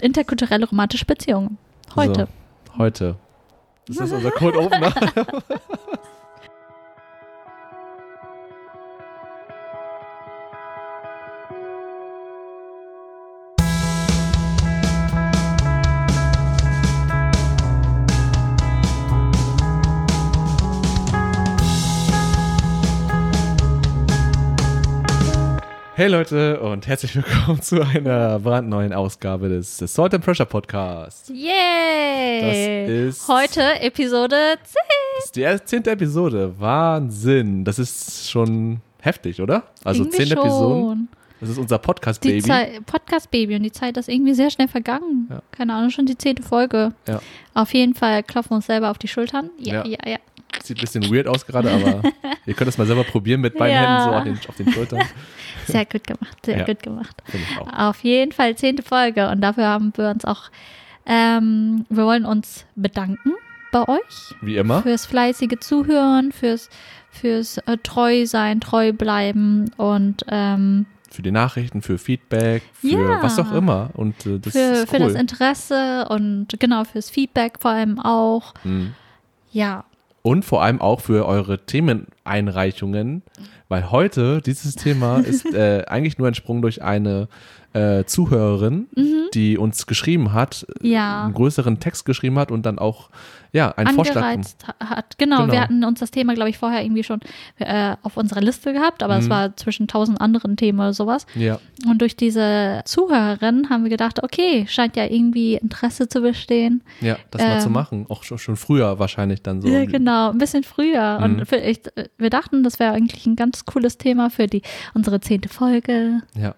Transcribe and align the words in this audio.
interkulturelle 0.00 0.66
romantische 0.66 1.04
Beziehungen. 1.04 1.58
Heute. 1.96 2.28
So, 2.66 2.78
heute. 2.78 3.16
Ist 3.88 4.00
das 4.00 4.12
unser 4.12 4.30
Code 4.30 4.58
Opener? 4.60 4.92
Hey 25.98 26.06
Leute 26.06 26.60
und 26.60 26.86
herzlich 26.86 27.16
willkommen 27.16 27.60
zu 27.60 27.82
einer 27.82 28.38
brandneuen 28.38 28.92
Ausgabe 28.92 29.48
des, 29.48 29.78
Salt 29.78 30.14
and 30.14 30.24
Pressure 30.24 30.46
Podcasts. 30.46 31.28
Yay! 31.28 32.86
Das 32.86 33.16
ist- 33.16 33.26
Heute 33.28 33.80
Episode 33.80 34.36
10. 34.62 34.74
Das 35.16 35.24
ist 35.24 35.34
die 35.34 35.64
zehnte 35.64 35.90
Episode. 35.90 36.54
Wahnsinn. 36.56 37.64
Das 37.64 37.80
ist 37.80 38.30
schon 38.30 38.80
heftig, 39.00 39.42
oder? 39.42 39.64
Also 39.82 40.04
Irgendwie 40.04 40.18
zehn 40.24 40.38
Episoden. 40.38 41.08
Das 41.40 41.48
ist 41.50 41.58
unser 41.58 41.78
Podcast-Baby. 41.78 42.48
Podcast-Baby 42.86 43.56
und 43.56 43.64
die 43.64 43.72
Zeit 43.72 43.96
ist 43.96 44.08
irgendwie 44.08 44.34
sehr 44.34 44.50
schnell 44.50 44.68
vergangen. 44.68 45.26
Ja. 45.28 45.42
Keine 45.50 45.74
Ahnung, 45.74 45.90
schon 45.90 46.06
die 46.06 46.16
zehnte 46.16 46.44
Folge. 46.44 46.92
Ja. 47.08 47.20
Auf 47.54 47.74
jeden 47.74 47.94
Fall 47.96 48.22
klopfen 48.22 48.52
wir 48.52 48.56
uns 48.56 48.66
selber 48.66 48.92
auf 48.92 48.98
die 48.98 49.08
Schultern. 49.08 49.50
Ja, 49.58 49.84
Ja. 49.84 49.86
ja, 49.86 50.10
ja. 50.12 50.16
Sieht 50.62 50.78
ein 50.78 50.80
bisschen 50.80 51.10
weird 51.14 51.26
aus 51.28 51.46
gerade, 51.46 51.70
aber 51.70 52.02
ihr 52.46 52.54
könnt 52.54 52.68
es 52.68 52.76
mal 52.78 52.86
selber 52.86 53.04
probieren 53.04 53.40
mit 53.40 53.56
beiden 53.56 53.74
Ja. 53.74 53.82
Händen 53.82 54.04
so 54.04 54.10
auf 54.16 54.24
den, 54.24 54.38
auf 54.48 54.56
den 54.56 54.72
Schultern. 54.72 55.02
Sehr 55.66 55.84
gut 55.84 56.06
gemacht, 56.06 56.36
sehr 56.46 56.58
Ja. 56.58 56.64
gut 56.64 56.82
gemacht. 56.82 57.22
Auf 57.76 58.02
jeden 58.02 58.32
Fall 58.32 58.56
zehnte 58.56 58.82
Folge 58.82 59.28
und 59.28 59.40
dafür 59.42 59.66
haben 59.66 59.92
wir 59.96 60.08
uns 60.10 60.24
auch, 60.24 60.44
ähm, 61.06 61.84
wir 61.90 62.04
wollen 62.04 62.24
uns 62.24 62.64
bedanken 62.74 63.32
bei 63.70 63.86
euch 63.86 64.34
Wie 64.40 64.56
immer. 64.56 64.80
fürs 64.82 65.04
fleißige 65.04 65.58
Zuhören, 65.60 66.32
fürs, 66.32 66.70
fürs 67.10 67.58
äh, 67.58 67.76
treu 67.82 68.24
sein, 68.24 68.60
treu 68.60 68.92
bleiben 68.94 69.70
und 69.76 70.24
ähm, 70.28 70.86
Für 71.10 71.20
die 71.22 71.30
Nachrichten, 71.32 71.82
für 71.82 71.98
Feedback, 71.98 72.62
für 72.72 72.88
Ja. 72.88 73.22
was 73.22 73.38
auch 73.38 73.52
immer. 73.52 73.90
Und 73.94 74.24
äh, 74.24 74.38
das 74.38 74.54
für, 74.54 74.58
ist 74.60 74.90
für 74.90 74.96
cool. 75.00 75.12
das 75.12 75.14
Interesse 75.20 76.06
und 76.08 76.46
genau 76.58 76.84
fürs 76.84 77.10
Feedback 77.10 77.58
vor 77.60 77.72
allem 77.72 77.98
auch. 78.00 78.54
Mhm. 78.64 78.94
Ja, 79.52 79.84
Und 80.28 80.44
vor 80.44 80.62
allem 80.62 80.80
auch 80.80 81.00
für 81.00 81.26
eure 81.26 81.58
Themeneinreichungen, 81.64 83.22
weil 83.68 83.90
heute 83.90 84.40
dieses 84.42 84.74
Thema 84.74 85.18
ist 85.32 85.46
äh, 85.54 85.84
eigentlich 85.86 86.18
nur 86.18 86.28
entsprungen 86.28 86.62
durch 86.62 86.82
eine 86.82 87.28
äh, 87.72 88.04
Zuhörerin, 88.04 88.86
die 89.34 89.58
uns 89.58 89.86
geschrieben 89.86 90.32
hat, 90.32 90.66
Mhm. 90.80 90.86
Ja. 90.90 91.24
einen 91.24 91.34
größeren 91.34 91.80
Text 91.80 92.04
geschrieben 92.04 92.38
hat 92.38 92.50
und 92.50 92.64
dann 92.66 92.78
auch 92.78 93.10
ja 93.52 93.70
einen 93.72 93.94
Vorschlag. 93.94 94.16
angereizt 94.16 94.66
ha- 94.68 94.90
hat. 94.96 95.18
Genau, 95.18 95.42
Genau. 95.42 95.52
wir 95.52 95.60
hatten 95.60 95.84
uns 95.84 96.00
das 96.00 96.10
Thema, 96.10 96.34
glaube 96.34 96.50
ich, 96.50 96.58
vorher 96.58 96.82
irgendwie 96.84 97.04
schon 97.04 97.20
äh, 97.58 97.96
auf 98.02 98.16
unserer 98.16 98.40
Liste 98.40 98.72
gehabt, 98.72 99.02
aber 99.02 99.18
es 99.18 99.26
Mhm. 99.26 99.30
war 99.30 99.56
zwischen 99.56 99.88
tausend 99.88 100.20
anderen 100.20 100.56
Themen 100.56 100.78
oder 100.80 100.92
sowas. 100.92 101.26
Ja, 101.34 101.58
Und 101.88 102.00
durch 102.00 102.16
diese 102.16 102.82
Zuhörerin 102.84 103.70
haben 103.70 103.84
wir 103.84 103.90
gedacht, 103.90 104.22
okay, 104.22 104.66
scheint 104.68 104.96
ja 104.96 105.04
irgendwie 105.04 105.54
Interesse 105.54 106.08
zu 106.08 106.20
bestehen. 106.20 106.82
ja, 107.00 107.16
das 107.30 107.42
mal 107.42 107.60
zu 107.60 107.66
Ähm. 107.68 107.72
machen, 107.72 108.06
auch 108.08 108.22
schon, 108.24 108.38
schon 108.38 108.56
früher 108.56 108.98
wahrscheinlich 108.98 109.42
dann 109.42 109.60
so. 109.62 109.68
Ja, 109.68 109.84
genau, 109.84 110.30
ein 110.30 110.38
bisschen 110.38 110.62
früher. 110.64 111.18
Mhm. 111.18 111.24
Und 111.38 111.46
für, 111.46 111.56
ich, 111.56 111.80
wir 112.18 112.30
dachten, 112.30 112.62
das 112.62 112.78
wäre 112.78 112.92
eigentlich 112.92 113.26
ein 113.26 113.36
ganz 113.36 113.64
cooles 113.64 113.98
Thema 113.98 114.30
für 114.30 114.46
die 114.46 114.62
unsere 114.94 115.20
zehnte 115.20 115.48
Folge. 115.48 116.20
Ja. 116.36 116.54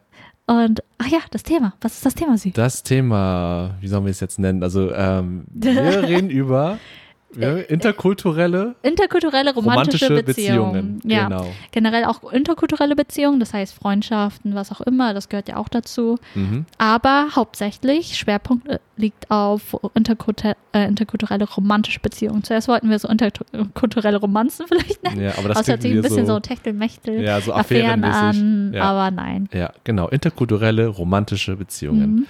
Und 0.51 0.83
ach 0.99 1.07
ja, 1.07 1.21
das 1.31 1.45
Thema. 1.45 1.75
Was 1.81 1.95
ist 1.95 2.05
das 2.07 2.17
Thema, 2.17 2.37
Sie? 2.37 2.51
Das 2.51 2.83
Thema, 2.83 3.77
wie 3.81 3.87
sollen 3.87 4.05
wir 4.05 4.11
es 4.11 4.19
jetzt 4.19 4.41
nennen? 4.41 4.65
Also 4.65 4.93
ähm, 4.93 5.45
wir 5.49 6.03
reden 6.09 6.29
über 6.29 6.79
ja, 7.39 7.57
interkulturelle 7.59 8.75
Interkulturelle 8.83 9.55
romantische, 9.55 10.07
romantische 10.09 10.23
Beziehungen. 10.23 10.97
Beziehungen. 10.99 11.01
Ja. 11.05 11.29
Genau. 11.29 11.47
Generell 11.71 12.05
auch 12.05 12.33
interkulturelle 12.33 12.97
Beziehungen, 12.97 13.41
das 13.41 13.55
heißt 13.55 13.75
Freundschaften, 13.75 14.55
was 14.55 14.73
auch 14.73 14.81
immer, 14.81 15.15
das 15.15 15.29
gehört 15.29 15.49
ja 15.49 15.57
auch 15.57 15.69
dazu. 15.69 16.19
Mhm. 16.35 16.67
Aber 16.79 17.29
hauptsächlich 17.37 18.17
Schwerpunkt 18.17 18.69
äh, 18.69 18.79
liegt 18.97 19.31
auf 19.31 19.77
interkultur 19.95 20.55
äh, 20.73 20.87
interkulturelle 20.87 21.49
romantische 21.49 22.01
Beziehungen. 22.01 22.45
Zuerst 22.45 22.69
wollten 22.69 22.91
wir 22.91 22.99
so 22.99 23.09
interkulturelle 23.09 24.19
Romanzen 24.19 24.67
vielleicht 24.69 25.03
nennen. 25.03 25.21
Ja, 25.21 25.33
aber 25.39 25.49
das 25.49 25.67
hört 25.69 25.83
sich 25.83 25.93
ein 25.93 26.03
bisschen 26.03 26.27
so, 26.27 26.35
so 26.35 26.41
Techtelmechtel, 26.41 27.23
Ja, 27.23 27.41
so 27.41 27.53
Affären 27.53 28.05
an, 28.05 28.73
Ja. 28.75 28.85
aber 28.85 29.11
nein. 29.11 29.49
Ja, 29.53 29.73
genau. 29.85 30.09
Interkulturelle 30.09 30.87
romantische 30.87 31.57
Beziehungen. 31.57 32.15
Mhm. 32.15 32.27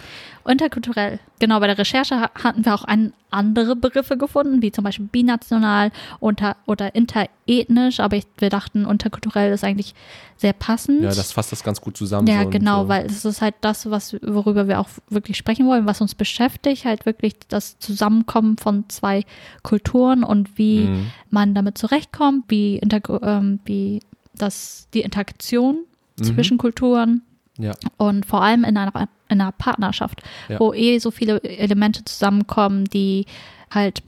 Interkulturell. 0.48 1.18
Genau, 1.38 1.60
bei 1.60 1.66
der 1.66 1.78
Recherche 1.78 2.20
ha- 2.20 2.30
hatten 2.42 2.64
wir 2.64 2.74
auch 2.74 2.84
an 2.84 3.12
andere 3.30 3.76
Begriffe 3.76 4.16
gefunden, 4.16 4.62
wie 4.62 4.72
zum 4.72 4.84
Beispiel 4.84 5.06
binational 5.06 5.92
unter, 6.18 6.56
oder 6.66 6.94
interethnisch, 6.94 8.00
aber 8.00 8.16
ich, 8.16 8.24
wir 8.38 8.50
dachten, 8.50 8.84
interkulturell 8.86 9.52
ist 9.52 9.62
eigentlich 9.64 9.94
sehr 10.36 10.52
passend. 10.52 11.02
Ja, 11.02 11.10
das 11.14 11.32
fasst 11.32 11.52
das 11.52 11.62
ganz 11.62 11.80
gut 11.80 11.96
zusammen. 11.96 12.26
Ja, 12.26 12.42
so 12.44 12.50
genau, 12.50 12.82
so. 12.84 12.88
weil 12.88 13.06
es 13.06 13.24
ist 13.24 13.40
halt 13.42 13.54
das, 13.60 13.88
was, 13.90 14.14
worüber 14.22 14.66
wir 14.66 14.80
auch 14.80 14.88
wirklich 15.08 15.36
sprechen 15.36 15.66
wollen, 15.66 15.86
was 15.86 16.00
uns 16.00 16.14
beschäftigt, 16.14 16.84
halt 16.84 17.06
wirklich 17.06 17.34
das 17.48 17.78
Zusammenkommen 17.78 18.56
von 18.58 18.88
zwei 18.88 19.24
Kulturen 19.62 20.24
und 20.24 20.58
wie 20.58 20.86
Mhm. 20.86 21.06
man 21.30 21.54
damit 21.54 21.78
zurechtkommt, 21.78 22.44
wie, 22.48 22.80
ähm, 23.22 23.60
wie 23.64 24.00
das, 24.34 24.88
die 24.94 25.02
Interaktion 25.02 25.78
Mhm. 26.18 26.24
zwischen 26.24 26.58
Kulturen 26.58 27.22
Ja, 27.60 27.72
und 27.96 28.26
vor 28.26 28.42
allem 28.42 28.64
in 28.64 28.76
einer, 28.76 28.92
in 29.28 29.40
einer 29.40 29.52
Partnerschaft, 29.52 30.22
Ja. 30.48 30.58
wo 30.60 30.72
eh 30.72 30.98
so 30.98 31.10
viele 31.10 31.42
Elemente 31.42 32.04
zusammenkommen, 32.04 32.84
die 32.86 33.26
halt 33.70 34.02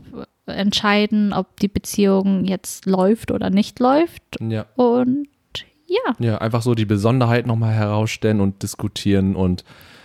entscheiden, 0.46 1.32
ob 1.32 1.58
die 1.60 1.68
Beziehung 1.68 2.44
jetzt 2.44 2.86
läuft 2.86 3.30
oder 3.30 3.50
nicht 3.50 3.78
läuft. 3.80 4.22
ja, 4.40 4.66
Und 4.76 5.26
ja, 5.86 6.14
ja, 6.18 6.38
einfach 6.38 6.62
so 6.62 6.74
die 6.74 6.84
Besonderheit 6.86 7.46
nochmal 7.46 7.72
herausstellen 7.74 8.40
und 8.40 8.62
diskutieren 8.62 9.36
und 9.36 9.64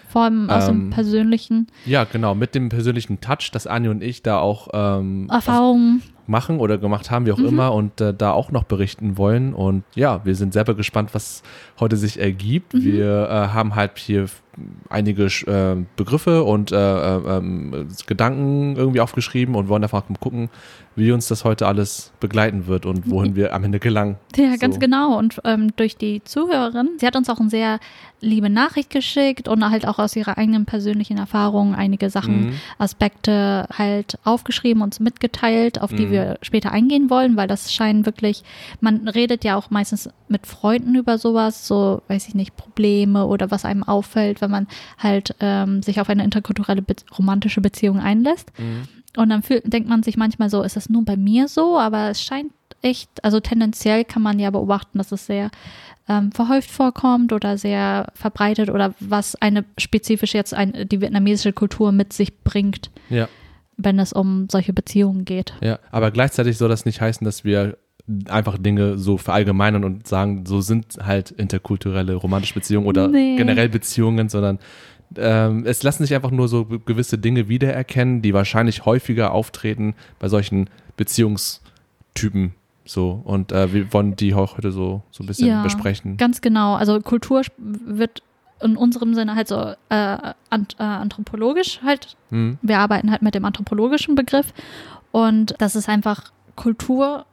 vor 0.09 0.23
allem 0.23 0.49
aus 0.49 0.67
dem 0.67 0.81
Ähm, 0.85 0.89
persönlichen 0.91 1.67
ja, 1.85 2.03
genau, 2.05 2.35
mit 2.35 2.55
dem 2.55 2.69
persönlichen 2.69 3.19
Touch, 3.21 3.49
das 3.51 3.67
Anni 3.67 3.87
und 3.89 4.01
ich 4.03 4.21
da 4.23 4.39
auch 4.39 4.67
ähm, 4.73 5.27
Erfahrungen. 5.29 6.01
Machen 6.27 6.59
oder 6.59 6.77
gemacht 6.77 7.09
haben, 7.11 7.25
wie 7.25 7.31
auch 7.31 7.37
Mhm. 7.37 7.47
immer, 7.47 7.73
und 7.73 8.01
äh, 8.01 8.13
da 8.13 8.31
auch 8.31 8.51
noch 8.51 8.63
berichten 8.63 9.17
wollen. 9.17 9.53
Und 9.53 9.83
ja, 9.95 10.21
wir 10.25 10.35
sind 10.35 10.53
selber 10.53 10.75
gespannt, 10.75 11.13
was 11.13 11.43
heute 11.79 11.97
sich 11.97 12.19
ergibt. 12.19 12.73
Mhm. 12.73 12.83
Wir 12.83 13.29
äh, 13.29 13.53
haben 13.53 13.75
halt 13.75 13.97
hier 13.97 14.25
einige 14.89 15.25
äh, 15.25 15.85
Begriffe 15.95 16.43
und 16.43 16.71
äh, 16.71 16.75
äh, 16.75 17.37
ähm, 17.37 17.87
Gedanken 18.07 18.75
irgendwie 18.75 19.01
aufgeschrieben 19.01 19.55
und 19.55 19.67
wollen 19.69 19.83
einfach 19.83 20.07
mal 20.09 20.15
gucken, 20.19 20.49
wie 20.95 21.11
uns 21.11 21.27
das 21.27 21.43
heute 21.45 21.67
alles 21.67 22.11
begleiten 22.19 22.65
wird 22.65 22.87
und 22.87 23.07
wohin 23.11 23.35
wir 23.35 23.53
am 23.53 23.63
Ende 23.63 23.79
gelangen. 23.79 24.15
Ja, 24.35 24.53
So. 24.53 24.57
ganz 24.57 24.79
genau. 24.79 25.15
Und 25.17 25.39
ähm, 25.43 25.75
durch 25.75 25.95
die 25.95 26.23
Zuhörerin, 26.23 26.89
sie 26.99 27.05
hat 27.05 27.15
uns 27.15 27.29
auch 27.29 27.39
eine 27.39 27.51
sehr 27.51 27.79
liebe 28.19 28.49
Nachricht 28.49 28.89
geschickt 28.89 29.47
und 29.47 29.63
halt 29.69 29.87
auch 29.87 29.99
aus 29.99 30.15
ihrer 30.15 30.39
eigenen 30.39 30.65
persönlichen 30.65 31.19
Erfahrung 31.19 31.75
einige 31.75 32.09
Sachen, 32.09 32.47
Mhm. 32.47 32.53
Aspekte 32.79 33.67
halt 33.77 34.17
aufgeschrieben, 34.23 34.81
uns 34.81 34.99
mitgeteilt, 34.99 35.79
auf 35.81 35.93
die 35.93 36.07
Mhm. 36.07 36.11
wir 36.11 36.37
später 36.41 36.71
eingehen 36.71 37.11
wollen, 37.11 37.37
weil 37.37 37.47
das 37.47 37.71
scheint 37.71 38.07
wirklich, 38.07 38.43
man 38.81 39.07
redet 39.07 39.43
ja 39.43 39.55
auch 39.55 39.69
meistens 39.69 40.09
mit 40.29 40.47
Freunden 40.47 40.95
über 40.95 41.19
sowas, 41.19 41.67
so, 41.67 42.01
weiß 42.07 42.27
ich 42.27 42.33
nicht, 42.33 42.57
Probleme 42.57 43.27
oder 43.27 43.51
was 43.51 43.65
einem 43.65 43.83
auffällt, 43.83 44.41
wenn 44.47 44.51
man 44.51 44.67
halt 44.97 45.35
ähm, 45.39 45.83
sich 45.83 45.99
auf 46.01 46.09
eine 46.09 46.23
interkulturelle 46.23 46.81
Be 46.81 46.95
romantische 47.17 47.61
Beziehung 47.61 47.99
einlässt. 47.99 48.51
Mhm. 48.57 48.83
Und 49.15 49.29
dann 49.29 49.41
fühlt, 49.43 49.71
denkt 49.71 49.89
man 49.89 50.03
sich 50.03 50.15
manchmal 50.15 50.49
so, 50.49 50.61
ist 50.63 50.75
das 50.75 50.89
nur 50.89 51.03
bei 51.03 51.17
mir 51.17 51.47
so? 51.47 51.77
Aber 51.79 52.09
es 52.09 52.21
scheint 52.21 52.51
echt, 52.81 53.09
also 53.23 53.39
tendenziell 53.39 54.05
kann 54.05 54.21
man 54.21 54.39
ja 54.39 54.49
beobachten, 54.51 54.97
dass 54.99 55.11
es 55.11 55.25
sehr 55.25 55.49
ähm, 56.07 56.31
verhäuft 56.31 56.69
vorkommt 56.71 57.33
oder 57.33 57.57
sehr 57.57 58.11
verbreitet 58.13 58.69
oder 58.69 58.93
was 58.99 59.35
eine 59.35 59.65
spezifisch 59.77 60.33
jetzt 60.33 60.53
ein, 60.53 60.87
die 60.87 61.01
vietnamesische 61.01 61.51
Kultur 61.53 61.91
mit 61.91 62.13
sich 62.13 62.39
bringt, 62.43 62.91
Ja, 63.09 63.27
wenn 63.75 63.99
es 63.99 64.13
um 64.13 64.47
solche 64.49 64.73
Beziehungen 64.73 65.25
geht. 65.25 65.53
ja. 65.61 65.79
Aber 65.91 66.11
gleichzeitig 66.11 66.57
soll 66.57 66.69
das 66.69 66.85
nicht 66.85 67.01
heißen, 67.01 67.25
dass 67.25 67.43
wir 67.43 67.77
einfach 68.29 68.57
Dinge 68.57 68.97
so 68.97 69.17
verallgemeinern 69.17 69.83
und 69.83 70.07
sagen, 70.07 70.45
so 70.45 70.61
sind 70.61 70.97
halt 71.03 71.31
interkulturelle 71.31 72.15
romantische 72.15 72.53
Beziehungen 72.53 72.87
oder 72.87 73.07
Nee. 73.09 73.35
generell 73.35 73.69
Beziehungen, 73.69 74.29
sondern 74.29 74.59
ähm, 75.17 75.65
es 75.65 75.83
lassen 75.83 76.03
sich 76.03 76.13
einfach 76.15 76.31
nur 76.31 76.47
so 76.47 76.65
gewisse 76.65 77.17
Dinge 77.17 77.47
wiedererkennen, 77.49 78.21
die 78.21 78.33
wahrscheinlich 78.33 78.85
häufiger 78.85 79.31
auftreten 79.33 79.93
bei 80.19 80.27
solchen 80.29 80.69
Beziehungstypen. 80.97 82.53
So, 82.85 83.21
und 83.25 83.51
äh, 83.51 83.73
wir 83.73 83.91
wollen 83.93 84.15
die 84.15 84.33
auch 84.33 84.57
heute 84.57 84.71
so, 84.71 85.01
so 85.11 85.23
ein 85.23 85.27
bisschen 85.27 85.47
Ja. 85.49 85.61
besprechen. 85.63 86.15
Ganz 86.17 86.39
genau. 86.41 86.75
Also 86.75 86.99
Kultur 87.01 87.41
wird 87.57 88.21
in 88.61 88.77
unserem 88.77 89.13
Sinne 89.13 89.35
halt 89.35 89.49
so 89.49 89.57
äh, 89.89 90.13
äh, 90.15 90.33
anthropologisch 90.79 91.81
halt 91.83 92.15
Hm, 92.29 92.57
wir 92.61 92.79
arbeiten 92.79 93.11
halt 93.11 93.21
mit 93.21 93.35
dem 93.35 93.45
anthropologischen 93.45 94.15
Begriff 94.15 94.53
und 95.11 95.53
das 95.59 95.75
ist 95.75 95.87
einfach 95.89 96.31
Kultur, 96.55 97.25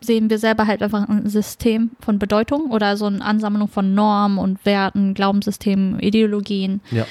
sehen 0.00 0.30
wir 0.30 0.38
selber 0.38 0.66
halt 0.66 0.82
einfach 0.82 1.08
ein 1.08 1.28
System 1.28 1.90
von 2.00 2.18
Bedeutung 2.18 2.70
oder 2.70 2.96
so 2.96 3.06
eine 3.06 3.24
Ansammlung 3.24 3.68
von 3.68 3.94
Normen 3.94 4.38
und 4.38 4.64
Werten, 4.66 5.14
Glaubenssystemen, 5.14 6.00
Ideologien. 6.00 6.80
Ja. 6.90 7.06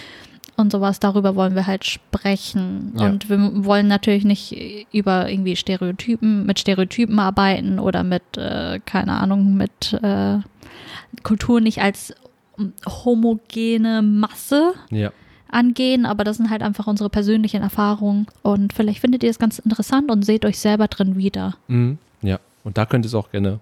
und 0.56 0.72
sowas, 0.72 1.00
darüber 1.00 1.36
wollen 1.36 1.56
wir 1.56 1.66
halt 1.66 1.84
sprechen. 1.84 2.94
Ja. 2.98 3.06
Und 3.08 3.28
wir 3.30 3.66
wollen 3.66 3.88
natürlich 3.88 4.24
nicht 4.24 4.56
über 4.94 5.28
irgendwie 5.30 5.56
Stereotypen, 5.56 6.46
mit 6.46 6.60
Stereotypen 6.60 7.18
arbeiten 7.20 7.80
oder 7.80 8.04
mit, 8.04 8.22
äh, 8.38 8.80
keine 8.86 9.14
Ahnung, 9.14 9.56
mit 9.56 9.94
äh, 10.04 10.38
Kultur 11.24 11.60
nicht 11.60 11.82
als 11.82 12.14
homogene 12.88 14.02
Masse 14.02 14.74
Ja. 14.92 15.12
angehen, 15.50 16.06
aber 16.06 16.24
das 16.24 16.38
sind 16.38 16.50
halt 16.50 16.62
einfach 16.62 16.88
unsere 16.88 17.10
persönlichen 17.10 17.62
Erfahrungen. 17.62 18.28
Und 18.42 18.74
vielleicht 18.74 19.00
findet 19.00 19.24
ihr 19.24 19.30
es 19.30 19.40
ganz 19.40 19.60
interessant 19.60 20.12
und 20.12 20.24
seht 20.24 20.46
euch 20.46 20.60
selber 20.60 20.88
drin 20.88 21.16
wieder. 21.18 21.56
Mhm. 21.68 21.98
Und 22.64 22.78
da 22.78 22.86
könnt 22.86 23.06
ihr 23.06 23.08
es 23.08 23.16
auch 23.16 23.30
gerne 23.32 23.60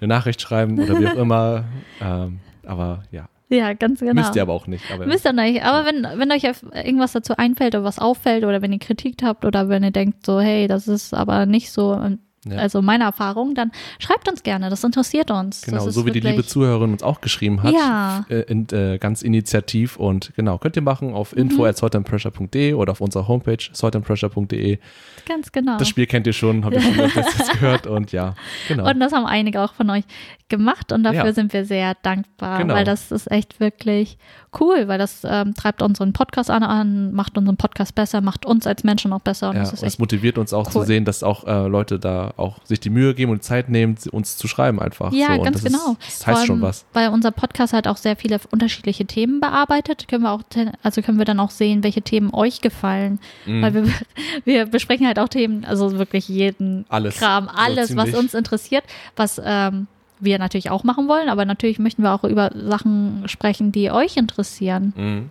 eine 0.00 0.08
Nachricht 0.08 0.40
schreiben 0.40 0.78
oder 0.78 0.98
wie 1.00 1.06
auch 1.08 1.14
immer. 1.16 1.64
Ähm, 2.00 2.40
aber 2.66 3.02
ja, 3.10 3.28
Ja, 3.48 3.72
ganz 3.72 4.00
genau. 4.00 4.14
müsst 4.14 4.36
ihr 4.36 4.42
aber 4.42 4.52
auch 4.52 4.66
nicht. 4.66 4.84
Aber 4.92 5.06
Müsst 5.06 5.24
ihr 5.26 5.32
nicht. 5.32 5.64
Aber 5.64 5.86
wenn, 5.86 6.02
wenn 6.18 6.30
euch 6.32 6.44
irgendwas 6.44 7.12
dazu 7.12 7.36
einfällt 7.36 7.74
oder 7.74 7.84
was 7.84 7.98
auffällt 7.98 8.44
oder 8.44 8.60
wenn 8.62 8.72
ihr 8.72 8.78
Kritik 8.78 9.22
habt 9.22 9.44
oder 9.44 9.68
wenn 9.68 9.82
ihr 9.82 9.90
denkt 9.90 10.26
so, 10.26 10.40
hey, 10.40 10.68
das 10.68 10.88
ist 10.88 11.14
aber 11.14 11.46
nicht 11.46 11.70
so, 11.72 11.94
ähm, 11.94 12.18
Ja. 12.50 12.58
also 12.58 12.82
meine 12.82 13.04
Erfahrung, 13.04 13.54
dann 13.54 13.70
schreibt 13.98 14.28
uns 14.28 14.42
gerne. 14.42 14.70
Das 14.70 14.84
interessiert 14.84 15.30
uns. 15.30 15.62
Genau, 15.62 15.88
so 15.88 16.06
wie 16.06 16.10
die 16.10 16.20
liebe 16.20 16.44
Zuhörerin 16.44 16.92
uns 16.92 17.02
auch 17.02 17.20
geschrieben 17.20 17.62
hat. 17.62 17.72
Ja. 17.74 18.24
Äh, 18.28 18.40
in, 18.42 18.66
äh, 18.70 18.98
ganz 18.98 19.22
initiativ 19.22 19.96
und 19.96 20.32
genau, 20.36 20.58
könnt 20.58 20.76
ihr 20.76 20.82
machen 20.82 21.12
auf 21.14 21.32
Mhm. 21.34 21.42
info 21.42 21.64
at 21.64 21.76
saltandpressure.de 21.76 22.74
oder 22.74 22.92
auf 22.92 23.00
unserer 23.00 23.28
Homepage 23.28 23.58
saltandpressure.de. 23.72 24.78
Ganz 25.26 25.52
genau. 25.52 25.76
Das 25.78 25.88
Spiel 25.88 26.06
kennt 26.06 26.26
ihr 26.26 26.32
schon, 26.32 26.64
habt 26.64 26.74
ihr 26.74 26.80
schon 26.80 26.94
jetzt 26.96 27.52
gehört 27.52 27.86
und 27.86 28.12
ja, 28.12 28.34
genau. 28.68 28.88
Und 28.88 29.00
das 29.00 29.12
haben 29.12 29.26
einige 29.26 29.60
auch 29.60 29.74
von 29.74 29.90
euch 29.90 30.04
gemacht 30.48 30.92
und 30.92 31.02
dafür 31.04 31.26
Ja. 31.26 31.32
sind 31.32 31.52
wir 31.52 31.64
sehr 31.66 31.94
dankbar, 32.02 32.58
Genau. 32.58 32.74
weil 32.74 32.84
das 32.84 33.10
ist 33.12 33.30
echt 33.30 33.60
wirklich 33.60 34.16
cool, 34.58 34.88
weil 34.88 34.98
das 34.98 35.22
ähm, 35.28 35.52
treibt 35.54 35.82
unseren 35.82 36.14
Podcast 36.14 36.50
an, 36.50 36.62
an, 36.62 37.12
macht 37.12 37.36
unseren 37.36 37.58
Podcast 37.58 37.94
besser, 37.94 38.22
macht 38.22 38.46
uns 38.46 38.66
als 38.66 38.82
Menschen 38.84 39.12
auch 39.12 39.20
besser 39.20 39.50
und 39.50 39.56
ja, 39.56 39.60
das 39.62 39.70
und 39.70 39.74
ist 39.74 39.82
es 39.82 39.86
echt 39.94 40.00
motiviert 40.00 40.38
uns 40.38 40.54
auch 40.54 40.66
zu 40.70 40.78
cool. 40.78 40.86
sehen, 40.86 41.04
dass 41.04 41.22
auch 41.22 41.44
äh, 41.46 41.66
Leute 41.68 41.98
da 41.98 42.32
auch 42.38 42.64
sich 42.64 42.80
die 42.80 42.90
Mühe 42.90 43.14
geben 43.14 43.32
und 43.32 43.42
Zeit 43.42 43.68
nehmen, 43.68 43.96
uns 44.12 44.36
zu 44.36 44.48
schreiben 44.48 44.80
einfach. 44.80 45.12
Ja, 45.12 45.36
so. 45.36 45.42
ganz 45.42 45.62
das 45.62 45.72
genau. 45.72 45.96
Ist, 46.06 46.20
das 46.20 46.26
heißt 46.26 46.46
schon 46.46 46.60
was. 46.62 46.84
Weil 46.92 47.08
unser 47.10 47.30
Podcast 47.30 47.72
halt 47.72 47.88
auch 47.88 47.96
sehr 47.96 48.16
viele 48.16 48.40
unterschiedliche 48.50 49.04
Themen 49.06 49.40
bearbeitet, 49.40 50.08
können 50.08 50.22
wir 50.22 50.32
auch, 50.32 50.42
also 50.82 51.02
können 51.02 51.18
wir 51.18 51.24
dann 51.24 51.40
auch 51.40 51.50
sehen, 51.50 51.82
welche 51.82 52.02
Themen 52.02 52.32
euch 52.32 52.60
gefallen. 52.60 53.18
Mhm. 53.46 53.62
Weil 53.62 53.74
wir, 53.74 53.92
wir 54.44 54.66
besprechen 54.66 55.06
halt 55.06 55.18
auch 55.18 55.28
Themen, 55.28 55.64
also 55.64 55.98
wirklich 55.98 56.28
jeden 56.28 56.84
Alles. 56.88 57.16
Kram, 57.18 57.46
So 57.46 57.50
alles, 57.56 57.96
was 57.96 58.06
ziemlich. 58.06 58.16
uns 58.16 58.34
interessiert, 58.34 58.84
was 59.16 59.40
ähm, 59.44 59.86
wir 60.20 60.38
natürlich 60.38 60.70
auch 60.70 60.84
machen 60.84 61.08
wollen, 61.08 61.28
aber 61.28 61.44
natürlich 61.44 61.78
möchten 61.78 62.02
wir 62.02 62.12
auch 62.12 62.24
über 62.24 62.50
Sachen 62.54 63.24
sprechen, 63.26 63.72
die 63.72 63.90
euch 63.90 64.16
interessieren. 64.16 64.92
Mhm. 64.96 65.30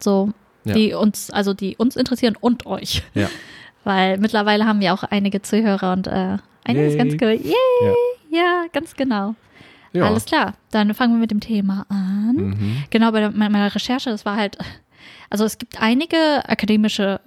So, 0.00 0.30
Ja. 0.64 0.74
die 0.74 0.92
uns, 0.94 1.30
also 1.30 1.54
die 1.54 1.76
uns 1.76 1.96
interessieren 1.96 2.36
und 2.40 2.66
euch. 2.66 3.02
Ja. 3.14 3.28
Weil 3.84 4.18
mittlerweile 4.18 4.66
haben 4.66 4.80
wir 4.80 4.94
auch 4.94 5.02
einige 5.02 5.42
Zuhörer 5.42 5.92
und 5.92 6.06
äh, 6.06 6.38
einiges 6.64 6.94
Yay. 6.94 6.98
ganz 6.98 7.12
cool. 7.22 7.32
Yay! 7.32 7.94
Ja. 8.30 8.64
ganz 8.72 8.94
genau. 8.94 9.34
Ja. 9.92 10.04
Alles 10.04 10.24
klar. 10.24 10.54
Dann 10.70 10.94
fangen 10.94 11.14
wir 11.14 11.20
mit 11.20 11.30
dem 11.30 11.40
Thema 11.40 11.84
an. 11.88 12.36
Mhm. 12.36 12.84
Genau, 12.90 13.12
bei 13.12 13.28
meiner 13.30 13.74
Recherche, 13.74 14.10
das 14.10 14.24
war 14.24 14.36
halt, 14.36 14.56
also 15.30 15.44
es 15.44 15.58
gibt 15.58 15.80
einige 15.82 16.48
akademische 16.48 17.20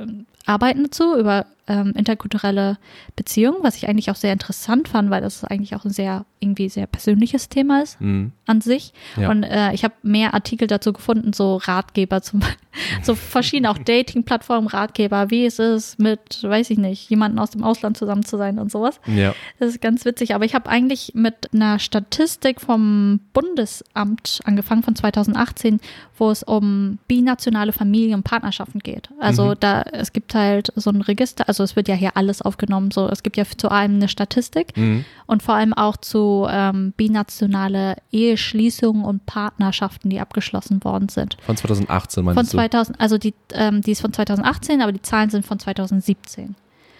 Arbeiten 0.46 0.84
dazu 0.84 1.18
über 1.18 1.46
ähm, 1.68 1.94
interkulturelle 1.96 2.78
Beziehungen, 3.16 3.58
was 3.64 3.76
ich 3.76 3.88
eigentlich 3.90 4.12
auch 4.12 4.16
sehr 4.16 4.34
interessant 4.34 4.88
fand, 4.88 5.10
weil 5.10 5.22
das 5.22 5.44
eigentlich 5.44 5.76
auch 5.76 5.84
ein 5.84 5.90
sehr, 5.92 6.26
irgendwie 6.40 6.70
sehr 6.70 6.86
persönliches 6.86 7.50
Thema 7.50 7.82
ist 7.82 8.00
Mhm. 8.00 8.32
an 8.46 8.62
sich. 8.62 8.94
Ja. 9.18 9.30
Und 9.32 9.44
äh, 9.44 9.74
ich 9.74 9.84
habe 9.84 9.96
mehr 10.04 10.34
Artikel 10.36 10.68
dazu 10.68 10.94
gefunden, 10.94 11.34
so 11.34 11.56
Ratgeber 11.58 12.22
zum 12.22 12.42
so 13.04 13.16
verschiedene 13.16 13.72
auch 13.72 13.78
Dating-Plattformen, 13.78 14.68
Ratgeber, 14.68 15.32
wie 15.32 15.46
ist 15.46 15.60
es 15.60 15.98
mit, 15.98 16.44
weiß 16.44 16.70
ich 16.70 16.78
nicht, 16.78 17.10
jemanden 17.10 17.40
aus 17.40 17.52
dem 17.52 17.64
Ausland 17.64 17.98
zusammen 17.98 18.24
zu 18.26 18.38
sein 18.38 18.60
und 18.60 18.72
sowas. 18.72 19.00
Ja. 19.08 19.34
Das 19.60 19.70
ist 19.70 19.82
ganz 19.82 20.04
witzig, 20.06 20.36
aber 20.36 20.46
ich 20.46 20.54
habe 20.54 20.70
eigentlich 20.70 21.14
mit 21.16 21.52
einer 21.54 21.80
Statistik 21.80 22.60
vom 22.62 23.22
Bundesamt 23.34 24.40
angefangen 24.44 24.84
von 24.84 24.96
2018, 24.96 25.80
wo 26.18 26.30
es 26.30 26.44
um 26.44 27.00
binationale 27.08 27.72
Familien 27.72 28.16
und 28.16 28.24
Partnerschaften 28.24 28.80
geht. 28.80 29.10
Also 29.20 29.50
Mhm. 29.52 29.56
da, 29.62 29.82
es 29.94 30.14
gibt 30.14 30.36
halt 30.36 30.72
so 30.76 30.90
ein 30.90 31.02
Register, 31.02 31.48
also 31.48 31.55
es 31.63 31.75
wird 31.75 31.88
ja 31.88 31.96
hier 31.96 32.16
alles 32.18 32.42
aufgenommen, 32.42 32.92
so 32.92 33.07
es 33.07 33.24
gibt 33.24 33.38
ja 33.38 33.44
zu 33.46 33.69
allem 33.69 33.96
eine 33.96 34.07
Statistik 34.07 34.75
Mhm. 34.78 35.06
und 35.28 35.44
vor 35.44 35.56
allem 35.56 35.74
auch 35.74 35.98
zu 35.98 36.48
ähm, 36.50 36.94
binationale 36.98 37.96
Eheschließungen 38.12 39.04
und 39.04 39.25
Partnerschaften, 39.25 40.10
die 40.10 40.19
abgeschlossen 40.19 40.84
worden 40.84 41.10
sind. 41.10 41.38
Von 41.46 41.57
2018 41.57 42.24
Von 42.24 42.36
meinst 42.36 42.54
du? 42.54 42.57
2000, 42.57 43.00
also 43.00 43.18
die, 43.18 43.34
ähm, 43.54 43.81
die 43.81 43.92
ist 43.92 44.02
von 44.02 44.13
2018, 44.13 44.81
aber 44.81 44.92
die 44.92 45.02
Zahlen 45.02 45.30
sind 45.30 45.46
von 45.46 45.60
2017. 45.60 46.56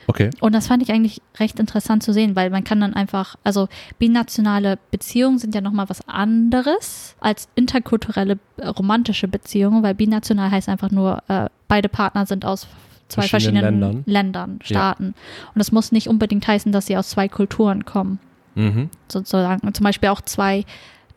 Okay. 0.08 0.30
Und 0.40 0.54
das 0.54 0.68
fand 0.68 0.84
ich 0.84 0.92
eigentlich 0.92 1.20
recht 1.40 1.60
interessant 1.60 2.04
zu 2.04 2.14
sehen, 2.14 2.36
weil 2.36 2.52
man 2.52 2.64
kann 2.64 2.80
dann 2.80 2.94
einfach, 2.94 3.38
also 3.44 3.68
binationale 3.98 4.78
Beziehungen 4.92 5.40
sind 5.40 5.56
ja 5.56 5.62
nochmal 5.62 5.90
was 5.90 6.08
anderes 6.08 7.16
als 7.20 7.48
interkulturelle 7.56 8.38
äh, 8.58 8.68
romantische 8.68 9.28
Beziehungen, 9.28 9.82
weil 9.84 9.96
binational 9.96 10.52
heißt 10.52 10.70
einfach 10.70 10.92
nur, 10.92 11.24
äh, 11.28 11.50
beide 11.68 11.90
Partner 11.90 12.26
sind 12.28 12.46
aus 12.46 12.68
zwei 13.08 13.28
Verschiedenen 13.28 13.64
verschiedenen 13.64 13.80
Ländern. 13.82 14.04
Ländern, 14.06 14.60
Staaten. 14.64 15.06
Und 15.08 15.60
das 15.60 15.72
muss 15.72 15.92
nicht 15.92 16.08
unbedingt 16.10 16.48
heißen, 16.48 16.72
dass 16.72 16.86
sie 16.88 16.98
aus 16.98 17.10
zwei 17.10 17.28
Kulturen 17.28 17.86
kommen. 17.86 18.20
Mhm. 18.56 18.90
Sozusagen. 19.08 19.74
Zum 19.74 19.84
Beispiel 19.84 20.10
auch 20.10 20.22
zwei 20.22 20.66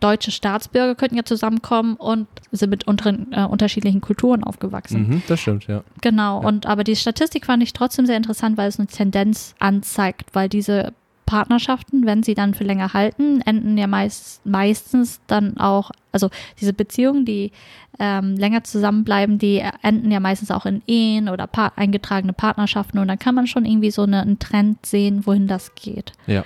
deutsche 0.01 0.31
Staatsbürger 0.31 0.95
könnten 0.95 1.17
ja 1.17 1.25
zusammenkommen 1.25 1.97
und 1.97 2.29
sind 2.53 2.71
mit 2.71 2.87
unteren, 2.87 3.33
äh, 3.33 3.45
unterschiedlichen 3.45 4.01
Kulturen 4.01 4.45
aufgewachsen. 4.45 5.09
Mhm. 5.09 5.23
Das 5.27 5.41
stimmt, 5.41 5.67
ja. 5.67 5.83
Genau, 6.01 6.41
Ja. 6.41 6.49
und 6.49 6.67
aber 6.67 6.85
die 6.85 6.95
Statistik 6.95 7.47
fand 7.47 7.63
ich 7.63 7.73
trotzdem 7.73 8.07
sehr 8.07 8.17
interessant, 8.17 8.57
weil 8.57 8.69
es 8.69 8.79
eine 8.79 8.87
Tendenz 8.87 9.55
anzeigt, 9.59 10.31
weil 10.35 10.49
diese 10.49 10.93
Partnerschaften, 11.29 12.07
wenn 12.07 12.23
sie 12.23 12.35
dann 12.35 12.55
für 12.55 12.65
länger 12.65 12.95
halten, 12.95 13.43
enden 13.43 13.77
ja 13.77 13.87
meist, 13.87 14.47
meistens 14.47 15.21
dann 15.27 15.59
auch, 15.59 15.91
also 16.11 16.31
diese 16.59 16.73
Beziehungen, 16.73 17.27
die 17.27 17.53
ähm, 17.99 18.35
länger 18.37 18.65
zusammenbleiben, 18.65 19.39
die 19.39 19.63
enden 19.83 20.11
ja 20.11 20.21
meistens 20.21 20.51
auch 20.51 20.65
in 20.65 20.81
Ehen 20.87 21.29
oder 21.29 21.47
pa 21.47 21.73
eingetragene 21.77 22.33
Partnerschaften 22.33 22.99
und 22.99 23.09
dann 23.09 23.19
kann 23.19 23.35
man 23.35 23.47
schon 23.47 23.67
irgendwie 23.67 23.91
so 23.91 24.05
eine, 24.05 24.23
einen 24.23 24.39
Trend 24.39 24.87
sehen, 24.87 25.27
wohin 25.27 25.49
das 25.49 25.75
geht. 25.75 26.15
Ja. 26.27 26.45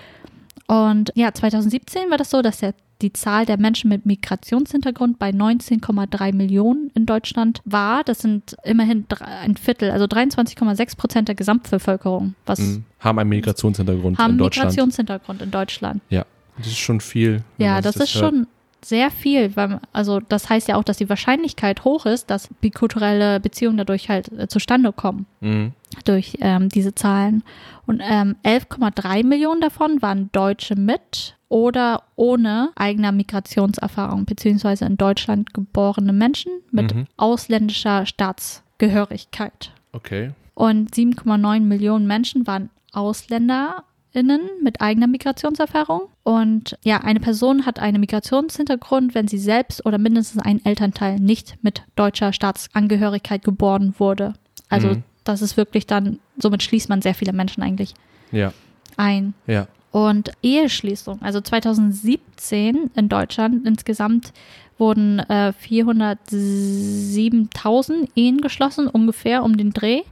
Und 0.66 1.12
ja, 1.14 1.32
2017 1.32 2.10
war 2.10 2.18
das 2.18 2.30
so, 2.30 2.42
dass 2.42 2.58
der, 2.58 2.74
die 3.02 3.12
Zahl 3.12 3.44
der 3.46 3.58
Menschen 3.58 3.88
mit 3.90 4.06
Migrationshintergrund 4.06 5.18
bei 5.18 5.30
19,3 5.30 6.32
Millionen 6.34 6.90
in 6.94 7.06
Deutschland 7.06 7.60
war. 7.64 8.04
Das 8.04 8.20
sind 8.20 8.56
immerhin 8.64 9.04
ein 9.20 9.56
Viertel, 9.56 9.90
also 9.90 10.04
23,6 10.06 10.96
Prozent 10.96 11.28
der 11.28 11.34
Gesamtbevölkerung, 11.34 12.34
was 12.46 12.60
Mhm. 12.60 12.84
Haben 13.00 13.18
einen 13.18 13.30
Migrationshintergrund 13.30 14.18
haben 14.18 14.32
in 14.32 14.38
Deutschland. 14.38 14.70
Migrationshintergrund 14.70 15.42
in 15.42 15.50
Deutschland. 15.50 16.00
Ja. 16.08 16.24
Das 16.58 16.66
ist 16.66 16.78
schon 16.78 17.00
viel. 17.00 17.42
Ja, 17.58 17.76
sich 17.76 17.84
das 17.84 17.96
ist 17.96 18.14
hört. 18.14 18.24
schon 18.34 18.46
sehr 18.84 19.10
viel, 19.10 19.56
weil 19.56 19.80
also 19.92 20.20
das 20.20 20.50
heißt 20.50 20.68
ja 20.68 20.76
auch, 20.76 20.84
dass 20.84 20.98
die 20.98 21.08
Wahrscheinlichkeit 21.08 21.84
hoch 21.84 22.04
ist, 22.04 22.30
dass 22.30 22.48
bikulturelle 22.60 23.40
Beziehungen 23.40 23.76
dadurch 23.78 24.08
halt 24.08 24.30
äh, 24.32 24.48
zustande 24.48 24.92
kommen 24.92 25.26
Mhm. 25.40 25.72
durch 26.04 26.36
ähm, 26.40 26.68
diese 26.68 26.94
Zahlen. 26.94 27.42
Und 27.86 28.02
ähm, 28.04 28.36
11,3 28.44 29.24
Millionen 29.24 29.60
davon 29.60 30.02
waren 30.02 30.30
Deutsche 30.32 30.74
mit 30.76 31.36
oder 31.52 32.04
ohne 32.16 32.70
eigener 32.76 33.12
Migrationserfahrung, 33.12 34.24
beziehungsweise 34.24 34.86
in 34.86 34.96
Deutschland 34.96 35.52
geborene 35.52 36.14
Menschen 36.14 36.50
mit 36.70 36.94
Mhm. 36.94 37.06
ausländischer 37.18 38.06
Staatsgehörigkeit. 38.06 39.70
Okay. 39.92 40.30
Und 40.54 40.94
7,9 40.94 41.60
Millionen 41.68 42.06
Menschen 42.06 42.46
waren 42.46 42.70
AusländerInnen 42.92 44.40
mit 44.62 44.80
eigener 44.80 45.06
Migrationserfahrung. 45.06 46.02
Und 46.22 46.78
ja, 46.84 46.98
eine 47.02 47.20
Person 47.20 47.66
hat 47.66 47.78
einen 47.78 48.00
Migrationshintergrund, 48.00 49.14
wenn 49.14 49.28
sie 49.28 49.38
selbst 49.38 49.84
oder 49.84 49.98
mindestens 49.98 50.42
ein 50.42 50.64
Elternteil 50.64 51.18
nicht 51.18 51.56
mit 51.62 51.82
deutscher 51.96 52.32
Staatsangehörigkeit 52.32 53.44
geboren 53.44 53.94
wurde. 53.98 54.34
Also 54.70 54.88
Mhm. 54.88 55.02
das 55.24 55.42
ist 55.42 55.56
wirklich 55.58 55.86
dann, 55.86 56.18
somit 56.38 56.62
schließt 56.62 56.88
man 56.88 57.02
sehr 57.02 57.14
viele 57.14 57.32
Menschen 57.34 57.62
eigentlich 57.62 57.92
Ja. 58.30 58.52
ein. 58.96 59.34
Ja. 59.46 59.66
Und 59.92 60.32
Eheschließung, 60.42 61.22
also 61.22 61.40
2017 61.40 62.90
in 62.96 63.08
Deutschland 63.08 63.64
insgesamt 63.66 64.32
wurden 64.78 65.20
äh, 65.20 65.52
407.000 65.62 68.08
Ehen 68.16 68.40
geschlossen, 68.40 68.88
ungefähr 68.88 69.44
um 69.44 69.56
den 69.56 69.72
Dreh. 69.72 70.02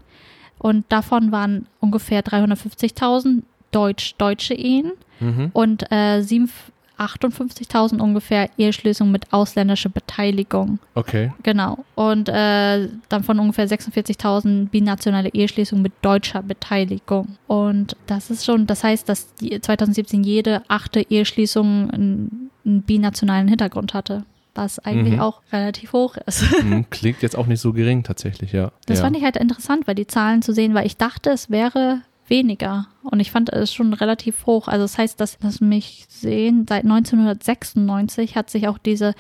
Und 0.58 0.84
davon 0.90 1.32
waren 1.32 1.66
ungefähr 1.80 2.22
350.000 2.22 3.42
deutsch-deutsche 3.72 4.54
Ehen 4.54 4.92
Mhm. 5.20 5.50
und 5.52 5.92
äh, 5.92 6.22
7 6.22 6.50
58.000 7.00 7.98
ungefähr 8.00 8.50
Eheschließungen 8.58 9.10
mit 9.12 9.32
ausländischer 9.32 9.88
Beteiligung. 9.88 10.78
Okay. 10.94 11.32
Genau. 11.42 11.84
Und 11.94 12.28
äh, 12.28 12.88
dann 13.08 13.22
von 13.24 13.38
ungefähr 13.38 13.66
46.000 13.68 14.68
binationale 14.68 15.30
Eheschließungen 15.30 15.82
mit 15.82 15.92
deutscher 16.02 16.42
Beteiligung. 16.42 17.36
Und 17.46 17.96
das 18.06 18.30
ist 18.30 18.44
schon, 18.44 18.66
das 18.66 18.84
heißt, 18.84 19.08
dass 19.08 19.34
die 19.34 19.60
2017 19.60 20.22
jede 20.22 20.62
achte 20.68 21.00
Eheschließung 21.00 21.90
einen, 21.90 22.50
einen 22.64 22.82
binationalen 22.82 23.48
Hintergrund 23.48 23.94
hatte. 23.94 24.24
was 24.56 24.80
eigentlich 24.80 25.14
Mhm. 25.14 25.20
auch 25.20 25.40
relativ 25.52 25.92
hoch 25.92 26.16
ist. 26.26 26.42
Hm, 26.60 26.84
Klingt 26.90 27.22
jetzt 27.22 27.38
auch 27.38 27.46
nicht 27.46 27.60
so 27.60 27.72
gering 27.72 28.02
tatsächlich, 28.02 28.50
ja. 28.52 28.72
Das 28.86 28.98
ja. 28.98 29.04
fand 29.04 29.16
ich 29.16 29.22
halt 29.22 29.36
interessant, 29.36 29.86
weil 29.86 29.94
die 29.94 30.08
Zahlen 30.08 30.42
zu 30.42 30.52
sehen, 30.52 30.74
weil 30.74 30.86
ich 30.86 30.96
dachte, 30.96 31.30
es 31.30 31.50
wäre 31.50 32.02
weniger. 32.30 32.86
Und 33.02 33.20
ich 33.20 33.30
fand 33.30 33.52
es 33.52 33.74
schon 33.74 33.92
relativ 33.92 34.46
hoch. 34.46 34.68
Also 34.68 34.84
das 34.84 34.96
heißt, 34.96 35.20
dass, 35.20 35.38
dass 35.38 35.60
mich 35.60 36.06
sehen, 36.08 36.66
seit 36.68 36.84
1996 36.84 38.36
hat 38.36 38.50
sich 38.50 38.68
auch 38.68 38.78
diese 38.78 39.14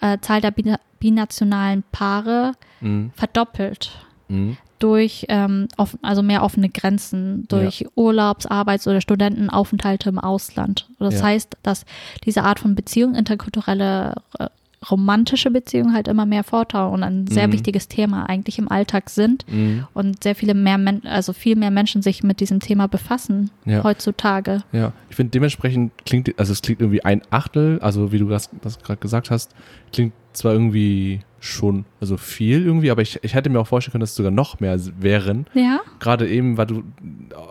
äh, 0.00 0.18
Zahl 0.20 0.40
der 0.40 0.50
bina 0.50 0.78
binationalen 0.98 1.84
Paare 1.92 2.52
Mhm. 2.80 3.10
verdoppelt. 3.14 3.90
Mhm. 4.28 4.56
Durch 4.78 5.24
ähm, 5.28 5.68
offen, 5.76 5.98
also 6.02 6.22
mehr 6.22 6.42
offene 6.42 6.68
Grenzen, 6.68 7.46
durch 7.48 7.86
Urlaubs-, 7.94 8.46
Arbeits- 8.46 8.86
oder 8.88 9.00
Studentenaufenthalte 9.00 10.08
im 10.08 10.18
Ausland. 10.18 10.88
Das 10.98 11.14
Ja. 11.20 11.22
heißt, 11.24 11.56
dass 11.62 11.84
diese 12.24 12.42
Art 12.44 12.60
von 12.60 12.74
Beziehung, 12.74 13.14
interkulturelle 13.14 14.14
äh, 14.38 14.48
romantische 14.90 15.50
Beziehungen 15.50 15.94
halt 15.94 16.06
immer 16.08 16.26
mehr 16.26 16.44
vortauchen 16.44 16.94
und 16.94 17.02
ein 17.02 17.26
sehr 17.26 17.48
Mhm. 17.48 17.52
wichtiges 17.52 17.88
Thema 17.88 18.28
eigentlich 18.28 18.58
im 18.58 18.70
Alltag 18.70 19.10
sind 19.10 19.44
Mhm. 19.50 19.86
und 19.94 20.22
sehr 20.22 20.34
viele 20.34 20.54
mehr, 20.54 20.78
Men 20.78 21.02
also 21.06 21.32
viel 21.32 21.56
mehr 21.56 21.70
Menschen 21.70 22.02
sich 22.02 22.22
mit 22.22 22.40
diesem 22.40 22.60
Thema 22.60 22.86
befassen 22.86 23.50
Ja. 23.64 23.82
heutzutage. 23.82 24.62
Ja, 24.72 24.92
ich 25.08 25.16
finde 25.16 25.30
dementsprechend 25.30 25.92
klingt, 26.04 26.38
also 26.38 26.52
es 26.52 26.62
klingt 26.62 26.80
irgendwie 26.80 27.04
ein 27.04 27.22
Achtel, 27.30 27.78
also 27.80 28.12
wie 28.12 28.18
du 28.18 28.28
das, 28.28 28.50
das 28.62 28.78
gerade 28.78 29.00
gesagt 29.00 29.30
hast, 29.30 29.54
klingt 29.92 30.12
zwar 30.32 30.52
irgendwie 30.52 31.20
schon, 31.40 31.84
also 32.00 32.16
viel 32.16 32.64
irgendwie, 32.64 32.90
aber 32.90 33.02
ich, 33.02 33.18
ich 33.22 33.34
hätte 33.34 33.48
mir 33.50 33.60
auch 33.60 33.66
vorstellen 33.66 33.92
können, 33.92 34.00
dass 34.00 34.10
es 34.10 34.16
sogar 34.16 34.32
noch 34.32 34.60
mehr 34.60 34.78
wären. 35.00 35.46
Ja, 35.54 35.80
Gerade 36.00 36.28
eben, 36.28 36.56
weil 36.58 36.66
du 36.66 36.82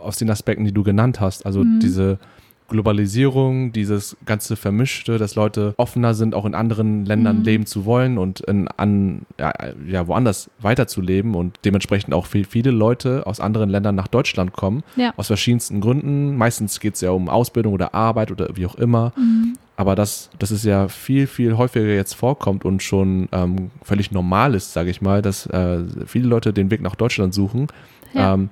aus 0.04 0.18
den 0.18 0.30
Aspekten, 0.30 0.66
die 0.66 0.72
du 0.74 0.84
genannt 0.84 1.20
hast, 1.20 1.46
also 1.46 1.64
Mhm. 1.64 1.80
diese 1.80 2.20
Globalisierung, 2.70 3.72
dieses 3.72 4.16
ganze 4.26 4.56
Vermischte, 4.56 5.18
dass 5.18 5.36
Leute 5.36 5.74
offener 5.78 6.14
sind, 6.14 6.34
auch 6.36 6.46
in 6.46 6.56
anderen 6.56 7.06
Ländern 7.06 7.40
Mhm. 7.40 7.44
leben 7.44 7.66
zu 7.66 7.86
wollen 7.86 8.18
und 8.18 8.40
in, 8.42 8.68
an, 8.68 9.22
ja, 9.40 9.54
ja, 9.88 10.08
woanders 10.08 10.50
weiterzuleben 10.60 11.36
und 11.36 11.60
dementsprechend 11.66 12.14
auch 12.14 12.26
viel, 12.26 12.46
viele 12.46 12.72
Leute 12.72 13.26
aus 13.28 13.40
anderen 13.40 13.70
Ländern 13.70 13.96
nach 13.96 14.08
Deutschland 14.08 14.54
kommen, 14.54 14.84
Ja. 14.96 15.14
aus 15.18 15.28
verschiedensten 15.28 15.82
Gründen. 15.82 16.38
Meistens 16.38 16.80
geht 16.80 16.96
es 16.96 17.02
ja 17.02 17.12
um 17.12 17.30
Ausbildung 17.30 17.74
oder 17.74 17.94
Arbeit 17.94 18.32
oder 18.32 18.50
wie 18.56 18.66
auch 18.66 18.76
immer. 18.76 19.14
Mhm. 19.18 19.58
Aber 19.78 19.96
dass 19.96 20.30
das 20.40 20.52
ist 20.52 20.64
ja 20.64 20.88
viel, 20.88 21.28
viel 21.28 21.58
häufiger 21.58 21.88
jetzt 21.88 22.14
vorkommt 22.14 22.64
und 22.64 22.82
schon 22.82 23.28
ähm, 23.34 23.72
völlig 23.84 24.12
normal 24.12 24.56
ist, 24.56 24.72
sage 24.72 24.90
ich 24.90 25.02
mal, 25.02 25.22
dass 25.22 25.46
äh, 25.48 25.80
viele 26.06 26.28
Leute 26.28 26.54
den 26.54 26.72
Weg 26.72 26.82
nach 26.82 26.96
Deutschland 26.96 27.34
suchen. 27.34 27.68
Ja. 28.14 28.34
Ähm, 28.36 28.50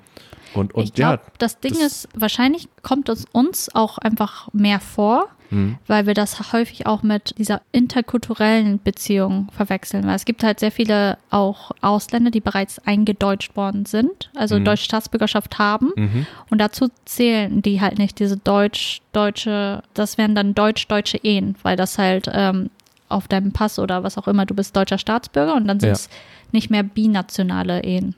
und 0.53 0.73
und 0.75 0.83
ich 0.83 0.93
glaube, 0.93 1.21
ja, 1.25 1.31
das 1.39 1.59
Ding 1.59 1.73
das- 1.73 1.81
ist, 1.81 2.09
wahrscheinlich 2.15 2.67
kommt 2.81 3.09
es 3.09 3.25
uns 3.31 3.73
auch 3.73 3.97
einfach 3.97 4.49
mehr 4.53 4.79
vor, 4.79 5.27
hm, 5.49 5.77
weil 5.87 6.07
wir 6.07 6.13
das 6.13 6.53
häufig 6.53 6.87
auch 6.87 7.03
mit 7.03 7.35
dieser 7.37 7.61
interkulturellen 7.71 8.81
Beziehung 8.81 9.49
verwechseln. 9.55 10.05
Weil 10.07 10.15
es 10.15 10.25
gibt 10.25 10.43
halt 10.43 10.59
sehr 10.59 10.71
viele 10.71 11.17
auch 11.29 11.71
Ausländer, 11.81 12.31
die 12.31 12.39
bereits 12.41 12.79
eingedeutscht 12.79 13.55
worden 13.55 13.85
sind, 13.85 14.29
also 14.35 14.57
Mhm. 14.59 14.65
deutsche 14.65 14.85
Staatsbürgerschaft 14.85 15.59
haben. 15.59 15.91
mhm, 15.95 16.25
Und 16.49 16.59
dazu 16.59 16.87
zählen 17.05 17.61
die 17.61 17.81
halt 17.81 17.97
nicht 17.99 18.19
diese 18.19 18.37
deutsch-deutsche, 18.37 19.83
das 19.93 20.17
wären 20.17 20.35
dann 20.35 20.55
deutsch-deutsche 20.55 21.17
Ehen, 21.23 21.55
weil 21.63 21.75
das 21.75 21.97
halt 21.97 22.29
ähm, 22.31 22.69
auf 23.09 23.27
deinem 23.27 23.51
Pass 23.51 23.77
oder 23.79 24.03
was 24.03 24.17
auch 24.17 24.27
immer, 24.27 24.45
du 24.45 24.55
bist 24.55 24.75
deutscher 24.75 24.97
Staatsbürger 24.97 25.55
und 25.55 25.67
dann 25.67 25.79
sind 25.79 25.89
Ja. 25.89 25.93
es 25.93 26.09
nicht 26.51 26.69
mehr 26.69 26.83
binationale 26.83 27.83
Ehen. 27.83 28.15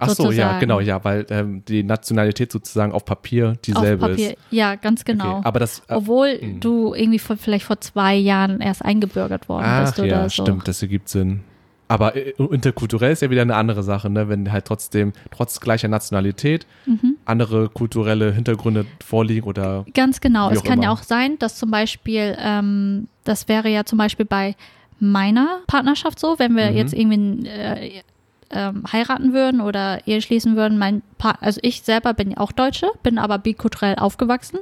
Ach 0.00 0.08
so, 0.08 0.24
ja, 0.24 0.28
sozusagen. 0.30 0.60
genau, 0.60 0.80
ja, 0.80 1.04
weil 1.04 1.26
ähm, 1.30 1.62
die 1.66 1.82
Nationalität 1.82 2.50
sozusagen 2.50 2.92
auf 2.92 3.04
Papier 3.04 3.56
dieselbe 3.64 4.04
auf 4.06 4.10
Papier. 4.12 4.30
ist. 4.30 4.36
Ja, 4.50 4.74
ganz 4.76 5.04
genau. 5.04 5.38
Okay, 5.38 5.40
aber 5.44 5.60
das 5.60 5.80
äh, 5.88 5.94
Obwohl 5.94 6.38
mhm. 6.40 6.60
du 6.60 6.94
irgendwie 6.94 7.18
vor, 7.18 7.36
vielleicht 7.36 7.64
vor 7.66 7.80
zwei 7.80 8.14
Jahren 8.16 8.60
erst 8.60 8.84
eingebürgert 8.84 9.48
worden 9.48 9.64
ach 9.66 9.82
bist 9.84 9.98
oder 9.98 10.06
ja, 10.08 10.28
so. 10.28 10.42
stimmt, 10.42 10.66
das 10.66 10.82
ergibt 10.82 11.08
Sinn. 11.08 11.40
Aber 11.88 12.14
äh, 12.14 12.30
interkulturell 12.38 13.12
ist 13.12 13.20
ja 13.22 13.30
wieder 13.30 13.42
eine 13.42 13.56
andere 13.56 13.82
Sache, 13.82 14.08
ne? 14.08 14.28
wenn 14.28 14.52
halt 14.52 14.64
trotzdem, 14.64 15.12
trotz 15.32 15.58
gleicher 15.60 15.88
Nationalität, 15.88 16.66
Mhm. 16.86 17.16
andere 17.24 17.68
kulturelle 17.68 18.32
Hintergründe 18.32 18.86
vorliegen 19.04 19.46
oder 19.46 19.84
Ganz 19.92 20.20
genau. 20.20 20.50
Es 20.50 20.62
kann 20.62 20.80
ja 20.82 20.90
immer. 20.90 20.92
auch 21.00 21.02
sein, 21.02 21.36
dass 21.40 21.56
zum 21.58 21.70
Beispiel, 21.72 22.36
ähm, 22.40 23.08
das 23.24 23.48
wäre 23.48 23.68
ja 23.68 23.84
zum 23.84 23.98
Beispiel 23.98 24.24
bei 24.24 24.54
meiner 25.00 25.60
Partnerschaft 25.66 26.20
so, 26.20 26.38
wenn 26.38 26.54
wir 26.56 26.70
Mhm. 26.70 26.76
jetzt 26.76 26.92
irgendwie 26.94 27.48
äh, 27.48 28.02
ähm, 28.50 28.84
heiraten 28.92 29.32
würden 29.32 29.60
oder 29.60 30.06
Ehe 30.06 30.20
schließen 30.22 30.56
würden. 30.56 30.78
Mein 30.78 31.02
pa 31.18 31.36
also 31.40 31.60
ich 31.62 31.82
selber 31.82 32.14
bin 32.14 32.32
ja 32.32 32.38
auch 32.38 32.52
Deutsche, 32.52 32.88
bin 33.02 33.18
aber 33.18 33.38
bikulturell 33.38 33.96
aufgewachsen. 33.96 34.58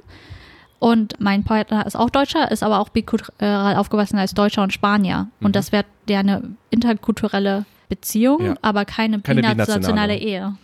Und 0.81 1.15
mein 1.19 1.43
Partner 1.43 1.87
ist 1.87 1.97
auch 1.97 2.11
Deutscher, 2.11 2.51
ist 2.53 2.63
aber 2.63 2.79
auch 2.79 2.91
bikulturell 2.91 3.75
aufgewachsen 3.77 4.19
als 4.19 4.33
Deutscher 4.35 4.63
und 4.63 4.73
Spanier. 4.73 5.29
Mhm. 5.41 5.47
Und 5.47 5.57
das 5.57 5.73
wäre 5.73 5.85
ja 6.09 6.21
eine 6.21 6.43
interkulturelle 6.71 7.65
Beziehung, 7.89 8.45
Ja. 8.45 8.55
aber 8.63 8.85
keine, 8.85 9.21
Keine 9.21 9.43
binationale. 9.43 10.17
Ehe. 10.17 10.55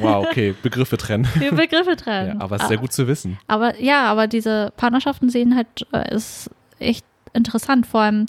wow, 0.00 0.24
okay, 0.26 0.54
Begriffe 0.62 0.96
trennen. 0.96 1.26
Wir 1.34 1.52
Begriffe 1.52 1.96
trennen. 1.96 2.36
Ja, 2.38 2.40
aber 2.44 2.56
es 2.56 2.62
ist 2.62 2.68
sehr 2.68 2.78
gut 2.78 2.92
zu 2.92 3.06
wissen. 3.08 3.38
Aber 3.48 3.78
ja, 3.80 4.06
aber 4.06 4.26
diese 4.26 4.72
Partnerschaften 4.76 5.28
sehen 5.28 5.56
halt, 5.56 5.86
äh, 5.92 6.14
ist 6.14 6.50
echt 6.78 7.04
interessant. 7.34 7.86
Vor 7.86 8.00
allem, 8.00 8.26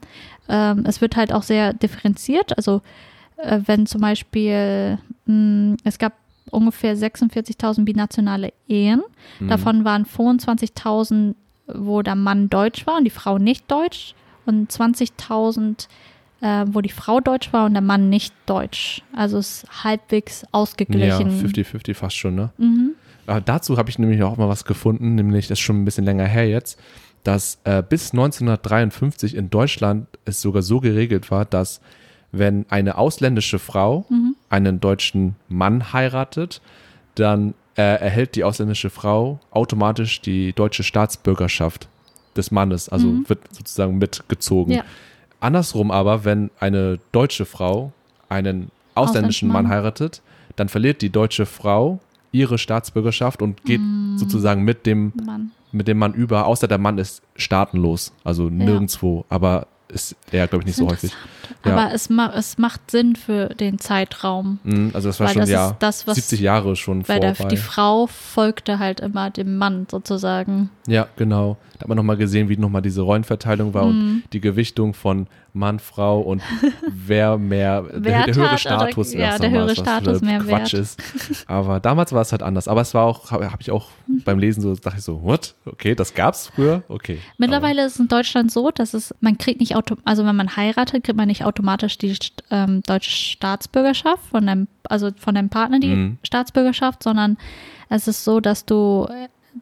ähm, 0.50 0.84
es 0.86 1.00
wird 1.00 1.16
halt 1.16 1.32
auch 1.32 1.44
sehr 1.44 1.74
differenziert. 1.74 2.58
Also, 2.58 2.82
äh, 3.44 3.62
wenn 3.66 3.86
zum 3.86 4.02
Beispiel, 4.02 4.98
mh, 5.26 5.78
es 5.84 5.98
gab 6.00 6.14
ungefähr 6.52 6.96
46.000 6.96 7.86
binationale 7.86 8.54
Ehen. 8.68 9.02
Mhm. 9.40 9.48
Davon 9.48 9.86
waren 9.86 10.06
25.000, 10.06 11.36
wo 11.68 12.02
der 12.02 12.16
Mann 12.16 12.50
deutsch 12.50 12.88
war 12.88 12.98
und 12.98 13.04
die 13.04 13.10
Frau 13.12 13.38
nicht 13.38 13.70
deutsch. 13.70 14.16
Und 14.46 14.72
20.000, 14.72 15.88
äh, 16.42 16.66
wo 16.68 16.82
die 16.82 16.90
Frau 16.90 17.20
deutsch 17.20 17.54
war 17.54 17.66
und 17.68 17.74
der 17.74 17.84
Mann 17.84 18.10
nicht 18.10 18.34
deutsch. 18.48 19.04
Also 19.16 19.38
es 19.38 19.64
ist 19.64 19.84
halbwegs 19.84 20.42
Ja, 20.42 20.48
ausgeglichen. 20.54 21.30
50-50 21.30 21.94
fast 21.94 22.16
schon, 22.18 22.34
ne? 22.36 22.50
Mhm. 22.58 22.94
Aber 23.28 23.42
dazu 23.42 23.78
habe 23.78 23.92
ich 23.92 24.00
nämlich 24.00 24.24
auch 24.24 24.38
mal 24.38 24.50
was 24.50 24.66
gefunden, 24.66 25.14
nämlich 25.14 25.48
das 25.48 25.60
ist 25.60 25.64
schon 25.64 25.80
ein 25.80 25.86
bisschen 25.86 26.04
länger 26.06 26.26
her 26.26 26.50
jetzt, 26.50 26.80
dass 27.24 27.60
äh, 27.64 27.84
bis 27.88 28.12
1953 28.12 29.36
in 29.36 29.52
Deutschland 29.52 30.08
es 30.26 30.42
sogar 30.42 30.64
so 30.64 30.80
geregelt 30.80 31.30
war, 31.30 31.46
dass 31.46 31.80
wenn 32.32 32.66
eine 32.70 32.98
ausländische 32.98 33.60
Frau 33.60 34.06
Mhm. 34.10 34.36
einen 34.50 34.80
deutschen 34.80 35.36
Mann 35.48 35.94
heiratet, 35.94 36.62
dann 37.16 37.54
äh, 37.76 37.82
erhält 37.82 38.36
die 38.36 38.44
ausländische 38.44 38.90
Frau 38.90 39.40
automatisch 39.52 40.20
die 40.22 40.52
deutsche 40.54 40.84
Staatsbürgerschaft 40.84 41.88
des 42.36 42.52
Mannes, 42.52 42.90
also 42.90 43.08
Mhm. 43.08 43.30
wird 43.30 43.40
sozusagen 43.54 43.98
mitgezogen. 43.98 44.74
Ja. 44.74 44.84
Andersrum 45.40 45.90
aber, 45.92 46.26
wenn 46.26 46.52
eine 46.60 47.00
deutsche 47.14 47.46
Frau 47.46 47.94
einen 48.28 48.70
ausländischen 48.96 49.48
Mann 49.48 49.66
Auslandsmann. 49.66 49.78
heiratet, 49.78 50.22
dann 50.58 50.68
verliert 50.68 51.02
die 51.02 51.10
deutsche 51.10 51.46
Frau 51.46 52.00
ihre 52.34 52.58
Staatsbürgerschaft 52.58 53.42
und 53.42 53.64
geht 53.64 53.80
Mm. 53.82 54.18
sozusagen 54.18 54.64
mit 54.64 54.86
dem, 54.86 55.14
Mann. 55.26 55.52
mit 55.72 55.88
dem 55.88 55.98
Mann 56.00 56.14
über, 56.14 56.46
außer 56.48 56.68
der 56.68 56.78
Mann 56.80 56.98
ist 56.98 57.22
staatenlos, 57.38 58.12
also 58.26 58.50
nirgendwo, 58.50 59.26
aber 59.30 59.68
ist 59.88 60.16
eher, 60.32 60.48
glaube 60.48 60.64
ich, 60.64 60.68
nicht 60.68 60.76
so 60.76 60.88
häufig. 60.88 61.12
Ja. 61.66 61.72
Aber 61.78 61.94
es, 61.94 62.10
ma 62.10 62.32
es 62.36 62.58
macht 62.58 62.92
Sinn 62.92 63.16
für 63.16 63.50
den 63.50 63.80
Zeitraum. 63.80 64.60
Mhm, 64.64 64.92
Also 64.94 65.10
das 65.10 65.20
war 65.20 65.28
schon 65.30 65.42
das 65.42 65.50
ja 65.50 65.76
das, 65.80 66.08
was 66.08 66.16
70 66.16 66.40
Jahre 66.42 66.76
schon 66.76 67.08
Weil 67.08 67.36
vorbei. 67.36 67.50
die 67.50 67.58
Frau 67.58 68.08
folgte 68.08 68.80
halt 68.80 69.00
immer 69.00 69.30
dem 69.30 69.58
Mann 69.58 69.88
sozusagen. 69.90 70.70
Ja, 70.88 71.08
genau. 71.18 71.58
Da 71.76 71.82
hat 71.82 71.88
man 71.88 71.98
nochmal 71.98 72.18
gesehen, 72.18 72.50
wie 72.50 72.58
nochmal 72.58 72.82
diese 72.82 73.02
Rollenverteilung 73.02 73.74
war 73.74 73.86
Mhm. 73.86 73.90
und 73.90 74.24
die 74.34 74.42
Gewichtung 74.42 74.94
von 74.94 75.28
Mann, 75.54 75.80
Frau 75.80 76.20
und 76.22 76.42
wer 76.88 77.38
mehr, 77.38 77.82
der, 77.84 78.26
der 78.26 78.36
höhere 78.36 78.48
oder- 78.50 78.58
Status, 78.58 79.14
ja, 79.14 79.32
was 79.34 79.40
der 79.42 79.50
höhere 79.50 79.72
ist, 79.72 79.80
Status 79.80 80.22
mehr 80.22 80.40
Quatsch 80.40 80.74
Wert. 80.74 80.82
ist. 80.84 81.00
Aber 81.48 81.80
damals 81.80 82.12
war 82.14 82.22
es 82.22 82.32
halt 82.32 82.44
anders. 82.44 82.68
Aber 82.68 82.82
es 82.82 82.94
war 82.94 83.06
auch, 83.06 83.32
habe 83.32 83.52
hab 83.52 83.62
ich 83.62 83.72
auch 83.72 83.88
Mhm. 84.08 84.22
beim 84.26 84.40
Lesen 84.40 84.62
so, 84.62 84.76
dachte 84.76 84.98
ich 85.00 85.04
so, 85.04 85.24
what? 85.24 85.56
Okay, 85.66 85.96
das 85.96 86.14
gab's 86.14 86.48
früher? 86.48 86.84
Okay. 86.88 87.20
Mittlerweile 87.38 87.86
ist 87.86 87.94
es 87.96 88.00
in 88.00 88.08
Deutschland 88.08 88.52
so, 88.52 88.70
dass 88.72 88.94
es, 88.94 89.14
man 89.22 89.38
kriegt 89.38 89.60
nicht 89.60 89.76
auto, 89.76 89.96
also 90.06 90.26
wenn 90.26 90.36
man 90.36 90.56
heiratet, 90.56 91.04
kriegt 91.04 91.18
man 91.18 91.28
nicht 91.28 91.39
automatisch 91.44 91.98
die 91.98 92.16
ähm, 92.52 92.82
deutsche 92.86 93.12
Staatsbürgerschaft 93.12 94.24
von 94.30 94.46
deinem, 94.46 94.68
also 94.84 95.10
von 95.18 95.36
deinem 95.36 95.50
Partner 95.50 95.80
die 95.80 95.88
Mhm. 95.96 96.18
Staatsbürgerschaft, 96.24 97.04
sondern 97.04 97.38
es 97.90 98.08
ist 98.08 98.24
so, 98.24 98.40
dass 98.40 98.66
du 98.66 99.08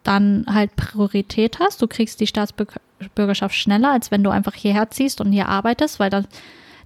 dann 0.04 0.46
halt 0.48 0.76
Priorität 0.76 1.60
hast. 1.60 1.82
Du 1.82 1.88
kriegst 1.88 2.20
die 2.20 2.28
Staatsbürgerschaft 2.28 3.56
schneller, 3.56 3.92
als 3.92 4.12
wenn 4.12 4.24
du 4.24 4.30
einfach 4.30 4.54
hierher 4.54 4.90
ziehst 4.92 5.22
und 5.22 5.32
hier 5.32 5.48
arbeitest, 5.48 6.00
weil 6.00 6.10
dann 6.10 6.28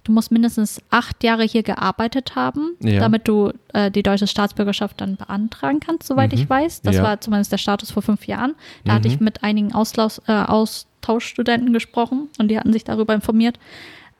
du 0.04 0.10
musst 0.10 0.32
mindestens 0.32 0.82
acht 0.90 1.22
Jahre 1.22 1.44
hier 1.44 1.62
gearbeitet 1.62 2.34
haben, 2.34 2.72
Ja. 2.80 2.98
damit 2.98 3.28
du 3.28 3.52
äh, 3.72 3.88
die 3.90 4.02
deutsche 4.02 4.26
Staatsbürgerschaft 4.26 5.00
dann 5.00 5.14
beantragen 5.16 5.78
kannst, 5.78 6.08
soweit 6.08 6.32
Mhm. 6.32 6.38
ich 6.38 6.50
weiß. 6.50 6.82
Das 6.82 6.96
Ja. 6.96 7.02
war 7.04 7.20
zumindest 7.20 7.52
der 7.52 7.58
Status 7.58 7.92
vor 7.92 8.02
fünf 8.02 8.26
Jahren. 8.26 8.54
Da 8.84 8.94
hatte 8.94 9.06
Mhm. 9.08 9.14
ich 9.14 9.20
mit 9.20 9.44
einigen 9.44 9.72
Auslaus, 9.74 10.20
äh, 10.26 10.32
Austauschstudenten 10.32 11.72
gesprochen 11.72 12.28
und 12.38 12.48
die 12.48 12.58
hatten 12.58 12.72
sich 12.72 12.82
darüber 12.82 13.14
informiert. 13.14 13.60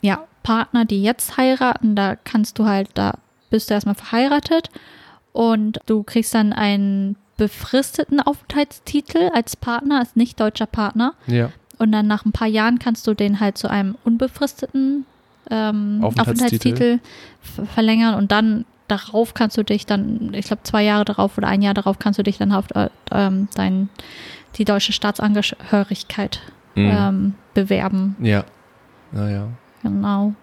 Ja, 0.02 0.24
Partner, 0.42 0.84
die 0.84 1.02
jetzt 1.02 1.36
heiraten, 1.36 1.94
da 1.94 2.16
kannst 2.16 2.58
du 2.58 2.66
halt, 2.66 2.88
da 2.94 3.18
bist 3.50 3.70
du 3.70 3.74
erstmal 3.74 3.94
verheiratet 3.94 4.70
und 5.32 5.78
du 5.86 6.02
kriegst 6.02 6.34
dann 6.34 6.52
einen 6.52 7.16
befristeten 7.36 8.20
Aufenthaltstitel 8.20 9.30
als 9.34 9.56
Partner, 9.56 9.98
als 10.00 10.16
nicht 10.16 10.38
deutscher 10.40 10.66
Partner. 10.66 11.14
Ja. 11.26 11.50
Und 11.78 11.92
dann 11.92 12.06
nach 12.06 12.24
ein 12.24 12.32
paar 12.32 12.46
Jahren 12.48 12.78
kannst 12.78 13.06
du 13.06 13.14
den 13.14 13.40
halt 13.40 13.58
zu 13.58 13.68
einem 13.68 13.96
unbefristeten 14.04 15.06
ähm, 15.50 16.00
Aufenthaltstitel. 16.02 16.20
Aufenthaltstitel 16.20 16.98
ver- 17.40 17.66
verlängern 17.66 18.14
und 18.14 18.30
dann 18.30 18.64
darauf 18.88 19.34
kannst 19.34 19.56
du 19.56 19.64
dich 19.64 19.86
dann, 19.86 20.32
ich 20.34 20.46
glaube 20.46 20.62
zwei 20.64 20.84
Jahre 20.84 21.04
darauf 21.04 21.38
oder 21.38 21.48
ein 21.48 21.62
Jahr 21.62 21.74
darauf 21.74 21.98
kannst 21.98 22.18
du 22.18 22.22
dich 22.22 22.38
dann 22.38 22.52
auf 22.52 22.66
äh, 22.74 22.90
ähm, 23.10 23.48
dein, 23.54 23.88
die 24.56 24.64
deutsche 24.64 24.92
Staatsangehörigkeit 24.92 26.40
Mhm. 26.74 26.90
ähm, 26.90 27.34
bewerben. 27.54 28.16
ja. 28.20 28.44
Naja. 29.12 29.48
Genau. 29.82 30.34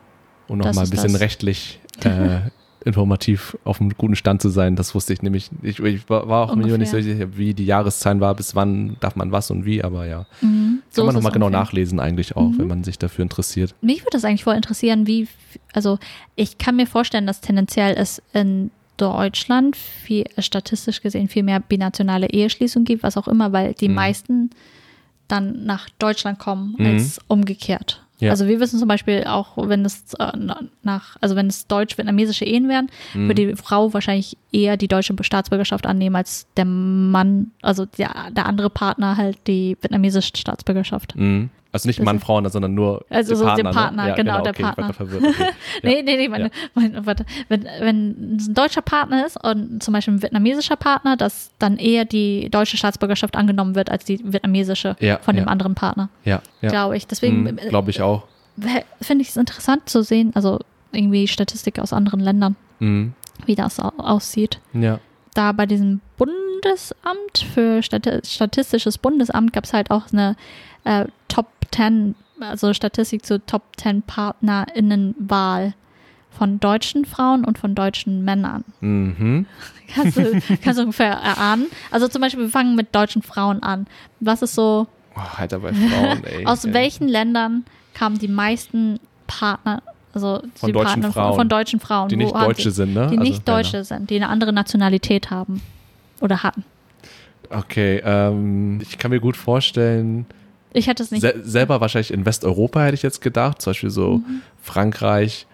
Und 0.47 0.59
noch 0.59 0.65
Das 0.65 0.75
mal 0.75 0.83
ein 0.83 0.89
bisschen 0.89 1.13
das. 1.13 1.21
rechtlich 1.21 1.79
äh, 2.03 2.39
informativ 2.85 3.57
auf 3.65 3.81
einem 3.81 3.91
guten 3.97 4.15
Stand 4.15 4.41
zu 4.41 4.49
sein, 4.49 4.75
das 4.75 4.95
wusste 4.95 5.11
ich 5.13 5.21
nämlich. 5.21 5.49
Ich, 5.61 5.79
ich 5.79 6.09
war 6.09 6.23
auch 6.27 6.47
mir 6.55 6.63
Ungefähr. 6.63 6.77
nicht 6.77 6.89
so 6.91 7.01
sicher, 7.01 7.37
wie 7.37 7.53
die 7.53 7.65
Jahreszahlen 7.65 8.19
war, 8.21 8.33
bis 8.35 8.55
wann 8.55 8.95
darf 9.01 9.15
man 9.15 9.31
was 9.31 9.51
und 9.51 9.65
wie, 9.65 9.83
aber 9.83 10.05
ja. 10.07 10.25
Mhm. 10.41 10.81
So 10.89 11.01
Kann 11.01 11.07
man 11.07 11.15
nochmal 11.15 11.31
genau 11.33 11.49
nachlesen 11.49 11.99
eigentlich 11.99 12.35
auch, 12.37 12.49
Mhm. 12.49 12.57
wenn 12.59 12.67
man 12.67 12.83
sich 12.83 12.97
dafür 12.97 13.23
interessiert. 13.23 13.75
Mich 13.81 13.99
würde 14.01 14.11
das 14.13 14.23
eigentlich 14.23 14.45
voll 14.45 14.55
interessieren, 14.55 15.07
wie, 15.07 15.27
also 15.73 15.99
ich 16.35 16.57
kann 16.57 16.77
mir 16.77 16.87
vorstellen, 16.87 17.27
dass 17.27 17.41
tendenziell 17.41 17.95
es 17.97 18.21
in 18.33 18.71
Deutschland 18.97 19.75
viel, 19.75 20.25
statistisch 20.39 21.01
gesehen 21.01 21.27
viel 21.29 21.43
mehr 21.43 21.59
binationale 21.59 22.27
Eheschließungen 22.27 22.85
gibt, 22.85 23.03
was 23.03 23.17
auch 23.17 23.27
immer, 23.27 23.51
weil 23.53 23.73
die 23.73 23.87
Mhm. 23.89 23.95
meisten 23.95 24.49
dann 25.27 25.65
nach 25.65 25.89
Deutschland 25.99 26.39
kommen 26.39 26.75
Mhm. 26.77 26.85
als 26.85 27.19
umgekehrt. 27.27 28.03
Ja. 28.19 28.31
Also 28.31 28.47
wir 28.47 28.59
wissen 28.59 28.79
zum 28.79 28.87
Beispiel 28.87 29.23
auch, 29.25 29.57
wenn 29.69 29.85
es 29.85 30.13
äh, 30.15 30.31
na- 30.37 30.61
nach, 30.83 31.15
also 31.21 31.35
wenn 31.35 31.47
es 31.47 31.67
deutsch-vietnamesische 31.67 32.45
Ehen 32.45 32.67
wären, 32.69 32.87
Mhm. 33.13 33.27
würde 33.29 33.47
die 33.47 33.55
Frau 33.55 33.93
wahrscheinlich 33.93 34.37
eher 34.51 34.77
die 34.77 34.87
deutsche 34.87 35.15
Staatsbürgerschaft 35.21 35.85
annehmen 35.87 36.15
als 36.15 36.47
der 36.57 36.65
Mann, 36.65 37.51
also 37.61 37.85
der, 37.85 38.11
der 38.31 38.45
andere 38.45 38.69
Partner 38.69 39.15
halt 39.17 39.37
die 39.47 39.77
vietnamesische 39.81 40.35
Staatsbürgerschaft. 40.35 41.15
Mhm. 41.15 41.49
Also 41.71 41.87
nicht 41.87 41.99
Das 41.99 42.05
Mann, 42.05 42.15
ist- 42.17 42.23
Frau, 42.23 42.47
sondern 42.49 42.73
nur 42.73 43.05
Also 43.09 43.35
so 43.35 43.45
Partner. 43.45 43.63
der 43.71 43.79
Partner, 43.79 44.03
ne? 44.03 44.09
ja, 44.09 44.15
genau, 44.15 44.41
der 44.41 44.51
okay, 44.51 44.61
ich 44.61 44.65
Partner. 44.65 44.85
grad 44.85 44.95
verwirrt. 44.95 45.23
Okay. 45.23 45.43
Ja. 45.83 45.89
Nee, 45.89 46.01
nee, 46.03 46.17
nee, 46.17 46.27
meine, 46.27 46.45
Ja. 46.45 46.49
meine, 46.73 47.05
warte. 47.05 47.25
Wenn, 47.47 47.63
wenn 47.79 48.37
es 48.39 48.47
ein 48.47 48.53
deutscher 48.55 48.81
Partner 48.81 49.25
ist 49.25 49.37
und 49.43 49.83
zum 49.83 49.93
Beispiel 49.93 50.15
ein 50.15 50.21
vietnamesischer 50.23 50.75
Partner, 50.77 51.15
dass 51.15 51.51
dann 51.59 51.77
eher 51.77 52.05
die 52.05 52.49
deutsche 52.49 52.75
Staatsbürgerschaft 52.77 53.35
angenommen 53.35 53.75
wird 53.75 53.91
als 53.91 54.03
die 54.05 54.19
vietnamesische 54.23 54.95
Ja, 54.99 55.19
von 55.19 55.35
dem 55.35 55.47
anderen 55.47 55.75
Partner, 55.75 56.09
Ja, 56.25 56.41
glaube 56.61 56.97
ich. 56.97 57.05
Deswegen 57.05 57.43
Mhm, 57.43 57.57
Glaube 57.69 57.91
ich 57.91 58.01
auch. 58.01 58.23
äh, 58.61 58.81
finde 59.01 59.21
ich 59.21 59.29
es 59.29 59.37
interessant 59.37 59.87
zu 59.89 60.01
sehen, 60.01 60.31
also 60.33 60.59
irgendwie 60.91 61.27
Statistik 61.27 61.77
aus 61.77 61.93
anderen 61.93 62.19
Ländern, 62.19 62.55
Mhm. 62.79 63.13
wie 63.45 63.53
das 63.53 63.79
au 63.79 63.91
aussieht. 63.99 64.59
Ja. 64.73 64.99
Da 65.35 65.51
bei 65.51 65.67
diesem 65.67 66.01
Bundesamt 66.17 67.45
für 67.53 67.83
Stati 67.83 68.19
Statistisches 68.25 68.97
Bundesamt 68.97 69.53
gab 69.53 69.63
es 69.65 69.73
halt 69.73 69.91
auch 69.91 70.11
eine 70.11 70.35
äh, 70.85 71.05
Top 71.27 71.45
10, 71.71 72.15
also 72.39 72.73
Statistik 72.73 73.25
zu 73.25 73.43
Top 73.45 73.63
10 73.77 74.01
PartnerInnenwahl 74.03 75.73
von 76.31 76.59
deutschen 76.59 77.05
Frauen 77.05 77.43
und 77.43 77.57
von 77.57 77.75
deutschen 77.75 78.23
Männern. 78.23 78.63
Mhm. 78.81 79.45
Kannst 79.95 80.17
du, 80.17 80.39
kannst 80.63 80.77
du 80.77 80.83
ungefähr 80.83 81.13
erahnen? 81.13 81.65
Also 81.89 82.07
zum 82.07 82.21
Beispiel, 82.21 82.43
wir 82.43 82.49
fangen 82.51 82.75
mit 82.75 82.93
deutschen 82.93 83.23
Frauen 83.23 83.63
an. 83.63 83.87
Was 84.19 84.43
ist 84.43 84.53
so, 84.53 84.85
Oh, 85.15 85.21
Alter, 85.37 85.57
bei 85.59 85.73
Frauen, 85.73 86.23
ey. 86.25 86.45
aus 86.45 86.63
ey. 86.63 86.73
welchen 86.75 87.07
Ländern 87.07 87.65
kamen 87.95 88.19
die 88.19 88.27
meisten 88.27 88.99
Partner, 89.25 89.81
also 90.13 90.43
Von 90.55 90.67
die 90.67 90.71
deutschen 90.73 91.01
Partner 91.01 91.11
Frauen. 91.11 91.35
von 91.35 91.49
deutschen 91.49 91.79
Frauen? 91.79 92.07
Die 92.09 92.15
nicht 92.17 92.35
Deutsche 92.35 92.69
sie, 92.69 92.75
sind, 92.75 92.93
ne? 92.93 93.07
Die 93.07 93.17
Also 93.17 93.31
nicht 93.31 93.47
Deutsche 93.47 93.83
sind, 93.83 94.11
die 94.11 94.15
eine 94.17 94.29
andere 94.29 94.53
Nationalität 94.53 95.31
haben 95.31 95.61
oder 96.21 96.43
hatten. 96.43 96.63
Männer. 97.49 97.63
Okay, 97.63 97.99
ähm, 98.05 98.79
ich 98.81 98.99
kann 98.99 99.09
mir 99.09 99.19
gut 99.19 99.35
vorstellen, 99.35 100.27
Ich 100.73 100.87
hätte 100.87 101.03
es 101.03 101.11
nicht. 101.11 101.21
se 101.21 101.33
selber 101.43 101.81
wahrscheinlich 101.81 102.11
in 102.13 102.25
Westeuropa 102.25 102.81
hätte 102.83 102.95
ich 102.95 103.01
jetzt 103.03 103.21
gedacht, 103.21 103.61
zum 103.61 103.71
Beispiel 103.71 103.89
so 103.89 104.17
Mhm. 104.17 104.41
Frankreich 104.61 105.47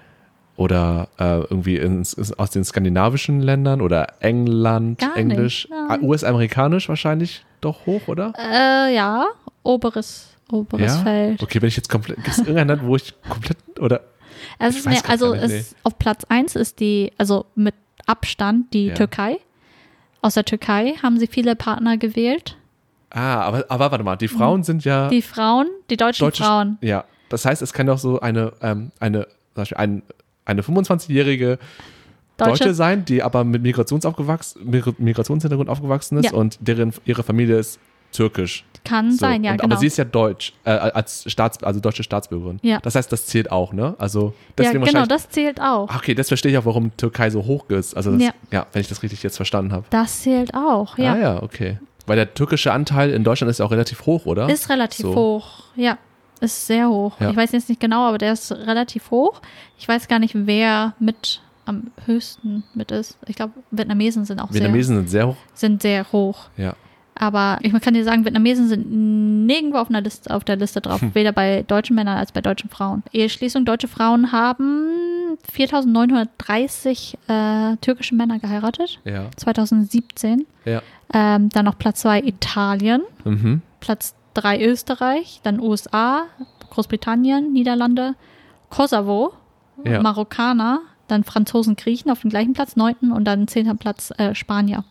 oder 0.58 1.10
äh, 1.20 1.40
irgendwie 1.42 1.78
ins, 1.78 2.16
aus 2.38 2.50
den 2.50 2.64
skandinavischen 2.64 3.42
Ländern 3.42 3.82
oder 3.82 4.14
England, 4.22 5.00
Gar 5.00 5.18
Englisch. 5.18 5.68
Ah, 5.90 5.98
US-amerikanisch 6.02 6.88
wahrscheinlich 6.90 7.46
doch 7.62 7.86
hoch, 7.86 8.08
oder? 8.08 8.34
Äh, 8.38 8.96
ja, 8.96 9.26
oberes, 9.64 10.30
oberes 10.52 10.98
Feld. 10.98 11.42
Okay, 11.44 11.62
wenn 11.62 11.68
ich 11.68 11.76
jetzt 11.76 11.90
komplett, 11.90 12.18
gibt 12.18 12.30
es 12.30 12.38
irgendein 12.40 12.68
Land, 12.70 12.84
wo 12.86 12.96
ich 12.96 13.14
komplett, 13.30 13.58
oder, 13.80 14.02
Es 14.60 14.78
ist 14.78 14.86
grad 14.86 15.10
also 15.10 15.34
nicht, 15.34 15.44
es, 15.44 15.76
auf 15.84 15.98
Platz 16.00 16.24
1 16.26 16.56
ist 16.56 16.80
die, 16.80 17.12
also 17.18 17.46
mit 17.56 17.76
Abstand 18.06 18.74
die 18.74 18.88
Ja. 18.88 18.94
Türkei. 18.94 19.38
Aus 20.22 20.36
der 20.36 20.46
Türkei 20.46 20.94
haben 21.04 21.20
sie 21.20 21.28
viele 21.28 21.56
Partner 21.56 21.98
gewählt. 21.98 22.56
Ah, 23.16 23.42
aber, 23.42 23.66
aber 23.70 23.90
warte 23.92 24.04
mal, 24.04 24.16
die 24.16 24.28
Frauen 24.28 24.62
sind 24.64 24.86
ja 24.86 25.10
Die 25.10 25.24
Frauen, 25.24 25.68
die 25.90 25.98
deutschen 25.98 26.24
deutsche, 26.26 26.44
Frauen. 26.44 26.78
ja, 26.82 27.04
das 27.30 27.46
heißt, 27.46 27.64
es 27.64 27.74
kann 27.74 27.88
doch 27.88 27.98
so 27.98 28.20
eine, 28.20 28.54
ähm, 28.62 28.92
eine, 29.00 29.28
ein, 29.76 30.04
eine 30.46 30.62
25-jährige 30.62 31.58
Deutsche 32.38 32.66
Deutsche, 32.66 32.74
sein, 32.74 33.06
die 33.06 33.24
aber 33.24 33.46
mit 33.46 33.62
Migrationshintergrund 33.64 35.70
aufgewachsen 35.70 36.18
ist 36.18 36.26
Ja. 36.26 36.34
und 36.34 36.58
deren 36.60 36.94
ihre 37.06 37.24
Familie 37.24 37.58
ist 37.58 37.80
türkisch. 38.12 38.64
kann 38.84 39.12
So. 39.12 39.18
sein, 39.18 39.44
ja, 39.44 39.52
und, 39.52 39.62
genau. 39.62 39.74
Aber 39.74 39.80
sie 39.80 39.88
ist 39.88 39.98
ja 39.98 40.06
deutsch, 40.06 40.54
äh, 40.64 40.70
als 40.70 41.30
Staats, 41.32 41.62
also 41.64 41.80
deutsche 41.80 42.04
Staatsbürgerin. 42.04 42.60
Ja. 42.62 42.80
Das 42.82 42.96
heißt, 42.96 43.12
das 43.12 43.26
zählt 43.26 43.52
auch, 43.52 43.74
ne? 43.74 43.96
Also 43.98 44.34
ja, 44.60 44.72
genau, 44.72 45.06
das 45.06 45.30
zählt 45.30 45.60
auch. 45.60 45.90
Ah, 45.90 45.96
okay, 45.98 46.14
das 46.14 46.28
verstehe 46.28 46.52
ich 46.52 46.58
auch, 46.58 46.66
warum 46.66 46.96
Türkei 46.98 47.30
so 47.30 47.46
hoch 47.46 47.70
ist. 47.70 47.96
Also 47.96 48.12
das, 48.12 48.22
ja. 48.22 48.32
Ja. 48.52 48.68
wenn 48.74 48.82
ich 48.82 48.88
das 48.90 49.02
richtig 49.02 49.24
jetzt 49.24 49.38
verstanden 49.38 49.72
habe. 49.74 49.86
Das 49.90 50.22
zählt 50.22 50.54
auch, 50.54 50.98
ja. 50.98 51.14
Ah 51.14 51.18
ja, 51.18 51.44
okay. 51.44 51.80
Weil 52.08 52.16
der 52.18 52.34
türkische 52.34 52.72
Anteil 52.72 53.12
in 53.12 53.24
Deutschland 53.24 53.50
ist 53.50 53.60
ja 53.60 53.66
auch 53.66 53.72
relativ 53.72 54.06
hoch, 54.06 54.26
oder? 54.26 54.50
Ist 54.50 54.70
relativ 54.70 55.06
So. 55.06 55.16
hoch, 55.16 55.64
ja. 55.76 55.98
Ist 56.42 56.68
sehr 56.68 56.90
hoch. 56.90 57.20
Ja. 57.20 57.32
Ich 57.32 57.36
weiß 57.38 57.54
jetzt 57.54 57.70
nicht 57.70 57.80
genau, 57.80 58.06
aber 58.08 58.18
der 58.18 58.34
ist 58.34 58.52
relativ 58.52 59.10
hoch. 59.10 59.42
Ich 59.80 59.88
weiß 59.88 60.08
gar 60.08 60.20
nicht, 60.20 60.34
wer 60.36 60.94
mit 61.00 61.42
am 61.66 61.92
höchsten 62.06 62.64
mit 62.76 62.92
ist. 62.92 63.18
Ich 63.28 63.36
glaube, 63.36 63.54
Vietnamesen 63.72 64.26
sind 64.26 64.40
auch 64.40 64.54
Vietnamesen 64.54 64.98
sind 64.98 65.10
sehr 65.10 65.28
hoch. 65.28 65.36
sehr, 65.54 65.70
sind 65.70 65.82
sehr 65.82 66.06
hoch. 66.12 66.50
Ja. 66.58 66.76
Aber 67.16 67.58
ich 67.62 67.72
kann 67.82 67.94
dir 67.94 68.04
sagen, 68.04 68.26
Vietnamesen 68.26 68.68
sind 68.68 69.46
nirgendwo 69.46 69.78
auf, 69.78 69.90
einer 69.90 70.02
Liste, 70.02 70.32
auf 70.34 70.44
der 70.44 70.58
Liste 70.58 70.82
drauf. 70.82 71.02
Weder 71.14 71.32
bei 71.32 71.64
deutschen 71.64 71.96
Männern 71.96 72.18
als 72.18 72.32
bei 72.34 72.42
deutschen 72.42 72.70
Frauen. 72.70 73.04
Eheschließung, 73.14 73.64
deutsche 73.66 73.88
Frauen 73.88 74.32
haben 74.32 74.90
4930 75.52 77.18
äh, 77.28 77.76
türkische 77.78 78.16
Männer 78.16 78.40
geheiratet. 78.40 79.00
Ja. 79.06 79.30
2017. 79.36 80.46
Ja. 80.66 80.82
Ähm, 81.14 81.50
dann 81.50 81.66
noch 81.66 81.78
Platz 81.78 82.02
2 82.02 82.22
Italien. 82.24 83.02
Mhm. 83.24 83.62
Platz 83.80 84.16
3 84.36 84.62
Österreich. 84.66 85.40
Dann 85.44 85.60
USA, 85.60 86.24
Großbritannien, 86.70 87.54
Niederlande, 87.54 88.16
Kosovo, 88.70 89.34
Ja. 89.84 90.02
Marokkaner. 90.02 90.82
Dann 91.08 91.24
Franzosen, 91.24 91.76
Griechen 91.76 92.10
auf 92.10 92.22
dem 92.22 92.32
gleichen 92.32 92.54
Platz, 92.54 92.76
neunten 92.76 93.12
und 93.12 93.26
dann 93.26 93.48
zehnter 93.48 93.76
Platz 93.76 94.12
äh, 94.18 94.34
Spanier. 94.34 94.84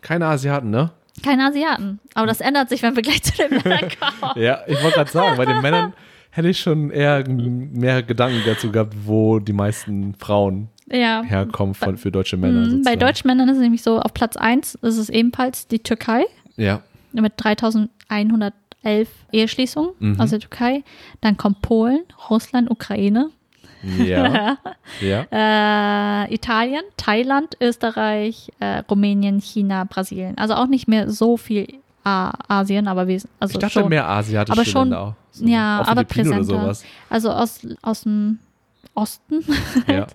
Keine 0.00 0.26
Asiaten, 0.26 0.70
ne? 0.70 0.90
Keine 1.22 1.46
Asiaten. 1.46 2.00
Aber 2.14 2.26
das 2.26 2.40
ändert 2.40 2.68
sich, 2.68 2.82
wenn 2.82 2.96
wir 2.96 3.02
gleich 3.02 3.22
zu 3.22 3.32
den 3.36 3.50
Männern 3.62 3.88
kommen. 3.98 4.32
Ja, 4.42 4.58
ich 4.66 4.82
wollte 4.82 4.96
gerade 4.96 5.10
sagen, 5.10 5.36
bei 5.36 5.46
den 5.46 5.60
Männern 5.62 5.92
hätte 6.36 6.48
ich 6.48 6.58
schon 6.60 6.90
eher 6.90 7.24
mehr 7.28 8.02
Gedanken 8.02 8.42
dazu 8.46 8.70
gehabt, 8.70 8.94
wo 9.04 9.38
die 9.38 9.52
meisten 9.52 10.14
Frauen 10.14 10.68
Ja. 10.90 11.22
herkommen 11.22 11.74
von, 11.74 11.96
für 11.96 12.10
deutsche 12.12 12.36
Männer. 12.36 12.60
Mhm, 12.60 12.64
Bei 12.64 12.70
sozusagen. 12.70 12.98
deutschen 13.00 13.26
Männern 13.28 13.48
ist 13.48 13.56
es 13.56 13.62
nämlich 13.62 13.82
so, 13.82 13.98
auf 13.98 14.12
Platz 14.14 14.36
1 14.36 14.76
ist 14.76 14.98
es 14.98 15.08
ebenfalls 15.08 15.66
die 15.66 15.78
Türkei 15.80 16.24
Ja. 16.56 16.82
mit 17.12 17.32
3111 17.36 19.08
Eheschließungen 19.32 19.90
Mhm. 19.98 20.20
aus 20.20 20.30
der 20.30 20.40
Türkei. 20.40 20.82
Dann 21.20 21.36
kommt 21.36 21.62
Polen, 21.62 22.00
Russland, 22.30 22.70
Ukraine, 22.70 23.30
Ja. 23.98 24.58
ja. 25.00 26.24
äh, 26.24 26.34
Italien, 26.34 26.82
Thailand, 26.96 27.56
Österreich, 27.60 28.50
äh, 28.60 28.78
Rumänien, 28.90 29.40
China, 29.40 29.84
Brasilien. 29.84 30.36
Also 30.38 30.54
auch 30.54 30.66
nicht 30.66 30.88
mehr 30.88 31.08
so 31.10 31.36
viel 31.36 31.66
Asien, 32.06 32.88
aber 32.88 33.06
wir 33.08 33.20
also 33.40 33.52
Ich 33.54 33.58
dachte 33.58 33.80
schon. 33.80 33.88
mehr 33.88 34.08
asiatische 34.08 34.52
Aber 34.58 34.64
schon- 34.64 34.88
Länder 34.90 35.00
auch. 35.00 35.14
So, 35.32 35.44
ja, 35.46 35.82
aber 35.86 36.04
präsenter. 36.04 36.44
sowas. 36.44 36.84
Also 37.10 37.30
aus, 37.30 37.60
aus 37.82 38.02
dem 38.02 38.38
Osten. 38.94 39.44
Ja. 39.88 40.06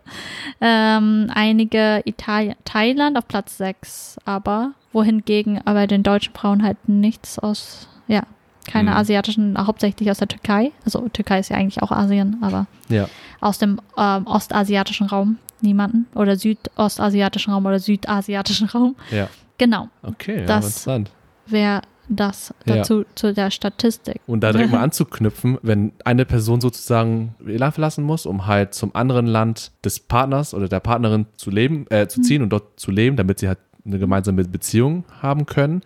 ähm, 0.59 1.29
einige 1.33 2.01
Italien, 2.05 2.55
Thailand 2.65 3.17
auf 3.17 3.27
Platz 3.27 3.57
6, 3.57 4.17
aber 4.25 4.71
wohingegen 4.93 5.61
aber 5.65 5.87
den 5.87 6.03
deutschen 6.03 6.33
Frauen 6.33 6.63
halt 6.63 6.77
nichts 6.89 7.37
aus, 7.39 7.87
ja, 8.07 8.23
keine 8.67 8.91
Mhm. 8.91 8.97
asiatischen, 8.97 9.57
hauptsächlich 9.67 10.09
aus 10.09 10.17
der 10.19 10.27
Türkei. 10.27 10.71
Also 10.85 11.07
Türkei 11.09 11.39
ist 11.39 11.49
ja 11.49 11.57
eigentlich 11.57 11.81
auch 11.83 11.91
Asien, 11.91 12.37
aber 12.41 12.65
ja. 12.89 13.07
aus 13.39 13.57
dem 13.59 13.79
ähm, 13.97 14.25
ostasiatischen 14.27 15.07
Raum 15.07 15.37
niemanden 15.61 16.07
oder 16.15 16.35
südostasiatischen 16.35 17.53
Raum 17.53 17.65
oder 17.65 17.79
südasiatischen 17.79 18.67
Raum. 18.73 18.95
Ja. 19.11 19.27
Genau, 19.57 19.89
Okay, 20.01 20.39
ja, 20.39 20.45
Das- 20.47 20.65
interessant. 20.65 21.11
Wäre 21.51 21.81
das 22.09 22.53
Ja. 22.65 22.77
dazu 22.77 23.05
zu 23.15 23.33
der 23.33 23.51
Statistik. 23.51 24.19
Und 24.27 24.41
da 24.41 24.51
direkt 24.51 24.71
mal 24.71 24.81
anzuknüpfen, 24.81 25.57
wenn 25.61 25.93
eine 26.03 26.25
Person 26.25 26.59
sozusagen 26.59 27.35
ihr 27.45 27.59
Land 27.59 27.75
verlassen 27.75 28.03
muss, 28.03 28.25
um 28.25 28.47
halt 28.47 28.73
zum 28.73 28.93
anderen 28.95 29.27
Land 29.27 29.71
des 29.85 29.99
Partners 29.99 30.53
oder 30.53 30.67
der 30.67 30.79
Partnerin 30.81 31.25
zu 31.37 31.49
leben, 31.51 31.85
äh, 31.89 32.03
Mhm. 32.03 32.09
zu 32.09 32.21
ziehen 32.21 32.41
und 32.41 32.49
dort 32.49 32.79
zu 32.79 32.91
leben, 32.91 33.15
damit 33.15 33.39
sie 33.39 33.47
halt 33.47 33.59
eine 33.85 33.97
gemeinsame 33.97 34.43
Beziehung 34.43 35.05
haben 35.21 35.45
können, 35.45 35.81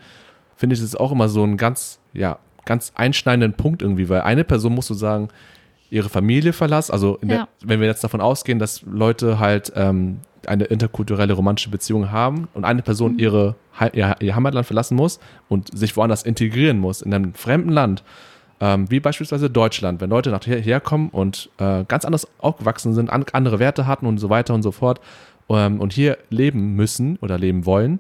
finde 0.56 0.76
ich 0.76 0.82
es 0.82 0.96
auch 0.96 1.12
immer 1.12 1.30
so 1.30 1.44
ein 1.44 1.58
ganz, 1.58 2.00
ja, 2.14 2.40
ganz 2.66 2.92
einschneidenden 2.96 3.54
Punkt 3.54 3.82
irgendwie, 3.84 4.10
weil 4.10 4.22
eine 4.22 4.44
Person 4.44 4.74
musst 4.74 4.90
du 4.90 4.96
sagen, 4.96 5.30
ihre 5.92 6.10
Familie 6.10 6.52
verlassen, 6.52 6.92
also 6.92 7.20
Ja. 7.22 7.28
der, 7.28 7.48
wenn 7.64 7.80
wir 7.80 7.88
jetzt 7.88 8.04
davon 8.04 8.20
ausgehen, 8.20 8.58
dass 8.58 8.82
Leute 8.82 9.38
halt 9.40 9.72
ähm, 9.76 10.22
eine 10.50 10.66
interkulturelle 10.66 11.34
romantische 11.34 11.70
Beziehung 11.70 12.12
haben 12.12 12.48
und 12.54 12.66
eine 12.66 12.82
Person 12.82 13.14
Mhm. 13.14 13.20
ihre, 13.20 13.56
ihr, 13.94 14.16
ihr 14.20 14.36
Heimatland 14.36 14.66
verlassen 14.68 14.96
muss 14.96 15.20
und 15.50 15.78
sich 15.78 15.96
woanders 15.98 16.24
integrieren 16.24 16.80
muss, 16.80 17.02
in 17.02 17.14
einem 17.14 17.34
fremden 17.34 17.70
Land, 17.70 18.04
ähm, 18.62 18.90
wie 18.90 19.00
beispielsweise 19.00 19.50
Deutschland, 19.50 20.00
wenn 20.02 20.10
Leute 20.10 20.30
nach 20.32 20.44
hier- 20.44 20.60
herkommen 20.60 21.10
und 21.10 21.50
äh, 21.58 21.84
ganz 21.88 22.06
anders 22.06 22.28
aufgewachsen 22.40 22.94
sind, 22.94 23.10
an, 23.10 23.26
andere 23.34 23.60
Werte 23.60 23.86
hatten 23.88 24.06
und 24.06 24.18
so 24.18 24.30
weiter 24.30 24.54
und 24.54 24.64
so 24.64 24.72
fort 24.72 25.02
ähm, 25.50 25.80
und 25.82 25.92
hier 25.94 26.18
leben 26.30 26.76
müssen 26.76 27.18
oder 27.22 27.38
leben 27.38 27.66
wollen, 27.66 28.00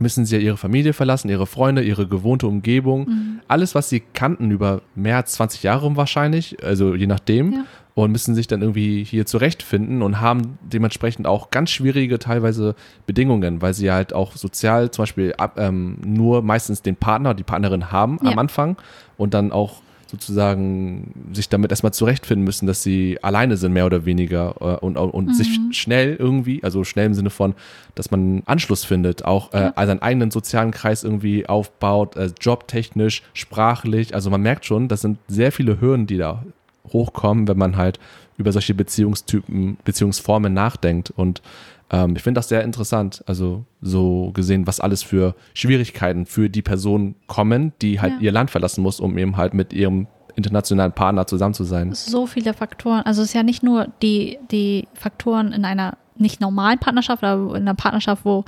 müssen 0.00 0.24
sie 0.24 0.36
ja 0.36 0.40
ihre 0.42 0.56
Familie 0.56 0.94
verlassen, 0.94 1.28
ihre 1.28 1.46
Freunde, 1.46 1.82
ihre 1.82 2.06
gewohnte 2.06 2.46
Umgebung, 2.46 3.00
Mhm. 3.08 3.40
alles, 3.48 3.74
was 3.74 3.88
sie 3.90 4.00
kannten 4.14 4.50
über 4.50 4.80
mehr 4.94 5.16
als 5.16 5.32
20 5.32 5.62
Jahre 5.64 5.94
wahrscheinlich, 5.96 6.64
also 6.64 6.94
je 6.94 7.06
nachdem, 7.06 7.52
Ja. 7.52 7.64
Und 7.94 8.10
müssen 8.10 8.34
sich 8.34 8.46
dann 8.46 8.62
irgendwie 8.62 9.04
hier 9.04 9.26
zurechtfinden 9.26 10.00
und 10.02 10.20
haben 10.20 10.58
dementsprechend 10.62 11.26
auch 11.26 11.50
ganz 11.50 11.70
schwierige 11.70 12.18
teilweise 12.18 12.74
Bedingungen, 13.06 13.60
weil 13.60 13.74
sie 13.74 13.90
halt 13.92 14.12
auch 14.14 14.34
sozial 14.36 14.90
zum 14.90 15.02
Beispiel 15.02 15.34
ab, 15.36 15.58
ähm, 15.58 15.98
nur 16.04 16.42
meistens 16.42 16.80
den 16.82 16.96
Partner, 16.96 17.34
die 17.34 17.42
Partnerin 17.42 17.92
haben 17.92 18.18
Ja. 18.22 18.30
am 18.30 18.38
Anfang 18.38 18.76
und 19.18 19.34
dann 19.34 19.52
auch 19.52 19.82
sozusagen 20.06 21.30
sich 21.32 21.48
damit 21.48 21.70
erstmal 21.72 21.92
zurechtfinden 21.94 22.44
müssen, 22.44 22.66
dass 22.66 22.82
sie 22.82 23.18
alleine 23.22 23.56
sind, 23.56 23.72
mehr 23.72 23.86
oder 23.86 24.04
weniger 24.04 24.54
äh, 24.60 24.84
und, 24.84 24.96
und 24.96 25.34
sich 25.34 25.58
schnell 25.70 26.16
irgendwie, 26.18 26.62
also 26.62 26.84
schnell 26.84 27.06
im 27.06 27.14
Sinne 27.14 27.30
von, 27.30 27.54
dass 27.94 28.10
man 28.10 28.42
Anschluss 28.46 28.84
findet, 28.84 29.24
auch 29.24 29.52
äh, 29.54 29.70
Ja. 29.76 29.86
seinen 29.86 30.02
eigenen 30.02 30.30
sozialen 30.30 30.70
Kreis 30.70 31.02
irgendwie 31.02 31.46
aufbaut, 31.48 32.16
äh, 32.16 32.30
jobtechnisch, 32.40 33.22
sprachlich. 33.34 34.14
Also 34.14 34.30
man 34.30 34.42
merkt 34.42 34.64
schon, 34.66 34.88
das 34.88 35.00
sind 35.00 35.18
sehr 35.28 35.50
viele 35.52 35.80
Hürden, 35.80 36.06
die 36.06 36.18
da 36.18 36.44
hochkommen, 36.92 37.48
wenn 37.48 37.58
man 37.58 37.76
halt 37.76 37.98
über 38.38 38.52
solche 38.52 38.74
Beziehungstypen, 38.74 39.76
Beziehungsformen 39.84 40.52
nachdenkt. 40.54 41.10
Und 41.10 41.42
ähm, 41.90 42.16
ich 42.16 42.22
finde 42.22 42.38
das 42.38 42.48
sehr 42.48 42.64
interessant. 42.64 43.22
Also 43.26 43.64
so 43.80 44.30
gesehen, 44.32 44.66
was 44.66 44.80
alles 44.80 45.02
für 45.02 45.34
Schwierigkeiten 45.54 46.26
für 46.26 46.48
die 46.50 46.62
Person 46.62 47.14
kommen, 47.26 47.72
die 47.82 48.00
halt 48.00 48.14
Ja. 48.14 48.20
ihr 48.20 48.32
Land 48.32 48.50
verlassen 48.50 48.82
muss, 48.82 49.00
um 49.00 49.18
eben 49.18 49.36
halt 49.36 49.54
mit 49.54 49.72
ihrem 49.72 50.06
internationalen 50.34 50.92
Partner 50.92 51.26
zusammen 51.26 51.52
zu 51.54 51.64
sein. 51.64 51.92
so 51.92 52.26
viele 52.26 52.54
Faktoren. 52.54 53.02
Also 53.02 53.20
es 53.22 53.28
ist 53.28 53.34
ja 53.34 53.42
nicht 53.42 53.62
nur 53.62 53.88
die, 54.00 54.38
die 54.50 54.88
Faktoren 54.94 55.52
in 55.52 55.64
einer 55.66 55.98
nicht 56.16 56.40
normalen 56.40 56.78
Partnerschaft, 56.78 57.22
aber 57.22 57.54
in 57.54 57.62
einer 57.62 57.74
Partnerschaft, 57.74 58.24
wo 58.24 58.44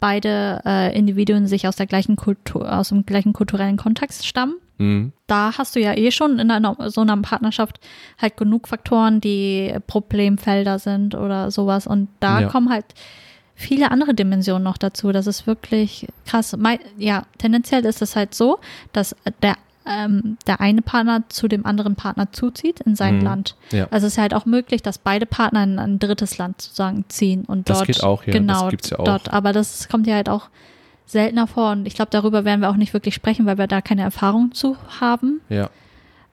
beide 0.00 0.60
äh, 0.64 0.96
Individuen 0.98 1.46
sich 1.46 1.66
aus 1.68 1.76
der 1.76 1.86
gleichen 1.86 2.16
Kultur, 2.16 2.76
aus 2.76 2.88
dem 2.88 3.06
gleichen 3.06 3.32
kulturellen 3.32 3.76
Kontext 3.76 4.26
stammen. 4.26 4.54
Mhm. 4.78 5.12
Da 5.26 5.52
hast 5.58 5.76
du 5.76 5.80
ja 5.80 5.94
eh 5.96 6.10
schon 6.10 6.38
in 6.38 6.50
einer, 6.50 6.76
so 6.90 7.00
einer 7.02 7.16
Partnerschaft 7.18 7.80
halt 8.20 8.36
genug 8.36 8.68
Faktoren, 8.68 9.20
die 9.20 9.74
Problemfelder 9.86 10.78
sind 10.78 11.14
oder 11.14 11.50
sowas. 11.50 11.86
Und 11.86 12.08
da 12.20 12.40
Ja. 12.40 12.48
kommen 12.48 12.70
halt 12.70 12.84
viele 13.54 13.90
andere 13.90 14.14
Dimensionen 14.14 14.62
noch 14.62 14.78
dazu. 14.78 15.10
Das 15.12 15.26
ist 15.26 15.46
wirklich 15.46 16.06
krass. 16.26 16.56
Ja, 16.96 17.24
tendenziell 17.38 17.84
ist 17.84 18.00
es 18.02 18.14
halt 18.16 18.34
so, 18.34 18.58
dass 18.92 19.16
der, 19.42 19.56
ähm, 19.84 20.36
der 20.46 20.60
eine 20.60 20.80
Partner 20.82 21.24
zu 21.28 21.48
dem 21.48 21.66
anderen 21.66 21.96
Partner 21.96 22.30
zuzieht 22.30 22.80
in 22.80 22.94
sein 22.94 23.16
Mhm. 23.18 23.24
Land. 23.24 23.56
Ja. 23.72 23.88
Also 23.90 24.06
es 24.06 24.12
ist 24.12 24.18
halt 24.18 24.32
auch 24.34 24.46
möglich, 24.46 24.82
dass 24.82 24.98
beide 24.98 25.26
Partner 25.26 25.64
in 25.64 25.78
ein 25.78 25.98
drittes 25.98 26.38
Land 26.38 26.62
sozusagen 26.62 27.04
ziehen 27.08 27.44
und 27.46 27.68
Das 27.68 27.78
dort 27.78 27.86
geht 27.88 28.02
auch, 28.04 28.22
ja. 28.22 28.26
Das 28.32 28.34
genau 28.34 28.68
gibt's 28.68 28.90
ja 28.90 28.98
auch. 29.00 29.04
dort. 29.04 29.32
Aber 29.32 29.52
das 29.52 29.88
kommt 29.88 30.06
ja 30.06 30.14
halt 30.14 30.28
auch 30.28 30.50
seltener 31.08 31.46
vor 31.46 31.72
und 31.72 31.86
ich 31.86 31.94
glaube, 31.94 32.10
darüber 32.10 32.44
werden 32.44 32.60
wir 32.60 32.70
auch 32.70 32.76
nicht 32.76 32.92
wirklich 32.92 33.14
sprechen, 33.14 33.46
weil 33.46 33.58
wir 33.58 33.66
da 33.66 33.80
keine 33.80 34.02
Erfahrung 34.02 34.52
zu 34.52 34.76
haben. 35.00 35.40
Ja. 35.48 35.70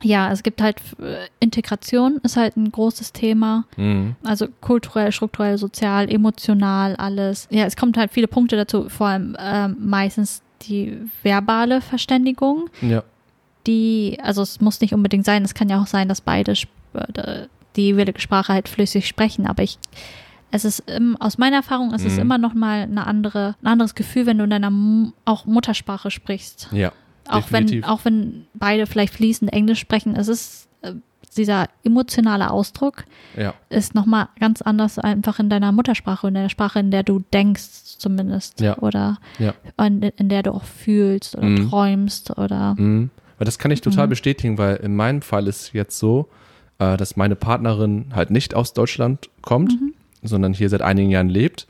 Ja, 0.04 0.30
es 0.32 0.44
gibt 0.44 0.62
halt 0.62 0.78
äh, 1.00 1.26
Integration 1.40 2.18
ist 2.22 2.36
halt 2.38 2.58
ein 2.58 2.70
großes 2.72 3.14
Thema. 3.14 3.64
Mhm. 3.78 4.16
Also 4.24 4.48
kulturell, 4.62 5.12
strukturell, 5.12 5.58
sozial, 5.58 6.12
emotional, 6.12 6.96
alles. 6.98 7.48
Ja, 7.50 7.66
es 7.66 7.76
kommt 7.78 7.98
halt 7.98 8.12
viele 8.12 8.28
Punkte 8.28 8.58
dazu, 8.58 8.90
vor 8.90 9.08
allem 9.08 9.36
ähm, 9.40 9.78
meistens 9.80 10.42
die 10.64 10.98
verbale 11.24 11.80
Verständigung, 11.82 12.70
Ja. 12.82 13.04
die, 13.68 14.20
also 14.22 14.42
es 14.42 14.60
muss 14.62 14.82
nicht 14.82 14.94
unbedingt 14.94 15.26
sein, 15.26 15.44
es 15.44 15.54
kann 15.54 15.70
ja 15.70 15.82
auch 15.82 15.88
sein, 15.88 16.08
dass 16.10 16.22
beide 16.22 16.52
äh, 16.94 17.48
die 17.76 17.82
jeweilige 17.88 18.20
Sprache 18.22 18.54
halt 18.54 18.70
flüssig 18.70 19.08
sprechen, 19.08 19.48
aber 19.48 19.64
ich 19.64 19.80
es 20.56 20.66
ist 20.66 20.80
im, 20.90 21.16
aus 21.18 21.38
meiner 21.38 21.58
Erfahrung 21.58 21.94
ist 21.94 22.06
es 22.06 22.14
Mhm. 22.16 22.20
immer 22.22 22.38
noch 22.38 22.54
mal 22.54 22.82
eine 22.84 23.06
andere, 23.06 23.56
ein 23.62 23.68
anderes 23.68 23.94
Gefühl, 23.96 24.26
wenn 24.26 24.38
du 24.38 24.44
in 24.46 24.50
deiner 24.50 24.68
M 24.68 25.14
auch 25.26 25.46
Muttersprache 25.46 26.10
sprichst. 26.12 26.70
Ja. 26.72 26.92
Auch 27.28 27.52
wenn, 27.52 27.84
auch 27.84 28.06
wenn 28.06 28.46
beide 28.54 28.86
vielleicht 28.88 29.14
fließend 29.14 29.52
Englisch 29.52 29.80
sprechen, 29.80 30.16
es 30.16 30.28
ist 30.28 30.68
äh, 30.84 30.94
dieser 31.38 31.68
emotionale 31.84 32.50
Ausdruck 32.52 33.04
Ja. 33.36 33.54
ist 33.70 33.96
nochmal 33.96 34.30
ganz 34.40 34.62
anders 34.62 35.00
einfach 35.00 35.40
in 35.40 35.50
deiner 35.50 35.72
Muttersprache, 35.72 36.28
in 36.30 36.36
der 36.36 36.50
Sprache, 36.50 36.80
in 36.80 36.92
der 36.92 37.04
du 37.04 37.24
denkst 37.34 37.98
zumindest. 37.98 38.62
Ja. 38.62 38.78
Oder 38.78 39.18
Ja. 39.40 39.54
in, 39.86 40.02
in 40.02 40.30
der 40.30 40.44
du 40.44 40.52
auch 40.54 40.64
fühlst 40.64 41.36
oder 41.38 41.48
Mhm. 41.48 41.70
träumst 41.70 42.38
oder 42.38 42.76
Mhm. 42.78 43.10
Weil 43.38 43.46
das 43.46 43.60
kann 43.60 43.72
ich 43.72 43.82
total 43.82 44.06
Mhm. 44.06 44.12
bestätigen, 44.12 44.58
weil 44.58 44.78
in 44.78 44.96
meinem 44.96 45.22
Fall 45.22 45.48
ist 45.48 45.74
jetzt 45.74 46.00
so, 46.00 46.30
äh, 46.80 46.96
dass 46.96 47.18
meine 47.18 47.36
Partnerin 47.36 48.12
halt 48.16 48.30
nicht 48.32 48.54
aus 48.54 48.74
Deutschland 48.74 49.30
kommt, 49.42 49.74
Mhm. 49.82 49.94
Sondern 50.28 50.54
hier 50.54 50.70
seit 50.70 50.82
einigen 50.82 51.10
Jahren 51.10 51.30
lebt. 51.30 51.68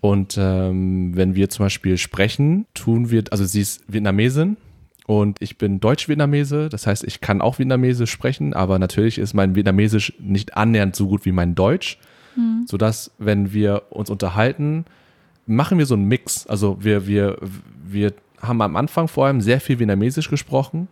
Und 0.00 0.36
ähm, 0.38 1.16
wenn 1.16 1.34
wir 1.34 1.48
zum 1.50 1.66
Beispiel 1.66 1.98
sprechen, 1.98 2.66
tun 2.74 3.10
wir, 3.10 3.24
also 3.30 3.44
sie 3.44 3.60
ist 3.60 3.82
Vietnamesin 3.88 4.56
und 5.06 5.42
ich 5.42 5.58
bin 5.58 5.80
Deutsch-Vietnamese, 5.80 6.68
das 6.68 6.86
heißt, 6.86 7.02
ich 7.04 7.20
kann 7.20 7.40
auch 7.40 7.58
Vietnamesisch 7.58 8.10
sprechen, 8.10 8.54
aber 8.54 8.78
natürlich 8.78 9.18
ist 9.18 9.34
mein 9.34 9.54
Vietnamesisch 9.56 10.12
nicht 10.20 10.56
annähernd 10.56 10.94
so 10.94 11.08
gut 11.08 11.24
wie 11.24 11.32
mein 11.32 11.54
Deutsch, 11.54 11.98
Mhm. 12.36 12.66
sodass, 12.68 13.10
wenn 13.18 13.52
wir 13.52 13.84
uns 13.90 14.10
unterhalten, 14.10 14.84
machen 15.46 15.78
wir 15.78 15.86
so 15.86 15.94
einen 15.94 16.04
Mix. 16.06 16.46
Also 16.46 16.76
wir, 16.80 17.08
wir, 17.08 17.38
wir 17.84 18.12
haben 18.40 18.62
am 18.62 18.76
Anfang 18.76 19.08
vor 19.08 19.26
allem 19.26 19.40
sehr 19.40 19.60
viel 19.60 19.80
Vietnamesisch 19.80 20.30
gesprochen, 20.30 20.86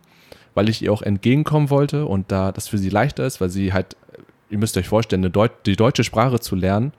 weil 0.55 0.67
ich 0.67 0.81
ihr 0.81 0.91
auch 0.91 1.01
entgegenkommen 1.03 1.69
wollte 1.69 2.05
und 2.05 2.31
da 2.31 2.51
das 2.51 2.67
für 2.67 2.77
sie 2.77 2.89
leichter 2.89 3.25
ist, 3.25 3.39
weil 3.39 3.49
sie 3.49 3.71
halt, 3.71 3.95
ihr 4.49 4.57
müsst 4.57 4.77
euch 4.77 4.87
vorstellen, 4.87 5.29
Deut 5.31 5.51
die 5.65 5.75
deutsche 5.75 6.03
Sprache 6.03 6.39
zu 6.39 6.55
lernen 6.55 6.93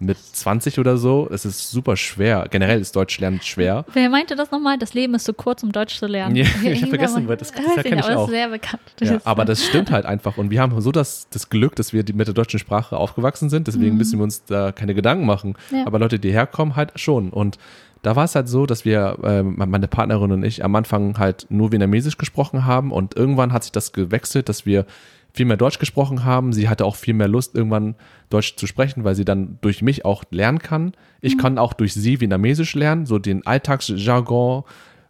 mit 0.00 0.18
20 0.18 0.80
oder 0.80 0.96
so, 0.96 1.28
es 1.30 1.44
ist 1.44 1.70
super 1.70 1.96
schwer. 1.96 2.46
Generell 2.50 2.80
ist 2.80 2.96
Deutsch 2.96 3.20
lernen 3.20 3.40
schwer. 3.42 3.84
Wer 3.92 4.10
meinte 4.10 4.34
das 4.34 4.50
nochmal? 4.50 4.76
Das 4.76 4.92
Leben 4.92 5.14
ist 5.14 5.24
zu 5.24 5.32
kurz, 5.32 5.62
um 5.62 5.70
Deutsch 5.70 5.96
zu 5.98 6.06
lernen. 6.06 6.34
Ja, 6.34 6.42
ich 6.46 6.52
hab 6.56 6.64
Irgendwann 6.64 6.88
vergessen, 6.88 7.26
mal- 7.26 7.36
das- 7.36 7.52
das 7.52 7.60
Weiß 7.64 7.82
kenn 7.84 7.94
nicht, 7.94 8.04
ich 8.04 8.10
aber 8.10 8.16
auch. 8.22 8.24
ist 8.28 8.34
sehr 8.34 8.48
bekannt. 8.48 8.82
Ja, 9.00 9.20
aber 9.24 9.44
das 9.44 9.64
stimmt 9.64 9.92
halt 9.92 10.04
einfach. 10.04 10.36
Und 10.36 10.50
wir 10.50 10.60
haben 10.60 10.78
so 10.80 10.90
das, 10.90 11.28
das 11.30 11.48
Glück, 11.48 11.76
dass 11.76 11.92
wir 11.92 12.02
die, 12.02 12.12
mit 12.12 12.26
der 12.26 12.34
deutschen 12.34 12.58
Sprache 12.58 12.96
aufgewachsen 12.96 13.50
sind. 13.50 13.68
Deswegen 13.68 13.96
müssen 13.96 14.18
wir 14.18 14.24
uns 14.24 14.44
da 14.44 14.72
keine 14.72 14.94
Gedanken 14.94 15.26
machen. 15.26 15.54
Mhm. 15.70 15.76
Ja. 15.78 15.86
Aber 15.86 16.00
Leute, 16.00 16.18
die 16.18 16.32
herkommen, 16.32 16.74
halt 16.74 16.90
schon. 16.98 17.30
Und 17.30 17.58
da 18.02 18.16
war 18.16 18.24
es 18.24 18.34
halt 18.34 18.48
so, 18.48 18.66
dass 18.66 18.84
wir, 18.84 19.16
ähm, 19.22 19.54
meine 19.56 19.86
Partnerin 19.86 20.32
und 20.32 20.44
ich, 20.44 20.64
am 20.64 20.74
Anfang 20.74 21.18
halt 21.18 21.46
nur 21.50 21.70
Vietnamesisch 21.70 22.18
gesprochen 22.18 22.64
haben. 22.66 22.90
Und 22.90 23.16
irgendwann 23.16 23.52
hat 23.52 23.62
sich 23.62 23.72
das 23.72 23.92
gewechselt, 23.92 24.48
dass 24.48 24.66
wir 24.66 24.86
viel 25.34 25.46
mehr 25.46 25.56
Deutsch 25.56 25.80
gesprochen 25.80 26.24
haben. 26.24 26.52
Sie 26.52 26.68
hatte 26.68 26.84
auch 26.84 26.94
viel 26.94 27.12
mehr 27.12 27.28
Lust, 27.28 27.54
irgendwann 27.56 27.96
Deutsch 28.30 28.56
zu 28.56 28.66
sprechen, 28.66 29.02
weil 29.02 29.16
sie 29.16 29.24
dann 29.24 29.58
durch 29.60 29.82
mich 29.82 30.04
auch 30.04 30.22
lernen 30.30 30.60
kann. 30.60 30.92
Ich 31.20 31.36
kann 31.36 31.58
auch 31.58 31.72
durch 31.72 31.92
sie 31.92 32.20
Vietnamesisch 32.20 32.74
lernen, 32.74 33.04
so 33.04 33.18
den 33.18 33.44
Alltagsjargon, 33.44 34.62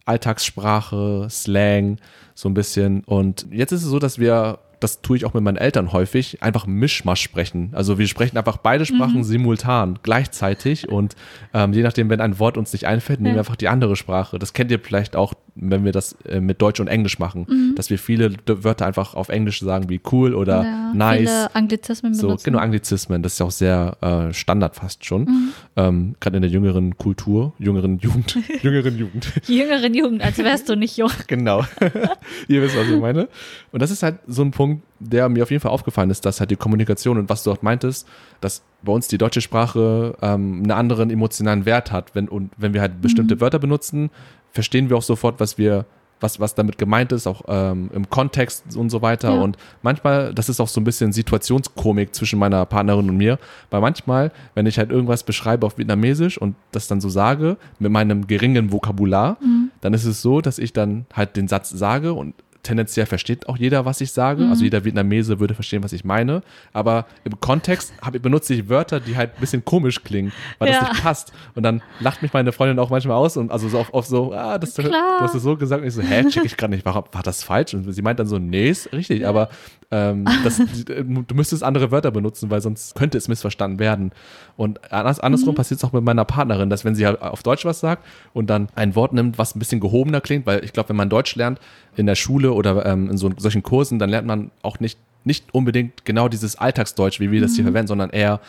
Alltagssprache, 0.06 1.28
Slang, 1.30 1.98
so 2.34 2.48
ein 2.48 2.54
bisschen. 2.54 3.04
Und 3.04 3.46
jetzt 3.50 3.72
ist 3.72 3.84
es 3.84 3.90
so, 3.90 3.98
dass 3.98 4.18
wir, 4.18 4.60
das 4.84 5.02
tue 5.02 5.16
ich 5.16 5.24
auch 5.24 5.34
mit 5.34 5.42
meinen 5.42 5.56
Eltern 5.56 5.92
häufig, 5.92 6.42
einfach 6.42 6.66
Mischmasch 6.66 7.20
sprechen. 7.22 7.70
Also 7.72 7.98
wir 7.98 8.06
sprechen 8.06 8.36
einfach 8.38 8.58
beide 8.58 8.86
Sprachen 8.86 9.24
simultan, 9.24 9.98
gleichzeitig. 10.02 10.88
Und 10.88 11.16
ähm, 11.52 11.72
je 11.72 11.82
nachdem, 11.82 12.08
wenn 12.10 12.20
ein 12.20 12.38
Wort 12.38 12.56
uns 12.56 12.72
nicht 12.72 12.86
einfällt, 12.86 13.20
nehmen 13.20 13.34
wir 13.34 13.36
Ja. 13.36 13.40
einfach 13.40 13.56
die 13.56 13.68
andere 13.68 13.96
Sprache. 13.96 14.38
Das 14.38 14.52
kennt 14.52 14.70
ihr 14.70 14.78
vielleicht 14.78 15.16
auch, 15.16 15.34
wenn 15.56 15.84
wir 15.84 15.92
das 15.92 16.12
äh, 16.24 16.40
mit 16.40 16.60
Deutsch 16.60 16.80
und 16.80 16.88
Englisch 16.88 17.18
machen, 17.18 17.72
dass 17.76 17.88
wir 17.90 17.98
viele 17.98 18.32
Wörter 18.46 18.86
einfach 18.86 19.14
auf 19.14 19.28
Englisch 19.28 19.60
sagen, 19.60 19.88
wie 19.88 20.00
cool 20.12 20.34
oder 20.34 20.64
ja, 20.64 20.92
nice. 20.94 21.20
Viele 21.20 21.54
Anglizismen 21.54 22.12
So, 22.14 22.26
benutzen. 22.26 22.44
genau, 22.44 22.58
Anglizismen, 22.58 23.22
das 23.22 23.34
ist 23.34 23.38
ja 23.38 23.46
auch 23.46 23.50
sehr 23.52 23.96
äh, 24.28 24.34
Standard 24.34 24.74
fast 24.76 25.04
schon. 25.04 25.52
Ähm, 25.76 26.16
Gerade 26.20 26.36
in 26.36 26.42
der 26.42 26.50
jüngeren 26.50 26.96
Kultur, 26.98 27.52
jüngeren 27.58 27.98
Jugend, 28.00 28.36
jüngeren 28.62 28.98
Jugend. 28.98 29.32
Jüngeren 29.46 29.94
Jugend, 29.94 30.22
als 30.22 30.38
wärst 30.38 30.68
du 30.68 30.74
nicht 30.76 30.96
jung. 30.96 31.10
genau. 31.28 31.64
Ihr 32.48 32.60
wisst, 32.62 32.76
was 32.76 32.88
ich 32.88 33.00
meine. 33.00 33.28
Und 33.70 33.80
das 33.80 33.90
ist 33.92 34.02
halt 34.02 34.16
so 34.26 34.42
ein 34.42 34.50
Punkt, 34.50 34.73
der 34.98 35.28
mir 35.28 35.42
auf 35.42 35.50
jeden 35.50 35.60
Fall 35.60 35.72
aufgefallen 35.72 36.10
ist, 36.10 36.24
dass 36.24 36.40
halt 36.40 36.50
die 36.50 36.56
Kommunikation 36.56 37.18
und 37.18 37.28
was 37.28 37.42
du 37.42 37.50
dort 37.50 37.62
meintest, 37.62 38.08
dass 38.40 38.62
bei 38.82 38.92
uns 38.92 39.08
die 39.08 39.18
deutsche 39.18 39.40
Sprache 39.40 40.16
ähm, 40.22 40.62
einen 40.62 40.70
anderen 40.70 41.10
emotionalen 41.10 41.66
Wert 41.66 41.92
hat. 41.92 42.14
Wenn, 42.14 42.28
und 42.28 42.52
wenn 42.56 42.74
wir 42.74 42.80
halt 42.80 43.00
bestimmte 43.00 43.40
Wörter 43.40 43.58
benutzen, 43.58 44.10
verstehen 44.50 44.88
wir 44.88 44.96
auch 44.96 45.02
sofort, 45.02 45.40
was 45.40 45.58
wir 45.58 45.86
was, 46.20 46.40
was 46.40 46.54
damit 46.54 46.78
gemeint 46.78 47.12
ist, 47.12 47.26
auch 47.26 47.42
ähm, 47.48 47.90
im 47.92 48.08
Kontext 48.08 48.76
und 48.76 48.90
so 48.90 49.02
weiter. 49.02 49.34
Ja. 49.34 49.40
Und 49.40 49.56
manchmal, 49.82 50.32
das 50.32 50.48
ist 50.48 50.60
auch 50.60 50.68
so 50.68 50.80
ein 50.80 50.84
bisschen 50.84 51.12
Situationskomik 51.12 52.14
zwischen 52.14 52.38
meiner 52.38 52.64
Partnerin 52.64 53.10
und 53.10 53.16
mir, 53.16 53.38
weil 53.70 53.80
manchmal, 53.80 54.32
wenn 54.54 54.66
ich 54.66 54.78
halt 54.78 54.90
irgendwas 54.90 55.22
beschreibe 55.22 55.66
auf 55.66 55.76
Vietnamesisch 55.76 56.38
und 56.38 56.56
das 56.72 56.88
dann 56.88 57.00
so 57.00 57.08
sage, 57.08 57.56
mit 57.78 57.92
meinem 57.92 58.26
geringen 58.26 58.72
Vokabular, 58.72 59.36
dann 59.80 59.92
ist 59.92 60.04
es 60.04 60.22
so, 60.22 60.40
dass 60.40 60.58
ich 60.58 60.72
dann 60.72 61.06
halt 61.12 61.36
den 61.36 61.46
Satz 61.46 61.70
sage 61.70 62.14
und 62.14 62.34
tendenziell 62.64 63.06
versteht 63.06 63.48
auch 63.48 63.56
jeder, 63.56 63.84
was 63.84 64.00
ich 64.00 64.10
sage. 64.10 64.46
Also 64.48 64.64
jeder 64.64 64.84
Vietnamese 64.84 65.38
würde 65.38 65.54
verstehen, 65.54 65.84
was 65.84 65.92
ich 65.92 66.04
meine. 66.04 66.42
Aber 66.72 67.06
im 67.22 67.38
Kontext 67.38 67.92
hab, 68.02 68.20
benutze 68.20 68.54
ich 68.54 68.68
Wörter, 68.68 68.98
die 68.98 69.16
halt 69.16 69.36
ein 69.36 69.40
bisschen 69.40 69.64
komisch 69.64 70.02
klingen, 70.02 70.32
weil 70.58 70.72
Ja. 70.72 70.80
das 70.80 70.88
nicht 70.90 71.02
passt. 71.02 71.32
Und 71.54 71.62
dann 71.62 71.82
lacht 72.00 72.22
mich 72.22 72.32
meine 72.32 72.50
Freundin 72.50 72.78
auch 72.80 72.90
manchmal 72.90 73.16
aus 73.16 73.36
und 73.36 73.52
also 73.52 73.68
so 73.68 73.78
auf, 73.78 73.94
auf 73.94 74.06
so, 74.06 74.32
ah, 74.32 74.58
das, 74.58 74.74
du 74.74 74.82
hast 74.92 75.34
es 75.34 75.42
so 75.44 75.56
gesagt. 75.56 75.82
Und 75.82 75.88
ich 75.88 75.94
so, 75.94 76.02
hä, 76.02 76.24
check 76.28 76.44
ich 76.44 76.56
gerade 76.56 76.72
nicht, 76.74 76.84
war, 76.84 76.94
war 76.94 77.22
das 77.22 77.44
falsch? 77.44 77.74
Und 77.74 77.92
sie 77.92 78.02
meint 78.02 78.18
dann 78.18 78.26
so, 78.26 78.38
nee, 78.38 78.68
ist 78.70 78.92
richtig, 78.92 79.26
aber 79.26 79.48
ähm, 79.94 80.24
das, 80.44 80.56
du 80.58 81.34
müsstest 81.34 81.62
andere 81.62 81.90
Wörter 81.92 82.10
benutzen, 82.10 82.50
weil 82.50 82.60
sonst 82.60 82.94
könnte 82.96 83.16
es 83.16 83.28
missverstanden 83.28 83.78
werden. 83.78 84.10
Und 84.56 84.92
anders, 84.92 85.20
andersrum 85.20 85.50
Mhm. 85.52 85.56
passiert 85.56 85.78
es 85.78 85.84
auch 85.84 85.92
mit 85.92 86.02
meiner 86.04 86.24
Partnerin, 86.24 86.68
dass 86.70 86.84
wenn 86.84 86.94
sie 86.94 87.06
halt 87.06 87.22
auf 87.22 87.42
Deutsch 87.42 87.64
was 87.64 87.80
sagt 87.80 88.04
und 88.32 88.50
dann 88.50 88.68
ein 88.74 88.94
Wort 88.96 89.12
nimmt, 89.12 89.38
was 89.38 89.54
ein 89.54 89.58
bisschen 89.60 89.80
gehobener 89.80 90.20
klingt, 90.20 90.46
weil 90.46 90.64
ich 90.64 90.72
glaube, 90.72 90.88
wenn 90.88 90.96
man 90.96 91.08
Deutsch 91.10 91.36
lernt 91.36 91.60
in 91.96 92.06
der 92.06 92.16
Schule 92.16 92.52
oder 92.52 92.84
ähm, 92.86 93.10
in 93.10 93.16
so, 93.16 93.30
solchen 93.36 93.62
Kursen, 93.62 93.98
dann 93.98 94.10
lernt 94.10 94.26
man 94.26 94.50
auch 94.62 94.80
nicht, 94.80 94.98
nicht 95.24 95.54
unbedingt 95.54 96.04
genau 96.04 96.28
dieses 96.28 96.56
Alltagsdeutsch, 96.56 97.20
wie 97.20 97.30
wir 97.30 97.40
das 97.40 97.52
Mhm. 97.52 97.54
hier 97.56 97.64
verwenden, 97.64 97.88
sondern 97.88 98.10
eher 98.10 98.40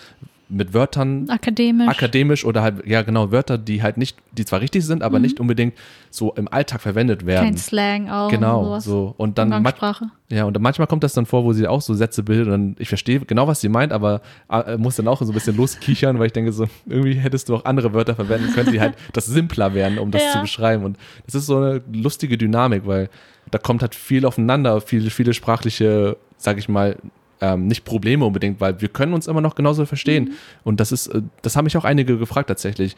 mit 0.48 0.74
Wörtern 0.76 1.28
Akademisch. 1.30 1.88
akademisch 1.88 2.46
oder 2.46 2.62
halt, 2.62 2.86
ja 2.86 3.02
genau, 3.02 3.32
Wörter, 3.32 3.58
die 3.58 3.82
halt 3.82 3.98
nicht, 3.98 4.18
die 4.32 4.46
zwar 4.46 4.62
richtig 4.62 4.86
sind, 4.86 5.02
aber 5.02 5.18
nicht 5.20 5.40
unbedingt 5.40 5.74
so 6.12 6.34
im 6.34 6.48
Alltag 6.48 6.82
verwendet 6.82 7.26
werden. 7.26 7.46
Mhm. 7.46 7.50
Kein 7.52 7.58
Slang 7.58 8.10
auch. 8.10 8.30
Genau, 8.30 8.80
so. 8.80 9.16
Und 9.18 9.38
dann, 9.40 9.52
Umgangssprache. 9.52 10.06
ja, 10.30 10.44
und 10.44 10.54
dann 10.54 10.62
manchmal 10.62 10.88
kommt 10.88 11.04
das 11.04 11.14
dann 11.14 11.26
vor, 11.26 11.44
wo 11.46 11.54
sie 11.54 11.68
auch 11.68 11.82
so 11.82 11.94
Sätze 11.96 12.22
bildet 12.22 12.54
und 12.54 12.80
ich 12.80 12.90
verstehe 12.90 13.22
genau, 13.22 13.48
was 13.48 13.60
sie 13.62 13.70
meint, 13.70 13.92
aber 13.92 14.22
äh, 14.50 14.78
muss 14.78 14.96
dann 14.98 15.08
auch 15.08 15.20
so 15.20 15.26
ein 15.26 15.34
bisschen 15.34 15.58
loskichern, 15.58 16.20
weil 16.20 16.28
ich 16.28 16.34
denke 16.34 16.52
so, 16.52 16.68
irgendwie 16.86 17.16
hättest 17.16 17.50
du 17.50 17.56
auch 17.56 17.66
andere 17.66 17.94
Wörter 17.94 18.14
verwenden 18.16 18.54
können, 18.54 18.72
die 18.72 18.80
halt 18.80 18.94
das 19.14 19.26
simpler 19.26 19.74
wären, 19.74 19.98
um 19.98 20.12
das 20.12 20.24
Ja. 20.24 20.32
zu 20.34 20.40
beschreiben. 20.42 20.84
Und 20.86 20.98
das 21.26 21.34
ist 21.36 21.48
so 21.48 21.58
eine 21.58 21.82
lustige 21.92 22.38
Dynamik, 22.38 22.86
weil 22.86 23.10
da 23.50 23.58
kommt 23.58 23.82
halt 23.82 23.96
viel 23.96 24.26
aufeinander, 24.26 24.80
viele, 24.82 25.10
viele 25.10 25.34
sprachliche, 25.34 26.18
sag 26.38 26.58
ich 26.60 26.68
mal, 26.70 26.98
ähm, 27.42 27.68
nicht 27.68 27.86
Probleme 27.86 28.26
unbedingt, 28.26 28.62
weil 28.62 28.82
wir 28.82 28.90
können 28.90 29.14
uns 29.14 29.28
immer 29.28 29.42
noch 29.42 29.56
genauso 29.56 29.86
verstehen. 29.86 30.34
Und 30.64 30.80
das 30.80 30.92
ist, 30.92 31.08
äh, 31.08 31.22
das 31.42 31.56
haben 31.56 31.66
mich 31.66 31.78
auch 31.78 31.86
einige 31.86 32.18
gefragt 32.18 32.48
tatsächlich. 32.48 32.96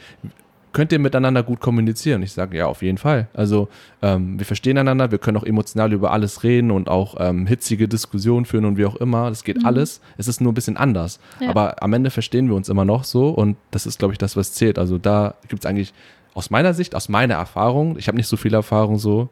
Könnt 0.73 0.91
ihr 0.91 0.99
miteinander 0.99 1.41
gut 1.41 1.59
kommunizieren? 1.59 2.21
Ich 2.21 2.33
sage, 2.33 2.57
ja, 2.57 2.67
auf 2.67 2.83
jeden 2.83 2.99
Fall. 2.99 3.29
Also 3.33 3.67
ähm, 4.01 4.37
wir 4.37 4.45
verstehen 4.45 4.77
einander, 4.77 5.11
wir 5.11 5.17
können 5.17 5.37
auch 5.37 5.43
emotional 5.43 5.91
über 5.91 6.11
alles 6.11 6.43
reden 6.43 6.69
und 6.69 6.87
auch 6.87 7.15
ähm, 7.19 7.47
hitzige 7.47 7.87
Diskussionen 7.87 8.45
führen 8.45 8.65
und 8.65 8.77
wie 8.77 8.85
auch 8.85 8.97
immer. 8.97 9.29
Das 9.29 9.43
geht 9.43 9.65
alles. 9.65 10.01
Es 10.17 10.27
ist 10.27 10.39
nur 10.39 10.51
ein 10.51 10.55
bisschen 10.55 10.77
anders. 10.77 11.19
Ja. 11.39 11.49
Aber 11.49 11.81
am 11.81 11.93
Ende 11.93 12.11
verstehen 12.11 12.47
wir 12.49 12.55
uns 12.55 12.69
immer 12.69 12.85
noch 12.85 13.05
so 13.05 13.29
und 13.29 13.57
das 13.71 13.87
ist, 13.87 13.97
glaube 13.97 14.13
ich, 14.13 14.17
das, 14.19 14.35
was 14.35 14.53
zählt. 14.53 14.77
Also 14.77 14.97
da 14.97 15.35
gibt 15.47 15.63
es 15.63 15.65
eigentlich 15.65 15.93
aus 16.35 16.51
meiner 16.51 16.75
Sicht, 16.75 16.93
aus 16.93 17.09
meiner 17.09 17.33
Erfahrung, 17.33 17.97
ich 17.97 18.07
habe 18.07 18.17
nicht 18.17 18.27
so 18.27 18.37
viel 18.37 18.53
Erfahrung 18.53 18.99
so, 18.99 19.29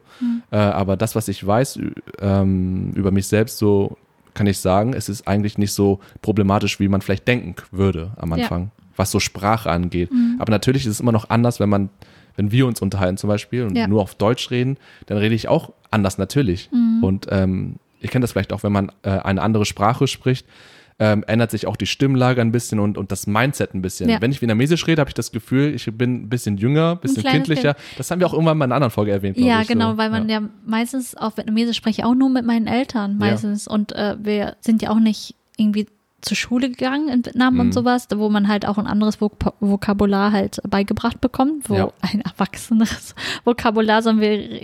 äh, 0.50 0.56
aber 0.56 0.96
das, 0.96 1.14
was 1.14 1.28
ich 1.28 1.46
weiß 1.46 1.78
ähm, 2.20 2.90
über 2.96 3.12
mich 3.12 3.28
selbst, 3.28 3.58
so 3.58 3.96
kann 4.36 4.46
ich 4.46 4.58
sagen, 4.58 4.92
es 4.92 5.08
ist 5.08 5.26
eigentlich 5.26 5.58
nicht 5.58 5.72
so 5.72 5.98
problematisch, 6.22 6.78
wie 6.78 6.86
man 6.88 7.00
vielleicht 7.00 7.26
denken 7.26 7.56
würde 7.72 8.12
am 8.16 8.30
Ja. 8.30 8.36
Anfang, 8.36 8.70
was 8.94 9.10
so 9.10 9.18
Sprache 9.18 9.68
angeht. 9.70 10.10
Aber 10.38 10.50
natürlich 10.52 10.84
ist 10.86 10.92
es 10.92 11.00
immer 11.00 11.10
noch 11.12 11.28
anders, 11.30 11.58
wenn 11.58 11.68
man, 11.68 11.88
wenn 12.36 12.52
wir 12.52 12.66
uns 12.66 12.80
unterhalten 12.80 13.16
zum 13.16 13.28
Beispiel 13.28 13.64
und 13.64 13.76
Ja. 13.76 13.88
nur 13.88 14.02
auf 14.02 14.14
Deutsch 14.14 14.50
reden, 14.52 14.76
dann 15.06 15.18
rede 15.18 15.34
ich 15.34 15.48
auch 15.48 15.72
anders 15.90 16.18
natürlich. 16.18 16.70
Und 17.02 17.26
ähm, 17.30 17.76
ich 18.00 18.10
kenne 18.10 18.22
das 18.22 18.32
vielleicht 18.32 18.52
auch, 18.52 18.62
wenn 18.62 18.72
man 18.72 18.92
äh, 19.02 19.10
eine 19.10 19.42
andere 19.42 19.64
Sprache 19.64 20.06
spricht, 20.06 20.46
ähm, 20.98 21.24
ändert 21.26 21.50
sich 21.50 21.66
auch 21.66 21.76
die 21.76 21.86
Stimmlage 21.86 22.40
ein 22.40 22.52
bisschen 22.52 22.80
und, 22.80 22.96
und 22.96 23.12
das 23.12 23.26
Mindset 23.26 23.74
ein 23.74 23.82
bisschen. 23.82 24.08
Ja. 24.08 24.20
Wenn 24.20 24.30
ich 24.32 24.40
Vietnamesisch 24.40 24.86
rede, 24.86 25.00
habe 25.00 25.10
ich 25.10 25.14
das 25.14 25.30
Gefühl, 25.30 25.74
ich 25.74 25.84
bin 25.92 26.22
ein 26.22 26.28
bisschen 26.30 26.56
jünger, 26.56 26.92
ein 26.92 27.00
bisschen 27.00 27.22
kleines 27.22 27.46
kindlicher. 27.46 27.76
Das 27.98 28.10
haben 28.10 28.18
wir 28.20 28.26
auch 28.26 28.32
irgendwann 28.32 28.56
mal 28.56 28.64
in 28.64 28.72
einer 28.72 28.76
anderen 28.76 28.90
Folge 28.92 29.12
erwähnt. 29.12 29.36
Ja, 29.36 29.60
ich, 29.60 29.68
genau, 29.68 29.92
so. 29.92 29.98
weil 29.98 30.08
man 30.10 30.28
ja. 30.28 30.40
ja, 30.40 30.48
meistens 30.64 31.14
auf 31.14 31.36
Vietnamesisch 31.36 31.76
spreche 31.76 32.06
auch 32.06 32.14
nur 32.14 32.30
mit 32.30 32.46
meinen 32.46 32.66
Eltern 32.66 33.18
meistens 33.18 33.68
und 33.68 33.92
äh, 33.92 34.16
wir 34.22 34.56
sind 34.60 34.80
ja 34.80 34.90
auch 34.90 34.98
nicht 35.00 35.34
irgendwie 35.58 35.86
zur 36.22 36.36
Schule 36.36 36.70
gegangen 36.70 37.08
in 37.08 37.24
Vietnam 37.24 37.54
Mhm. 37.54 37.60
und 37.60 37.72
sowas, 37.74 38.08
wo 38.16 38.30
man 38.30 38.48
halt 38.48 38.66
auch 38.66 38.78
ein 38.78 38.86
anderes 38.86 39.20
Vok 39.20 39.34
Vokabular 39.60 40.32
halt 40.32 40.60
beigebracht 40.68 41.20
bekommt, 41.20 41.68
wo 41.68 41.74
Ja. 41.74 41.92
ein 42.00 42.22
erwachsenes 42.22 43.14
Vokabular, 43.44 44.02
sondern 44.02 44.22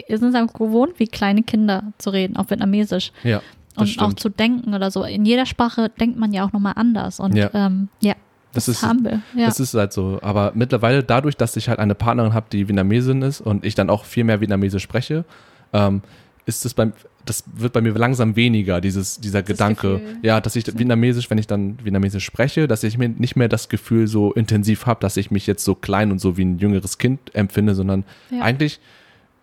wir 0.08 0.18
sind 0.18 0.34
es 0.34 0.52
gewohnt, 0.54 0.94
wie 0.98 1.06
kleine 1.06 1.42
Kinder 1.42 1.92
zu 1.98 2.10
reden, 2.10 2.36
auf 2.36 2.50
Vietnamesisch. 2.50 3.12
Ja, 3.22 3.42
und 3.76 3.98
auch 4.00 4.12
zu 4.14 4.28
denken 4.28 4.74
oder 4.74 4.90
so. 4.90 5.04
In 5.04 5.24
jeder 5.24 5.46
Sprache 5.46 5.90
denkt 6.00 6.18
man 6.18 6.32
ja 6.32 6.44
auch 6.44 6.52
nochmal 6.52 6.74
anders. 6.76 7.20
Und 7.20 7.34
Ja. 7.36 7.50
ähm, 7.54 7.88
ja 8.00 8.14
Das 8.52 8.66
das, 8.66 8.76
ist- 8.76 8.82
haben 8.82 9.04
wir. 9.04 9.20
Ja. 9.36 9.46
Das 9.46 9.60
ist 9.60 9.72
halt 9.74 9.92
so. 9.92 10.18
Aber 10.22 10.52
mittlerweile, 10.54 11.02
dadurch, 11.02 11.36
dass 11.36 11.56
ich 11.56 11.68
halt 11.68 11.78
eine 11.78 11.94
Partnerin 11.94 12.34
habe, 12.34 12.46
die 12.52 12.68
Vietnamesin 12.68 13.22
ist 13.22 13.40
und 13.40 13.64
ich 13.64 13.74
dann 13.74 13.88
auch 13.90 14.04
viel 14.04 14.24
mehr 14.24 14.40
Vietnamesisch 14.40 14.82
spreche, 14.82 15.24
ähm, 15.72 16.02
ist 16.44 16.64
es 16.66 16.74
beim, 16.74 16.92
das 17.24 17.44
wird 17.54 17.72
bei 17.72 17.80
mir 17.80 17.92
langsam 17.92 18.34
weniger, 18.34 18.80
dieses, 18.80 19.20
dieser 19.20 19.42
Gedanke. 19.44 20.00
Gefühl. 20.00 20.16
Ja, 20.22 20.40
dass 20.40 20.56
ich 20.56 20.66
Vietnamesisch, 20.66 21.30
wenn 21.30 21.38
ich 21.38 21.46
dann 21.46 21.78
Vietnamesisch 21.82 22.24
spreche, 22.24 22.66
dass 22.66 22.82
ich 22.82 22.98
mir 22.98 23.08
nicht 23.08 23.36
mehr 23.36 23.48
das 23.48 23.68
Gefühl 23.68 24.08
so 24.08 24.32
intensiv 24.32 24.86
habe, 24.86 25.00
dass 25.00 25.16
ich 25.16 25.30
mich 25.30 25.46
jetzt 25.46 25.64
so 25.64 25.74
klein 25.76 26.10
und 26.10 26.18
so 26.20 26.36
wie 26.36 26.44
ein 26.44 26.58
jüngeres 26.58 26.98
Kind 26.98 27.20
empfinde, 27.34 27.74
sondern 27.76 28.04
Ja. 28.30 28.42
eigentlich, 28.42 28.80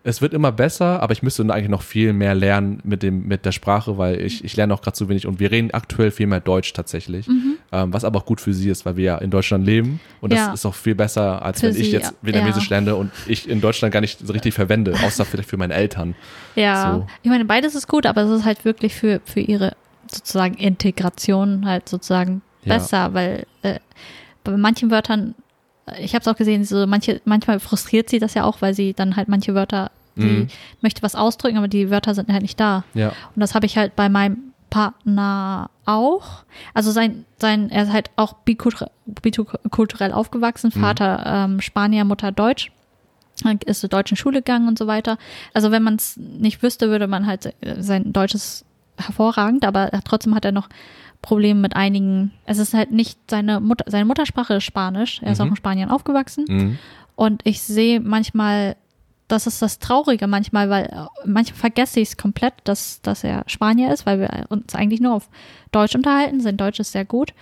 es 0.02 0.22
wird 0.22 0.32
immer 0.32 0.50
besser, 0.50 1.02
aber 1.02 1.12
ich 1.12 1.22
müsste 1.22 1.42
eigentlich 1.42 1.68
noch 1.68 1.82
viel 1.82 2.12
mehr 2.14 2.34
lernen 2.34 2.80
mit, 2.84 3.02
dem, 3.02 3.28
mit 3.28 3.44
der 3.44 3.52
Sprache, 3.52 3.98
weil 3.98 4.20
ich, 4.20 4.42
ich 4.44 4.56
lerne 4.56 4.72
auch 4.72 4.80
gerade 4.80 4.94
zu 4.96 5.08
wenig 5.10 5.26
und 5.26 5.40
wir 5.40 5.50
reden 5.50 5.72
aktuell 5.72 6.10
viel 6.10 6.26
mehr 6.26 6.40
Deutsch 6.40 6.72
tatsächlich, 6.72 7.28
Mhm. 7.28 7.56
ähm, 7.70 7.92
was 7.92 8.04
aber 8.04 8.18
auch 8.20 8.24
gut 8.24 8.40
für 8.40 8.54
sie 8.54 8.70
ist, 8.70 8.86
weil 8.86 8.96
wir 8.96 9.04
ja 9.04 9.18
in 9.18 9.30
Deutschland 9.30 9.66
leben 9.66 10.00
und 10.22 10.32
das 10.32 10.38
Ja. 10.38 10.52
ist 10.54 10.64
auch 10.64 10.74
viel 10.74 10.94
besser, 10.94 11.42
als 11.44 11.60
Für 11.60 11.66
wenn 11.66 11.76
ich 11.76 11.88
sie, 11.88 11.92
jetzt 11.92 12.12
ja. 12.12 12.16
Vietnamesisch 12.22 12.70
Ja. 12.70 12.76
lerne 12.78 12.96
und 12.96 13.10
ich 13.28 13.48
in 13.48 13.60
Deutschland 13.60 13.92
gar 13.92 14.00
nicht 14.00 14.18
so 14.26 14.32
richtig 14.32 14.54
verwende, 14.54 14.94
außer 15.04 15.24
vielleicht 15.26 15.50
für 15.50 15.58
meine 15.58 15.74
Eltern. 15.74 16.14
Ja, 16.56 16.94
So. 16.94 17.06
ich 17.22 17.28
meine, 17.30 17.44
beides 17.44 17.74
ist 17.74 17.86
gut, 17.86 18.06
aber 18.06 18.22
es 18.22 18.30
ist 18.30 18.44
halt 18.46 18.64
wirklich 18.64 18.94
für, 18.94 19.20
für 19.24 19.40
ihre 19.40 19.76
sozusagen 20.10 20.54
Integration 20.54 21.66
halt 21.66 21.88
sozusagen 21.88 22.42
Ja. 22.64 22.74
besser, 22.78 23.12
weil 23.14 23.46
äh, 23.62 23.78
bei 24.44 24.56
manchen 24.56 24.90
Wörtern, 24.90 25.34
ich 25.98 26.14
habe 26.14 26.20
es 26.22 26.28
auch 26.28 26.36
gesehen, 26.36 26.64
so 26.64 26.86
manche, 26.86 27.20
manchmal 27.24 27.58
frustriert 27.60 28.08
sie 28.10 28.18
das 28.18 28.34
ja 28.34 28.44
auch, 28.44 28.60
weil 28.62 28.74
sie 28.74 28.92
dann 28.94 29.16
halt 29.16 29.28
manche 29.28 29.54
Wörter, 29.54 29.90
sie 30.16 30.22
Mhm. 30.26 30.48
möchte 30.82 31.02
was 31.02 31.14
ausdrücken, 31.14 31.56
aber 31.58 31.68
die 31.68 31.90
Wörter 31.90 32.14
sind 32.14 32.28
halt 32.30 32.42
nicht 32.42 32.58
da. 32.60 32.84
Ja, 32.94 33.08
Und 33.34 33.40
das 33.40 33.54
habe 33.54 33.66
ich 33.66 33.76
halt 33.76 33.96
bei 33.96 34.08
meinem 34.08 34.52
Partner 34.70 35.70
auch. 35.84 36.44
Also 36.74 36.90
sein, 36.92 37.24
sein, 37.38 37.70
er 37.70 37.84
ist 37.84 37.92
halt 37.92 38.10
auch 38.16 38.34
bikultur- 38.46 38.90
bikulturell 39.06 40.12
aufgewachsen, 40.12 40.70
Mhm. 40.74 40.80
Vater 40.80 41.22
ähm, 41.26 41.60
Spanier, 41.60 42.04
Mutter 42.04 42.32
Deutsch. 42.32 42.70
Ist 43.64 43.80
zur 43.80 43.88
deutschen 43.88 44.18
Schule 44.18 44.40
gegangen 44.40 44.68
und 44.68 44.76
so 44.78 44.86
weiter. 44.86 45.16
Also 45.54 45.70
wenn 45.70 45.82
man 45.82 45.94
es 45.94 46.18
nicht 46.18 46.62
wüsste, 46.62 46.90
würde 46.90 47.06
man 47.06 47.26
halt 47.26 47.54
sein 47.78 48.12
Deutsch 48.12 48.34
ist 48.34 48.66
hervorragend, 49.00 49.64
aber 49.64 49.92
er- 49.92 50.02
trotzdem 50.02 50.34
hat 50.34 50.44
er 50.44 50.52
noch 50.52 50.68
Probleme 51.22 51.60
mit 51.60 51.76
einigen. 51.76 52.32
Es 52.46 52.58
ist 52.58 52.72
halt 52.74 52.92
nicht 52.92 53.18
seine 53.30 53.60
Mutter, 53.60 53.84
seine 53.88 54.04
Muttersprache 54.06 54.54
ist 54.54 54.64
Spanisch. 54.64 55.20
Er 55.22 55.32
ist 55.32 55.38
Mhm. 55.38 55.44
auch 55.44 55.50
in 55.50 55.56
Spanien 55.56 55.90
aufgewachsen. 55.90 56.44
mhm. 56.48 56.78
Und 57.16 57.42
ich 57.44 57.60
sehe 57.60 58.00
manchmal, 58.00 58.76
das 59.28 59.46
ist 59.46 59.60
das 59.60 59.78
Traurige 59.78 60.26
manchmal, 60.26 60.70
weil 60.70 61.06
manchmal 61.26 61.58
vergesse 61.58 62.00
ich 62.00 62.08
es 62.08 62.16
komplett, 62.16 62.54
dass, 62.64 63.02
dass 63.02 63.22
er 63.24 63.44
Spanier 63.46 63.92
ist, 63.92 64.06
weil 64.06 64.18
wir 64.20 64.46
uns 64.48 64.74
eigentlich 64.74 65.00
nur 65.00 65.12
auf 65.14 65.28
Deutsch 65.70 65.94
unterhalten. 65.94 66.40
Sein 66.40 66.56
Deutsch 66.56 66.80
ist 66.80 66.92
sehr 66.92 67.04
gut. 67.04 67.34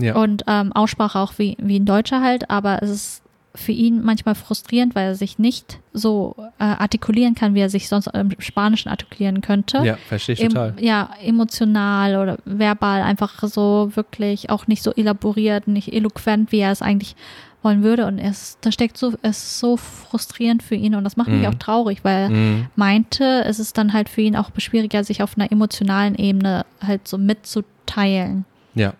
ja. 0.00 0.14
Und 0.14 0.44
ähm, 0.46 0.72
Aussprache 0.72 1.18
auch 1.18 1.32
wie, 1.38 1.56
wie 1.60 1.80
ein 1.80 1.84
Deutscher 1.84 2.22
halt, 2.22 2.48
aber 2.50 2.80
es 2.84 2.90
ist 2.90 3.22
für 3.58 3.72
ihn 3.72 4.02
manchmal 4.02 4.34
frustrierend, 4.34 4.94
weil 4.94 5.08
er 5.08 5.14
sich 5.14 5.38
nicht 5.38 5.80
so 5.92 6.34
äh, 6.58 6.64
artikulieren 6.64 7.34
kann, 7.34 7.54
wie 7.54 7.60
er 7.60 7.70
sich 7.70 7.88
sonst 7.88 8.06
im 8.08 8.30
Spanischen 8.38 8.88
artikulieren 8.88 9.40
könnte. 9.40 9.78
ja 9.84 9.96
verstehe 10.08 10.34
ich 10.34 10.42
Em- 10.42 10.48
total. 10.50 10.74
ja, 10.80 11.10
emotional 11.22 12.16
oder 12.16 12.38
verbal 12.44 13.02
einfach 13.02 13.42
so 13.42 13.90
wirklich 13.94 14.50
auch 14.50 14.66
nicht 14.66 14.82
so 14.82 14.92
elaboriert, 14.92 15.68
nicht 15.68 15.92
eloquent, 15.92 16.52
wie 16.52 16.58
er 16.60 16.72
es 16.72 16.82
eigentlich 16.82 17.16
wollen 17.62 17.82
würde. 17.82 18.06
Und 18.06 18.18
es, 18.20 18.56
da 18.60 18.70
steckt 18.70 18.96
so, 18.96 19.14
es 19.22 19.38
ist 19.38 19.58
so 19.58 19.76
frustrierend 19.76 20.62
für 20.62 20.76
ihn 20.76 20.94
und 20.94 21.02
das 21.04 21.16
macht 21.16 21.28
mich 21.28 21.40
Mhm. 21.40 21.46
auch 21.46 21.54
traurig, 21.58 22.04
weil 22.04 22.16
er 22.24 22.30
Mhm. 22.30 22.66
meinte, 22.76 23.42
es 23.44 23.58
ist 23.58 23.76
dann 23.76 23.92
halt 23.92 24.08
für 24.08 24.20
ihn 24.20 24.36
auch 24.36 24.50
schwieriger, 24.58 25.02
sich 25.02 25.22
auf 25.22 25.36
einer 25.36 25.50
emotionalen 25.50 26.14
Ebene 26.14 26.64
halt 26.86 27.08
so 27.08 27.18
mitzuteilen. 27.18 28.44
Ja, 28.74 28.94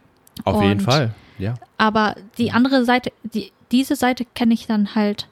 auf 0.44 0.60
jeden 0.62 0.80
Und- 0.80 0.82
Fall. 0.82 1.14
Ja. 1.38 1.54
Aber 1.76 2.16
die 2.36 2.50
andere 2.50 2.84
Seite, 2.84 3.12
die, 3.22 3.52
diese 3.72 3.96
Seite 3.96 4.24
kenne 4.34 4.54
ich 4.54 4.66
dann 4.66 4.94
halt 4.94 5.28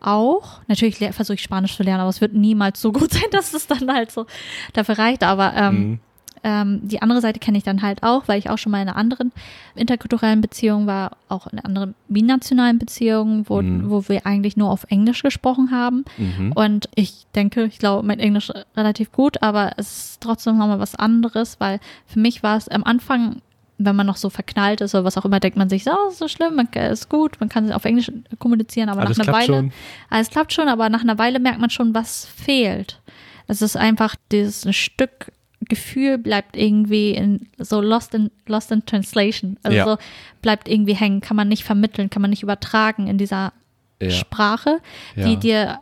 auch. 0.00 0.60
Natürlich 0.66 0.96
versuche 1.14 1.34
ich 1.34 1.42
Spanisch 1.42 1.76
zu 1.76 1.82
lernen, 1.82 2.00
aber 2.00 2.10
es 2.10 2.20
wird 2.20 2.32
niemals 2.34 2.80
so 2.80 2.92
gut 2.92 3.12
sein, 3.12 3.30
dass 3.32 3.54
es 3.54 3.66
dann 3.66 3.92
halt 3.92 4.10
so 4.10 4.26
dafür 4.72 4.98
reicht. 4.98 5.22
Aber 5.24 5.52
ähm, 5.54 5.74
Mhm. 5.90 6.00
ähm, 6.42 6.80
die 6.88 7.02
andere 7.02 7.20
Seite 7.20 7.38
kenne 7.38 7.58
ich 7.58 7.64
dann 7.64 7.82
halt 7.82 8.02
auch, 8.02 8.26
weil 8.26 8.38
ich 8.38 8.48
auch 8.48 8.56
schon 8.56 8.72
mal 8.72 8.80
in 8.80 8.88
einer 8.88 8.96
anderen 8.96 9.30
interkulturellen 9.74 10.40
Beziehung 10.40 10.86
war, 10.86 11.18
auch 11.28 11.46
in 11.48 11.58
einer 11.58 11.66
anderen 11.66 11.94
binationalen 12.08 12.78
Beziehung, 12.78 13.44
wo, 13.46 13.60
Mhm. 13.60 13.90
wo 13.90 14.08
wir 14.08 14.24
eigentlich 14.26 14.56
nur 14.56 14.70
auf 14.70 14.84
Englisch 14.88 15.22
gesprochen 15.22 15.70
haben. 15.70 16.06
Mhm. 16.16 16.52
Und 16.52 16.88
ich 16.94 17.26
denke, 17.34 17.64
ich 17.64 17.78
glaube, 17.78 18.06
mein 18.06 18.20
Englisch 18.20 18.50
relativ 18.74 19.12
gut, 19.12 19.42
aber 19.42 19.72
es 19.76 20.12
ist 20.12 20.20
trotzdem 20.22 20.56
nochmal 20.56 20.80
was 20.80 20.94
anderes, 20.94 21.60
weil 21.60 21.78
für 22.06 22.20
mich 22.20 22.42
war 22.42 22.56
es 22.56 22.68
am 22.68 22.84
Anfang, 22.84 23.42
wenn 23.82 23.96
man 23.96 24.06
noch 24.06 24.16
so 24.16 24.28
verknallt 24.30 24.80
ist 24.82 24.94
oder 24.94 25.04
was 25.04 25.16
auch 25.16 25.24
immer, 25.24 25.40
denkt 25.40 25.56
man 25.56 25.68
sich, 25.68 25.84
so, 25.84 25.90
ist 26.10 26.18
so 26.18 26.28
schlimm, 26.28 26.54
man 26.56 26.66
ist 26.68 27.08
gut, 27.08 27.40
man 27.40 27.48
kann 27.48 27.72
auf 27.72 27.84
Englisch 27.84 28.12
kommunizieren, 28.38 28.88
aber 28.90 29.02
Alles 29.02 29.16
nach 29.18 29.26
einer 29.26 29.36
Weile, 29.36 29.46
schon. 29.46 29.72
alles 30.10 30.30
klappt 30.30 30.52
schon, 30.52 30.68
aber 30.68 30.88
nach 30.90 31.00
einer 31.02 31.18
Weile 31.18 31.38
merkt 31.40 31.60
man 31.60 31.70
schon, 31.70 31.94
was 31.94 32.26
fehlt. 32.26 33.00
Es 33.46 33.62
ist 33.62 33.76
einfach 33.76 34.16
dieses 34.30 34.72
Stück 34.76 35.32
Gefühl 35.68 36.16
bleibt 36.18 36.56
irgendwie 36.56 37.10
in 37.10 37.48
so 37.58 37.80
lost 37.82 38.14
in 38.14 38.30
lost 38.46 38.72
in 38.72 38.84
translation. 38.86 39.56
Also 39.62 39.76
Ja. 39.76 39.84
so 39.84 39.98
bleibt 40.40 40.68
irgendwie 40.68 40.94
hängen, 40.94 41.20
kann 41.20 41.36
man 41.36 41.48
nicht 41.48 41.64
vermitteln, 41.64 42.08
kann 42.10 42.22
man 42.22 42.30
nicht 42.30 42.42
übertragen 42.42 43.06
in 43.08 43.18
dieser 43.18 43.52
Ja. 44.00 44.10
Sprache, 44.10 44.78
Ja. 45.16 45.26
die 45.26 45.36
dir 45.36 45.78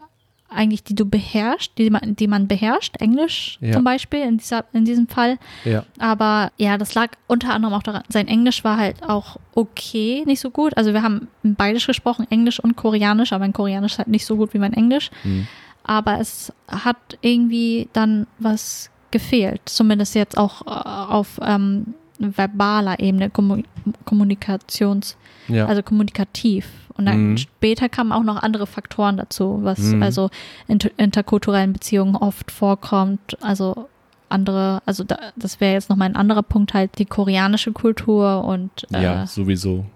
eigentlich, 0.48 0.82
die 0.82 0.94
du 0.94 1.04
beherrschst, 1.04 1.72
die 1.76 1.90
man, 1.90 2.16
die 2.16 2.26
man 2.26 2.48
beherrscht, 2.48 2.96
Englisch 3.00 3.58
Ja. 3.60 3.72
zum 3.72 3.84
Beispiel 3.84 4.20
in, 4.20 4.38
dieser, 4.38 4.64
in 4.72 4.84
diesem 4.84 5.06
Fall. 5.08 5.38
Ja. 5.64 5.84
Aber 5.98 6.52
ja, 6.56 6.78
das 6.78 6.94
lag 6.94 7.10
unter 7.26 7.52
anderem 7.52 7.74
auch 7.74 7.82
daran, 7.82 8.02
sein 8.08 8.28
Englisch 8.28 8.64
war 8.64 8.78
halt 8.78 9.02
auch 9.02 9.36
okay, 9.54 10.22
nicht 10.26 10.40
so 10.40 10.50
gut. 10.50 10.76
Also 10.76 10.92
wir 10.92 11.02
haben 11.02 11.28
beidisch 11.42 11.86
gesprochen, 11.86 12.26
Englisch 12.30 12.60
und 12.60 12.76
Koreanisch, 12.76 13.32
aber 13.32 13.40
mein 13.44 13.52
Koreanisch 13.52 13.92
ist 13.92 13.98
halt 13.98 14.08
nicht 14.08 14.24
so 14.26 14.36
gut 14.36 14.54
wie 14.54 14.58
mein 14.58 14.72
Englisch. 14.72 15.10
Mhm. 15.24 15.46
Aber 15.84 16.18
es 16.20 16.52
hat 16.66 16.96
irgendwie 17.20 17.88
dann 17.92 18.26
was 18.38 18.90
gefehlt, 19.10 19.62
zumindest 19.66 20.14
jetzt 20.14 20.36
auch 20.36 20.62
äh, 20.66 20.70
auf 20.70 21.40
ähm, 21.42 21.94
verbaler 22.18 22.98
Ebene, 23.00 23.30
Kommu 23.30 23.62
Kommunikations, 24.04 25.16
Ja. 25.48 25.66
also 25.66 25.82
kommunikativ. 25.82 26.68
Und 26.96 27.06
dann 27.06 27.30
Mhm. 27.30 27.36
später 27.38 27.88
kamen 27.88 28.10
auch 28.12 28.24
noch 28.24 28.42
andere 28.42 28.66
Faktoren 28.66 29.16
dazu, 29.16 29.60
was 29.62 29.78
Mhm. 29.78 30.02
also 30.02 30.30
in 30.66 30.78
interkulturellen 30.96 31.72
Beziehungen 31.72 32.16
oft 32.16 32.50
vorkommt. 32.50 33.36
Also 33.40 33.88
andere, 34.28 34.82
also 34.84 35.04
da, 35.04 35.16
das 35.36 35.60
wäre 35.60 35.74
jetzt 35.74 35.88
nochmal 35.90 36.08
ein 36.08 36.16
anderer 36.16 36.42
Punkt 36.42 36.74
halt, 36.74 36.98
die 36.98 37.06
koreanische 37.06 37.72
Kultur 37.72 38.44
und 38.44 38.70
äh, 38.92 39.02
ja, 39.02 39.26
sowieso. 39.26 39.86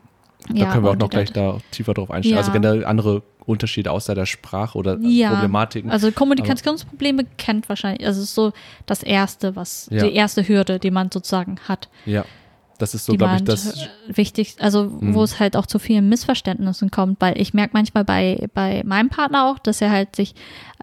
Da 0.49 0.55
ja, 0.55 0.73
können 0.73 0.85
wir 0.85 0.91
auch 0.91 0.97
noch 0.97 1.11
gleich 1.11 1.33
da 1.33 1.59
tiefer 1.71 1.95
drauf 1.95 2.11
einsteigen. 2.11 2.35
Ja. 2.37 2.39
Also 2.41 2.53
generell 2.53 2.85
andere 2.85 3.23
Unterschiede 3.47 3.91
außer 3.91 4.15
der 4.15 4.27
Sprache 4.27 4.77
oder 4.79 4.99
Ja. 5.01 5.31
Problematiken. 5.31 5.91
Also 5.91 6.11
Kommunikationsprobleme 6.13 7.25
kennt 7.39 7.69
wahrscheinlich, 7.69 8.07
also 8.07 8.21
es 8.21 8.29
ist 8.29 8.35
so 8.35 8.53
das 8.87 9.03
erste, 9.03 9.57
was, 9.57 9.89
Ja. 9.91 10.05
die 10.07 10.15
erste 10.15 10.47
Hürde, 10.47 10.79
die 10.79 10.91
man 10.91 11.11
sozusagen 11.11 11.59
hat. 11.69 11.89
ja. 12.07 12.25
Das 12.79 12.95
ist 12.95 13.05
so, 13.05 13.13
glaube 13.13 13.37
ich, 13.37 13.45
das. 13.45 13.77
wichtig, 14.09 14.57
also 14.59 14.85
Mhm. 14.85 15.15
wo 15.15 15.23
es 15.23 15.39
halt 15.39 15.57
auch 15.57 15.67
zu 15.67 15.79
vielen 15.79 16.09
Missverständnissen 16.09 16.91
kommt, 16.91 17.21
weil 17.21 17.41
ich 17.41 17.55
merke 17.55 17.75
manchmal 17.75 18.03
bei, 18.05 18.49
bei 18.55 18.83
meinem 18.85 19.09
Partner 19.09 19.49
auch, 19.49 19.61
dass 19.61 19.81
er 19.81 19.93
halt 19.93 20.17
sich 20.17 20.35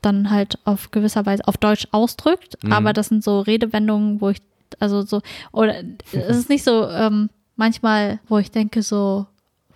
dann 0.01 0.29
halt 0.29 0.59
auf 0.63 0.91
gewisser 0.91 1.25
Weise 1.25 1.45
auf 1.45 1.57
Deutsch 1.57 1.87
ausdrückt, 1.91 2.63
Mhm. 2.63 2.71
aber 2.71 2.93
das 2.93 3.09
sind 3.09 3.21
so 3.21 3.41
Redewendungen, 3.41 4.21
wo 4.21 4.29
ich, 4.29 4.37
also 4.79 5.01
so, 5.01 5.21
oder 5.51 5.75
es 6.13 6.37
ist 6.37 6.47
nicht 6.49 6.63
so 6.63 6.87
ähm, 6.87 7.31
manchmal, 7.57 8.19
wo 8.29 8.37
ich 8.37 8.49
denke 8.51 8.81
so, 8.81 9.25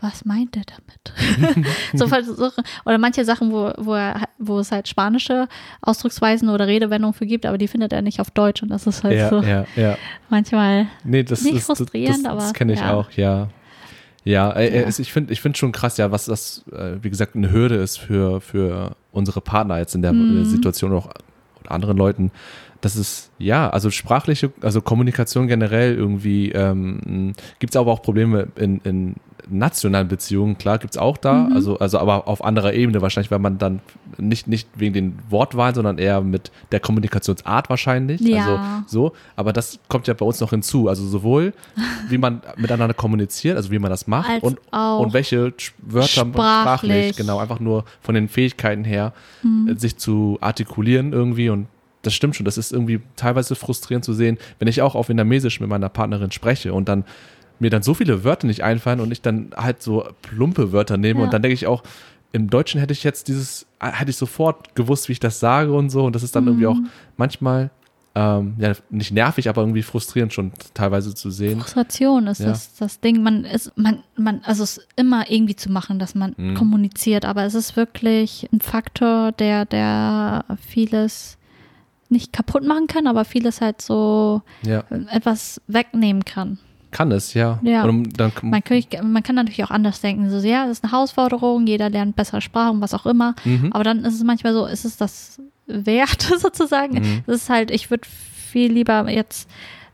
was 0.04 0.26
meint 0.26 0.56
er 0.56 0.64
damit? 0.66 1.66
so 1.94 2.52
oder 2.86 2.98
manche 2.98 3.26
Sachen, 3.26 3.52
wo, 3.52 3.72
wo, 3.78 3.94
er, 3.94 4.28
wo 4.38 4.60
es 4.60 4.72
halt 4.72 4.88
spanische 4.88 5.48
Ausdrucksweisen 5.82 6.50
oder 6.50 6.68
Redewendungen 6.68 7.14
für 7.14 7.26
gibt, 7.26 7.46
aber 7.46 7.58
die 7.58 7.68
findet 7.68 7.94
er 7.94 8.02
nicht 8.02 8.20
auf 8.20 8.30
Deutsch 8.30 8.62
und 8.62 8.70
das 8.70 8.86
ist 8.86 9.04
halt 9.04 9.18
ja, 9.18 9.30
so 9.30 9.42
ja, 9.42 9.66
ja. 9.76 9.98
manchmal 10.30 10.88
Nee, 11.04 11.24
das 11.24 11.42
Nicht 11.44 11.58
das, 11.58 11.66
frustrierend, 11.66 12.26
das, 12.26 12.32
aber, 12.32 12.42
das 12.42 12.54
kenne 12.54 12.74
ich 12.74 12.80
ja. 12.80 12.94
auch, 12.94 13.12
ja. 13.12 13.50
Ja, 14.26 14.52
äh, 14.52 14.90
ich 14.98 15.12
finde 15.12 15.34
ich 15.34 15.42
find 15.42 15.58
schon 15.58 15.74
krass, 15.74 15.98
ja, 15.98 16.12
was 16.12 16.26
das, 16.26 16.64
äh, 16.72 16.96
wie 17.02 17.10
gesagt, 17.10 17.36
eine 17.36 17.52
Hürde 17.52 17.76
ist 17.76 17.98
für, 17.98 18.40
für 18.40 18.96
unsere 19.12 19.42
Partner 19.42 19.80
jetzt 19.80 19.96
in 19.96 20.02
der 20.02 20.14
Mhm. 20.14 20.46
Situation 20.46 20.94
auch 20.94 21.10
oder 21.60 21.72
anderen 21.72 21.98
Leuten. 21.98 22.32
Das 22.82 22.96
ist, 22.96 23.32
ja, 23.38 23.70
also 23.70 23.90
sprachliche, 23.90 24.52
also 24.62 24.82
Kommunikation 24.82 25.48
generell 25.48 25.96
irgendwie, 25.96 26.52
ähm, 26.52 27.34
gibt 27.60 27.74
es 27.74 27.78
aber 27.80 27.92
auch 27.92 28.02
Probleme 28.02 28.50
in, 28.56 28.80
in 28.84 29.16
nationalen 29.50 30.08
Beziehungen, 30.08 30.58
klar, 30.58 30.78
gibt 30.78 30.94
es 30.96 30.98
auch 30.98 31.18
da, 31.18 31.34
Mhm. 31.34 31.54
also, 31.54 31.80
also 31.80 32.00
aber 32.00 32.28
auf 32.28 32.44
anderer 32.44 32.74
Ebene 32.74 33.02
wahrscheinlich, 33.02 33.32
weil 33.32 33.40
man 33.40 33.58
dann 33.58 33.82
nicht, 34.18 34.48
nicht 34.48 34.68
wegen 34.76 34.94
den 34.94 35.20
Wortwahlen, 35.30 35.76
sondern 35.76 35.98
eher 35.98 36.22
mit 36.22 36.52
der 36.72 36.80
Kommunikationsart 36.80 37.70
wahrscheinlich. 37.70 38.22
Ja. 38.22 38.38
Also 38.38 38.60
so, 38.88 39.14
aber 39.36 39.54
das 39.54 39.80
kommt 39.88 40.08
ja 40.08 40.14
bei 40.14 40.26
uns 40.26 40.40
noch 40.40 40.52
hinzu. 40.52 40.88
Also 40.88 41.06
sowohl, 41.08 41.54
wie 42.10 42.18
man 42.18 42.42
miteinander 42.58 42.94
kommuniziert, 42.94 43.58
also 43.58 43.72
wie 43.72 43.80
man 43.80 43.90
das 43.90 44.08
macht 44.08 44.30
Als 44.30 44.44
und, 44.44 44.60
und 44.72 45.14
welche 45.14 45.54
Wörter 45.80 46.08
sprachlich, 46.08 46.32
sprachlich. 46.34 47.16
genau, 47.16 47.40
einfach 47.40 47.60
nur 47.60 47.86
von 48.02 48.16
den 48.16 48.28
Fähigkeiten 48.30 48.84
her, 48.84 49.14
Mhm. 49.42 49.68
äh, 49.70 49.80
sich 49.80 49.98
zu 49.98 50.38
artikulieren 50.42 51.12
irgendwie 51.14 51.50
und 51.50 51.68
das 52.04 52.14
stimmt 52.14 52.36
schon, 52.36 52.44
das 52.46 52.58
ist 52.58 52.74
irgendwie 52.74 53.00
teilweise 53.16 53.56
frustrierend 53.56 54.04
zu 54.04 54.14
sehen, 54.14 54.38
wenn 54.60 54.68
ich 54.68 54.82
auch 54.82 54.94
auf 54.96 55.08
Vietnamesisch 55.08 55.60
mit 55.62 55.70
meiner 55.70 55.88
Partnerin 55.90 56.32
spreche 56.32 56.74
und 56.74 56.90
dann 56.90 57.06
mir 57.60 57.70
dann 57.70 57.84
so 57.84 57.94
viele 57.94 58.24
Wörter 58.24 58.48
nicht 58.48 58.62
einfallen 58.64 59.00
und 59.00 59.12
ich 59.12 59.22
dann 59.22 59.52
halt 59.56 59.82
so 59.82 60.06
plumpe 60.22 60.72
Wörter 60.72 60.98
nehme 60.98 61.20
Ja. 61.20 61.26
und 61.26 61.34
dann 61.34 61.42
denke 61.42 61.54
ich 61.54 61.68
auch, 61.68 61.84
im 62.32 62.50
Deutschen 62.50 62.80
hätte 62.80 62.94
ich 62.94 63.04
jetzt 63.04 63.28
dieses, 63.28 63.68
äh, 63.80 63.92
hätte 63.92 64.10
ich 64.12 64.18
sofort 64.18 64.76
gewusst, 64.76 65.08
wie 65.08 65.14
ich 65.14 65.20
das 65.20 65.40
sage 65.40 65.72
und 65.74 65.90
so 65.92 66.04
und 66.06 66.16
das 66.16 66.24
ist 66.24 66.36
dann 66.36 66.48
irgendwie 66.48 66.68
auch 66.68 66.76
Mhm. 66.80 66.90
manchmal, 67.16 67.70
ähm, 68.16 68.56
ja, 68.60 68.74
nicht 68.90 69.12
nervig, 69.12 69.50
aber 69.50 69.62
irgendwie 69.62 69.82
frustrierend 69.84 70.34
schon 70.34 70.52
teilweise 70.74 71.16
zu 71.16 71.32
sehen. 71.32 71.60
Frustration 71.60 72.28
ist 72.28 72.40
Ja. 72.42 72.48
das, 72.50 72.76
das 72.76 73.00
Ding. 73.00 73.24
Man 73.24 73.44
ist, 73.46 73.72
man, 73.76 74.04
man, 74.16 74.42
also 74.44 74.64
es 74.64 74.78
ist 74.78 74.88
immer 74.96 75.30
irgendwie 75.32 75.56
zu 75.56 75.72
machen, 75.72 75.98
dass 76.00 76.14
man 76.16 76.34
Mhm. 76.38 76.54
kommuniziert, 76.56 77.26
aber 77.26 77.44
es 77.44 77.56
ist 77.56 77.76
wirklich 77.76 78.48
ein 78.52 78.62
Faktor, 78.62 79.32
der, 79.32 79.66
der 79.66 80.46
vieles 80.68 81.38
nicht 82.10 82.34
kaputt 82.34 82.64
machen 82.68 82.86
kann, 82.88 83.08
aber 83.08 83.26
vieles 83.26 83.62
halt 83.62 83.82
so 83.82 84.42
Ja, 84.64 84.84
etwas 85.10 85.60
wegnehmen 85.68 86.24
kann. 86.26 86.60
Kann 86.94 87.12
es, 87.12 87.34
ja. 87.34 87.60
Ja. 87.64 87.84
Und 87.84 88.18
dann, 88.18 88.32
Man 88.42 88.64
kann, 88.64 88.82
man 89.12 89.22
kann 89.24 89.36
natürlich 89.36 89.64
auch 89.66 89.72
anders 89.72 90.00
denken. 90.00 90.30
So, 90.30 90.38
ja, 90.48 90.64
das 90.68 90.78
ist 90.78 90.84
eine 90.86 90.94
Herausforderung, 90.94 91.68
jeder 91.68 91.90
lernt 91.90 92.16
bessere 92.16 92.40
Sprachen, 92.40 92.80
was 92.80 92.94
auch 92.94 93.06
immer. 93.06 93.36
Mhm. 93.44 93.74
Aber 93.74 93.84
dann 93.84 94.06
ist 94.06 94.14
es 94.16 94.24
manchmal 94.24 94.54
so, 94.54 94.66
ist 94.66 94.86
es 94.86 94.96
das 94.96 95.42
wert 95.68 96.22
sozusagen? 96.40 97.00
Mhm. 97.00 97.24
Das 97.26 97.36
ist 97.36 97.50
halt, 97.50 97.72
ich 97.72 97.90
würde 97.90 98.08
viel 98.08 98.72
lieber 98.72 99.10
jetzt 99.10 99.50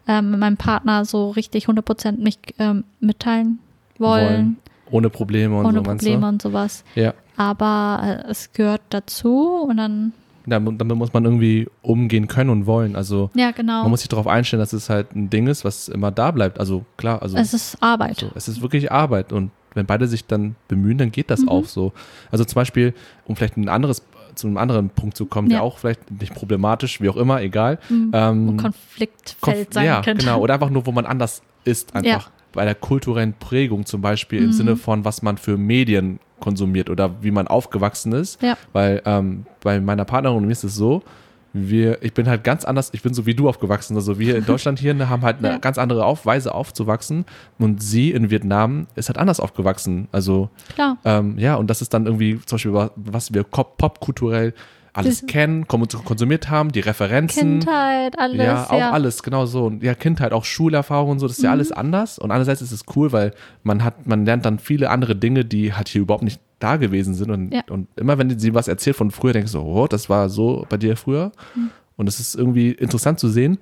ähm, 0.07 0.37
meinem 0.37 0.57
Partner 0.57 1.05
so 1.05 1.29
richtig 1.31 1.67
100% 1.67 2.17
mich 2.17 2.37
ähm, 2.59 2.83
mitteilen 2.99 3.59
wollen, 3.97 4.27
Wollen. 4.27 4.57
ohne 4.91 5.09
Probleme 5.09 5.57
und 5.57 5.65
ohne 5.65 5.77
so, 5.79 5.83
meinst 5.83 6.05
Probleme 6.05 6.27
und 6.27 6.41
sowas. 6.41 6.83
Ja. 6.95 7.13
Aber 7.37 8.23
äh, 8.27 8.29
es 8.29 8.51
gehört 8.53 8.81
dazu 8.89 9.65
und 9.67 9.77
dann. 9.77 10.13
Damit 10.45 10.83
muss 10.95 11.13
man 11.13 11.25
irgendwie 11.25 11.67
umgehen 11.81 12.27
können 12.27 12.49
und 12.49 12.65
wollen. 12.65 12.95
Also 12.95 13.29
ja 13.35 13.51
genau, 13.51 13.81
man 13.83 13.91
muss 13.91 14.01
sich 14.01 14.09
darauf 14.09 14.27
einstellen, 14.27 14.59
dass 14.61 14.73
es 14.73 14.89
halt 14.89 15.15
ein 15.15 15.29
Ding 15.29 15.47
ist, 15.47 15.63
was 15.65 15.87
immer 15.89 16.11
da 16.11 16.31
bleibt. 16.31 16.59
Also 16.59 16.85
klar, 16.97 17.21
also 17.21 17.37
es 17.37 17.53
ist 17.53 17.77
Arbeit. 17.81 18.17
So, 18.19 18.31
es 18.35 18.47
ist 18.47 18.61
wirklich 18.61 18.91
Arbeit 18.91 19.31
und 19.33 19.51
wenn 19.75 19.85
beide 19.85 20.07
sich 20.07 20.25
dann 20.25 20.55
bemühen, 20.67 20.97
dann 20.97 21.11
geht 21.11 21.29
das 21.29 21.41
Mhm. 21.41 21.49
auch 21.49 21.65
so. 21.65 21.93
Also 22.31 22.43
zum 22.43 22.55
Beispiel, 22.55 22.93
um 23.25 23.35
vielleicht 23.35 23.55
ein 23.57 23.69
anderes, 23.69 24.01
zu 24.33 24.47
einem 24.47 24.57
anderen 24.57 24.89
Punkt 24.89 25.15
zu 25.17 25.25
kommen, 25.27 25.49
der 25.49 25.59
Ja. 25.59 25.63
auch 25.63 25.77
vielleicht 25.77 26.09
nicht 26.19 26.33
problematisch, 26.33 27.01
wie 27.01 27.09
auch 27.09 27.17
immer, 27.17 27.41
egal. 27.41 27.77
Mhm. 27.89 28.11
Ähm, 28.13 28.57
Konfliktfeld 28.57 29.67
Konf- 29.69 29.73
sein 29.73 29.85
ja, 29.85 30.01
könnte. 30.01 30.23
genau. 30.25 30.39
Oder 30.39 30.55
einfach 30.55 30.69
nur, 30.69 30.85
wo 30.85 30.91
man 30.91 31.05
anders 31.05 31.41
ist, 31.65 31.95
einfach 31.95 32.31
bei 32.53 32.65
der 32.65 32.73
kulturellen 32.73 33.33
Prägung 33.33 33.85
zum 33.85 34.01
Beispiel 34.01 34.39
im 34.39 34.47
Mhm. 34.47 34.53
Sinne 34.53 34.75
von, 34.75 35.05
was 35.05 35.21
man 35.21 35.37
für 35.37 35.55
Medien 35.57 36.19
konsumiert 36.39 36.89
oder 36.89 37.11
wie 37.21 37.31
man 37.31 37.47
aufgewachsen 37.47 38.11
ist. 38.13 38.41
Ja. 38.41 38.57
Weil 38.73 39.01
ähm, 39.05 39.45
bei 39.61 39.79
meiner 39.79 40.05
Partnerin 40.05 40.37
und 40.37 40.45
mir 40.45 40.51
ist 40.51 40.63
es 40.63 40.75
so, 40.75 41.03
wir, 41.51 42.03
ich 42.03 42.13
bin 42.13 42.27
halt 42.29 42.43
ganz 42.43 42.63
anders, 42.63 42.89
ich 42.93 43.01
bin 43.01 43.13
so 43.15 43.25
wie 43.25 43.33
du 43.33 43.49
aufgewachsen. 43.49 43.95
Also 43.95 44.19
wir 44.19 44.37
in 44.37 44.45
Deutschland 44.45 44.77
hier 44.77 44.93
ne, 44.93 45.09
haben 45.09 45.23
halt 45.23 45.37
eine 45.39 45.47
Ja. 45.53 45.57
ganz 45.57 45.79
andere 45.79 46.05
auf, 46.05 46.25
Weise 46.27 46.53
aufzuwachsen 46.53 47.25
und 47.57 47.81
sie 47.81 48.11
in 48.11 48.29
Vietnam 48.29 48.85
ist 48.95 49.09
halt 49.09 49.17
anders 49.17 49.39
aufgewachsen. 49.39 50.07
Also 50.11 50.49
Klar. 50.75 50.97
ähm, 51.05 51.39
ja, 51.39 51.55
und 51.55 51.69
das 51.71 51.81
ist 51.81 51.93
dann 51.93 52.05
irgendwie 52.05 52.39
zum 52.45 52.55
Beispiel, 52.57 52.73
wa- 52.73 52.91
was 52.95 53.33
wir 53.33 53.43
popkulturell 53.43 54.53
alles 54.99 55.25
kennen, 55.27 55.67
konsumiert 55.67 56.49
haben, 56.49 56.71
die 56.71 56.79
Referenzen. 56.79 57.59
Kindheit, 57.59 58.17
alles. 58.19 58.37
Ja, 58.45 58.69
auch 58.69 58.77
ja. 58.79 58.91
alles, 58.91 59.23
genau 59.23 59.45
so. 59.45 59.65
Und 59.65 59.83
ja, 59.83 59.93
Kindheit, 59.95 60.33
auch 60.33 60.45
Schulerfahrung 60.45 61.11
und 61.11 61.19
so, 61.19 61.27
das 61.27 61.37
ist 61.37 61.43
ja 61.43 61.49
Mhm. 61.49 61.53
alles 61.53 61.71
anders. 61.71 62.19
Und 62.19 62.31
andererseits 62.31 62.61
ist 62.61 62.71
es 62.71 62.83
cool, 62.95 63.11
weil 63.11 63.33
man 63.63 63.83
hat, 63.83 64.07
man 64.07 64.25
lernt 64.25 64.45
dann 64.45 64.59
viele 64.59 64.89
andere 64.89 65.15
Dinge, 65.15 65.45
die 65.45 65.73
halt 65.73 65.87
hier 65.89 66.01
überhaupt 66.01 66.23
nicht 66.23 66.39
da 66.59 66.75
gewesen 66.77 67.13
sind. 67.13 67.31
Und, 67.31 67.53
Ja. 67.53 67.61
und 67.69 67.87
immer 67.95 68.17
wenn 68.17 68.37
sie 68.37 68.53
was 68.53 68.67
erzählt 68.67 68.95
von 68.95 69.11
früher, 69.11 69.33
denkst 69.33 69.51
du, 69.53 69.59
oh, 69.61 69.87
das 69.87 70.09
war 70.09 70.29
so 70.29 70.65
bei 70.69 70.77
dir 70.77 70.95
früher. 70.97 71.31
Mhm. 71.55 71.69
Und 71.97 72.07
es 72.07 72.19
ist 72.19 72.35
irgendwie 72.35 72.71
interessant 72.71 73.19
zu 73.19 73.29
sehen. 73.29 73.57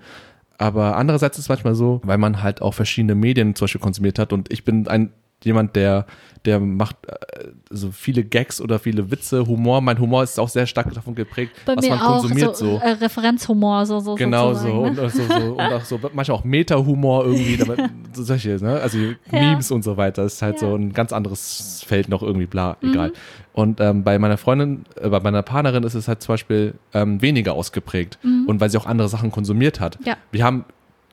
Aber 0.59 0.95
andererseits 0.97 1.37
ist 1.37 1.45
es 1.45 1.49
manchmal 1.49 1.75
so, 1.75 2.01
weil 2.03 2.17
man 2.17 2.41
halt 2.41 2.61
auch 2.63 2.73
verschiedene 2.73 3.13
Medien 3.15 3.53
zum 3.55 3.65
Beispiel 3.65 3.81
konsumiert 3.81 4.17
hat. 4.17 4.33
Und 4.33 4.51
ich 4.51 4.63
bin 4.65 4.87
ein 4.87 5.11
jemand, 5.43 5.75
der, 5.75 6.05
der 6.45 6.59
macht 6.59 6.95
äh, 7.07 7.49
so 7.69 7.91
viele 7.91 8.23
Gags 8.23 8.59
oder 8.61 8.79
viele 8.79 9.11
Witze, 9.11 9.45
Humor. 9.45 9.81
Mein 9.81 9.99
Humor 9.99 10.23
ist 10.23 10.39
auch 10.39 10.49
sehr 10.49 10.65
stark 10.65 10.93
davon 10.93 11.13
geprägt, 11.15 11.53
Bei 11.65 11.75
was 11.75 11.87
man 11.87 11.99
konsumiert 11.99 12.55
so, 12.55 12.77
so. 12.77 12.81
Äh, 12.83 12.91
Referenzhumor, 12.91 13.85
so, 13.85 13.99
so 13.99 14.15
Genau 14.15 14.53
so. 14.53 14.59
sozusagen, 14.59 14.79
Und, 14.79 14.95
ne? 14.95 15.01
auch 15.03 15.09
so, 15.11 15.21
und 15.51 15.73
auch 15.73 15.85
so 15.85 15.99
manchmal 16.13 16.37
auch 16.37 16.43
Meta-Humor 16.43 17.25
irgendwie, 17.25 17.57
damit, 17.65 17.79
so 18.13 18.23
solche, 18.23 18.57
ne? 18.63 18.79
Also 18.79 18.97
Memes 19.31 19.71
und 19.71 19.83
so 19.83 19.97
weiter. 19.97 20.23
ist 20.23 20.41
halt 20.41 20.61
Ja. 20.61 20.67
so 20.69 20.75
ein 20.75 20.93
ganz 20.93 21.13
anderes 21.13 21.83
Feld 21.85 22.09
noch 22.09 22.23
irgendwie, 22.23 22.47
bla, 22.47 22.77
Mhm. 22.81 22.89
egal. 22.91 23.13
Und 23.53 23.81
ähm, 23.81 24.03
bei 24.03 24.17
meiner 24.19 24.37
Freundin, 24.37 24.85
äh, 25.01 25.09
bei 25.09 25.19
meiner 25.19 25.41
Partnerin 25.41 25.83
ist 25.83 25.95
es 25.95 26.07
halt 26.07 26.21
zum 26.21 26.33
Beispiel 26.33 26.75
ähm, 26.93 27.21
weniger 27.21 27.53
ausgeprägt. 27.53 28.19
Mhm. 28.23 28.45
Und 28.47 28.61
weil 28.61 28.69
sie 28.69 28.77
auch 28.77 28.85
andere 28.85 29.09
Sachen 29.09 29.31
konsumiert 29.31 29.79
hat. 29.79 29.97
Ja. 30.05 30.15
Wir 30.31 30.43
haben 30.43 30.65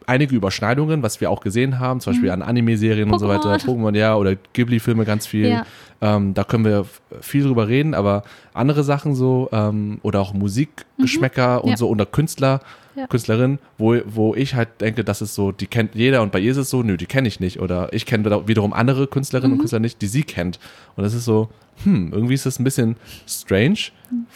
einige 0.07 0.35
Überschneidungen, 0.37 1.03
was 1.03 1.21
wir 1.21 1.31
auch 1.31 1.41
gesehen 1.41 1.79
haben, 1.79 2.01
zum 2.01 2.13
Beispiel 2.13 2.31
an 2.31 2.43
Anime-Serien 2.43 3.11
und 3.11 3.19
so 3.19 3.29
weiter, 3.29 3.55
Pokémon. 3.57 3.97
Ja, 3.97 4.17
oder 4.17 4.37
Ghibli-Filme 4.53 5.05
ganz 5.05 5.27
viel. 5.27 5.49
Ja. 5.49 5.67
Ähm, 6.01 6.35
da 6.35 6.45
können 6.45 6.65
wir 6.65 6.85
viel 7.21 7.45
drüber 7.45 7.69
reden, 7.69 7.95
aber 7.95 8.25
andere 8.53 8.85
Sachen 8.85 9.15
so, 9.15 9.49
ähm, 9.53 9.99
oder 10.03 10.21
auch 10.21 10.35
Musikgeschmäcker 10.35 11.63
und 11.65 11.69
Mhm. 11.69 11.71
Ja. 11.73 11.77
so, 11.77 11.89
oder 11.89 12.07
Künstler, 12.07 12.61
Ja. 12.97 13.07
Künstlerin, 13.09 13.59
wo, 13.79 13.97
wo 14.07 14.35
ich 14.37 14.55
halt 14.55 14.81
denke, 14.81 15.03
das 15.03 15.21
ist 15.23 15.35
so, 15.35 15.51
die 15.51 15.67
kennt 15.67 15.95
jeder 15.97 16.23
und 16.23 16.31
bei 16.31 16.39
ihr 16.39 16.53
ist 16.53 16.59
es 16.59 16.71
so, 16.71 16.83
nö, 16.83 16.97
die 16.97 17.07
kenne 17.07 17.27
ich 17.27 17.41
nicht. 17.41 17.59
Oder 17.61 17.93
ich 17.93 18.07
kenne 18.07 18.25
wieder- 18.25 18.47
wiederum 18.47 18.73
andere 18.73 19.07
Künstlerinnen 19.09 19.51
Mhm. 19.53 19.55
und 19.55 19.59
Künstler 19.61 19.81
nicht, 19.81 20.01
die 20.03 20.07
sie 20.07 20.23
kennt. 20.23 20.61
Und 20.95 21.03
das 21.03 21.13
ist 21.15 21.25
so, 21.25 21.49
hm, 21.83 22.13
irgendwie 22.13 22.35
ist 22.35 22.47
das 22.47 22.61
ein 22.61 22.65
bisschen 22.65 22.95
strange, 23.27 23.79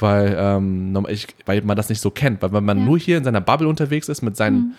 weil, 0.01 0.37
ähm, 0.39 1.07
ich, 1.09 1.29
weil 1.47 1.63
man 1.63 1.77
das 1.77 1.89
nicht 1.89 2.01
so 2.01 2.11
kennt. 2.11 2.43
Weil 2.43 2.53
wenn 2.53 2.65
man 2.65 2.79
Ja. 2.79 2.85
nur 2.85 2.99
hier 2.99 3.19
in 3.19 3.25
seiner 3.25 3.41
Bubble 3.41 3.69
unterwegs 3.69 4.09
ist 4.09 4.23
mit 4.23 4.37
seinen 4.37 4.75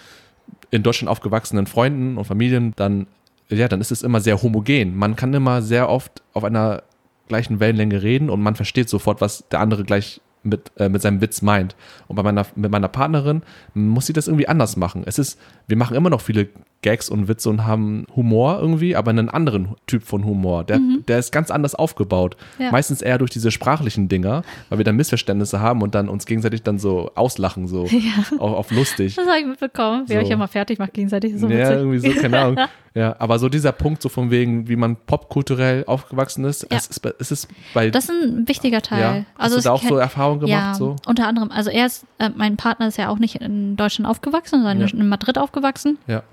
in 0.72 0.84
Deutschland 0.84 1.10
aufgewachsenen 1.10 1.68
Freunden 1.68 2.18
und 2.18 2.26
Familien, 2.26 2.74
dann, 2.76 3.08
ja, 3.50 3.68
dann 3.68 3.82
ist 3.82 3.92
es 3.92 4.04
immer 4.04 4.22
sehr 4.22 4.42
homogen. 4.42 4.96
Man 4.96 5.16
kann 5.16 5.34
immer 5.34 5.62
sehr 5.62 5.90
oft 5.90 6.22
auf 6.34 6.44
einer 6.44 6.84
gleichen 7.28 7.60
Wellenlänge 7.60 8.02
reden 8.02 8.30
und 8.30 8.42
man 8.42 8.56
versteht 8.56 8.90
sofort, 8.90 9.22
was 9.22 9.48
der 9.50 9.60
andere 9.60 9.84
gleich 9.84 10.22
mit, 10.44 10.72
äh, 10.78 10.90
mit 10.90 11.02
seinem 11.02 11.22
Witz 11.22 11.42
meint. 11.42 11.76
Und 12.08 12.16
bei 12.16 12.24
meiner, 12.24 12.46
mit 12.56 12.72
meiner 12.72 12.88
Partnerin 12.88 13.44
muss 13.74 14.06
sie 14.06 14.14
das 14.14 14.28
irgendwie 14.28 14.48
anders 14.48 14.78
machen. 14.78 15.04
Es 15.06 15.20
ist, 15.20 15.40
wir 15.68 15.78
machen 15.78 15.96
immer 15.96 16.10
noch 16.10 16.22
viele 16.22 16.48
Gags 16.82 17.10
und 17.10 17.28
Witze 17.28 17.50
und 17.50 17.66
haben 17.66 18.06
Humor 18.16 18.60
irgendwie, 18.62 18.96
aber 18.96 19.10
einen 19.12 19.30
anderen 19.30 19.76
Typ 19.86 20.04
von 20.04 20.24
Humor. 20.24 20.64
Der, 20.64 20.80
der 21.10 21.20
ist 21.20 21.32
ganz 21.34 21.52
anders 21.52 21.76
aufgebaut. 21.76 22.38
Ja. 22.58 22.72
Meistens 22.72 23.02
eher 23.02 23.18
durch 23.18 23.32
diese 23.32 23.52
sprachlichen 23.52 24.08
Dinger, 24.08 24.44
weil 24.70 24.78
wir 24.78 24.86
dann 24.86 24.96
Missverständnisse 24.96 25.60
haben 25.60 25.82
und 25.82 25.94
dann 25.94 26.08
uns 26.08 26.26
gegenseitig 26.26 26.64
dann 26.64 26.80
so 26.80 27.12
auslachen, 27.16 27.68
so 27.68 27.86
auf, 28.40 28.54
auf 28.54 28.72
lustig. 28.72 29.16
Das 29.16 29.28
habe 29.28 29.40
ich 29.40 29.46
mitbekommen, 29.46 30.06
wie 30.08 30.14
ihr 30.14 30.22
So. 30.22 30.26
euch 30.26 30.32
immer 30.32 30.48
fertig 30.48 30.80
macht 30.80 30.94
gegenseitig. 30.94 31.34
So 31.38 31.48
ja, 31.50 31.58
witzig. 31.60 31.76
irgendwie 31.76 32.00
so, 32.00 32.22
keine 32.22 32.40
Ahnung. 32.40 32.58
Ja, 32.96 33.16
aber 33.20 33.38
so 33.40 33.50
dieser 33.50 33.72
Punkt, 33.72 34.02
so 34.02 34.10
von 34.10 34.32
wegen, 34.32 34.68
wie 34.68 34.76
man 34.76 34.96
popkulturell 34.96 35.84
aufgewachsen 35.86 36.44
ist, 36.46 36.64
Ja. 36.72 36.78
es, 36.78 36.88
ist 36.88 37.06
es 37.20 37.32
ist 37.32 37.48
bei. 37.74 37.90
Das 37.92 38.06
ist 38.06 38.10
ein 38.12 38.48
wichtiger 38.48 38.82
Teil. 38.82 39.00
ja, 39.02 39.14
hast 39.38 39.44
also 39.54 39.58
du 39.58 39.62
da 39.64 39.72
auch 39.72 39.84
so 39.84 39.98
Erfahrungen 39.98 40.40
gemacht? 40.42 40.52
ja, 40.52 40.74
so? 40.74 40.96
unter 41.06 41.28
anderem. 41.28 41.52
Also 41.52 41.70
er 41.70 41.86
ist, 41.86 42.06
äh, 42.18 42.30
mein 42.36 42.58
Partner 42.58 42.88
ist 42.88 42.98
ja 42.98 43.10
auch 43.10 43.20
nicht 43.20 43.36
in 43.36 43.76
Deutschland 43.78 44.10
aufgewachsen, 44.10 44.64
sondern 44.64 44.80
Ja. 44.82 44.88
in 44.88 45.08
Madrid 45.08 45.38
aufgewachsen. 45.38 45.98
Ja, 46.08 46.24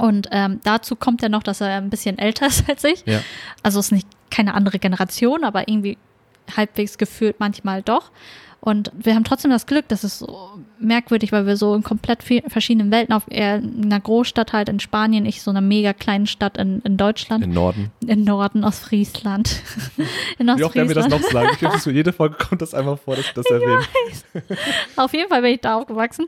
Und 0.00 0.28
ähm, 0.30 0.60
dazu 0.62 0.94
kommt 0.96 1.20
ja 1.22 1.28
noch, 1.28 1.42
dass 1.42 1.60
er 1.60 1.76
ein 1.76 1.90
bisschen 1.90 2.18
älter 2.18 2.46
ist 2.46 2.64
als 2.70 2.84
ich. 2.84 3.02
ja. 3.06 3.20
Also 3.62 3.80
es 3.80 3.86
ist 3.86 3.92
nicht 3.92 4.08
keine 4.30 4.54
andere 4.54 4.78
Generation, 4.78 5.42
aber 5.44 5.68
irgendwie 5.68 5.98
halbwegs 6.56 6.98
gefühlt 6.98 7.40
manchmal 7.40 7.82
doch. 7.82 8.10
Und 8.64 8.90
wir 8.96 9.14
haben 9.14 9.24
trotzdem 9.24 9.50
das 9.50 9.66
Glück, 9.66 9.88
das 9.88 10.04
ist 10.04 10.20
so 10.20 10.58
merkwürdig, 10.78 11.32
weil 11.32 11.44
wir 11.44 11.58
so 11.58 11.74
in 11.74 11.82
komplett 11.82 12.22
viel, 12.22 12.42
verschiedenen 12.48 12.90
Welten, 12.90 13.12
auf 13.12 13.24
er 13.28 13.56
in 13.56 13.84
einer 13.84 14.00
Großstadt 14.00 14.54
halt 14.54 14.70
in 14.70 14.80
Spanien, 14.80 15.26
ich 15.26 15.42
so 15.42 15.50
einer 15.50 15.60
mega 15.60 15.92
kleinen 15.92 16.26
Stadt 16.26 16.56
in, 16.56 16.80
in 16.80 16.96
Deutschland, 16.96 17.44
Im 17.44 17.52
Norden. 17.52 17.90
im 18.06 18.24
Norden 18.24 18.64
Ostfriesland. 18.64 19.60
in 20.38 20.46
Wie 20.46 20.64
oft 20.64 20.74
werden 20.74 20.88
wir 20.88 20.94
das 20.94 21.12
Ostfriesland. 21.12 21.22
noch 21.24 21.30
sagen? 21.30 21.48
Ich 21.52 21.58
glaube, 21.58 21.78
für 21.80 21.92
jede 21.92 22.14
Folge 22.14 22.36
kommt 22.36 22.62
das 22.62 22.72
einmal 22.72 22.96
vor, 22.96 23.16
dass 23.16 23.26
ich 23.26 23.34
das 23.34 23.44
erwähne. 23.44 23.82
Auf 24.96 25.12
jeden 25.12 25.28
Fall 25.28 25.42
bin 25.42 25.52
ich 25.52 25.60
da 25.60 25.76
aufgewachsen. 25.76 26.24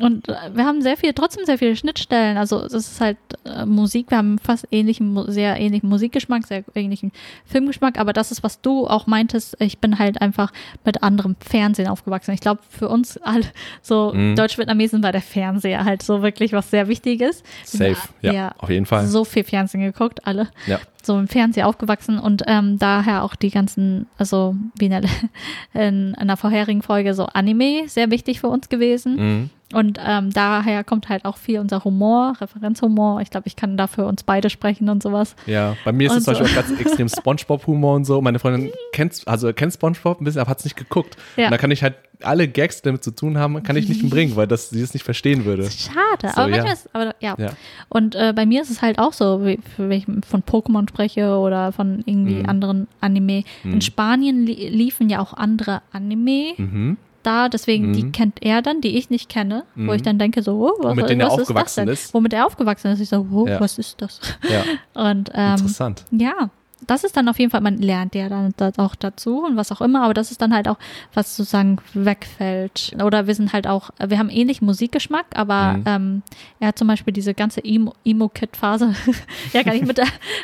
Und 0.00 0.26
äh, 0.30 0.36
wir 0.54 0.64
haben 0.64 0.80
sehr 0.80 0.96
viel, 0.96 1.12
trotzdem 1.12 1.44
sehr 1.44 1.58
viele 1.58 1.76
Schnittstellen. 1.76 2.38
Also 2.38 2.62
es 2.62 2.72
ist 2.72 2.98
halt 2.98 3.18
äh, 3.44 3.66
Musik, 3.66 4.10
wir 4.10 4.16
haben 4.16 4.38
fast 4.38 4.66
ähnlichen, 4.70 5.30
sehr 5.30 5.60
ähnlichen 5.60 5.90
Musikgeschmack, 5.90 6.46
sehr 6.46 6.64
ähnlichen 6.74 7.12
Filmgeschmack, 7.44 7.98
aber 7.98 8.14
das 8.14 8.32
ist, 8.32 8.42
was 8.42 8.62
du 8.62 8.86
auch 8.86 9.06
meintest, 9.06 9.56
ich 9.60 9.80
bin 9.80 9.98
halt 9.98 10.22
einfach 10.22 10.50
mit 10.86 11.02
anderem 11.02 11.36
Fernsehen 11.40 11.73
aufgewachsen. 11.88 12.32
Ich 12.32 12.40
glaube, 12.40 12.60
für 12.68 12.88
uns 12.88 13.16
alle, 13.18 13.44
so 13.82 14.12
Mhm. 14.14 14.36
Deutsch-Vietnamesen 14.36 15.02
war 15.02 15.12
der 15.12 15.20
Fernseher 15.22 15.84
halt 15.84 16.02
so 16.02 16.22
wirklich 16.22 16.52
was 16.52 16.70
sehr 16.70 16.88
Wichtiges. 16.88 17.42
Safe, 17.64 17.96
ja, 18.22 18.32
Ja. 18.32 18.54
auf 18.58 18.70
jeden 18.70 18.86
Fall. 18.86 19.06
So 19.06 19.24
viel 19.24 19.44
Fernsehen 19.44 19.80
geguckt, 19.82 20.26
alle 20.26 20.48
Ja. 20.66 20.78
so 21.02 21.18
im 21.18 21.28
Fernseher 21.28 21.66
aufgewachsen 21.68 22.18
und 22.18 22.42
ähm, 22.46 22.78
daher 22.78 23.22
auch 23.24 23.34
die 23.34 23.50
ganzen, 23.50 24.06
also 24.18 24.54
wie 24.78 24.86
in 24.86 24.90
der, 24.92 25.02
in 25.74 26.14
einer 26.14 26.36
vorherigen 26.36 26.82
Folge 26.82 27.14
so 27.14 27.26
Anime 27.26 27.88
sehr 27.88 28.10
wichtig 28.10 28.40
für 28.40 28.48
uns 28.48 28.68
gewesen. 28.68 29.16
Mhm. 29.16 29.50
Und 29.74 29.98
ähm, 30.04 30.30
daher 30.30 30.84
kommt 30.84 31.08
halt 31.08 31.24
auch 31.24 31.36
viel 31.36 31.58
unser 31.58 31.84
Humor, 31.84 32.34
Referenzhumor. 32.40 33.20
Ich 33.20 33.30
glaube, 33.30 33.46
ich 33.46 33.56
kann 33.56 33.76
da 33.76 33.86
für 33.86 34.04
uns 34.06 34.22
beide 34.22 34.50
sprechen 34.50 34.88
und 34.88 35.02
sowas. 35.02 35.34
Ja, 35.46 35.76
bei 35.84 35.92
mir 35.92 36.08
ist 36.08 36.16
es 36.16 36.24
zum. 36.24 36.34
Beispiel 36.34 36.50
auch 36.50 36.66
ganz 36.66 36.80
extrem 36.80 37.08
Spongebob-Humor 37.08 37.94
und 37.96 38.04
so. 38.04 38.20
Meine 38.22 38.38
Freundin 38.38 38.70
kennt, 38.92 39.22
also 39.26 39.52
kennt 39.52 39.72
Spongebob 39.74 40.20
ein 40.20 40.24
bisschen, 40.24 40.40
aber 40.40 40.50
hat 40.50 40.58
es 40.60 40.64
nicht 40.64 40.76
geguckt. 40.76 41.16
Ja. 41.36 41.46
Und 41.46 41.50
da 41.52 41.58
kann 41.58 41.70
ich 41.70 41.82
halt 41.82 41.94
alle 42.22 42.48
Gags, 42.48 42.80
die 42.80 42.86
damit 42.88 43.04
zu 43.04 43.10
tun 43.10 43.36
haben, 43.38 43.62
kann 43.64 43.76
ich 43.76 43.88
nicht 43.88 44.08
bringen, 44.10 44.36
weil 44.36 44.46
das, 44.46 44.70
sie 44.70 44.80
es 44.80 44.94
nicht 44.94 45.02
verstehen 45.02 45.44
würde. 45.44 45.64
Schade, 45.70 46.32
So, 46.34 46.40
aber 46.40 46.48
ja. 46.50 46.56
manchmal 46.56 46.72
ist, 46.72 46.88
aber 46.94 47.14
ja. 47.20 47.34
Ja. 47.38 47.50
Und 47.88 48.14
äh, 48.14 48.32
bei 48.34 48.46
mir 48.46 48.62
ist 48.62 48.70
es 48.70 48.80
halt 48.80 48.98
auch 48.98 49.12
so, 49.12 49.44
wie, 49.44 49.58
für 49.76 49.88
wenn 49.88 49.98
ich 49.98 50.06
von 50.26 50.42
Pokémon 50.42 50.88
spreche 50.88 51.36
oder 51.36 51.72
von 51.72 52.02
irgendwie 52.06 52.34
Mhm. 52.36 52.48
anderen 52.48 52.88
Anime. 53.00 53.44
In 53.64 53.80
Spanien 53.80 54.46
li 54.46 54.68
liefen 54.68 55.10
ja 55.10 55.20
auch 55.20 55.34
andere 55.34 55.82
Anime 55.92 56.54
Mhm. 56.56 56.96
Da, 57.26 57.48
deswegen 57.48 57.92
die 57.92 58.04
Mhm. 58.04 58.12
kennt 58.12 58.42
er 58.42 58.62
dann, 58.62 58.80
die 58.80 58.96
ich 58.96 59.10
nicht 59.10 59.28
kenne, 59.28 59.64
wo 59.74 59.92
ich 59.92 60.02
dann 60.02 60.18
denke 60.18 60.42
so, 60.42 60.52
oh, 60.66 60.72
was, 60.84 60.96
Womit 60.96 61.10
er 61.10 61.18
was 61.26 61.32
aufgewachsen 61.32 61.58
ist 61.58 61.58
das 61.58 61.74
denn? 61.74 61.88
ist. 61.88 62.14
Womit 62.14 62.32
er 62.32 62.46
aufgewachsen 62.46 62.90
ist. 62.92 63.00
Ich 63.00 63.08
so, 63.08 63.26
oh, 63.32 63.46
Ja. 63.46 63.60
was 63.60 63.78
ist 63.78 64.00
das? 64.00 64.20
Ja, 64.48 64.62
Und 65.10 65.30
ähm, 65.34 65.50
interessant. 65.56 66.04
ja, 66.10 66.50
das 66.86 67.02
ist 67.02 67.16
dann 67.16 67.28
auf 67.30 67.38
jeden 67.38 67.50
Fall, 67.50 67.62
man 67.62 67.78
lernt 67.78 68.14
ja 68.14 68.28
dann 68.28 68.52
das 68.58 68.78
auch 68.78 68.94
dazu 68.94 69.42
und 69.42 69.56
was 69.56 69.72
auch 69.72 69.80
immer, 69.80 70.02
aber 70.04 70.12
das 70.12 70.30
ist 70.30 70.42
dann 70.42 70.52
halt 70.52 70.68
auch, 70.68 70.76
was 71.14 71.34
sozusagen 71.34 71.78
wegfällt. 71.94 72.94
Oder 73.02 73.26
wir 73.26 73.34
sind 73.34 73.54
halt 73.54 73.66
auch, 73.66 73.88
wir 74.06 74.18
haben 74.18 74.28
ähnlichen 74.28 74.66
Musikgeschmack, 74.66 75.24
aber 75.34 75.74
Mhm. 75.78 75.82
ähm, 75.86 76.22
er 76.60 76.68
hat 76.68 76.78
zum 76.78 76.88
Beispiel 76.88 77.14
diese 77.14 77.32
ganze 77.32 77.60
Emo- 77.64 77.94
Emo-Kid-Phase 78.04 78.94
ja 79.54 79.62
gar 79.62 79.72
nicht 79.72 79.86
mit, 79.86 79.98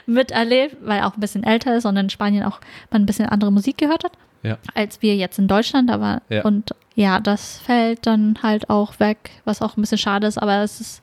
miterlebt, 0.06 0.76
weil 0.82 1.00
er 1.00 1.06
auch 1.08 1.14
ein 1.14 1.20
bisschen 1.20 1.44
älter 1.44 1.76
ist 1.76 1.84
und 1.84 1.96
in 1.96 2.10
Spanien 2.10 2.44
auch 2.44 2.60
man 2.90 3.02
ein 3.02 3.06
bisschen 3.06 3.26
andere 3.26 3.52
Musik 3.52 3.78
gehört 3.78 4.04
hat, 4.04 4.12
Ja. 4.42 4.58
als 4.74 5.02
wir 5.02 5.16
jetzt 5.16 5.38
in 5.38 5.48
Deutschland, 5.48 5.90
aber 5.90 6.22
Ja. 6.28 6.42
und 6.44 6.74
ja, 6.94 7.20
das 7.20 7.58
fällt 7.58 8.06
dann 8.06 8.38
halt 8.42 8.68
auch 8.70 8.98
weg, 9.00 9.30
was 9.44 9.62
auch 9.62 9.76
ein 9.76 9.80
bisschen 9.82 9.98
schade 9.98 10.26
ist, 10.26 10.38
aber 10.38 10.62
es 10.62 10.80
ist 10.80 11.02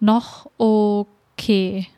noch 0.00 0.46
okay. 0.58 1.08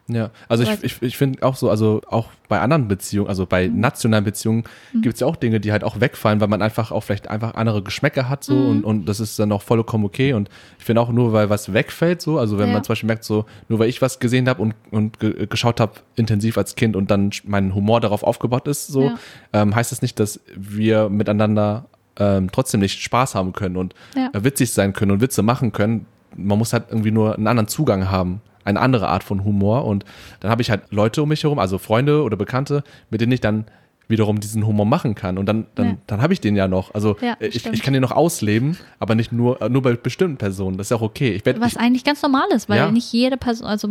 Ja, 0.09 0.31
also 0.49 0.63
ich, 0.63 0.83
ich, 0.83 1.03
ich 1.03 1.17
finde 1.19 1.43
auch 1.43 1.57
so, 1.57 1.69
also 1.69 2.01
auch 2.09 2.31
bei 2.49 2.61
anderen 2.61 2.89
Beziehungen, 2.89 3.29
also 3.29 3.45
bei 3.45 3.69
Mhm. 3.69 3.81
nationalen 3.81 4.25
Beziehungen 4.25 4.65
gibt 5.03 5.15
es 5.15 5.21
ja 5.21 5.27
auch 5.27 5.37
Dinge, 5.37 5.61
die 5.61 5.73
halt 5.73 5.85
auch 5.85 6.01
wegfallen, 6.01 6.41
weil 6.41 6.49
man 6.49 6.63
einfach 6.63 6.91
auch 6.93 7.03
vielleicht 7.03 7.29
einfach 7.29 7.55
andere 7.55 7.83
Geschmäcker 7.83 8.29
hat 8.29 8.45
so 8.45 8.55
Mhm. 8.61 8.67
und, 8.69 8.85
und 8.85 9.05
das 9.09 9.21
ist 9.21 9.39
dann 9.39 9.53
auch 9.53 9.63
vollkommen 9.63 10.05
okay 10.05 10.33
und 10.33 10.49
ich 10.79 10.85
finde 10.85 11.01
auch 11.03 11.11
nur, 11.11 11.33
weil 11.33 11.51
was 11.51 11.73
wegfällt 11.73 12.23
so, 12.23 12.39
also 12.39 12.59
wenn 12.59 12.69
Ja. 12.69 12.75
man 12.75 12.85
zum 12.85 12.93
Beispiel 12.93 13.09
merkt 13.09 13.25
so, 13.25 13.45
nur 13.69 13.79
weil 13.79 13.89
ich 13.89 14.01
was 14.01 14.19
gesehen 14.21 14.49
habe 14.49 14.63
und, 14.63 14.75
und 14.91 15.19
ge 15.21 15.47
geschaut 15.47 15.81
habe 15.81 15.93
intensiv 16.15 16.57
als 16.57 16.75
Kind 16.77 16.97
und 16.97 17.11
dann 17.11 17.31
mein 17.45 17.75
Humor 17.75 18.01
darauf 18.01 18.23
aufgebaut 18.23 18.69
ist 18.69 18.87
so, 18.87 19.09
Ja. 19.11 19.15
ähm, 19.53 19.75
heißt 19.75 19.93
das 19.93 20.03
nicht, 20.03 20.19
dass 20.21 20.41
wir 20.57 21.09
miteinander 21.11 21.87
ähm, 22.19 22.51
trotzdem 22.51 22.81
nicht 22.81 23.01
Spaß 23.03 23.35
haben 23.35 23.53
können 23.53 23.77
und 23.77 23.95
Ja. 24.17 24.31
witzig 24.33 24.73
sein 24.73 24.93
können 24.95 25.11
und 25.11 25.21
Witze 25.21 25.43
machen 25.43 25.73
können. 25.73 26.07
Man 26.37 26.57
muss 26.59 26.73
halt 26.73 26.85
irgendwie 26.89 27.11
nur 27.11 27.35
einen 27.35 27.47
anderen 27.47 27.69
Zugang 27.69 28.11
haben, 28.11 28.41
eine 28.67 28.81
andere 28.81 29.09
Art 29.09 29.25
von 29.25 29.45
Humor. 29.45 29.85
Und 29.87 30.05
dann 30.41 30.51
habe 30.51 30.61
ich 30.63 30.71
halt 30.71 30.83
Leute 30.91 31.23
um 31.23 31.29
mich 31.31 31.43
herum, 31.45 31.59
also 31.59 31.79
Freunde 31.79 32.23
oder 32.23 32.37
Bekannte, 32.37 32.85
mit 33.11 33.21
denen 33.21 33.33
ich 33.33 33.41
dann 33.41 33.65
wiederum 34.09 34.39
diesen 34.39 34.65
Humor 34.65 34.87
machen 34.87 35.17
kann. 35.17 35.37
Und 35.37 35.47
dann, 35.47 35.67
dann, 35.75 35.87
Ja. 35.89 35.97
dann 36.07 36.23
habe 36.23 36.33
ich 36.33 36.41
den 36.41 36.55
ja 36.55 36.69
noch. 36.69 36.95
Also 36.95 37.17
Ja, 37.21 37.37
äh, 37.41 37.49
ich, 37.49 37.67
ich 37.67 37.83
kann 37.83 37.93
den 37.93 38.03
noch 38.03 38.13
ausleben, 38.13 38.79
aber 39.01 39.17
nicht 39.17 39.33
nur, 39.33 39.61
äh, 39.61 39.69
nur 39.69 39.83
bei 39.83 39.95
bestimmten 39.95 40.37
Personen. 40.37 40.79
Das 40.79 40.87
ist 40.87 40.93
auch 40.93 41.03
okay. 41.03 41.33
Ich 41.33 41.45
werd, 41.45 41.61
Was 41.61 41.73
ich, 41.73 41.81
eigentlich 41.81 42.05
ganz 42.05 42.23
normal 42.23 42.47
ist, 42.55 42.69
weil 42.69 42.77
Ja. 42.79 42.89
nicht 42.93 43.13
jede 43.13 43.37
Person, 43.37 43.67
also 43.67 43.89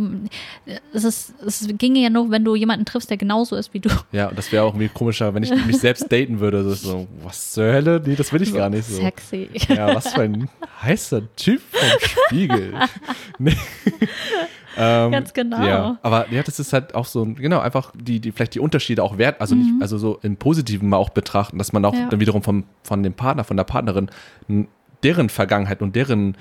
es, 0.94 1.04
ist, 1.04 1.34
es 1.44 1.68
ginge 1.76 1.98
ja 2.00 2.08
nur, 2.08 2.30
wenn 2.30 2.46
du 2.46 2.54
jemanden 2.54 2.86
triffst, 2.86 3.10
der 3.10 3.18
genauso 3.18 3.56
ist 3.56 3.74
wie 3.74 3.80
du. 3.80 3.90
ja, 4.10 4.30
das 4.34 4.50
wäre 4.52 4.64
auch 4.64 4.68
irgendwie 4.72 4.88
komischer, 4.88 5.34
wenn 5.34 5.42
ich 5.42 5.50
mich 5.66 5.76
selbst 5.80 6.06
daten 6.10 6.40
würde. 6.40 6.64
Das 6.64 6.80
so, 6.80 7.06
was 7.22 7.52
zur 7.52 7.64
Hölle? 7.64 8.02
Nee, 8.02 8.14
das 8.16 8.32
will 8.32 8.40
ich 8.40 8.54
gar 8.54 8.70
nicht 8.70 8.86
so. 8.88 8.96
Sexy. 8.98 9.50
Ja, 9.68 9.94
was 9.94 10.14
für 10.14 10.22
ein 10.22 10.48
heißer 10.82 11.20
Typ 11.36 11.60
vom 11.60 11.88
Spiegel. 12.00 12.72
nee. 13.38 13.52
Ähm, 14.76 15.10
Ganz 15.12 15.32
genau. 15.32 15.62
Ja, 15.64 15.98
aber 16.02 16.26
ja, 16.30 16.42
das 16.42 16.58
ist 16.58 16.72
halt 16.72 16.94
auch 16.94 17.06
so, 17.06 17.24
genau, 17.24 17.60
einfach 17.60 17.92
die, 17.94 18.20
die 18.20 18.32
vielleicht 18.32 18.54
die 18.54 18.60
Unterschiede 18.60 19.02
auch 19.02 19.18
wert, 19.18 19.40
also 19.40 19.54
nicht, 19.54 19.70
also 19.80 19.98
so 19.98 20.18
im 20.22 20.36
Positiven 20.36 20.88
mal 20.88 20.96
auch 20.98 21.10
betrachten, 21.10 21.58
dass 21.58 21.72
man 21.72 21.84
auch 21.84 21.92
Mhm. 21.92 21.98
Ja. 22.00 22.08
dann 22.08 22.20
wiederum 22.20 22.42
vom, 22.42 22.64
von 22.82 23.02
dem 23.02 23.14
Partner, 23.14 23.44
von 23.44 23.56
der 23.56 23.64
Partnerin 23.64 24.10
deren 25.02 25.28
Vergangenheit 25.28 25.82
und 25.82 25.94
deren 25.94 26.36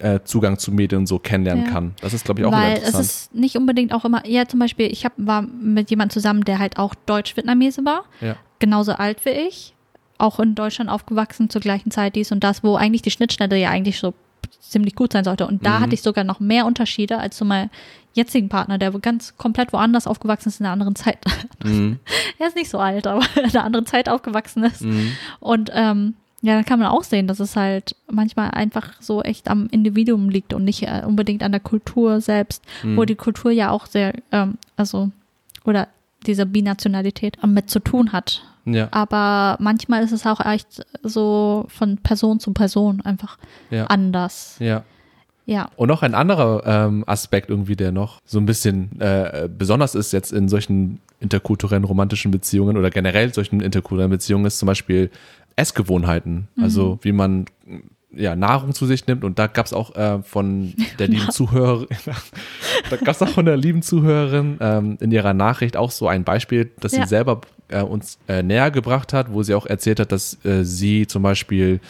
äh, 0.00 0.18
Zugang 0.24 0.58
zu 0.58 0.72
Medien 0.72 1.06
so 1.06 1.18
kennenlernen 1.18 1.64
Ja. 1.66 1.70
kann. 1.70 1.94
Das 2.00 2.12
ist, 2.12 2.24
glaube 2.24 2.40
ich, 2.40 2.46
auch 2.46 2.52
Weil 2.52 2.62
immer 2.62 2.72
es 2.72 2.78
interessant. 2.78 3.04
ist 3.04 3.34
nicht 3.34 3.56
unbedingt 3.56 3.94
auch 3.94 4.04
immer, 4.04 4.26
ja, 4.26 4.46
zum 4.46 4.58
Beispiel, 4.60 4.86
ich 4.90 5.04
hab, 5.04 5.12
war 5.16 5.42
mit 5.42 5.90
jemandem 5.90 6.12
zusammen, 6.12 6.44
der 6.44 6.58
halt 6.58 6.76
auch 6.78 6.94
Deutsch-Vietnamese 7.06 7.84
war, 7.84 8.04
ja. 8.20 8.36
genauso 8.58 8.92
alt 8.92 9.24
wie 9.24 9.30
ich, 9.30 9.74
auch 10.18 10.38
in 10.40 10.54
Deutschland 10.54 10.90
aufgewachsen, 10.90 11.48
zur 11.50 11.60
gleichen 11.62 11.90
Zeit 11.90 12.14
dies 12.16 12.30
und 12.32 12.42
das, 12.44 12.62
wo 12.64 12.74
eigentlich 12.76 13.02
die 13.02 13.10
Schnittstelle 13.12 13.56
ja 13.56 13.70
eigentlich 13.70 13.98
so 14.00 14.12
ziemlich 14.60 14.94
gut 14.94 15.12
sein 15.12 15.24
sollte. 15.24 15.46
Und 15.46 15.64
da 15.66 15.78
Mhm. 15.78 15.82
hatte 15.82 15.94
ich 15.94 16.02
sogar 16.02 16.24
noch 16.24 16.40
mehr 16.40 16.66
Unterschiede 16.66 17.18
als 17.18 17.36
zu 17.36 17.44
meinem 17.44 17.70
jetzigen 18.14 18.48
Partner, 18.48 18.76
der 18.78 18.90
ganz 18.92 19.36
komplett 19.36 19.72
woanders 19.72 20.06
aufgewachsen 20.06 20.48
ist 20.48 20.60
in 20.60 20.66
einer 20.66 20.72
anderen 20.72 20.96
Zeit. 20.96 21.18
Mhm. 21.64 21.98
er 22.38 22.48
ist 22.48 22.56
nicht 22.56 22.70
so 22.70 22.78
alt, 22.78 23.06
aber 23.06 23.20
in 23.36 23.44
einer 23.44 23.64
anderen 23.64 23.86
Zeit 23.86 24.08
aufgewachsen 24.08 24.64
ist. 24.64 24.82
Mhm. 24.82 25.12
Und 25.40 25.70
ähm, 25.74 26.14
ja, 26.42 26.54
dann 26.54 26.64
kann 26.64 26.78
man 26.78 26.88
auch 26.88 27.04
sehen, 27.04 27.26
dass 27.26 27.38
es 27.38 27.54
halt 27.54 27.94
manchmal 28.10 28.50
einfach 28.52 28.94
so 29.00 29.22
echt 29.22 29.48
am 29.48 29.66
Individuum 29.70 30.30
liegt 30.30 30.54
und 30.54 30.64
nicht 30.64 30.82
äh, 30.84 31.02
unbedingt 31.06 31.42
an 31.42 31.52
der 31.52 31.60
Kultur 31.60 32.20
selbst, 32.22 32.64
Mhm. 32.82 32.96
wo 32.96 33.04
die 33.04 33.14
Kultur 33.14 33.50
ja 33.50 33.70
auch 33.70 33.84
sehr, 33.86 34.14
ähm, 34.32 34.54
also, 34.76 35.10
oder 35.64 35.88
diese 36.26 36.46
Binationalität 36.46 37.38
mit 37.46 37.70
zu 37.70 37.80
tun 37.80 38.12
hat. 38.12 38.42
Ja, 38.66 38.88
Aber 38.90 39.56
manchmal 39.60 40.02
ist 40.04 40.12
es 40.12 40.26
auch 40.26 40.44
echt 40.44 40.84
so 41.02 41.66
von 41.68 41.96
Person 41.98 42.40
zu 42.40 42.52
Person 42.52 43.00
einfach 43.00 43.38
ja, 43.70 43.86
anders. 43.86 44.56
ja. 44.58 44.84
Ja. 45.46 45.68
Und 45.74 45.88
noch 45.88 46.04
ein 46.04 46.14
anderer 46.14 46.62
ähm, 46.64 47.02
Aspekt 47.08 47.50
irgendwie, 47.50 47.74
der 47.74 47.90
noch 47.90 48.20
so 48.24 48.38
ein 48.38 48.46
bisschen 48.46 49.00
äh, 49.00 49.48
besonders 49.48 49.96
ist 49.96 50.12
jetzt 50.12 50.32
in 50.32 50.48
solchen 50.48 51.00
interkulturellen 51.18 51.82
romantischen 51.82 52.30
Beziehungen 52.30 52.76
oder 52.76 52.88
generell 52.90 53.34
solchen 53.34 53.60
interkulturellen 53.60 54.12
Beziehungen 54.12 54.44
ist 54.44 54.60
zum 54.60 54.66
Beispiel 54.66 55.10
Essgewohnheiten. 55.56 56.46
Also 56.56 57.00
wie 57.02 57.10
man 57.10 57.46
ja, 58.12 58.34
Nahrung 58.36 58.72
zu 58.74 58.86
sich 58.86 59.06
nimmt. 59.06 59.22
Und 59.24 59.38
da 59.38 59.46
gab 59.46 59.66
es 59.66 59.72
auch 59.72 59.94
äh, 59.94 60.22
von 60.22 60.74
der 60.98 61.08
lieben 61.14 61.30
Zuhörerin, 61.30 61.86
da 62.90 62.96
gab 62.96 63.08
es 63.14 63.22
auch 63.22 63.28
von 63.28 63.44
der 63.44 63.56
lieben 63.56 63.82
Zuhörerin 63.82 64.56
ähm, 64.60 64.98
in 65.00 65.10
ihrer 65.12 65.34
Nachricht 65.34 65.76
auch 65.76 65.90
so 65.90 66.08
ein 66.08 66.24
Beispiel, 66.24 66.70
das 66.80 66.92
Ja. 66.92 67.02
sie 67.02 67.08
selber 67.08 67.40
äh, 67.68 67.82
uns 67.82 68.18
äh, 68.28 68.42
näher 68.42 68.70
gebracht 68.70 69.12
hat, 69.12 69.32
wo 69.32 69.42
sie 69.42 69.54
auch 69.54 69.66
erzählt 69.66 70.00
hat, 70.00 70.10
dass 70.12 70.44
äh, 70.44 70.64
sie 70.64 71.06
zum 71.06 71.22
Beispiel 71.22 71.80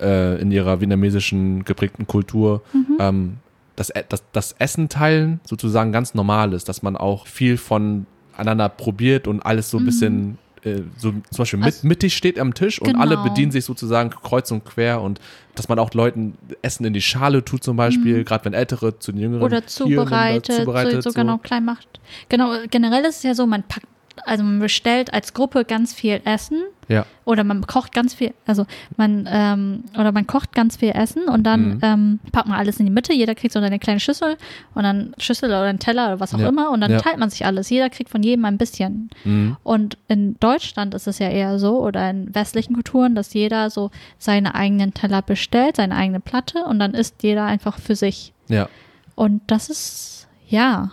äh, 0.00 0.40
in 0.40 0.50
ihrer 0.52 0.80
vietnamesischen 0.80 1.64
geprägten 1.64 2.06
Kultur 2.06 2.62
ähm, 2.98 3.36
das, 3.76 3.88
E- 3.90 4.04
das, 4.08 4.22
das 4.32 4.52
Essen 4.58 4.88
teilen 4.90 5.40
sozusagen 5.46 5.92
ganz 5.92 6.12
normal 6.14 6.52
ist, 6.52 6.68
dass 6.68 6.82
man 6.82 6.96
auch 6.96 7.26
viel 7.26 7.56
voneinander 7.56 8.68
probiert 8.68 9.26
und 9.26 9.40
alles 9.40 9.70
so 9.70 9.78
ein 9.78 9.84
bisschen 9.86 10.38
äh, 10.64 10.82
so 10.98 11.10
zum 11.12 11.22
Beispiel 11.38 11.58
mit, 11.58 11.66
Also- 11.66 11.86
mittig 11.86 12.16
steht 12.16 12.38
am 12.38 12.54
Tisch 12.54 12.80
und 12.80 12.94
alle 12.96 13.16
Genau. 13.16 13.28
bedienen 13.28 13.50
sich 13.52 13.64
sozusagen 13.64 14.10
kreuz 14.10 14.50
und 14.50 14.64
quer 14.64 15.00
und 15.00 15.20
dass 15.54 15.68
man 15.68 15.78
auch 15.78 15.92
Leuten 15.94 16.36
Essen 16.62 16.84
in 16.84 16.92
die 16.92 17.02
Schale 17.02 17.44
tut 17.44 17.64
zum 17.64 17.76
Beispiel, 17.76 18.24
gerade 18.24 18.44
wenn 18.44 18.52
Ältere 18.54 18.98
zu 18.98 19.12
den 19.12 19.20
Jüngeren 19.20 19.40
Mhm. 19.40 19.44
Oder 19.44 19.64
Tieren 19.66 19.90
dann 19.96 20.06
zubereitet, 20.06 20.54
zubereitet 20.56 21.02
so, 21.02 21.10
so 21.10 21.18
genau 21.18 21.38
klein 21.38 21.64
macht. 21.64 22.00
Genau, 22.28 22.52
generell 22.70 23.04
ist 23.04 23.16
es 23.18 23.22
ja 23.22 23.34
so, 23.34 23.46
man 23.46 23.62
packt, 23.64 23.86
also 24.24 24.44
man 24.44 24.58
bestellt 24.58 25.12
als 25.12 25.34
Gruppe 25.34 25.64
ganz 25.64 25.92
viel 25.94 26.20
Essen 26.24 26.62
Ja, 26.90 27.06
oder 27.24 27.44
man 27.44 27.66
kocht 27.66 27.92
ganz 27.92 28.12
viel, 28.14 28.34
also 28.46 28.66
man 28.96 29.28
ähm, 29.30 29.84
oder 29.94 30.10
man 30.12 30.26
kocht 30.26 30.52
ganz 30.52 30.76
viel 30.76 30.90
Essen 30.90 31.28
und 31.28 31.44
dann 31.44 31.60
Mhm. 31.74 31.78
ähm, 31.82 32.20
packt 32.32 32.48
man 32.48 32.58
alles 32.58 32.80
in 32.80 32.86
die 32.86 32.92
Mitte, 32.92 33.14
jeder 33.14 33.34
kriegt 33.36 33.52
so 33.52 33.60
eine 33.60 33.78
kleine 33.78 34.00
Schüssel 34.00 34.36
und 34.74 34.82
dann 34.82 35.14
Schüssel 35.18 35.48
oder 35.50 35.62
einen 35.62 35.78
Teller 35.78 36.06
oder 36.08 36.20
was 36.20 36.34
auch 36.34 36.40
Ja. 36.40 36.48
immer 36.48 36.70
und 36.70 36.80
dann 36.80 36.90
Ja. 36.90 36.98
teilt 37.00 37.18
man 37.18 37.30
sich 37.30 37.46
alles. 37.46 37.70
Jeder 37.70 37.90
kriegt 37.90 38.10
von 38.10 38.22
jedem 38.24 38.44
ein 38.44 38.58
bisschen. 38.58 39.08
mhm. 39.24 39.56
Und 39.62 39.98
in 40.08 40.36
Deutschland 40.40 40.92
ist 40.94 41.06
es 41.06 41.20
ja 41.20 41.28
eher 41.28 41.58
so 41.60 41.80
oder 41.80 42.10
in 42.10 42.34
westlichen 42.34 42.74
Kulturen, 42.74 43.14
dass 43.14 43.32
jeder 43.34 43.70
so 43.70 43.90
seine 44.18 44.54
eigenen 44.56 44.92
Teller 44.92 45.22
bestellt, 45.22 45.76
seine 45.76 45.94
eigene 45.94 46.18
Platte 46.20 46.64
und 46.64 46.78
dann 46.80 46.94
isst 46.94 47.22
jeder 47.22 47.44
einfach 47.44 47.78
für 47.78 47.94
sich. 47.94 48.32
ja. 48.48 48.68
Und 49.14 49.42
das 49.48 49.68
ist 49.70 50.26
ja. 50.48 50.90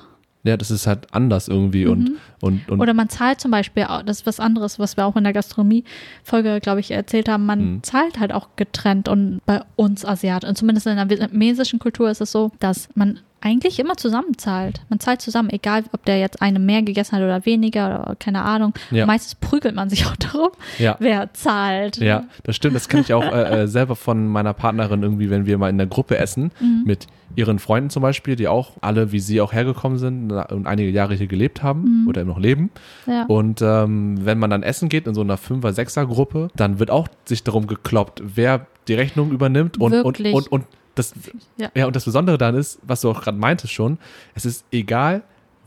Ja, 0.48 0.58
das 0.58 0.72
ist 0.72 0.88
halt 0.88 1.14
anders 1.14 1.48
irgendwie 1.48 1.86
und, 1.86 2.12
und, 2.42 2.68
und 2.70 2.76
Mhm. 2.76 2.80
Oder 2.82 2.94
man 2.94 3.10
zahlt 3.10 3.40
zum 3.42 3.52
Beispiel, 3.52 3.86
das 4.06 4.20
ist 4.20 4.26
was 4.26 4.40
anderes, 4.40 4.80
was 4.80 4.98
wir 4.98 5.06
auch 5.06 5.16
in 5.16 5.24
der 5.24 5.34
Gastronomie-Folge, 5.34 6.60
glaube 6.62 6.80
ich, 6.80 6.92
erzählt 6.92 7.30
haben, 7.30 7.46
man 7.46 7.74
Mhm. 7.76 7.84
zahlt 7.84 8.20
halt 8.20 8.32
auch 8.34 8.50
getrennt 8.56 9.08
und 9.10 9.42
bei 9.46 9.62
uns 9.76 10.06
Asiaten, 10.06 10.48
und 10.50 10.58
zumindest 10.58 10.88
in 10.88 10.96
der 10.96 11.10
vietnamesischen 11.10 11.80
Kultur 11.80 12.10
ist 12.10 12.22
es 12.22 12.32
so, 12.32 12.52
dass 12.60 12.90
man 12.96 13.20
eigentlich 13.42 13.80
immer 13.80 13.96
zusammen 13.98 14.38
zahlt. 14.38 14.82
Man 14.90 15.00
zahlt 15.00 15.22
zusammen, 15.22 15.50
egal 15.52 15.84
ob 15.94 16.04
der 16.06 16.20
jetzt 16.20 16.42
eine 16.42 16.60
mehr 16.60 16.82
gegessen 16.82 17.16
hat 17.16 17.22
oder 17.24 17.46
weniger 17.46 18.02
oder 18.02 18.16
keine 18.16 18.42
Ahnung. 18.44 18.74
Ja. 18.92 19.06
Meistens 19.06 19.36
prügelt 19.36 19.76
man 19.76 19.90
sich 19.90 20.06
auch 20.08 20.16
darum, 20.16 20.50
ja. 20.80 20.96
wer 21.00 21.34
zahlt. 21.34 21.98
Ja, 21.98 22.26
das 22.44 22.56
stimmt. 22.56 22.76
Das 22.76 22.90
kenne 22.90 23.04
ich 23.04 23.14
auch 23.14 23.24
äh, 23.24 23.64
äh, 23.64 23.68
selber 23.68 23.96
von 23.96 24.28
meiner 24.28 24.54
Partnerin 24.54 25.04
irgendwie, 25.04 25.30
wenn 25.30 25.46
wir 25.46 25.58
mal 25.58 25.70
in 25.70 25.78
der 25.78 25.88
Gruppe 25.88 26.18
essen, 26.18 26.52
Mhm. 26.60 26.84
mit 26.86 27.08
ihren 27.36 27.60
Freunden 27.60 27.90
zum 27.90 28.02
Beispiel, 28.02 28.36
die 28.36 28.48
auch 28.48 28.72
alle 28.82 29.12
wie 29.12 29.20
sie 29.20 29.42
auch 29.42 29.54
hergekommen 29.54 29.98
sind 30.00 30.32
und 30.32 30.66
einige 30.66 30.90
Jahre 30.90 31.14
hier 31.14 31.28
gelebt 31.28 31.62
haben 31.62 32.04
Mhm. 32.04 32.08
oder 32.08 32.24
noch 32.26 32.40
leben. 32.40 32.72
Ja. 33.06 33.26
Und 33.28 33.62
ähm, 33.62 34.26
wenn 34.26 34.40
man 34.40 34.50
dann 34.50 34.64
essen 34.64 34.90
geht 34.90 35.06
in 35.08 35.14
so 35.14 35.22
einer 35.22 35.38
Fünfer-, 35.38 35.74
Sechser-Gruppe, 35.74 36.48
dann 36.56 36.80
wird 36.80 36.90
auch 36.90 37.08
sich 37.26 37.44
darum 37.44 37.68
gekloppt, 37.68 38.24
wer 38.26 38.66
die 38.88 38.94
Rechnung 38.96 39.32
übernimmt 39.32 39.78
und, 39.80 39.94
und, 39.94 40.04
Wirklich? 40.06 40.34
und, 40.34 40.48
und 40.52 40.64
das, 41.00 41.14
Ja. 41.58 41.70
ja. 41.76 41.86
und 41.88 41.96
das 41.96 42.06
Besondere 42.06 42.38
dann 42.38 42.56
ist, 42.56 42.80
was 42.84 43.02
du 43.02 43.10
auch 43.10 43.22
gerade 43.22 43.38
meintest 43.38 43.74
schon, 43.74 43.98
es 44.36 44.46
ist 44.46 44.66
egal, 44.72 45.24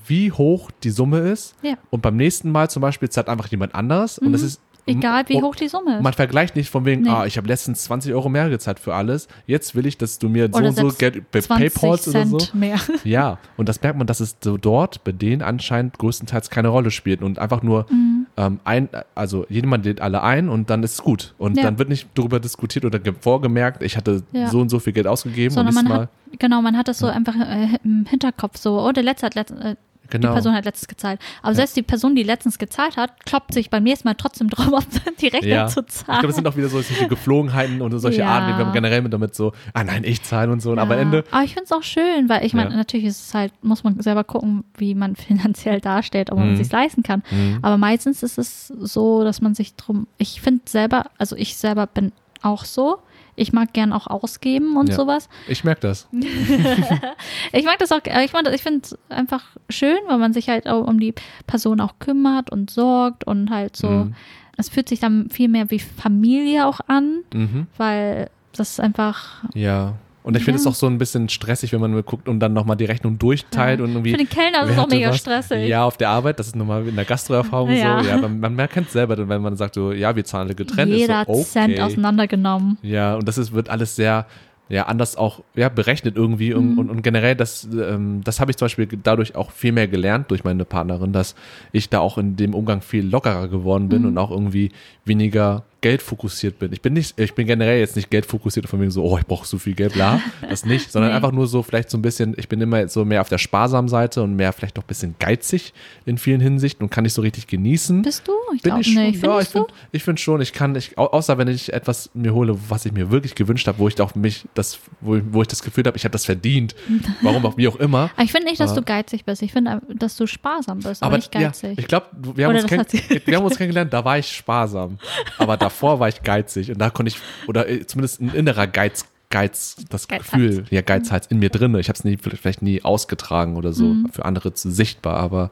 wie 0.07 0.33
hoch 0.33 0.71
die 0.83 0.91
Summe 0.91 1.19
ist. 1.19 1.55
Ja. 1.63 1.73
Mhm. 1.73 1.77
Und 1.91 2.03
beim 2.03 2.17
nächsten 2.17 2.51
Mal 2.51 2.71
zum 2.71 2.81
Beispiel 2.83 3.09
zahlt 3.11 3.29
einfach 3.29 3.47
jemand 3.49 3.75
anderes 3.75 4.19
und 4.19 4.35
es 4.35 4.43
ist 4.43 4.61
Egal 4.87 5.25
wie 5.29 5.35
und 5.37 5.43
hoch 5.45 5.55
die 5.55 5.69
Summe 5.69 5.99
ist. 5.99 6.03
Man 6.03 6.15
vergleicht 6.15 6.57
nicht 6.57 6.71
von 6.71 6.85
wegen, 6.87 7.03
Nee. 7.03 7.11
ah, 7.11 7.27
ich 7.27 7.37
habe 7.37 7.47
letztens 7.47 7.85
20 7.85 8.13
Euro 8.15 8.29
mehr 8.31 8.49
gezahlt 8.49 8.81
für 8.81 8.95
alles. 8.95 9.29
Jetzt 9.47 9.75
will 9.77 9.85
ich, 9.87 9.99
dass 9.99 10.19
du 10.19 10.29
mir 10.31 10.49
so 10.51 10.59
Oder 10.59 10.69
und 10.71 10.75
so 10.77 10.89
Geld 10.89 11.31
bei 11.31 11.41
20 11.43 11.75
PayPals 11.75 12.09
oder 12.09 12.27
so. 12.27 12.39
Mehr. 12.55 12.77
Ja, 13.05 13.39
und 13.59 13.69
das 13.69 13.81
merkt 13.83 13.99
man, 13.99 14.07
dass 14.07 14.21
es 14.21 14.37
so 14.43 14.57
dort 14.57 15.05
bei 15.05 15.13
denen 15.13 15.43
anscheinend 15.43 15.99
größtenteils 15.99 16.49
keine 16.51 16.69
Rolle 16.69 16.91
spielt 16.91 17.23
und 17.23 17.39
einfach 17.39 17.63
nur 17.63 17.87
Mhm. 17.91 18.20
Ähm, 18.41 18.59
ein, 18.65 18.89
also 19.15 19.45
jemand 19.51 19.85
lädt 19.85 20.01
alle 20.01 20.23
ein 20.23 20.49
und 20.49 20.71
dann 20.71 20.83
ist 20.83 20.95
es 20.95 21.03
gut. 21.03 21.35
Und 21.37 21.57
Ja. 21.59 21.65
dann 21.65 21.79
wird 21.79 21.89
nicht 21.91 22.09
darüber 22.15 22.41
diskutiert 22.41 22.85
oder 22.87 22.99
ge- 22.99 23.13
vorgemerkt, 23.21 23.83
ich 23.83 23.97
hatte 23.99 24.23
Ja. 24.33 24.49
so 24.49 24.61
und 24.61 24.71
so 24.71 24.79
viel 24.79 24.93
Geld 24.95 25.07
ausgegeben 25.07 25.53
Sondern 25.55 25.77
und 25.77 25.83
man 25.85 25.89
Mal. 25.93 26.01
hat, 26.05 26.09
genau, 26.39 26.63
man 26.63 26.77
hat 26.79 26.89
das 26.89 26.99
so 26.99 27.07
einfach 27.07 27.35
äh, 27.37 27.69
im 27.85 28.07
Hinterkopf 28.09 28.57
so, 28.57 28.81
oh, 28.81 28.93
der 28.93 29.03
Letzte 29.03 29.27
hat 29.27 29.35
letzt, 29.35 29.53
äh, 29.53 29.77
Genau. 30.11 30.29
die 30.29 30.35
Person 30.35 30.55
hat 30.55 30.65
letztens 30.65 30.89
gezahlt. 30.89 31.21
Aber 31.43 31.55
selbst 31.55 31.77
die 31.77 31.83
Person, 31.83 32.15
die 32.15 32.23
letztens 32.23 32.59
gezahlt 32.59 32.97
hat, 32.97 33.25
kloppt 33.25 33.55
sich 33.55 33.71
beim 33.71 33.83
nächsten 33.85 34.07
Mal 34.09 34.15
trotzdem 34.15 34.51
drauf, 34.51 34.67
um 35.07 35.15
die 35.21 35.29
Rechnung 35.29 35.51
Ja. 35.51 35.67
zu 35.67 35.81
Ich 35.81 35.87
zahlen. 35.89 36.07
glaube, 36.21 36.27
das 36.29 36.37
sind 36.37 36.47
auch 36.49 36.57
wieder 36.57 36.69
so 36.69 36.81
solche 36.83 37.09
Geflogenheiten 37.09 37.81
und 37.83 37.99
solche 37.99 38.21
Ja. 38.21 38.29
Arten, 38.29 38.53
die 38.53 38.59
wir 38.67 38.73
generell 38.73 39.03
mit 39.03 39.13
damit 39.13 39.35
so, 39.35 39.53
ah 39.75 39.85
nein, 39.85 40.05
ich 40.05 40.23
zahle 40.23 40.51
und 40.53 40.61
so. 40.61 40.73
Und 40.73 40.79
aber 40.79 40.95
am 40.95 40.99
Ja. 40.99 41.03
Ende, 41.03 41.25
Aber 41.31 41.45
ich 41.45 41.53
finde 41.55 41.65
es 41.65 41.73
auch 41.73 41.83
schön, 41.83 42.29
weil 42.29 42.45
ich 42.45 42.55
meine, 42.55 42.71
Ja. 42.71 42.77
natürlich 42.77 43.07
ist 43.07 43.29
es 43.29 43.35
halt, 43.35 43.53
muss 43.63 43.85
man 43.85 44.01
selber 44.01 44.25
gucken, 44.25 44.65
wie 44.77 44.95
man 44.95 45.17
finanziell 45.17 45.81
dasteht, 45.81 46.31
ob 46.31 46.39
man 46.39 46.49
Mhm. 46.49 46.53
es 46.55 46.59
sich 46.61 46.73
leisten 46.73 47.03
kann. 47.03 47.23
Mhm. 47.31 47.59
Aber 47.63 47.77
meistens 47.79 48.23
ist 48.23 48.39
es 48.39 48.69
so, 48.69 49.25
dass 49.25 49.41
man 49.41 49.55
sich 49.55 49.75
drum, 49.77 50.07
ich 50.19 50.41
finde 50.41 50.63
selber, 50.67 51.07
also 51.19 51.37
ich 51.37 51.57
selber 51.57 51.87
bin 51.87 52.13
auch 52.43 52.65
so. 52.65 52.99
Ich 53.41 53.53
mag 53.55 53.73
gern 53.73 53.93
auch 53.95 54.07
ausgeben 54.07 54.77
und 54.77 54.91
Ja. 54.91 54.97
sowas. 54.97 55.29
ich 55.49 55.65
merke 55.65 55.81
das. 55.81 56.07
Ich 57.53 57.65
mag 57.65 57.79
das 57.79 57.91
auch, 57.93 58.01
äh, 58.05 58.25
ich, 58.25 58.33
ich 58.35 58.63
finde 58.63 58.81
es 58.85 58.99
einfach 59.09 59.45
schön, 59.69 59.99
weil 60.09 60.19
man 60.19 60.33
sich 60.33 60.49
halt 60.49 60.69
auch 60.69 60.87
um 60.87 61.01
die 61.01 61.15
Person 61.47 61.81
auch 61.81 61.95
kümmert 61.99 62.51
und 62.51 62.71
sorgt 62.71 63.25
und 63.25 63.51
halt 63.51 63.77
so, 63.77 63.89
Mhm. 63.89 64.15
es 64.57 64.69
fühlt 64.69 64.89
sich 64.89 65.01
dann 65.01 65.31
viel 65.31 65.49
mehr 65.49 65.71
wie 65.71 65.79
Familie 65.79 66.67
auch 66.67 66.81
an, 66.87 67.21
Mhm. 67.33 67.67
weil 67.77 68.29
das 68.53 68.71
ist 68.73 68.81
einfach, 68.81 69.43
Ja. 69.55 69.95
Und 70.23 70.37
ich 70.37 70.45
finde 70.45 70.59
es 70.59 70.65
Ja. 70.65 70.71
auch 70.71 70.75
so 70.75 70.87
ein 70.87 70.99
bisschen 70.99 71.29
stressig, 71.31 71.73
wenn 71.73 71.81
man 71.81 71.91
nur 71.93 72.03
guckt 72.03 72.29
und 72.29 72.41
dann 72.41 72.53
nochmal 72.53 72.77
die 72.77 72.85
Rechnung 72.85 73.19
durchteilt 73.19 73.79
Ja. 73.79 73.85
und 73.85 73.93
irgendwie. 73.93 74.11
für 74.11 74.19
den 74.19 74.29
Kellner 74.29 74.65
ist 74.65 74.71
es 74.73 74.79
auch 74.79 74.89
mega 74.89 75.09
was? 75.11 75.19
stressig. 75.19 75.67
Ja, 75.69 75.85
auf 75.85 75.97
der 75.97 76.11
Arbeit, 76.11 76.39
das 76.39 76.49
ist 76.49 76.57
nochmal 76.57 76.87
in 76.87 76.95
der 76.97 77.05
Gastroerfahrung 77.07 77.71
Ja. 77.71 78.03
so. 78.03 78.09
Ja, 78.09 78.17
man, 78.19 78.39
man 78.39 78.55
merkt 78.55 78.77
es 78.77 78.93
selber, 78.93 79.17
wenn 79.29 79.41
man 79.41 79.57
sagt 79.57 79.75
so, 79.77 79.93
ja, 79.93 80.15
wir 80.15 80.25
zahlen 80.25 80.47
alle 80.49 80.55
getrennt. 80.55 80.93
Jeder 80.93 81.25
so, 81.27 81.33
okay. 81.33 81.43
Cent 81.45 81.81
auseinandergenommen. 81.81 82.77
Ja, 82.83 83.15
und 83.17 83.27
das 83.27 83.39
ist, 83.39 83.53
wird 83.53 83.71
alles 83.71 83.97
sehr, 83.97 84.27
ja, 84.69 84.85
anders 84.87 85.17
auch 85.17 85.43
ja, 85.55 85.69
berechnet 85.69 86.17
irgendwie. 86.17 86.51
Mhm. 86.51 86.57
Und, 86.57 86.79
und, 86.79 86.91
und 86.91 87.03
generell, 87.03 87.35
das, 87.35 87.67
ähm, 87.73 88.21
das 88.23 88.41
habe 88.41 88.51
ich 88.51 88.57
zum 88.59 88.67
Beispiel 88.67 88.89
dadurch 89.03 89.35
auch 89.37 89.51
viel 89.51 89.73
mehr 89.73 89.89
gelernt 89.89 90.31
durch 90.31 90.45
meine 90.45 90.65
Partnerin, 90.65 91.13
dass 91.13 91.35
ich 91.73 91.89
da 91.89 91.99
auch 92.01 92.19
in 92.19 92.37
dem 92.37 92.55
Umgang 92.55 92.83
viel 92.83 93.05
lockerer 93.09 93.49
geworden 93.49 93.89
bin 93.89 94.03
Mhm. 94.03 94.09
und 94.09 94.19
auch 94.19 94.31
irgendwie 94.31 94.71
weniger 95.05 95.65
geldfokussiert 95.81 96.59
bin. 96.59 96.73
Ich 96.73 96.83
bin 96.83 96.93
nicht, 96.93 97.19
ich 97.19 97.35
bin 97.35 97.47
generell 97.47 97.79
jetzt 97.81 97.97
nicht 97.97 98.11
geldfokussiert 98.11 98.69
von 98.69 98.81
wegen 98.81 98.91
so, 98.91 99.05
oh, 99.05 99.19
ich 99.19 99.27
brauche 99.27 99.47
so 99.47 99.59
viel 99.59 99.75
Geld, 99.75 99.95
bla, 99.95 100.21
das 100.49 100.65
nicht, 100.65 100.91
sondern 100.93 101.11
Nee. 101.11 101.17
einfach 101.17 101.33
nur 101.33 101.47
so 101.47 101.63
vielleicht 101.63 101.91
so 101.91 101.99
ein 101.99 102.03
bisschen, 102.03 102.35
ich 102.39 102.49
bin 102.49 102.61
immer 102.61 102.87
so 102.89 103.05
mehr 103.05 103.21
auf 103.21 103.29
der 103.29 103.39
sparsamen 103.39 103.89
Seite 103.89 104.23
und 104.23 104.37
mehr 104.37 104.53
vielleicht 104.53 104.79
auch 104.79 104.83
ein 104.83 104.87
bisschen 104.89 105.15
geizig 105.19 105.73
in 106.07 106.19
vielen 106.19 106.41
Hinsichten 106.41 106.85
und 106.85 106.91
kann 106.91 107.05
nicht 107.05 107.15
so 107.15 107.23
richtig 107.23 107.47
genießen. 107.47 108.03
Bist 108.03 108.27
du? 108.29 108.33
Ich 108.55 108.63
Bin 108.63 108.77
ich 108.79 108.93
schon, 108.93 109.03
nicht. 109.03 109.23
ja, 109.25 109.41
ich 109.41 109.49
finde 109.49 109.69
ich 109.93 110.03
find 110.03 110.21
schon, 110.21 110.41
ich 110.41 110.53
kann, 110.53 110.75
ich, 110.77 110.99
au- 110.99 111.07
außer 111.07 111.39
wenn 111.39 111.49
ich 111.49 111.73
etwas 111.73 112.11
mir 112.15 112.35
hole, 112.35 112.57
was 112.69 112.85
ich 112.87 112.93
mir 112.93 113.11
wirklich 113.11 113.35
gewünscht 113.35 113.67
habe, 113.67 113.79
wo 113.79 113.89
ich 113.89 114.01
auch 114.01 114.15
mich, 114.15 114.45
das, 114.55 114.79
wo, 115.01 115.19
wo 115.31 115.43
ich 115.43 115.49
das 115.49 115.63
Gefühl 115.63 115.85
habe, 115.85 115.97
ich 115.97 116.05
habe 116.05 116.13
das 116.13 116.25
verdient, 116.25 116.75
warum 117.23 117.45
auch, 117.47 117.57
wie 117.57 117.69
auch 117.69 117.77
immer. 117.77 118.11
Aber 118.15 118.23
ich 118.25 118.33
finde 118.33 118.49
nicht, 118.49 118.61
dass 118.61 118.73
Aber- 118.73 118.81
du 118.81 118.87
geizig 118.87 119.25
bist. 119.25 119.43
Ich 119.43 119.53
finde, 119.53 119.81
dass 119.95 120.17
du 120.17 120.27
sparsam 120.27 120.81
bist, 120.81 121.03
aber, 121.03 121.17
nicht 121.17 121.35
ja, 121.35 121.43
geizig. 121.43 121.79
ich 121.79 121.87
glaube, 121.87 122.07
wir, 122.35 122.47
haben 122.47 122.55
uns 122.57 122.67
kenn- 122.67 123.21
wir 123.27 123.37
haben 123.37 123.45
uns 123.45 123.57
kennengelernt, 123.57 123.93
da 123.93 124.05
war 124.05 124.19
ich 124.19 124.31
sparsam. 124.31 124.99
Aber 125.39 125.57
davor 125.71 126.01
war 126.01 126.09
ich 126.09 126.23
geizig 126.23 126.71
und 126.71 126.79
da 126.79 126.91
konnte 126.91 127.11
ich, 127.11 127.19
oder 127.49 127.69
äh, 127.69 127.87
zumindest 127.87 128.21
ein 128.21 128.35
innerer 128.35 128.67
Geiz, 128.67 129.07
Geiz, 129.31 129.77
das 129.91 130.09
Geizhals. 130.09 130.33
Gefühl, 130.33 130.65
ja, 130.71 130.81
Geizhals 130.83 131.29
in 131.29 131.39
mir 131.39 131.51
drin. 131.51 131.75
Ich 131.77 131.89
habe 131.89 131.97
es 131.97 132.03
nie, 132.05 132.17
vielleicht 132.17 132.63
nie 132.63 132.83
ausgetragen 132.83 133.57
oder 133.57 133.73
so 133.73 133.85
Mhm. 133.95 134.09
für 134.11 134.25
andere 134.25 134.53
zu 134.55 134.71
sichtbar, 134.73 135.17
aber 135.17 135.51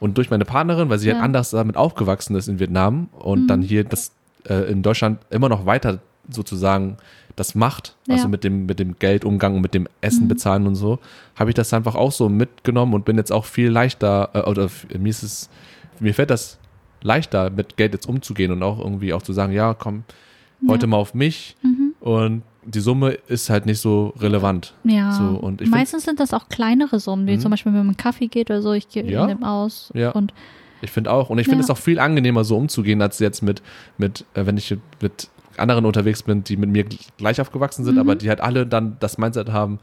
und 0.00 0.16
durch 0.16 0.30
meine 0.30 0.46
Partnerin, 0.46 0.88
weil 0.88 0.98
sie 0.98 1.08
halt 1.08 1.18
Ja. 1.18 1.24
anders 1.24 1.50
damit 1.50 1.76
aufgewachsen 1.76 2.34
ist 2.36 2.48
in 2.48 2.58
Vietnam 2.58 3.08
und 3.12 3.42
Mhm. 3.42 3.46
dann 3.46 3.62
hier 3.62 3.84
das 3.84 4.12
äh, 4.48 4.70
in 4.72 4.82
Deutschland 4.82 5.18
immer 5.30 5.50
noch 5.50 5.66
weiter 5.66 5.98
sozusagen 6.30 6.96
das 7.36 7.54
macht, 7.54 7.94
also 8.08 8.22
Ja. 8.24 8.28
mit 8.28 8.44
dem, 8.44 8.64
mit 8.66 8.78
dem 8.80 8.98
Geldumgang 8.98 9.54
und 9.56 9.60
mit 9.62 9.74
dem 9.74 9.86
Essen 10.00 10.24
Mhm. 10.24 10.28
bezahlen 10.28 10.66
und 10.66 10.74
so, 10.76 10.98
habe 11.36 11.50
ich 11.50 11.54
das 11.54 11.72
einfach 11.74 11.94
auch 11.96 12.12
so 12.12 12.28
mitgenommen 12.30 12.94
und 12.94 13.04
bin 13.04 13.16
jetzt 13.18 13.30
auch 13.30 13.44
viel 13.44 13.68
leichter, 13.68 14.30
äh, 14.32 14.40
oder 14.40 14.70
mir 14.98 15.10
ist 15.10 15.22
es, 15.22 15.48
mir 16.00 16.14
fällt 16.14 16.30
das 16.30 16.58
leichter, 17.02 17.50
mit 17.50 17.76
Geld 17.76 17.92
jetzt 17.94 18.08
umzugehen 18.08 18.52
und 18.52 18.62
auch 18.62 18.78
irgendwie 18.78 19.12
auch 19.12 19.22
zu 19.22 19.32
sagen, 19.32 19.52
ja, 19.52 19.74
komm, 19.74 20.04
heute 20.68 20.86
mal 20.86 20.96
auf 20.96 21.14
mich 21.14 21.56
Mhm. 21.62 21.94
und 22.00 22.42
die 22.64 22.80
Summe 22.80 23.12
ist 23.28 23.48
halt 23.48 23.64
nicht 23.64 23.80
so 23.80 24.12
relevant. 24.20 24.74
Ja, 24.84 25.12
So, 25.12 25.24
und 25.24 25.60
ich 25.62 25.68
find- 25.68 25.78
meistens 25.78 26.04
sind 26.04 26.20
das 26.20 26.34
auch 26.34 26.48
kleinere 26.48 27.00
Summen, 27.00 27.26
wie 27.26 27.36
Mhm. 27.36 27.40
zum 27.40 27.50
Beispiel, 27.50 27.72
wenn 27.72 27.86
man 27.86 27.96
Kaffee 27.96 28.26
geht 28.26 28.50
oder 28.50 28.60
so, 28.60 28.72
ich 28.72 28.88
gehe 28.88 29.04
Ja. 29.10 29.26
nehme 29.26 29.48
aus 29.48 29.90
Ja. 29.94 30.10
und 30.10 30.32
Ich 30.80 30.92
finde 30.92 31.10
auch. 31.10 31.28
Und 31.28 31.38
ich 31.40 31.46
finde 31.46 31.58
Ja. 31.58 31.64
es 31.64 31.70
auch 31.70 31.76
viel 31.78 31.98
angenehmer, 31.98 32.44
so 32.44 32.56
umzugehen, 32.56 33.02
als 33.02 33.18
jetzt 33.18 33.42
mit, 33.42 33.62
mit 33.96 34.24
äh, 34.34 34.46
wenn 34.46 34.56
ich 34.56 34.76
mit 35.02 35.28
anderen 35.56 35.84
unterwegs 35.86 36.22
bin, 36.22 36.44
die 36.44 36.56
mit 36.56 36.70
mir 36.70 36.84
gleich 37.16 37.40
aufgewachsen 37.40 37.84
sind, 37.84 37.94
Mhm. 37.94 38.00
aber 38.00 38.14
die 38.14 38.28
halt 38.28 38.40
alle 38.40 38.64
dann 38.64 38.96
das 39.00 39.18
Mindset 39.18 39.50
haben, 39.50 39.80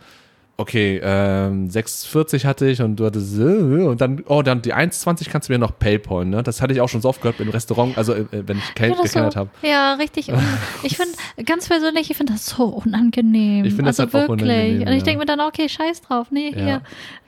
okay, 0.58 1.00
ähm, 1.04 1.68
6,40 1.68 2.46
hatte 2.46 2.68
ich 2.68 2.82
und 2.82 2.96
du 2.98 3.06
hattest, 3.06 3.38
äh, 3.38 3.44
und 3.44 4.00
dann, 4.00 4.24
oh, 4.28 4.42
dann 4.42 4.62
die 4.62 4.74
1,20 4.74 5.30
kannst 5.30 5.50
du 5.50 5.54
mir 5.54 5.60
noch 5.60 5.78
Paypal, 5.78 6.26
ne? 6.26 6.44
Das 6.44 6.62
hatte 6.62 6.74
ich 6.74 6.82
auch 6.82 6.88
schon 6.90 7.02
so 7.02 7.10
oft 7.10 7.22
gehört 7.22 7.40
im 7.40 7.50
Restaurant, 7.50 7.98
also 7.98 8.14
äh, 8.14 8.26
wenn 8.32 8.58
ich 8.58 8.76
Geld 8.76 8.94
das 8.94 9.04
gekellert 9.04 9.34
so, 9.34 9.40
habe. 9.42 9.50
Ja, 9.62 9.96
richtig. 9.96 10.32
Ich 10.84 10.98
finde, 10.98 11.14
ganz 11.46 11.68
persönlich, 11.68 12.10
ich 12.10 12.18
finde 12.18 12.34
das 12.34 12.46
so 12.48 12.66
unangenehm. 12.66 13.66
Ich 13.66 13.74
finde 13.74 13.90
das 13.90 14.00
also 14.00 14.14
halt 14.14 14.26
auch 14.26 14.30
wirklich. 14.30 14.50
unangenehm, 14.50 14.88
Und 14.88 14.94
ich 14.94 15.04
denke 15.04 15.20
mir 15.20 15.26
dann, 15.26 15.42
okay, 15.42 15.68
scheiß 15.68 16.02
drauf. 16.02 16.28
Nee, 16.32 16.52
Ja. 16.56 16.64
hier, 16.64 16.82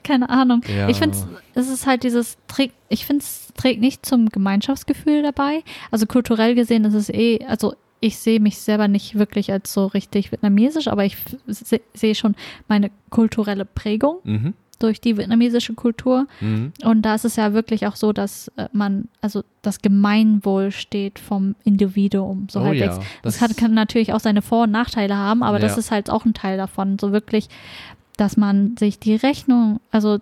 keine 0.04 0.30
Ahnung. 0.30 0.62
Ja. 0.74 0.88
Ich 0.88 0.98
finde, 0.98 1.16
es 1.54 1.68
ist 1.68 1.86
halt 1.86 2.04
dieses, 2.04 2.38
trägt, 2.46 2.74
ich 2.88 3.04
finde, 3.04 3.22
es 3.24 3.48
trägt 3.56 3.80
nicht 3.80 4.06
zum 4.06 4.30
Gemeinschaftsgefühl 4.30 5.22
dabei. 5.22 5.62
Also 5.90 6.06
kulturell 6.06 6.54
gesehen 6.54 6.84
ist 6.84 6.94
es 6.94 7.08
eh, 7.10 7.40
also 7.46 7.74
ich 8.00 8.18
sehe 8.18 8.40
mich 8.40 8.58
selber 8.58 8.88
nicht 8.88 9.18
wirklich 9.18 9.50
als 9.52 9.72
so 9.72 9.86
richtig 9.86 10.30
vietnamesisch, 10.32 10.88
aber 10.88 11.04
ich 11.04 11.16
se- 11.46 11.80
sehe 11.94 12.14
schon 12.14 12.34
meine 12.68 12.90
kulturelle 13.10 13.64
Prägung 13.64 14.18
Mhm. 14.24 14.54
durch 14.78 15.00
die 15.00 15.16
vietnamesische 15.16 15.74
Kultur. 15.74 16.26
Mhm. 16.40 16.72
Und 16.84 17.02
da 17.02 17.16
ist 17.16 17.24
es 17.24 17.34
ja 17.36 17.52
wirklich 17.52 17.86
auch 17.88 17.96
so, 17.96 18.12
dass 18.12 18.48
äh, 18.56 18.68
man, 18.72 19.08
also 19.20 19.42
das 19.62 19.82
Gemeinwohl 19.82 20.70
steht 20.70 21.18
vom 21.18 21.56
Individuum, 21.64 22.46
so 22.50 22.60
Oh 22.60 22.64
halbwegs. 22.64 22.96
ja, 22.96 23.02
Das, 23.22 23.34
das- 23.38 23.40
hat, 23.40 23.56
kann 23.56 23.74
natürlich 23.74 24.12
auch 24.12 24.20
seine 24.20 24.42
Vor- 24.42 24.64
und 24.64 24.70
Nachteile 24.70 25.16
haben, 25.16 25.42
aber 25.42 25.58
das 25.58 25.72
Ja. 25.72 25.78
ist 25.78 25.90
halt 25.90 26.10
auch 26.10 26.24
ein 26.24 26.34
Teil 26.34 26.56
davon. 26.58 26.98
So 27.00 27.10
wirklich, 27.12 27.48
dass 28.16 28.36
man 28.36 28.76
sich 28.76 28.98
die 28.98 29.14
Rechnung, 29.16 29.80
also 29.90 30.18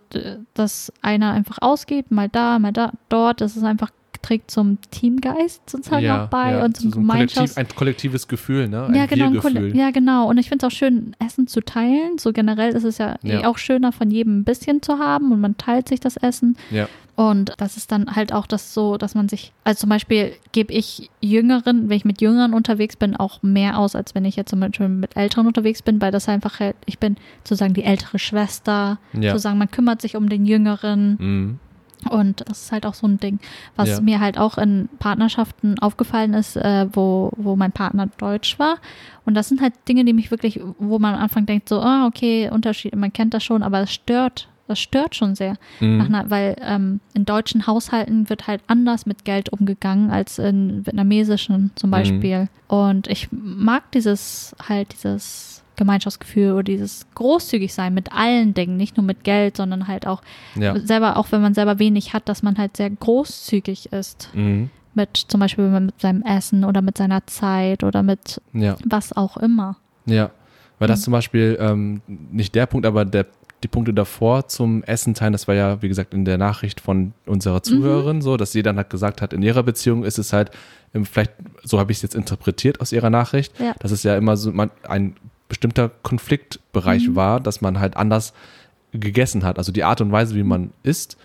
dass 0.54 0.92
einer 1.02 1.32
einfach 1.32 1.58
ausgeht, 1.60 2.10
mal 2.10 2.28
da, 2.28 2.58
mal 2.58 2.72
da, 2.72 2.92
dort, 3.08 3.40
das 3.40 3.56
ist 3.56 3.64
einfach 3.64 3.90
trägt 4.22 4.50
zum 4.50 4.78
Teamgeist 4.90 5.68
sozusagen 5.68 6.04
ja, 6.04 6.24
auch 6.24 6.28
bei 6.28 6.52
ja, 6.52 6.64
und 6.64 6.76
zum 6.76 6.90
so 6.92 7.00
ein, 7.00 7.06
Kollektiv, 7.06 7.34
Gemeinschafts... 7.34 7.56
ein 7.56 7.68
kollektives 7.74 8.28
Gefühl, 8.28 8.68
ne? 8.68 8.86
Ein 8.86 8.94
Ja 8.94 9.06
genau, 9.06 9.26
ein 9.26 9.74
ja, 9.74 9.90
genau. 9.90 10.28
Und 10.28 10.38
ich 10.38 10.48
finde 10.48 10.66
es 10.66 10.72
auch 10.72 10.76
schön, 10.76 11.14
Essen 11.24 11.46
zu 11.46 11.60
teilen. 11.60 12.18
So 12.18 12.32
generell 12.32 12.74
ist 12.74 12.84
es 12.84 12.98
ja, 12.98 13.16
eh 13.24 13.40
Ja. 13.40 13.48
auch 13.48 13.58
schöner, 13.58 13.92
von 13.92 14.10
jedem 14.10 14.40
ein 14.40 14.44
bisschen 14.44 14.82
zu 14.82 14.98
haben 14.98 15.32
und 15.32 15.40
man 15.40 15.56
teilt 15.56 15.88
sich 15.88 16.00
das 16.00 16.16
Essen. 16.16 16.56
Ja. 16.70 16.88
Und 17.16 17.54
das 17.56 17.78
ist 17.78 17.92
dann 17.92 18.14
halt 18.14 18.30
auch 18.34 18.46
das 18.46 18.74
so, 18.74 18.98
dass 18.98 19.14
man 19.14 19.30
sich, 19.30 19.52
also 19.64 19.80
zum 19.80 19.88
Beispiel 19.88 20.32
gebe 20.52 20.74
ich 20.74 21.10
Jüngeren, 21.22 21.88
wenn 21.88 21.96
ich 21.96 22.04
mit 22.04 22.20
Jüngeren 22.20 22.52
unterwegs 22.52 22.94
bin, 22.94 23.16
auch 23.16 23.42
mehr 23.42 23.78
aus, 23.78 23.96
als 23.96 24.14
wenn 24.14 24.26
ich 24.26 24.36
jetzt 24.36 24.50
zum 24.50 24.60
Beispiel 24.60 24.88
mit 24.88 25.16
Älteren 25.16 25.46
unterwegs 25.46 25.80
bin, 25.80 25.98
weil 26.02 26.12
das 26.12 26.28
einfach 26.28 26.60
halt, 26.60 26.76
ich 26.84 26.98
bin 26.98 27.16
sozusagen 27.42 27.72
die 27.72 27.84
ältere 27.84 28.18
Schwester, 28.18 28.98
Ja. 29.14 29.30
sozusagen 29.32 29.56
man 29.56 29.70
kümmert 29.70 30.02
sich 30.02 30.14
um 30.14 30.28
den 30.28 30.44
Jüngeren 30.44 31.16
Mhm. 31.18 31.58
Und 32.10 32.42
das 32.48 32.62
ist 32.64 32.72
halt 32.72 32.86
auch 32.86 32.94
so 32.94 33.06
ein 33.06 33.18
Ding, 33.18 33.38
was 33.74 33.88
Ja. 33.88 34.00
mir 34.00 34.20
halt 34.20 34.38
auch 34.38 34.58
in 34.58 34.88
Partnerschaften 34.98 35.78
aufgefallen 35.80 36.34
ist, 36.34 36.56
äh, 36.56 36.86
wo, 36.92 37.30
wo 37.36 37.56
mein 37.56 37.72
Partner 37.72 38.08
deutsch 38.18 38.58
war. 38.58 38.76
Und 39.24 39.34
das 39.34 39.48
sind 39.48 39.60
halt 39.60 39.74
Dinge, 39.88 40.04
die 40.04 40.12
mich 40.12 40.30
wirklich, 40.30 40.60
wo 40.78 40.98
man 40.98 41.14
am 41.14 41.20
Anfang 41.22 41.46
denkt, 41.46 41.68
so, 41.68 41.80
ah, 41.80 42.06
okay, 42.06 42.48
Unterschied, 42.50 42.94
man 42.94 43.12
kennt 43.12 43.34
das 43.34 43.42
schon, 43.44 43.62
aber 43.62 43.80
es 43.80 43.92
stört, 43.92 44.48
das 44.68 44.78
stört 44.80 45.14
schon 45.14 45.34
sehr. 45.34 45.54
Mhm. 45.80 46.00
Einer, 46.00 46.30
weil 46.30 46.56
ähm, 46.60 47.00
in 47.14 47.24
deutschen 47.24 47.66
Haushalten 47.66 48.28
wird 48.28 48.46
halt 48.46 48.62
anders 48.66 49.06
mit 49.06 49.24
Geld 49.24 49.48
umgegangen 49.48 50.10
als 50.10 50.38
in 50.38 50.84
vietnamesischen 50.86 51.70
zum 51.76 51.90
Mhm. 51.90 51.92
Beispiel. 51.92 52.48
Und 52.68 53.06
ich 53.08 53.28
mag 53.32 53.90
dieses 53.92 54.54
halt 54.68 54.92
dieses 54.92 55.62
Gemeinschaftsgefühl 55.76 56.52
oder 56.52 56.62
dieses 56.64 57.06
großzügig 57.14 57.72
sein 57.74 57.94
mit 57.94 58.12
allen 58.12 58.54
Dingen, 58.54 58.76
nicht 58.76 58.96
nur 58.96 59.04
mit 59.06 59.24
Geld, 59.24 59.56
sondern 59.56 59.88
halt 59.88 60.06
auch 60.06 60.22
Ja. 60.54 60.78
selber, 60.78 61.16
auch 61.16 61.30
wenn 61.32 61.42
man 61.42 61.54
selber 61.54 61.78
wenig 61.78 62.12
hat, 62.12 62.28
dass 62.28 62.42
man 62.42 62.58
halt 62.58 62.76
sehr 62.76 62.90
großzügig 62.90 63.92
ist 63.92 64.30
Mhm. 64.34 64.70
mit 64.94 65.16
zum 65.16 65.40
Beispiel 65.40 65.68
mit 65.80 66.00
seinem 66.00 66.22
Essen 66.22 66.64
oder 66.64 66.82
mit 66.82 66.96
seiner 66.98 67.26
Zeit 67.26 67.84
oder 67.84 68.02
mit 68.02 68.40
Ja. 68.52 68.76
was 68.84 69.14
auch 69.16 69.36
immer. 69.36 69.76
Ja, 70.06 70.30
weil 70.78 70.88
das 70.88 71.00
Mhm. 71.00 71.04
zum 71.04 71.12
Beispiel 71.12 71.56
ähm, 71.60 72.00
nicht 72.06 72.54
der 72.54 72.66
Punkt, 72.66 72.86
aber 72.86 73.04
der, 73.04 73.26
die 73.62 73.68
Punkte 73.68 73.92
davor 73.94 74.48
zum 74.48 74.82
Essen 74.84 75.14
teilen, 75.14 75.32
das 75.32 75.48
war 75.48 75.54
ja, 75.54 75.80
wie 75.82 75.88
gesagt, 75.88 76.12
in 76.14 76.24
der 76.26 76.36
Nachricht 76.38 76.80
von 76.80 77.12
unserer 77.24 77.62
Zuhörerin 77.62 78.20
so, 78.20 78.36
dass 78.36 78.52
sie 78.52 78.62
dann 78.62 78.76
halt 78.76 78.90
gesagt 78.90 79.22
hat, 79.22 79.32
in 79.32 79.42
ihrer 79.42 79.62
Beziehung 79.62 80.04
ist 80.04 80.18
es 80.18 80.32
halt, 80.34 80.50
vielleicht, 81.04 81.32
so 81.64 81.78
habe 81.78 81.90
ich 81.90 81.98
es 81.98 82.02
jetzt 82.02 82.14
interpretiert 82.14 82.80
aus 82.80 82.92
ihrer 82.92 83.10
Nachricht, 83.10 83.58
Ja. 83.58 83.74
dass 83.78 83.90
es 83.90 84.02
ja 84.02 84.16
immer 84.16 84.36
so 84.36 84.52
man, 84.52 84.70
ein 84.86 85.16
bestimmter 85.48 85.88
Konfliktbereich 86.02 87.08
Mhm. 87.08 87.16
war, 87.16 87.40
dass 87.40 87.60
man 87.60 87.78
halt 87.80 87.96
anders 87.96 88.32
gegessen 88.92 89.44
hat. 89.44 89.58
Also 89.58 89.72
die 89.72 89.84
Art 89.84 90.00
und 90.00 90.12
Weise, 90.12 90.34
wie 90.34 90.42
man 90.42 90.72
isst, 90.82 91.16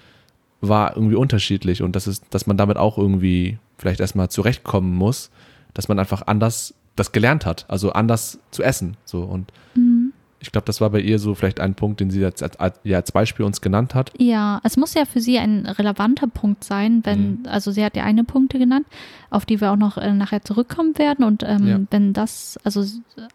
war 0.61 0.95
irgendwie 0.95 1.15
unterschiedlich 1.15 1.81
und 1.81 1.95
das 1.95 2.05
ist, 2.07 2.25
dass 2.29 2.45
man 2.47 2.57
damit 2.57 2.77
auch 2.77 2.97
irgendwie 2.97 3.57
vielleicht 3.77 3.99
erstmal 3.99 4.29
zurechtkommen 4.29 4.95
muss, 4.95 5.31
dass 5.73 5.87
man 5.87 5.97
einfach 5.97 6.27
anders 6.27 6.73
das 6.95 7.11
gelernt 7.13 7.45
hat, 7.45 7.65
also 7.67 7.93
anders 7.93 8.39
zu 8.51 8.61
essen. 8.63 8.97
So 9.05 9.23
und 9.23 9.51
Mhm. 9.75 10.00
Ich 10.43 10.51
glaube, 10.51 10.65
das 10.65 10.81
war 10.81 10.89
bei 10.89 10.99
ihr 10.99 11.19
so 11.19 11.35
vielleicht 11.35 11.59
ein 11.59 11.75
Punkt, 11.75 11.99
den 11.99 12.09
sie 12.09 12.19
jetzt 12.19 12.41
als, 12.41 12.59
als, 12.59 12.79
als 12.91 13.11
Beispiel 13.11 13.45
uns 13.45 13.61
genannt 13.61 13.93
hat. 13.93 14.11
Ja, 14.17 14.59
es 14.63 14.75
muss 14.75 14.95
ja 14.95 15.05
für 15.05 15.21
sie 15.21 15.37
ein 15.37 15.67
relevanter 15.67 16.25
Punkt 16.27 16.63
sein, 16.63 17.01
wenn, 17.05 17.29
Mhm. 17.41 17.45
also 17.47 17.69
sie 17.71 17.85
hat 17.85 17.95
ja 17.95 18.03
eine 18.03 18.23
Punkte 18.23 18.57
genannt, 18.57 18.87
auf 19.29 19.45
die 19.45 19.61
wir 19.61 19.71
auch 19.71 19.75
noch 19.77 19.97
äh, 19.97 20.11
nachher 20.13 20.41
zurückkommen 20.43 20.97
werden. 20.97 21.23
Und 21.23 21.43
ähm, 21.43 21.67
Ja. 21.67 21.79
wenn 21.91 22.13
das, 22.13 22.59
also 22.63 22.83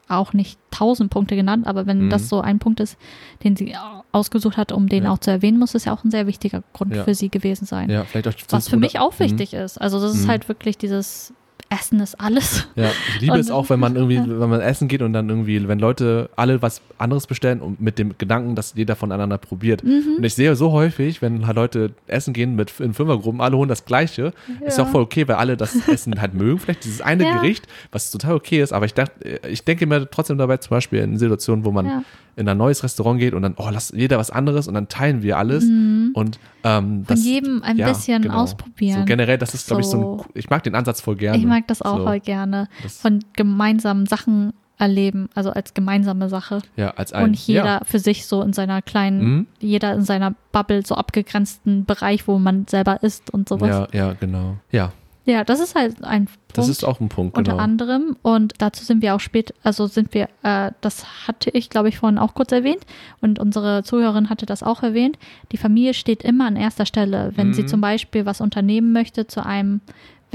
auch 0.09 0.33
nicht 0.33 0.59
tausend 0.73 1.11
Punkte 1.11 1.37
genannt, 1.37 1.67
aber 1.67 1.87
wenn 1.87 2.07
Mhm. 2.07 2.11
das 2.11 2.29
so 2.29 2.41
ein 2.41 2.59
Punkt 2.59 2.81
ist, 2.81 2.99
den 3.45 3.55
sie 3.57 3.77
au- 3.77 4.03
ausgesucht 4.13 4.57
hat, 4.57 4.73
um 4.73 4.89
den 4.89 5.05
Ja. 5.05 5.13
auch 5.13 5.19
zu 5.19 5.31
erwähnen, 5.31 5.59
muss 5.61 5.75
es 5.77 5.85
ja 5.85 5.93
auch 5.95 6.03
ein 6.05 6.11
sehr 6.11 6.27
wichtiger 6.27 6.63
Grund 6.73 6.95
Ja. 6.95 7.05
für 7.05 7.15
sie 7.15 7.29
gewesen 7.29 7.67
sein. 7.67 7.89
Ja, 7.89 8.05
vielleicht 8.05 8.29
auch 8.29 8.35
Was 8.51 8.69
für 8.69 8.77
mich 8.77 8.99
auch 8.99 9.13
Mhm. 9.15 9.19
wichtig 9.25 9.55
ist. 9.55 9.79
Also 9.81 10.01
das 10.01 10.15
ist 10.15 10.25
Mhm. 10.25 10.31
halt 10.31 10.49
wirklich 10.49 10.77
dieses 10.77 11.33
Essen 11.69 11.99
ist 12.01 12.15
alles. 12.21 12.69
Ja, 12.77 12.91
ich 13.15 13.21
liebe 13.23 13.33
Und- 13.35 13.41
es 13.41 13.51
auch, 13.51 13.69
wenn 13.71 13.81
man 13.81 13.97
irgendwie, 13.97 14.15
Ja. 14.17 14.25
wenn 14.41 14.49
man 14.51 14.61
essen 14.61 14.87
geht 14.89 15.03
und 15.03 15.13
dann 15.13 15.29
irgendwie, 15.29 15.67
wenn 15.67 15.79
Leute 15.79 16.31
alle 16.37 16.63
was 16.63 16.81
anderes 16.99 17.27
bestellen 17.27 17.61
und 17.61 17.81
mit 17.81 17.99
dem 17.99 18.17
Gedanken, 18.19 18.55
dass 18.55 18.75
jeder 18.77 18.95
voneinander 18.97 19.37
probiert. 19.39 19.83
Mhm. 19.83 20.17
Und 20.19 20.25
ich 20.25 20.35
sehe 20.35 20.55
so 20.55 20.71
häufig, 20.73 21.23
wenn 21.23 21.47
halt 21.47 21.57
Leute 21.57 21.91
essen 22.07 22.33
gehen 22.35 22.55
mit 22.55 22.73
in 22.79 22.95
Fünfergruppen, 22.95 23.41
alle 23.41 23.57
holen 23.57 23.69
das 23.69 23.85
Gleiche, 23.85 24.33
ist 24.65 24.79
ja 24.79 24.85
auch 24.85 24.89
voll 24.89 25.03
okay, 25.03 25.27
weil 25.27 25.37
alle 25.37 25.57
das 25.57 25.75
Essen 25.89 26.21
halt 26.21 26.35
mögen. 26.35 26.59
Vielleicht 26.61 26.85
dieses 26.85 27.01
eine 27.01 27.25
Ja. 27.25 27.37
Gericht, 27.41 27.67
was 27.91 28.11
total 28.11 28.35
okay 28.35 28.63
ist, 28.63 28.73
aber 28.73 28.87
ich 28.87 28.95
dachte, 28.95 29.41
ich 29.51 29.65
denke 29.65 29.87
mir 29.87 30.09
trotzdem 30.11 30.39
dabei 30.39 30.59
zum 30.59 30.71
Beispiel 30.71 31.01
in 31.01 31.19
Situationen, 31.19 31.65
wo 31.65 31.73
man 31.73 32.05
in 32.39 32.47
ein 32.49 32.59
neues 32.59 32.85
Restaurant 32.85 33.19
geht 33.19 33.33
und 33.33 33.41
dann, 33.41 33.55
oh, 33.57 33.69
lass 33.73 33.93
jeder 33.97 34.19
was 34.19 34.31
anderes 34.31 34.69
und 34.69 34.75
dann 34.75 34.89
teilen 34.89 35.23
wir 35.23 35.39
alles. 35.39 35.65
Und 35.65 36.39
ähm, 36.65 37.05
Von 37.05 37.05
das, 37.07 37.25
jedem 37.25 37.63
ein 37.63 37.79
bisschen 37.79 38.21
genau. 38.21 38.43
ausprobieren. 38.43 38.99
So 39.01 39.05
generell, 39.07 39.39
das 39.39 39.55
ist, 39.55 39.67
glaube 39.69 39.81
ich, 39.81 39.89
so 39.89 39.97
So. 40.03 40.23
ein, 40.23 40.31
ich 40.35 40.51
mag 40.51 40.63
den 40.63 40.75
Ansatz 40.75 41.01
voll 41.01 41.17
gerne. 41.17 41.39
Ich 41.57 41.61
mag 41.63 41.69
das 41.69 41.83
auch 41.83 41.99
so, 41.99 42.05
voll 42.05 42.21
gerne. 42.21 42.69
das- 42.83 42.99
Von 43.01 43.25
gemeinsamen 43.35 44.07
Sachen 44.07 44.53
erleben, 44.79 45.31
also 45.35 45.51
als 45.51 45.73
gemeinsame 45.73 46.29
Sache. 46.29 46.61
Ja, 46.77 46.91
als 46.91 47.13
ein, 47.15 47.25
und 47.25 47.37
jeder 47.39 47.65
ja. 47.65 47.81
für 47.85 47.99
sich 47.99 48.27
so 48.27 48.43
in 48.43 48.53
seiner 48.53 48.83
kleinen, 48.83 49.25
Mhm. 49.25 49.47
jeder 49.59 49.95
in 49.95 50.03
seiner 50.03 50.35
Bubble, 50.53 50.85
so 50.85 50.95
abgegrenzten 50.97 51.87
Bereich, 51.87 52.29
wo 52.29 52.39
man 52.39 52.67
selber 52.69 53.03
ist 53.03 53.33
und 53.33 53.49
sowas. 53.49 53.89
Ja, 53.93 54.07
ja, 54.09 54.13
genau. 54.13 54.57
Ja, 54.71 54.93
Ja, 55.29 55.43
das 55.45 55.59
ist 55.59 55.75
halt 55.75 56.05
ein 56.05 56.27
Punkt. 56.27 56.39
das 56.53 56.69
ist 56.69 56.85
auch 56.85 57.01
ein 57.01 57.09
Punkt, 57.09 57.37
unter 57.37 57.53
genau. 57.53 57.63
anderem. 57.65 58.17
Und 58.23 58.53
dazu 58.59 58.85
sind 58.85 59.03
wir 59.03 59.15
auch 59.17 59.21
spät, 59.21 59.55
also 59.65 59.87
sind 59.89 60.15
wir, 60.15 60.29
äh, 60.45 60.71
das 60.83 61.27
hatte 61.27 61.51
ich, 61.51 61.69
glaube 61.71 61.89
ich, 61.89 61.99
vorhin 61.99 62.19
auch 62.19 62.35
kurz 62.35 62.53
erwähnt. 62.53 62.85
Und 63.21 63.39
unsere 63.41 63.83
Zuhörerin 63.83 64.29
hatte 64.31 64.47
das 64.47 64.63
auch 64.63 64.83
erwähnt. 64.85 65.19
Die 65.51 65.57
Familie 65.57 65.95
steht 65.95 66.23
immer 66.23 66.47
an 66.47 66.55
erster 66.55 66.87
Stelle. 66.87 67.33
Wenn 67.35 67.55
sie 67.55 67.63
Mhm. 67.63 67.69
zum 67.69 67.81
Beispiel 67.81 68.25
was 68.27 68.41
unternehmen 68.41 68.93
möchte 68.93 69.27
zu 69.27 69.45
einem 69.45 69.81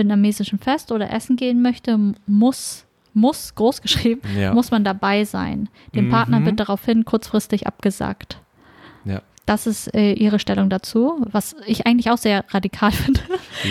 vietnamesischen 0.01 0.59
Fest 0.59 0.91
oder 0.91 1.11
essen 1.11 1.35
gehen 1.35 1.61
möchte, 1.61 1.97
muss, 2.27 2.85
muss, 3.13 3.55
groß 3.55 3.81
geschrieben, 3.81 4.21
Ja. 4.37 4.53
muss 4.53 4.71
man 4.71 4.83
dabei 4.83 5.23
sein. 5.25 5.69
Dem 5.95 6.05
Mhm. 6.07 6.11
Partner 6.11 6.45
wird 6.45 6.59
daraufhin 6.59 7.05
kurzfristig 7.05 7.67
abgesagt. 7.67 8.39
Ja. 9.05 9.21
Das 9.45 9.65
ist 9.67 9.93
äh, 9.95 10.13
ihre 10.13 10.37
Stellung 10.39 10.69
dazu, 10.69 11.25
was 11.31 11.55
ich 11.65 11.85
eigentlich 11.87 12.09
auch 12.11 12.17
sehr 12.17 12.45
radikal 12.49 12.91
finde 13.03 13.21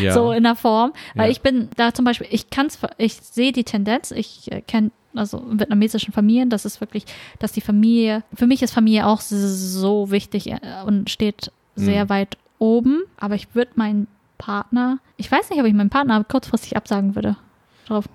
Ja. 0.01 0.13
so 0.13 0.33
in 0.33 0.43
der 0.43 0.57
Form. 0.57 0.93
Weil 1.15 1.27
Ja. 1.27 1.31
ich 1.33 1.41
bin 1.41 1.69
da 1.77 1.95
zum 1.95 2.05
Beispiel, 2.05 2.27
ich 2.31 2.51
kann's, 2.51 2.79
ich 2.99 3.15
sehe 3.15 3.53
die 3.53 3.65
Tendenz, 3.65 4.11
ich 4.11 4.51
äh, 4.53 4.61
kenne 4.63 4.91
also 5.15 5.43
vietnamesischen 5.51 6.13
Familien, 6.13 6.51
das 6.51 6.65
ist 6.65 6.81
wirklich, 6.81 7.05
dass 7.41 7.51
die 7.53 7.61
Familie, 7.61 8.23
für 8.35 8.47
mich 8.47 8.63
ist 8.63 8.73
Familie 8.73 9.07
auch 9.07 9.21
so 9.21 10.11
wichtig 10.13 10.51
äh, 10.53 10.59
und 10.87 11.11
steht 11.11 11.51
sehr 11.75 12.05
Mhm. 12.05 12.09
weit 12.11 12.37
oben, 12.59 13.03
aber 13.17 13.35
ich 13.37 13.55
würde 13.55 13.73
meinen 13.77 14.07
Partner, 14.41 14.99
ich 15.17 15.31
weiß 15.31 15.51
nicht, 15.51 15.61
ob 15.61 15.67
ich 15.67 15.75
meinen 15.75 15.91
Partner 15.91 16.25
kurzfristig 16.25 16.77
absagen 16.77 17.15
würde. 17.15 17.37
Drauf. 17.87 18.07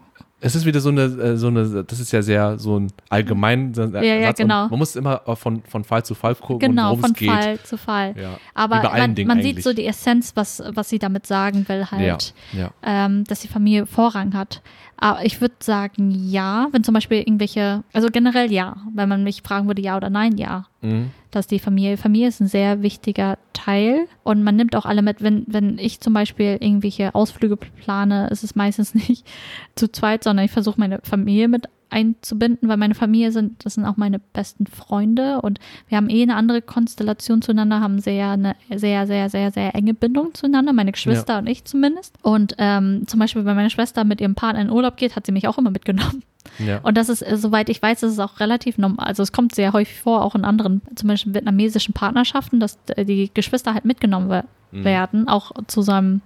Es 0.42 0.54
ist 0.54 0.66
wieder 0.66 0.82
so 0.82 0.90
eine, 0.90 1.04
äh, 1.04 1.38
so 1.38 1.48
eine, 1.48 1.84
das 1.86 2.00
ist 2.00 2.12
ja 2.12 2.22
sehr 2.22 2.60
so 2.60 2.78
ein 2.78 2.92
allgemein 3.10 3.74
Ja, 3.74 4.02
ja, 4.02 4.32
genau. 4.32 4.68
Man 4.68 4.78
muss 4.80 4.96
immer 4.96 5.22
von, 5.36 5.64
von 5.64 5.84
Fall 5.84 6.04
zu 6.04 6.14
Fall 6.14 6.36
gucken, 6.36 6.70
Genau, 6.70 6.90
worum 6.90 7.00
von 7.00 7.12
es 7.12 7.18
geht. 7.18 7.30
Fall 7.30 7.60
zu 7.62 7.78
Fall. 7.78 8.14
Ja. 8.22 8.38
Aber 8.54 8.84
man, 8.84 9.16
Dingen 9.16 9.28
man 9.28 9.42
sieht 9.42 9.64
so 9.64 9.74
die 9.74 9.86
Essenz, 9.86 10.34
was, 10.36 10.62
was 10.68 10.90
sie 10.90 11.00
damit 11.00 11.26
sagen 11.26 11.66
will, 11.68 11.90
halt. 11.90 12.34
Ja, 12.52 12.60
ja. 12.60 12.72
ähm, 12.84 13.24
dass 13.24 13.40
die 13.40 13.48
Familie 13.48 13.86
Vorrang 13.86 14.34
hat. 14.34 14.62
Aber 14.98 15.26
ich 15.26 15.42
würde 15.42 15.56
sagen, 15.60 16.12
ja, 16.12 16.68
wenn 16.72 16.84
zum 16.84 16.94
Beispiel 16.94 17.20
irgendwelche, 17.20 17.84
also 17.94 18.10
generell 18.12 18.52
ja, 18.52 18.78
wenn 18.94 19.10
man 19.10 19.24
mich 19.24 19.42
fragen 19.42 19.68
würde, 19.68 19.82
ja 19.82 19.98
oder 19.98 20.10
nein, 20.10 20.38
ja. 20.38 20.68
Mhm. 20.82 21.12
Dass 21.36 21.48
die 21.48 21.60
Familie, 21.60 21.98
Familie 21.98 22.30
ist 22.30 22.40
ein 22.40 22.48
sehr 22.48 22.82
wichtiger 22.82 23.38
Teil 23.52 24.08
und 24.24 24.42
man 24.42 24.56
nimmt 24.56 24.74
auch 24.74 24.86
alle 24.86 25.02
mit. 25.02 25.22
Wenn, 25.22 25.44
wenn 25.48 25.78
ich 25.78 26.00
zum 26.00 26.14
Beispiel 26.14 26.58
irgendwelche 26.62 27.14
Ausflüge 27.14 27.58
plane, 27.58 28.30
ist 28.30 28.44
es 28.46 28.56
meistens 28.56 28.96
nicht 29.10 29.28
zu 29.76 29.92
zweit, 29.92 30.24
sondern 30.24 30.46
ich 30.46 30.52
versuche 30.52 30.80
meine 30.80 31.00
Familie 31.04 31.50
mit 31.50 31.66
einzubinden, 31.90 32.70
weil 32.70 32.78
meine 32.78 32.96
Familie 32.96 33.32
sind, 33.32 33.66
das 33.66 33.76
sind 33.76 33.86
auch 33.86 33.98
meine 33.98 34.20
besten 34.20 34.66
Freunde 34.66 35.42
und 35.42 35.60
wir 35.88 35.98
haben 35.98 36.10
eh 36.10 36.24
eine 36.24 36.36
andere 36.36 36.62
Konstellation 36.62 37.42
zueinander, 37.42 37.80
haben 37.82 38.00
sehr 38.00 38.30
eine 38.32 38.56
sehr, 38.74 39.06
sehr, 39.06 39.30
sehr, 39.30 39.52
sehr 39.52 39.76
enge 39.76 39.94
Bindung 39.94 40.34
zueinander, 40.34 40.72
meine 40.74 40.92
Geschwister 40.94 41.34
Ja. 41.34 41.40
und 41.40 41.48
ich 41.48 41.66
zumindest. 41.66 42.16
Und 42.22 42.56
ähm, 42.60 43.04
zum 43.08 43.20
Beispiel, 43.20 43.44
wenn 43.46 43.56
meine 43.56 43.70
Schwester 43.70 44.04
mit 44.06 44.22
ihrem 44.22 44.36
Partner 44.36 44.62
in 44.62 44.72
Urlaub 44.72 44.98
geht, 44.98 45.16
hat 45.16 45.26
sie 45.26 45.32
mich 45.32 45.48
auch 45.48 45.58
immer 45.58 45.72
mitgenommen. 45.72 46.24
Ja. 46.60 46.80
Und 46.80 46.96
das 46.98 47.10
ist, 47.10 47.22
äh, 47.22 47.38
soweit 47.38 47.70
ich 47.70 47.82
weiß, 47.82 48.00
das 48.02 48.12
ist 48.14 48.20
auch 48.20 48.39
relativ 48.39 48.78
normal. 48.78 49.06
Also 49.08 49.24
es 49.24 49.32
kommt 49.32 49.54
sehr 49.56 49.74
häufig 49.74 50.00
vor, 50.00 50.24
auch 50.24 50.36
in 50.36 50.46
anderen, 50.46 50.82
zum 50.96 51.08
Beispiel 51.10 51.34
vietnamesischen 51.34 51.93
Partnerschaften, 51.93 52.60
dass 52.60 52.78
die 52.98 53.30
Geschwister 53.34 53.74
halt 53.74 53.86
mitgenommen 53.86 54.30
we 54.30 54.43
Mhm. 54.72 54.84
werden, 54.84 55.28
auch 55.28 55.52
zu 55.68 55.82
seinem 55.82 56.22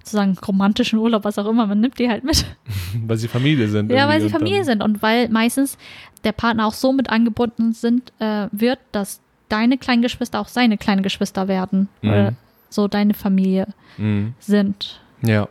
sozusagen 0.00 0.36
romantischen 0.46 0.98
Urlaub, 0.98 1.24
was 1.24 1.38
auch 1.38 1.46
immer, 1.46 1.66
man 1.66 1.80
nimmt 1.80 1.98
die 1.98 2.08
halt 2.10 2.24
mit. 2.24 2.44
Weil 3.06 3.16
sie 3.16 3.28
Familie 3.28 3.68
sind. 3.68 3.90
Ja, 3.90 4.06
weil 4.08 4.20
sie 4.20 4.28
Familie 4.28 4.64
sind 4.64 4.82
und 4.82 5.00
weil 5.00 5.28
meistens 5.30 5.78
der 6.24 6.32
Partner 6.32 6.66
auch 6.66 6.74
so 6.74 6.92
mit 6.92 7.08
angebunden 7.08 7.72
sind, 7.72 8.12
äh, 8.18 8.48
wird, 8.52 8.78
dass 8.92 9.20
deine 9.48 9.78
kleinen 9.78 10.02
Geschwister 10.02 10.40
auch 10.40 10.48
seine 10.48 10.76
kleinen 10.76 11.02
Geschwister 11.02 11.48
werden. 11.48 11.88
Mhm. 12.02 12.08
Oder 12.10 12.32
so 12.68 12.86
deine 12.88 13.14
Familie 13.14 13.68
Mhm. 13.96 14.34
sind. 14.40 15.00
Ja. 15.22 15.48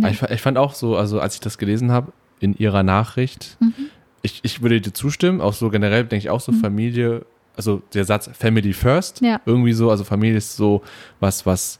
Ja. 0.00 0.08
Ich, 0.08 0.22
ich 0.22 0.40
fand 0.40 0.56
auch 0.58 0.74
so, 0.74 0.96
also 0.96 1.20
als 1.20 1.34
ich 1.34 1.40
das 1.40 1.58
gelesen 1.58 1.92
habe, 1.92 2.12
in 2.42 2.54
ihrer 2.54 2.82
Nachricht, 2.82 3.56
Mhm. 3.60 3.72
ich, 4.22 4.40
ich 4.42 4.62
würde 4.62 4.80
dir 4.80 4.92
zustimmen, 4.92 5.40
auch 5.40 5.52
so 5.54 5.70
generell 5.70 6.04
denke 6.04 6.18
ich 6.24 6.30
auch 6.30 6.40
so 6.40 6.52
Familie, 6.52 7.24
also 7.56 7.82
der 7.94 8.04
Satz 8.04 8.30
Family 8.32 8.72
First, 8.72 9.20
Ja. 9.20 9.40
irgendwie 9.46 9.72
so, 9.72 9.90
also 9.90 10.04
Familie 10.04 10.36
ist 10.38 10.56
so 10.56 10.82
was, 11.20 11.44
was, 11.46 11.78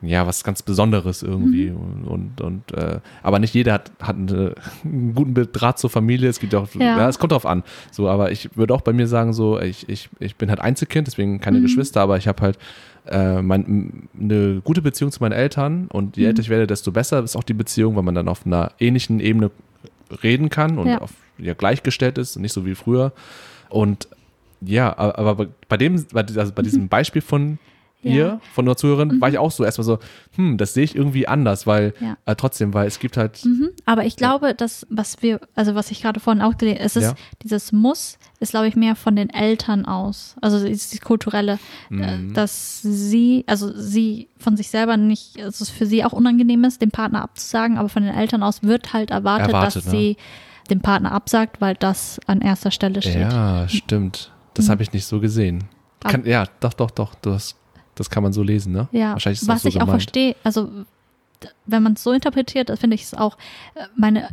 ja, 0.00 0.26
was 0.26 0.42
ganz 0.42 0.62
Besonderes 0.62 1.22
irgendwie 1.22 1.70
Mhm. 1.70 2.04
und, 2.08 2.40
und, 2.40 2.72
äh, 2.72 2.98
aber 3.22 3.38
nicht 3.38 3.54
jeder 3.54 3.74
hat, 3.74 3.92
hat 4.00 4.16
eine, 4.16 4.54
einen 4.84 5.14
guten 5.14 5.34
Draht 5.52 5.78
zur 5.78 5.90
Familie, 5.90 6.28
es 6.28 6.40
gibt 6.40 6.54
auch, 6.54 6.66
ja. 6.74 6.96
Ja. 6.98 7.08
es 7.08 7.18
kommt 7.18 7.32
drauf 7.32 7.46
an, 7.46 7.62
so, 7.90 8.08
aber 8.08 8.32
ich 8.32 8.56
würde 8.56 8.74
auch 8.74 8.80
bei 8.80 8.92
mir 8.92 9.06
sagen 9.06 9.32
so, 9.32 9.60
ich, 9.60 9.88
ich, 9.88 10.08
ich 10.18 10.36
bin 10.36 10.50
halt 10.50 10.60
Einzelkind, 10.60 11.06
deswegen 11.06 11.40
keine 11.40 11.58
Mhm. 11.58 11.62
Geschwister, 11.62 12.00
aber 12.00 12.16
ich 12.16 12.26
habe 12.26 12.42
halt 12.42 12.58
äh, 13.06 13.42
mein, 13.42 14.08
eine 14.18 14.60
gute 14.64 14.80
Beziehung 14.82 15.10
zu 15.12 15.20
meinen 15.22 15.32
Eltern 15.32 15.86
und 15.88 16.16
je 16.16 16.22
Mhm. 16.24 16.28
älter 16.30 16.40
ich 16.42 16.48
werde, 16.48 16.66
desto 16.66 16.90
besser 16.92 17.22
ist 17.22 17.36
auch 17.36 17.42
die 17.44 17.54
Beziehung, 17.54 17.94
weil 17.96 18.02
man 18.04 18.14
dann 18.14 18.28
auf 18.28 18.44
einer 18.46 18.72
ähnlichen 18.80 19.18
Ebene 19.20 19.50
reden 20.22 20.48
kann 20.50 20.78
und 20.78 20.88
Ja. 20.88 20.98
auf, 20.98 21.12
ja, 21.38 21.54
gleichgestellt 21.54 22.18
ist 22.18 22.36
und 22.36 22.42
nicht 22.42 22.52
so 22.52 22.66
wie 22.66 22.74
früher. 22.74 23.12
Und 23.68 24.08
ja, 24.60 24.96
aber 24.96 25.48
bei 25.68 25.76
dem, 25.76 25.94
also 26.14 26.52
bei 26.52 26.62
diesem 26.62 26.88
Beispiel 26.88 27.22
von 27.22 27.58
Ja. 28.02 28.10
ihr, 28.12 28.40
von 28.52 28.64
der 28.66 28.76
Zuhörerin, 28.76 29.20
war 29.20 29.28
ich 29.28 29.38
auch 29.38 29.50
so 29.52 29.64
erstmal 29.64 29.84
so, 29.84 29.98
hm, 30.34 30.56
das 30.58 30.74
sehe 30.74 30.82
ich 30.84 30.96
irgendwie 30.96 31.28
anders, 31.28 31.66
weil 31.66 31.94
Ja. 32.00 32.16
äh, 32.26 32.34
trotzdem, 32.34 32.74
weil 32.74 32.86
es 32.88 32.98
gibt 32.98 33.16
halt, 33.16 33.44
Mhm. 33.44 33.70
Aber 33.86 34.04
ich 34.04 34.16
glaube, 34.16 34.54
dass, 34.54 34.86
was 34.90 35.22
wir, 35.22 35.40
also 35.54 35.74
was 35.74 35.90
ich 35.90 36.02
gerade 36.02 36.18
vorhin 36.20 36.42
auch 36.42 36.56
gelesen 36.58 36.80
es 36.80 36.96
ist, 36.96 37.02
Ja. 37.04 37.14
dieses 37.42 37.70
Muss 37.72 38.18
ist, 38.40 38.50
glaube 38.50 38.66
ich, 38.66 38.74
mehr 38.74 38.96
von 38.96 39.14
den 39.14 39.30
Eltern 39.30 39.84
aus. 39.86 40.34
Also 40.40 40.64
dieses 40.66 41.00
kulturelle, 41.00 41.58
äh, 41.90 41.94
Mhm. 42.18 42.32
dass 42.34 42.82
sie, 42.82 43.44
also 43.46 43.72
sie 43.72 44.28
von 44.38 44.56
sich 44.56 44.68
selber 44.70 44.96
nicht, 44.96 45.38
dass 45.40 45.60
es 45.60 45.70
für 45.70 45.86
sie 45.86 46.04
auch 46.04 46.12
unangenehm 46.12 46.64
ist, 46.64 46.82
dem 46.82 46.90
Partner 46.90 47.22
abzusagen, 47.22 47.78
aber 47.78 47.88
von 47.88 48.02
den 48.02 48.14
Eltern 48.14 48.42
aus 48.42 48.62
wird 48.64 48.92
halt 48.92 49.10
erwartet, 49.12 49.48
Erwartet, 49.50 49.76
dass 49.76 49.84
ne? 49.86 49.90
sie 49.92 50.16
dem 50.70 50.80
Partner 50.80 51.12
absagt, 51.12 51.60
weil 51.60 51.74
das 51.76 52.18
an 52.26 52.40
erster 52.40 52.70
Stelle 52.72 53.00
steht. 53.02 53.16
ja, 53.30 53.68
stimmt. 53.68 54.32
Das 54.54 54.66
Mhm. 54.66 54.70
habe 54.72 54.82
ich 54.82 54.92
nicht 54.92 55.06
so 55.06 55.20
gesehen. 55.20 55.64
Kann, 56.00 56.24
ja, 56.26 56.46
doch, 56.58 56.72
doch, 56.72 56.90
doch, 56.90 57.14
du 57.16 57.32
hast, 57.32 57.54
das 57.94 58.10
kann 58.10 58.22
man 58.22 58.32
so 58.32 58.42
lesen, 58.42 58.72
ne? 58.72 58.88
Ja, 58.92 59.12
Wahrscheinlich 59.12 59.42
ist 59.42 59.48
was 59.48 59.60
auch 59.60 59.62
so 59.62 59.68
ich 59.68 59.76
auch 59.76 59.80
gemeint. 59.86 60.02
verstehe, 60.02 60.36
also 60.44 60.70
wenn 61.66 61.82
man 61.82 61.94
es 61.94 62.02
so 62.02 62.12
interpretiert, 62.12 62.68
das 62.68 62.78
finde 62.80 62.94
ich 62.94 63.02
es 63.02 63.14
auch, 63.14 63.36
äh, 63.74 63.84
meine, 63.96 64.28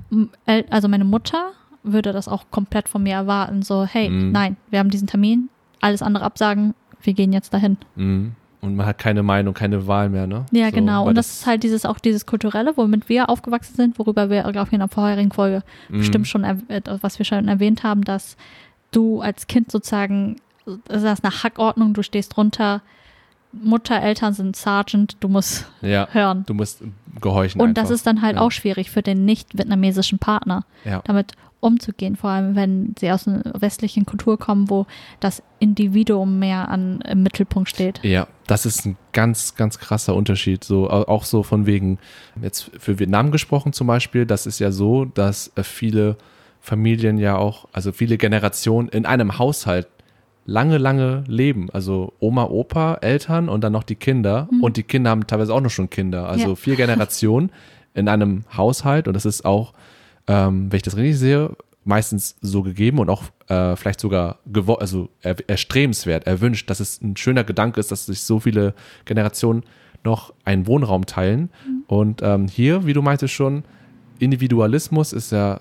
also 0.70 0.88
meine 0.88 1.06
Mutter 1.06 1.52
würde 1.84 2.12
das 2.12 2.28
auch 2.28 2.46
komplett 2.52 2.88
von 2.90 3.04
mir 3.04 3.14
erwarten, 3.14 3.62
so, 3.64 3.86
hey, 3.86 4.10
Mhm. 4.10 4.32
nein, 4.32 4.58
wir 4.70 4.80
haben 4.80 4.90
diesen 4.90 5.08
Termin, 5.08 5.50
alles 5.82 6.02
andere 6.02 6.24
absagen, 6.26 6.76
wir 7.02 7.14
gehen 7.14 7.34
jetzt 7.34 7.54
dahin. 7.54 7.78
Mhm. 7.96 8.34
Und 8.62 8.76
man 8.76 8.86
hat 8.86 8.98
keine 8.98 9.24
Meinung, 9.24 9.54
keine 9.54 9.88
Wahl 9.88 10.10
mehr, 10.10 10.28
ne? 10.28 10.46
Ja, 10.52 10.66
So, 10.70 10.76
genau. 10.76 11.08
Und 11.08 11.16
das, 11.16 11.32
ist 11.32 11.46
halt 11.46 11.64
dieses, 11.64 11.86
auch 11.86 11.98
dieses 11.98 12.26
Kulturelle, 12.26 12.74
womit 12.76 13.08
wir 13.08 13.30
aufgewachsen 13.30 13.76
sind, 13.76 13.98
worüber 13.98 14.30
wir, 14.30 14.44
glaube 14.52 14.68
ich, 14.68 14.74
in 14.74 14.80
der 14.80 14.90
vorherigen 14.90 15.32
Folge 15.32 15.64
Mhm. 15.88 15.98
bestimmt 16.00 16.28
schon, 16.28 16.44
äh, 16.44 16.82
was 17.02 17.18
wir 17.20 17.26
schon 17.26 17.48
erwähnt 17.48 17.84
haben, 17.84 18.04
dass 18.04 18.36
du 18.92 19.22
als 19.22 19.48
Kind 19.48 19.72
sozusagen, 19.72 20.36
das 20.86 21.04
ist 21.04 21.24
eine 21.24 21.42
Hackordnung, 21.44 21.94
du 21.94 22.04
stehst 22.04 22.36
drunter, 22.36 22.82
Mutter, 23.52 24.02
Eltern 24.02 24.34
sind 24.34 24.56
Sergeant, 24.56 25.18
du 25.20 25.28
musst 25.28 25.66
Ja, 25.82 26.08
hören. 26.12 26.44
du 26.46 26.54
musst 26.54 26.84
gehorchen 27.20 27.60
Und 27.62 27.70
einfach. 27.70 27.84
das 27.84 27.92
ist 27.92 28.06
dann 28.06 28.22
halt 28.22 28.36
Ja. 28.36 28.42
auch 28.42 28.52
schwierig 28.52 28.92
für 28.92 29.02
den 29.02 29.26
nicht-vietnamesischen 29.26 30.20
Partner, 30.20 30.66
ja. 30.86 31.02
damit 31.06 31.34
umzugehen, 31.62 32.16
vor 32.16 32.30
allem 32.30 32.56
wenn 32.56 32.96
sie 32.98 33.12
aus 33.12 33.28
einer 33.28 33.42
westlichen 33.60 34.06
Kultur 34.06 34.38
kommen, 34.40 34.70
wo 34.70 34.86
das 35.20 35.44
Individuum 35.60 36.40
mehr 36.40 36.70
an, 36.70 37.02
im 37.02 37.22
Mittelpunkt 37.24 37.68
steht. 37.70 38.00
Ja, 38.04 38.28
das 38.48 38.66
ist 38.66 38.86
ein 38.86 38.96
ganz, 39.12 39.56
ganz 39.56 39.78
krasser 39.78 40.16
Unterschied. 40.16 40.64
So, 40.64 40.90
au- 40.90 41.04
auch 41.10 41.26
so 41.26 41.44
von 41.44 41.66
wegen, 41.66 41.98
jetzt 42.42 42.72
für 42.80 42.98
Vietnam 43.00 43.32
gesprochen 43.32 43.74
zum 43.74 43.88
Beispiel, 43.88 44.26
das 44.26 44.46
ist 44.46 44.60
ja 44.60 44.72
so, 44.72 45.04
dass 45.06 45.52
äh, 45.56 45.64
viele 45.64 46.16
Familien 46.62 47.18
ja 47.18 47.36
auch, 47.36 47.68
also 47.74 47.92
viele 47.92 48.18
Generationen 48.18 48.88
in 48.88 49.06
einem 49.06 49.38
Haushalt 49.38 49.88
lange, 50.50 50.78
lange 50.78 51.24
leben. 51.28 51.70
Also 51.72 52.14
Oma, 52.20 52.46
Opa, 52.46 52.96
Eltern 52.96 53.50
und 53.50 53.64
dann 53.64 53.74
noch 53.74 53.84
die 53.84 53.96
Kinder. 53.96 54.50
Und 54.62 54.78
die 54.78 54.84
Kinder 54.84 55.12
haben 55.12 55.28
teilweise 55.28 55.54
auch 55.54 55.62
noch 55.62 55.70
schon 55.70 55.90
Kinder. 55.90 56.28
Also 56.28 56.50
Ja. 56.50 56.56
vier 56.56 56.76
Generationen 56.76 57.52
in 57.94 58.08
einem 58.10 58.44
Haushalt. 58.56 59.08
Und 59.08 59.14
das 59.14 59.26
ist 59.26 59.46
auch, 59.46 59.74
ähm, 60.28 60.72
wenn 60.72 60.78
ich 60.78 60.84
das 60.84 60.98
richtig 60.98 61.18
sehe, 61.20 61.56
meistens 61.86 62.36
so 62.42 62.62
gegeben 62.62 63.00
und 63.00 63.10
auch 63.10 63.24
äh, 63.48 63.76
vielleicht 63.76 64.00
sogar 64.00 64.40
also 64.80 65.10
er 65.22 65.36
erstrebenswert, 65.48 66.28
erwünscht, 66.28 66.70
dass 66.70 66.80
es 66.80 67.02
ein 67.02 67.16
schöner 67.16 67.44
Gedanke 67.44 67.80
ist, 67.80 67.92
dass 67.92 68.06
sich 68.06 68.22
so 68.22 68.40
viele 68.40 68.74
Generationen 69.06 69.64
noch 70.04 70.34
einen 70.46 70.68
Wohnraum 70.68 71.06
teilen. 71.06 71.50
Und 71.88 72.22
ähm, 72.24 72.48
hier, 72.48 72.86
wie 72.86 72.94
du 72.94 73.02
meintest 73.02 73.34
schon, 73.34 73.64
Individualismus 74.20 75.14
ist 75.14 75.32
ja, 75.32 75.60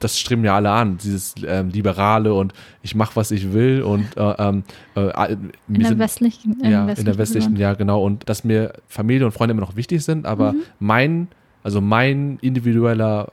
das 0.00 0.18
streben 0.18 0.44
ja 0.44 0.54
alle 0.56 0.70
an, 0.70 0.96
dieses 0.98 1.34
ähm, 1.46 1.70
Liberale 1.70 2.32
und 2.34 2.52
ich 2.82 2.94
mache, 2.94 3.16
was 3.16 3.30
ich 3.30 3.52
will 3.52 3.82
und 3.82 4.16
äh, 4.16 4.34
ähm, 4.38 4.62
äh, 4.94 5.32
In 5.32 5.50
der 5.68 5.88
sind- 5.88 5.98
westlichen, 5.98 6.56
ja, 6.62 6.86
in 6.88 7.04
der 7.04 7.18
westlichen, 7.18 7.50
Land. 7.52 7.58
ja, 7.58 7.74
genau. 7.74 8.02
Und 8.02 8.28
dass 8.28 8.44
mir 8.44 8.72
Familie 8.88 9.26
und 9.26 9.32
Freunde 9.32 9.52
immer 9.52 9.60
noch 9.62 9.76
wichtig 9.76 10.04
sind, 10.04 10.26
aber 10.26 10.52
Mhm. 10.52 10.62
mein, 10.78 11.28
also 11.62 11.80
mein 11.80 12.38
individueller, 12.40 13.32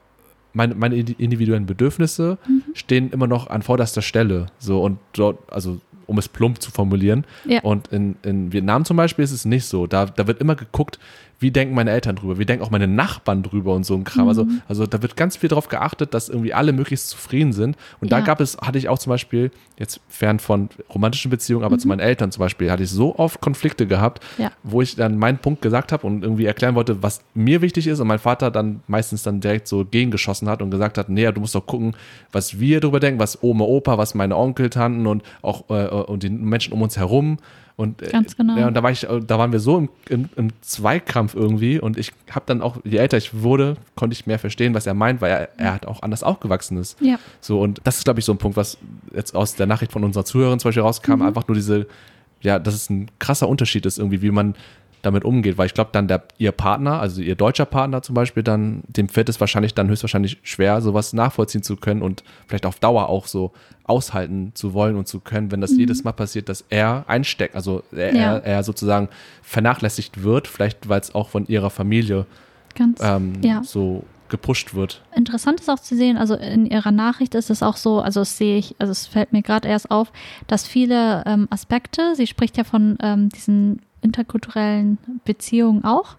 mein, 0.54 0.78
meine 0.80 0.96
indi- 0.96 1.16
individuellen 1.20 1.66
Bedürfnisse 1.66 2.38
Mhm. 2.48 2.62
stehen 2.74 3.12
immer 3.12 3.28
noch 3.28 3.50
an 3.50 3.62
vorderster 3.62 4.02
Stelle. 4.02 4.48
So 4.58 4.82
und 4.82 4.98
dort, 5.14 5.38
also 5.54 5.80
um 6.08 6.18
es 6.20 6.30
plump 6.30 6.62
zu 6.62 6.70
formulieren. 6.72 7.26
Ja. 7.46 7.62
Und 7.62 7.88
in, 7.88 8.16
in 8.24 8.54
Vietnam 8.54 8.86
zum 8.86 8.96
Beispiel 8.96 9.24
ist 9.26 9.32
es 9.32 9.44
nicht 9.44 9.66
so. 9.66 9.88
Da, 9.88 10.06
da 10.06 10.28
wird 10.28 10.40
immer 10.40 10.56
geguckt, 10.56 11.00
wie 11.40 11.52
denken 11.52 11.76
meine 11.76 11.92
Eltern 11.92 12.16
drüber, 12.16 12.40
wie 12.40 12.46
denken 12.46 12.64
auch 12.64 12.72
meine 12.72 12.88
Nachbarn 12.88 13.44
drüber 13.44 13.74
und 13.74 13.86
so 13.86 13.94
ein 13.96 14.04
Kram. 14.06 14.28
Also, 14.28 14.46
Mhm. 14.46 14.62
also 14.68 14.86
da 14.88 15.02
wird 15.02 15.16
ganz 15.18 15.36
viel 15.38 15.50
darauf 15.50 15.68
geachtet, 15.68 16.14
dass 16.14 16.30
irgendwie 16.30 16.54
alle 16.54 16.72
möglichst 16.74 17.10
zufrieden 17.10 17.52
sind. 17.54 17.76
Und 18.00 18.12
da 18.12 18.20
Ja. 18.20 18.26
gab 18.26 18.40
es, 18.40 18.58
hatte 18.58 18.78
ich 18.78 18.88
auch 18.90 19.00
zum 19.00 19.10
Beispiel, 19.10 19.52
jetzt 19.78 20.00
fern 20.08 20.40
von 20.40 20.70
romantischen 20.94 21.30
Beziehungen, 21.30 21.66
aber 21.66 21.78
zu 21.78 21.88
meinen 21.88 22.00
Eltern 22.00 22.32
zum 22.32 22.40
Beispiel, 22.40 22.72
hatte 22.72 22.84
ich 22.84 22.90
so 22.90 23.18
oft 23.20 23.42
Konflikte 23.42 23.86
gehabt, 23.86 24.24
Mhm. 24.38 24.44
Ja. 24.46 24.52
wo 24.64 24.82
ich 24.82 24.96
dann 24.96 25.18
meinen 25.18 25.38
Punkt 25.40 25.62
gesagt 25.62 25.92
habe 25.92 26.08
und 26.08 26.24
irgendwie 26.24 26.46
erklären 26.46 26.76
wollte, 26.76 27.04
was 27.04 27.22
mir 27.34 27.62
wichtig 27.62 27.88
ist 27.88 28.00
und 28.00 28.08
mein 28.08 28.20
Vater 28.20 28.50
dann 28.52 28.82
meistens 28.88 29.24
dann 29.24 29.42
direkt 29.42 29.68
so 29.68 29.84
gegengeschossen 29.86 30.48
hat 30.48 30.62
und 30.62 30.72
gesagt 30.72 30.98
hat, 30.98 31.10
nee, 31.10 31.30
du 31.32 31.42
musst 31.42 31.56
doch 31.56 31.66
gucken, 31.66 31.96
was 32.32 32.60
wir 32.60 32.80
drüber 32.80 33.00
denken, 33.00 33.20
was 33.20 33.44
Oma, 33.44 33.66
Opa, 33.66 33.98
was 33.98 34.16
meine 34.16 34.38
Onkel, 34.38 34.70
Tanten 34.70 35.06
und 35.08 35.24
auch 35.42 35.70
äh, 35.70 35.88
und 35.88 36.24
die 36.24 36.30
Menschen 36.30 36.72
um 36.74 36.82
uns 36.82 36.98
herum 36.98 37.38
und 37.78 38.02
äh, 38.02 38.10
Ganz 38.10 38.38
genau. 38.38 38.58
ja, 38.58 38.68
und 38.68 38.74
da 38.74 38.84
war 38.84 38.92
ich, 38.92 39.04
äh, 39.10 39.20
da 39.20 39.38
waren 39.38 39.52
wir 39.52 39.60
so 39.60 39.78
im, 39.78 39.90
im, 40.10 40.30
im 40.36 40.50
Zweikampf 40.62 41.36
irgendwie 41.36 41.80
und 41.80 41.98
ich 41.98 42.14
habe 42.32 42.46
dann 42.48 42.62
auch, 42.62 42.78
je 42.84 42.98
älter 42.98 43.18
ich 43.18 43.42
wurde, 43.42 43.76
konnte 43.96 44.14
ich 44.14 44.26
mehr 44.28 44.40
verstehen, 44.40 44.74
was 44.74 44.88
er 44.88 44.94
meint, 44.94 45.20
weil 45.22 45.32
er, 45.32 45.50
er 45.60 45.74
hat 45.74 45.86
auch 45.86 46.02
anders 46.02 46.24
aufgewachsen 46.24 46.78
ist. 46.78 47.00
Ja. 47.02 47.18
So, 47.42 47.60
und 47.62 47.82
das 47.84 47.98
ist, 47.98 48.04
glaube 48.06 48.20
ich, 48.20 48.26
so 48.26 48.32
ein 48.32 48.38
Punkt, 48.38 48.56
was 48.58 48.78
jetzt 49.14 49.36
aus 49.36 49.56
der 49.56 49.68
Nachricht 49.68 49.92
von 49.92 50.04
unserer 50.04 50.24
Zuhörerin 50.26 50.60
zum 50.60 50.70
Beispiel 50.70 50.84
rauskam, 50.84 51.14
Mhm. 51.16 51.22
einfach 51.24 51.48
nur 51.48 51.56
diese, 51.56 51.88
ja, 52.42 52.60
dass 52.60 52.74
es 52.76 52.90
ein 52.90 53.12
krasser 53.20 53.50
Unterschied 53.50 53.86
ist, 53.86 53.98
irgendwie, 53.98 54.22
wie 54.22 54.32
man 54.32 54.56
damit 55.06 55.24
umgeht, 55.24 55.58
weil 55.58 55.68
ich 55.68 55.74
glaube, 55.74 55.90
dann 55.94 56.08
der, 56.08 56.24
ihr 56.38 56.52
Partner, 56.52 57.00
also 57.00 57.22
ihr 57.22 57.36
deutscher 57.36 57.66
Partner 57.66 58.02
zum 58.02 58.16
Beispiel, 58.16 58.44
dann, 58.44 58.84
dem 58.88 59.08
fällt 59.10 59.30
es 59.30 59.40
wahrscheinlich 59.40 59.74
dann 59.74 59.88
höchstwahrscheinlich 59.90 60.38
schwer, 60.44 60.82
sowas 60.82 61.14
nachvollziehen 61.14 61.64
zu 61.64 61.76
können 61.76 62.02
und 62.02 62.24
vielleicht 62.48 62.66
auf 62.66 62.80
Dauer 62.80 63.10
auch 63.10 63.28
so 63.28 63.52
aushalten 63.84 64.52
zu 64.56 64.74
wollen 64.74 64.96
und 64.96 65.08
zu 65.08 65.20
können, 65.20 65.52
wenn 65.52 65.62
das 65.62 65.72
jedes 65.78 66.04
Mal 66.04 66.14
passiert, 66.14 66.50
dass 66.50 66.66
er 66.70 67.06
einsteckt, 67.08 67.56
also 67.56 67.84
er, 67.92 68.12
Mhm. 68.12 68.18
Ja. 68.18 68.38
er 68.38 68.64
sozusagen 68.64 69.10
vernachlässigt 69.44 70.24
wird, 70.24 70.48
vielleicht 70.48 70.90
weil 70.90 71.00
es 71.02 71.14
auch 71.14 71.30
von 71.30 71.48
ihrer 71.48 71.70
Familie 71.70 72.26
Ganz, 72.76 73.00
ähm, 73.02 73.34
ja. 73.44 73.64
so 73.64 74.04
gepusht 74.28 74.74
wird. 74.74 75.02
Interessant 75.16 75.60
ist 75.60 75.70
auch 75.70 75.80
zu 75.80 75.96
sehen, 75.96 76.18
also 76.18 76.34
in 76.34 76.66
ihrer 76.66 76.92
Nachricht 76.92 77.36
ist 77.36 77.52
es 77.52 77.62
auch 77.62 77.78
so, 77.78 78.00
also 78.02 78.22
das 78.22 78.38
sehe 78.38 78.58
ich, 78.58 78.76
also 78.80 78.92
es 78.92 79.06
fällt 79.06 79.32
mir 79.34 79.44
gerade 79.44 79.68
erst 79.68 79.92
auf, 79.92 80.12
dass 80.48 80.68
viele 80.68 81.24
ähm, 81.28 81.48
Aspekte, 81.52 82.16
sie 82.16 82.26
spricht 82.26 82.58
ja 82.58 82.64
von 82.64 82.98
ähm, 83.04 83.30
diesen 83.30 83.82
interkulturellen 84.06 84.98
Beziehungen 85.26 85.84
auch, 85.84 86.16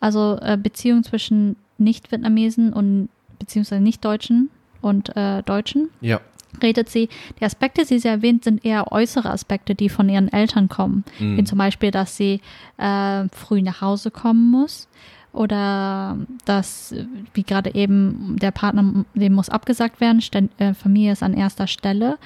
also 0.00 0.38
äh, 0.40 0.56
Beziehungen 0.56 1.02
zwischen 1.02 1.56
Nicht-Vietnamesen 1.78 2.72
und 2.72 3.08
beziehungsweise 3.38 3.82
Nicht-Deutschen 3.82 4.50
und 4.80 5.16
äh, 5.16 5.42
Deutschen. 5.42 5.90
Ja. 6.00 6.20
Redet 6.62 6.88
sie, 6.88 7.08
die 7.38 7.44
Aspekte, 7.44 7.84
die 7.84 7.98
sie 7.98 8.08
erwähnt, 8.08 8.44
sind 8.44 8.64
eher 8.64 8.90
äußere 8.90 9.30
Aspekte, 9.30 9.74
die 9.74 9.88
von 9.88 10.08
ihren 10.08 10.32
Eltern 10.32 10.68
kommen. 10.68 11.04
Mhm. 11.18 11.36
Wie 11.36 11.44
zum 11.44 11.58
Beispiel, 11.58 11.90
dass 11.90 12.16
sie 12.16 12.40
äh, 12.78 13.28
früh 13.32 13.62
nach 13.62 13.80
Hause 13.80 14.10
kommen 14.10 14.50
muss 14.50 14.88
oder 15.32 16.16
dass, 16.46 16.94
wie 17.34 17.42
gerade 17.42 17.74
eben, 17.74 18.36
der 18.40 18.50
Partner, 18.50 19.04
dem 19.14 19.34
muss 19.34 19.50
abgesagt 19.50 20.00
werden, 20.00 20.20
Sten 20.20 20.48
äh, 20.58 20.74
Familie 20.74 21.12
ist 21.12 21.22
an 21.22 21.34
erster 21.34 21.66
Stelle. 21.66 22.18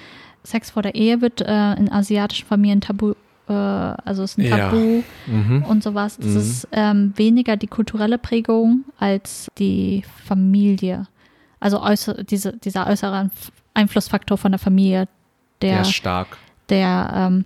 Sex 0.44 0.70
vor 0.70 0.82
der 0.82 0.94
Ehe 0.94 1.20
wird 1.20 1.40
äh, 1.40 1.74
in 1.74 1.90
asiatischen 1.90 2.46
Familien 2.46 2.80
tabu, 2.80 3.14
äh, 3.48 3.52
also 3.52 4.22
ist 4.22 4.38
ein 4.38 4.44
Ja. 4.44 4.56
Tabu 4.70 5.02
Mhm. 5.26 5.64
und 5.68 5.82
sowas. 5.82 6.16
Das 6.16 6.26
Mhm. 6.26 6.36
ist 6.36 6.68
ähm, 6.72 7.12
weniger 7.16 7.56
die 7.56 7.66
kulturelle 7.66 8.18
Prägung 8.18 8.84
als 8.98 9.48
die 9.58 10.04
Familie. 10.24 11.06
Also 11.60 11.80
äußer, 11.82 12.24
diese, 12.24 12.56
dieser 12.56 12.86
äußere 12.86 13.14
Einf- 13.16 13.50
Einflussfaktor 13.74 14.36
von 14.38 14.52
der 14.52 14.58
Familie, 14.58 15.08
Der 15.60 15.76
der, 15.76 15.84
stark. 15.84 16.36
der 16.68 17.12
ähm, 17.14 17.44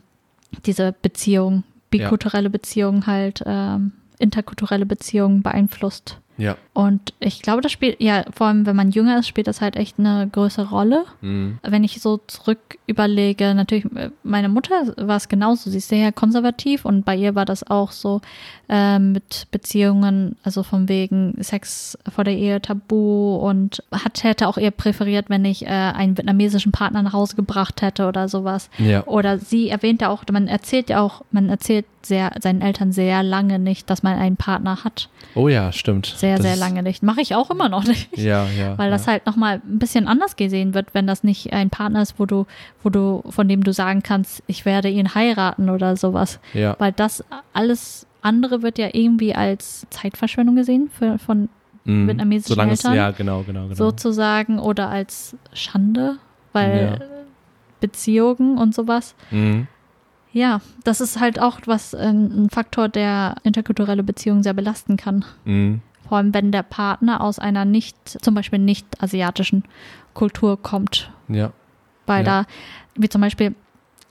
diese 0.65 0.95
Beziehung, 1.03 1.55
Ja. 1.57 1.63
bikulturelle 1.91 2.51
Beziehung 2.51 3.07
halt, 3.07 3.43
ähm, 3.47 3.93
interkulturelle 4.19 4.87
Beziehungen 4.87 5.43
beeinflusst. 5.43 6.19
Ja. 6.39 6.57
Und 6.73 7.15
ich 7.21 7.43
glaube, 7.43 7.63
das 7.63 7.73
spielt, 7.73 8.01
ja, 8.01 8.25
vor 8.35 8.49
allem 8.49 8.67
wenn 8.67 8.77
man 8.77 8.91
jünger 8.91 9.19
ist, 9.19 9.29
spielt 9.29 9.47
das 9.47 9.61
halt 9.61 9.77
echt 9.77 9.99
eine 9.99 10.29
größere 10.31 10.69
Rolle. 10.69 11.05
Mhm. 11.21 11.59
Wenn 11.63 11.85
ich 11.85 12.01
so 12.01 12.21
zurück 12.27 12.79
überlege, 12.87 13.55
natürlich, 13.55 13.87
meine 14.23 14.49
Mutter 14.49 14.75
war 14.97 15.17
es 15.17 15.29
genauso, 15.29 15.71
sie 15.71 15.79
ist 15.79 15.89
sehr 15.89 16.13
konservativ 16.13 16.85
und 16.85 17.05
bei 17.05 17.17
ihr 17.17 17.35
war 17.35 17.45
das 17.45 17.69
auch 17.69 17.93
so 17.93 18.21
äh, 18.69 18.99
mit 18.99 19.47
Beziehungen, 19.51 20.37
also 20.43 20.63
von 20.63 20.89
wegen 20.89 21.35
Sex 21.41 21.97
vor 22.13 22.25
der 22.25 22.37
Ehe 22.37 22.61
tabu 22.61 23.37
und 23.37 23.83
hat, 23.93 24.23
hätte 24.23 24.49
auch 24.49 24.59
eher 24.59 24.71
präferiert, 24.71 25.31
wenn 25.31 25.45
ich 25.45 25.65
äh, 25.65 25.69
einen 25.69 26.17
vietnamesischen 26.17 26.73
Partner 26.73 27.03
nach 27.03 27.13
Hause 27.13 27.37
gebracht 27.37 27.81
hätte 27.83 28.07
oder 28.07 28.29
sowas. 28.29 28.69
Ja. 28.79 29.05
Oder 29.07 29.39
sie 29.39 29.71
erwähnt 29.71 30.03
ja 30.03 30.11
auch, 30.11 30.25
man 30.31 30.49
erzählt 30.49 30.91
ja 30.91 31.01
auch, 31.01 31.23
man 31.31 31.49
erzählt 31.49 31.87
sehr, 32.03 32.33
seinen 32.41 32.63
Eltern 32.63 32.93
sehr 32.93 33.23
lange 33.23 33.59
nicht, 33.59 33.91
dass 33.91 34.03
man 34.03 34.19
einen 34.19 34.37
Partner 34.37 34.85
hat. 34.85 35.09
Oh 35.35 35.49
ja, 35.49 35.73
stimmt. 35.73 36.07
Sehr, 36.17 36.26
Das 36.35 36.43
sehr 36.43 36.57
lange 36.57 36.83
nicht. 36.83 37.03
Mache 37.05 37.21
ich 37.21 37.35
auch 37.37 37.51
immer 37.51 37.69
noch 37.69 37.85
nicht. 37.85 38.17
Ja, 38.19 38.47
ja. 38.59 38.77
Weil 38.77 38.91
das 38.91 39.07
ja. 39.07 39.13
halt 39.13 39.27
nochmal 39.27 39.63
ein 39.65 39.79
bisschen 39.79 40.09
anders 40.09 40.35
gesehen 40.37 40.75
wird, 40.75 40.93
wenn 40.95 41.07
das 41.07 41.23
nicht 41.23 41.53
ein 41.53 41.71
Partner 41.71 42.03
ist, 42.03 42.19
wo 42.19 42.27
du, 42.27 42.47
wo 42.83 42.91
du, 42.91 43.23
von 43.31 43.49
dem 43.49 43.63
du 43.63 43.73
sagen 43.73 44.03
kannst, 44.03 44.43
ich 44.49 44.65
werde 44.65 44.89
ihn 44.89 45.15
heiraten 45.15 45.71
oder 45.71 45.97
sowas. 45.97 46.41
Ja. 46.55 46.75
Weil 46.79 46.93
das 46.93 47.25
alles 47.53 48.07
andere 48.23 48.63
wird 48.63 48.79
ja 48.79 48.89
irgendwie 48.93 49.35
als 49.35 49.87
Zeitverschwendung 49.91 50.57
gesehen 50.57 50.91
für, 50.93 51.19
von 51.19 51.49
Mhm. 51.85 52.09
vietnamesischen 52.09 52.55
Solange 52.55 52.73
es, 52.73 52.81
Eltern. 52.81 52.97
ja, 52.97 53.11
genau, 53.13 53.43
genau, 53.45 53.63
genau. 53.65 53.75
sozusagen 53.77 54.59
oder 54.59 54.89
als 54.89 55.37
Schande, 55.53 56.17
weil 56.53 56.99
Ja. 57.01 57.07
Beziehungen 57.81 58.59
und 58.59 58.75
sowas. 58.75 59.15
Mhm. 59.31 59.67
Ja, 60.33 60.61
das 60.85 61.01
ist 61.01 61.21
halt 61.21 61.41
auch 61.41 61.61
was 61.67 61.95
äh, 61.95 61.99
ein 62.09 62.49
Faktor, 62.51 62.89
der 62.89 63.37
interkulturelle 63.43 64.03
Beziehungen 64.03 64.43
sehr 64.43 64.53
belasten 64.55 64.97
kann. 64.97 65.25
Mhm. 65.45 65.81
Vor 66.09 66.19
allem, 66.19 66.33
wenn 66.35 66.53
der 66.53 66.63
Partner 66.63 67.21
aus 67.21 67.39
einer 67.39 67.65
nicht, 67.65 67.97
zum 68.23 68.35
Beispiel 68.35 68.59
nicht 68.59 69.03
asiatischen 69.03 69.65
Kultur 70.15 70.61
kommt. 70.63 71.11
Ja. 71.29 71.53
Weil 72.07 72.25
Ja. 72.25 72.43
da, 72.43 72.49
wie 72.95 73.09
zum 73.09 73.21
Beispiel, 73.21 73.55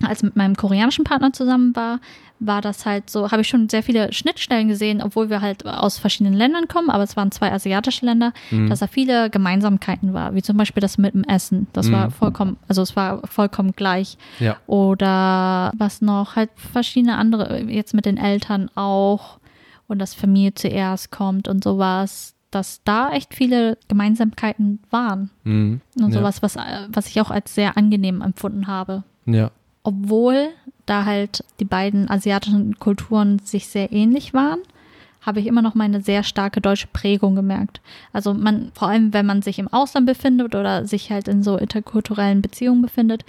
als 0.06 0.20
ich 0.20 0.24
mit 0.24 0.36
meinem 0.36 0.56
koreanischen 0.56 1.04
Partner 1.06 1.32
zusammen 1.34 1.76
war, 1.76 2.00
war 2.40 2.60
das 2.60 2.86
halt 2.86 3.10
so, 3.10 3.32
habe 3.32 3.44
ich 3.44 3.48
schon 3.48 3.70
sehr 3.70 3.82
viele 3.82 4.12
Schnittstellen 4.12 4.68
gesehen, 4.68 5.02
obwohl 5.02 5.30
wir 5.30 5.40
halt 5.40 5.66
aus 5.66 5.98
verschiedenen 5.98 6.34
Ländern 6.34 6.68
kommen, 6.68 6.90
aber 6.90 7.02
es 7.04 7.16
waren 7.16 7.32
zwei 7.32 7.50
asiatische 7.54 8.06
Länder, 8.06 8.34
Mhm. 8.52 8.68
dass 8.70 8.80
da 8.80 8.88
viele 8.88 9.30
Gemeinsamkeiten 9.30 10.14
war, 10.14 10.36
wie 10.36 10.42
zum 10.42 10.58
Beispiel 10.58 10.82
das 10.82 10.98
mit 10.98 11.14
dem 11.14 11.24
Essen. 11.24 11.68
Das 11.72 11.90
war 11.94 12.08
Mhm. 12.08 12.12
vollkommen, 12.12 12.58
also 12.68 12.82
es 12.82 12.98
war 12.98 13.26
vollkommen 13.26 13.72
gleich. 13.72 14.18
Ja. 14.40 14.58
Oder 14.68 15.72
was 15.78 16.02
noch, 16.02 16.36
halt 16.36 16.50
verschiedene 16.58 17.16
andere, 17.18 17.62
jetzt 17.64 17.94
mit 17.94 18.06
den 18.06 18.18
Eltern 18.18 18.70
auch 18.76 19.40
und 19.88 20.00
dass 20.00 20.14
Familie 20.14 20.54
zuerst 20.54 21.12
kommt 21.12 21.48
und 21.48 21.64
sowas, 21.64 22.34
dass 22.52 22.82
da 22.84 23.12
echt 23.12 23.34
viele 23.34 23.78
Gemeinsamkeiten 23.88 24.80
waren 24.90 25.30
Mhm. 25.44 25.82
und 26.00 26.12
ja. 26.14 26.20
sowas, 26.20 26.42
was, 26.42 26.56
äh, 26.56 26.88
was 26.90 27.08
ich 27.08 27.20
auch 27.22 27.32
als 27.32 27.54
sehr 27.56 27.78
angenehm 27.78 28.22
empfunden 28.22 28.68
habe. 28.68 29.04
Ja. 29.26 29.52
Obwohl 29.84 30.50
da 30.86 31.06
halt 31.06 31.44
die 31.60 31.66
beiden 31.66 32.10
asiatischen 32.10 32.80
Kulturen 32.80 33.40
sich 33.40 33.68
sehr 33.68 33.92
ähnlich 33.92 34.34
waren, 34.34 34.60
habe 35.22 35.40
ich 35.40 35.48
immer 35.48 35.64
noch 35.64 35.74
meine 35.76 36.02
sehr 36.02 36.22
starke 36.24 36.62
deutsche 36.62 36.88
Prägung 36.88 37.36
gemerkt. 37.36 37.82
Also 38.14 38.34
man, 38.34 38.72
vor 38.76 38.88
allem 38.90 39.12
wenn 39.14 39.26
man 39.26 39.42
sich 39.42 39.58
im 39.60 39.68
Ausland 39.68 40.06
befindet 40.06 40.54
oder 40.56 40.86
sich 40.86 41.10
halt 41.12 41.28
in 41.28 41.42
so 41.44 41.58
interkulturellen 41.58 42.42
Beziehungen 42.44 42.82
befindet, 42.84 43.26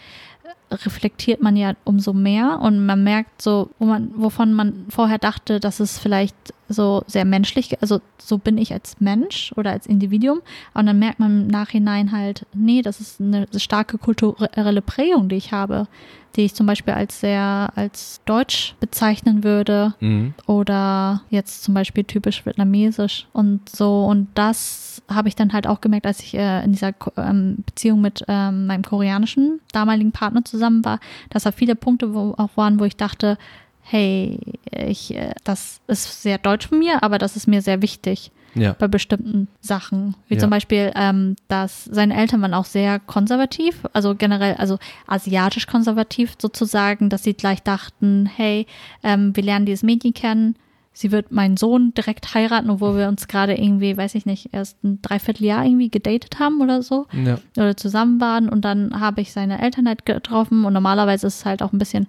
reflektiert 0.70 1.40
man 1.42 1.56
ja 1.56 1.74
umso 1.84 2.12
mehr 2.12 2.58
und 2.60 2.84
man 2.84 3.04
merkt 3.04 3.40
so, 3.40 3.70
wo 3.78 3.84
man, 3.86 4.10
wovon 4.16 4.52
man 4.52 4.86
vorher 4.88 5.18
dachte, 5.18 5.60
dass 5.60 5.78
es 5.80 5.98
vielleicht 5.98 6.34
so 6.68 7.04
sehr 7.06 7.24
menschlich, 7.24 7.80
also 7.80 8.00
so 8.18 8.38
bin 8.38 8.58
ich 8.58 8.72
als 8.72 9.00
Mensch 9.00 9.52
oder 9.56 9.70
als 9.70 9.86
Individuum, 9.86 10.40
und 10.74 10.86
dann 10.86 10.98
merkt 10.98 11.20
man 11.20 11.42
im 11.42 11.46
Nachhinein 11.46 12.10
halt, 12.10 12.44
nee, 12.54 12.82
das 12.82 13.00
ist 13.00 13.20
eine 13.20 13.46
starke 13.56 13.98
kulturelle 13.98 14.82
Prägung, 14.82 15.28
die 15.28 15.36
ich 15.36 15.52
habe, 15.52 15.86
die 16.34 16.42
ich 16.42 16.54
zum 16.54 16.66
Beispiel 16.66 16.92
als 16.94 17.20
sehr 17.20 17.70
als 17.76 18.20
deutsch 18.26 18.74
bezeichnen 18.80 19.44
würde 19.44 19.94
Mhm. 20.00 20.34
oder 20.46 21.22
jetzt 21.30 21.62
zum 21.62 21.72
Beispiel 21.74 22.04
typisch 22.04 22.44
vietnamesisch 22.44 23.26
und 23.32 23.68
so. 23.68 24.04
Und 24.04 24.28
das 24.34 25.00
habe 25.08 25.28
ich 25.28 25.36
dann 25.36 25.52
halt 25.52 25.66
auch 25.66 25.80
gemerkt, 25.80 26.04
als 26.06 26.20
ich 26.20 26.34
äh, 26.34 26.62
in 26.64 26.72
dieser 26.72 26.92
Ko- 26.92 27.12
ähm, 27.16 27.58
Beziehung 27.64 28.00
mit 28.00 28.24
ähm, 28.28 28.66
meinem 28.66 28.82
koreanischen 28.82 29.60
damaligen 29.72 30.10
Partner 30.12 30.44
zusammen 30.44 30.55
war, 30.84 31.00
dass 31.30 31.44
da 31.44 31.52
viele 31.52 31.74
Punkte 31.76 32.14
wo, 32.14 32.34
auch 32.36 32.50
waren, 32.56 32.80
wo 32.80 32.84
ich 32.84 32.96
dachte, 32.96 33.38
hey, 33.82 34.38
ich, 34.72 35.14
äh, 35.14 35.32
das 35.44 35.80
ist 35.86 36.22
sehr 36.22 36.38
deutsch 36.38 36.66
von 36.68 36.78
mir, 36.78 37.02
aber 37.02 37.18
das 37.18 37.36
ist 37.36 37.46
mir 37.46 37.62
sehr 37.62 37.82
wichtig 37.82 38.32
Ja. 38.54 38.72
bei 38.72 38.88
bestimmten 38.88 39.46
Sachen. 39.60 40.16
Wie 40.28 40.34
Ja. 40.34 40.40
zum 40.40 40.50
Beispiel, 40.50 40.90
ähm, 40.96 41.36
dass 41.46 41.84
seine 41.84 42.16
Eltern 42.16 42.42
waren 42.42 42.54
auch 42.54 42.64
sehr 42.64 42.98
konservativ, 42.98 43.84
also 43.92 44.14
generell, 44.16 44.54
also 44.54 44.78
asiatisch 45.06 45.66
konservativ 45.68 46.34
sozusagen, 46.38 47.10
dass 47.10 47.22
sie 47.22 47.34
gleich 47.34 47.62
dachten, 47.62 48.26
hey, 48.34 48.66
ähm, 49.04 49.36
wir 49.36 49.44
lernen 49.44 49.66
dieses 49.66 49.82
Mädchen 49.84 50.14
kennen, 50.14 50.56
sie 50.98 51.12
wird 51.12 51.30
meinen 51.30 51.58
Sohn 51.58 51.92
direkt 51.92 52.32
heiraten, 52.32 52.70
obwohl 52.70 52.96
wir 52.96 53.08
uns 53.08 53.28
gerade 53.28 53.54
irgendwie, 53.54 53.94
weiß 53.98 54.14
ich 54.14 54.24
nicht, 54.24 54.54
erst 54.54 54.82
ein 54.82 55.02
Dreivierteljahr 55.02 55.62
irgendwie 55.62 55.90
gedatet 55.90 56.38
haben 56.38 56.62
oder 56.62 56.80
so 56.80 57.06
Ja. 57.12 57.38
oder 57.58 57.76
zusammen 57.76 58.18
waren 58.18 58.48
und 58.48 58.64
dann 58.64 58.98
habe 58.98 59.20
ich 59.20 59.30
seine 59.32 59.60
Eltern 59.60 59.86
halt 59.86 60.06
getroffen 60.06 60.64
und 60.64 60.72
normalerweise 60.72 61.26
ist 61.26 61.40
es 61.40 61.44
halt 61.44 61.62
auch 61.62 61.74
ein 61.74 61.78
bisschen, 61.78 62.06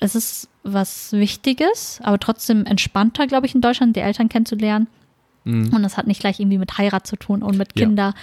es 0.00 0.14
ist 0.14 0.50
was 0.64 1.12
Wichtiges, 1.14 1.98
aber 2.02 2.18
trotzdem 2.18 2.66
entspannter, 2.66 3.26
glaube 3.26 3.46
ich, 3.46 3.54
in 3.54 3.62
Deutschland, 3.62 3.96
die 3.96 4.00
Eltern 4.00 4.28
kennenzulernen. 4.28 4.86
Mhm. 5.44 5.74
Und 5.74 5.82
das 5.82 5.96
hat 5.96 6.06
nicht 6.06 6.20
gleich 6.20 6.40
irgendwie 6.40 6.58
mit 6.58 6.76
Heirat 6.78 7.06
zu 7.06 7.16
tun 7.16 7.42
und 7.42 7.56
mit 7.56 7.78
Ja. 7.78 7.86
Kinder. 7.86 8.14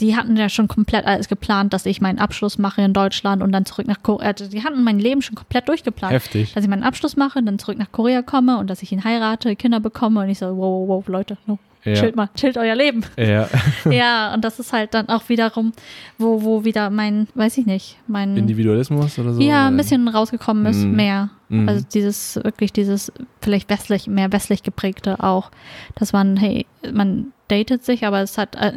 Die 0.00 0.16
hatten 0.16 0.36
ja 0.36 0.48
schon 0.48 0.66
komplett 0.66 1.06
alles 1.06 1.28
geplant, 1.28 1.72
dass 1.72 1.86
ich 1.86 2.00
meinen 2.00 2.18
Abschluss 2.18 2.58
mache 2.58 2.82
in 2.82 2.92
Deutschland 2.92 3.42
und 3.42 3.52
dann 3.52 3.66
zurück 3.66 3.86
nach 3.86 4.02
Korea. 4.02 4.28
Also 4.28 4.48
die 4.48 4.64
hatten 4.64 4.82
mein 4.82 4.98
Leben 4.98 5.22
schon 5.22 5.34
komplett 5.34 5.68
durchgeplant. 5.68 6.12
Heftig. 6.12 6.54
Dass 6.54 6.64
ich 6.64 6.70
meinen 6.70 6.82
Abschluss 6.82 7.16
mache, 7.16 7.42
dann 7.42 7.58
zurück 7.58 7.78
nach 7.78 7.92
Korea 7.92 8.22
komme 8.22 8.58
und 8.58 8.68
dass 8.70 8.82
ich 8.82 8.92
ihn 8.92 9.04
heirate, 9.04 9.54
Kinder 9.56 9.80
bekomme 9.80 10.20
und 10.20 10.28
ich 10.30 10.38
so, 10.38 10.46
wow, 10.46 10.56
wow, 10.56 10.88
wow, 10.88 11.08
Leute, 11.08 11.36
no, 11.46 11.58
Ja. 11.84 11.94
chillt 11.94 12.14
mal, 12.16 12.28
chillt 12.34 12.58
euer 12.58 12.74
Leben. 12.74 13.04
Ja. 13.16 13.48
ja, 13.90 14.34
und 14.34 14.44
das 14.44 14.58
ist 14.60 14.72
halt 14.72 14.92
dann 14.94 15.08
auch 15.08 15.28
wiederum, 15.28 15.72
wo, 16.18 16.42
wo 16.42 16.64
wieder 16.64 16.90
mein, 16.90 17.26
weiß 17.34 17.56
ich 17.58 17.66
nicht, 17.66 17.96
mein 18.06 18.36
Individualismus 18.36 19.18
oder 19.18 19.32
so? 19.32 19.40
ja, 19.40 19.68
ein 19.68 19.76
bisschen 19.76 20.06
rausgekommen 20.08 20.66
ist, 20.66 20.78
Mhm. 20.84 20.96
mehr. 20.96 21.30
Mhm. 21.48 21.68
Also 21.68 21.86
dieses, 21.92 22.36
wirklich 22.36 22.72
dieses 22.72 23.10
vielleicht 23.40 23.70
westlich, 23.70 24.06
mehr 24.08 24.30
westlich 24.32 24.62
geprägte 24.62 25.22
auch, 25.22 25.50
dass 25.94 26.12
man, 26.12 26.36
hey, 26.36 26.66
man 26.92 27.32
datet 27.48 27.84
sich, 27.84 28.04
aber 28.06 28.20
es 28.20 28.36
hat 28.38 28.56
äh, 28.56 28.72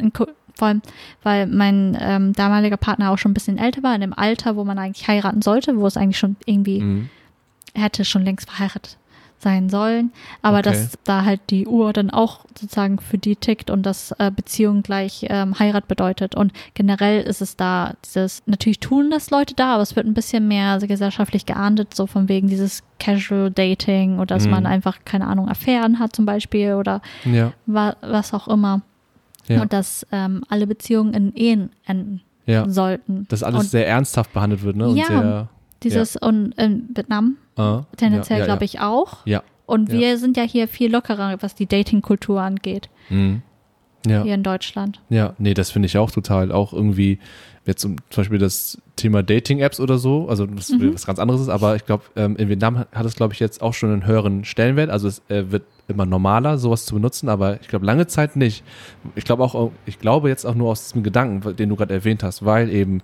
vor 0.56 0.68
allem, 0.68 0.82
weil 1.22 1.46
mein 1.46 1.96
ähm, 2.00 2.32
damaliger 2.32 2.76
Partner 2.76 3.10
auch 3.10 3.18
schon 3.18 3.32
ein 3.32 3.34
bisschen 3.34 3.58
älter 3.58 3.82
war, 3.82 3.94
in 3.94 4.00
dem 4.00 4.12
Alter, 4.12 4.56
wo 4.56 4.64
man 4.64 4.78
eigentlich 4.78 5.06
heiraten 5.08 5.42
sollte, 5.42 5.76
wo 5.78 5.86
es 5.86 5.96
eigentlich 5.96 6.18
schon 6.18 6.36
irgendwie, 6.46 6.80
Mhm. 6.80 7.08
er 7.74 7.82
hätte 7.82 8.04
schon 8.04 8.22
längst 8.24 8.48
verheiratet 8.50 8.96
sein 9.44 9.68
sollen, 9.68 10.12
aber 10.42 10.58
Okay. 10.58 10.70
dass 10.70 10.98
da 11.04 11.24
halt 11.24 11.40
die 11.50 11.68
Uhr 11.68 11.92
dann 11.92 12.10
auch 12.10 12.44
sozusagen 12.58 12.98
für 12.98 13.16
die 13.18 13.36
tickt 13.36 13.70
und 13.70 13.84
dass 13.86 14.10
äh, 14.18 14.32
Beziehung 14.34 14.82
gleich 14.82 15.24
ähm, 15.28 15.56
Heirat 15.60 15.86
bedeutet 15.86 16.34
und 16.34 16.52
generell 16.74 17.22
ist 17.22 17.40
es 17.40 17.56
da 17.56 17.94
dieses, 18.04 18.42
natürlich 18.46 18.80
tun 18.80 19.10
das 19.12 19.30
Leute 19.30 19.54
da, 19.54 19.74
aber 19.74 19.82
es 19.84 19.94
wird 19.94 20.06
ein 20.06 20.14
bisschen 20.14 20.48
mehr 20.48 20.78
gesellschaftlich 20.80 21.46
geahndet, 21.46 21.94
so 21.94 22.08
von 22.08 22.28
wegen 22.28 22.48
dieses 22.48 22.82
Casual 22.98 23.52
Dating 23.52 24.16
oder 24.16 24.34
dass 24.34 24.46
Mhm. 24.46 24.50
man 24.50 24.66
einfach, 24.66 24.98
keine 25.04 25.28
Ahnung, 25.28 25.48
Affären 25.48 26.00
hat 26.00 26.16
zum 26.16 26.26
Beispiel 26.26 26.74
oder 26.74 27.00
Ja. 27.24 27.52
wa 27.66 27.94
was 28.00 28.34
auch 28.34 28.48
immer. 28.48 28.82
Ja. 29.46 29.60
und 29.60 29.74
dass 29.74 30.06
ähm, 30.10 30.42
alle 30.48 30.66
Beziehungen 30.66 31.12
in 31.12 31.34
Ehen 31.34 31.70
enden 31.84 32.22
Ja. 32.46 32.66
sollten. 32.66 33.26
Dass 33.28 33.42
alles 33.42 33.60
und 33.60 33.66
sehr 33.68 33.86
ernsthaft 33.86 34.32
behandelt 34.32 34.62
wird, 34.62 34.76
ne? 34.76 34.88
Und 34.88 34.96
Ja, 34.96 35.06
sehr, 35.06 35.48
dieses 35.82 36.16
und 36.16 36.52
in 36.58 36.88
Vietnam 36.94 37.36
äh, 37.56 37.78
tendenziell, 37.96 38.38
ja, 38.40 38.44
ja, 38.44 38.46
glaube 38.46 38.64
ich, 38.64 38.80
auch. 38.80 39.18
Ja. 39.26 39.42
Und 39.66 39.90
wir 39.90 40.18
sind 40.18 40.36
ja 40.36 40.42
hier 40.42 40.68
viel 40.68 40.92
lockerer, 40.92 41.36
was 41.40 41.54
die 41.54 41.66
Dating-Kultur 41.66 42.40
angeht, 42.40 42.90
Mhm. 43.08 43.42
Ja. 44.06 44.22
hier 44.22 44.34
in 44.34 44.42
Deutschland. 44.42 45.00
Ja, 45.08 45.32
nee, 45.38 45.54
das 45.54 45.70
finde 45.70 45.86
ich 45.86 45.96
auch 45.96 46.10
total. 46.10 46.52
Auch 46.52 46.74
irgendwie, 46.74 47.18
jetzt 47.64 47.80
zum 47.80 47.96
zum 48.10 48.20
Beispiel 48.20 48.36
das 48.38 48.76
Thema 48.96 49.22
Dating-Apps 49.22 49.80
oder 49.80 49.96
so, 49.96 50.28
also 50.28 50.44
das 50.44 50.68
Mhm. 50.68 50.92
was 50.92 51.06
ganz 51.06 51.18
anderes 51.18 51.40
ist, 51.40 51.48
aber 51.48 51.74
ich 51.76 51.86
glaube, 51.86 52.02
ähm, 52.14 52.36
in 52.36 52.50
Vietnam 52.50 52.76
hat 52.78 52.88
hat 52.94 53.06
es, 53.06 53.14
glaube 53.16 53.32
ich, 53.32 53.40
jetzt 53.40 53.62
auch 53.62 53.72
schon 53.72 53.90
einen 53.90 54.04
höheren 54.06 54.44
Stellenwert. 54.44 54.90
Also 54.90 55.08
es 55.08 55.22
äh, 55.30 55.50
wird 55.50 55.62
immer 55.88 56.04
normaler, 56.04 56.58
sowas 56.58 56.84
zu 56.84 56.94
benutzen, 56.94 57.30
aber 57.30 57.58
ich 57.62 57.68
glaube, 57.68 57.86
lange 57.86 58.06
Zeit 58.06 58.36
nicht. 58.36 58.62
Ich 59.14 59.24
glaube 59.24 59.42
auch, 59.42 59.70
ich 59.86 59.98
glaube 59.98 60.28
jetzt 60.28 60.44
auch 60.44 60.54
nur 60.54 60.70
aus 60.72 60.84
diesem 60.88 61.02
Gedanken, 61.02 61.56
den 61.56 61.70
du 61.70 61.76
gerade 61.76 61.94
erwähnt 61.94 62.22
hast, 62.22 62.44
weil 62.44 62.68
eben 62.68 63.00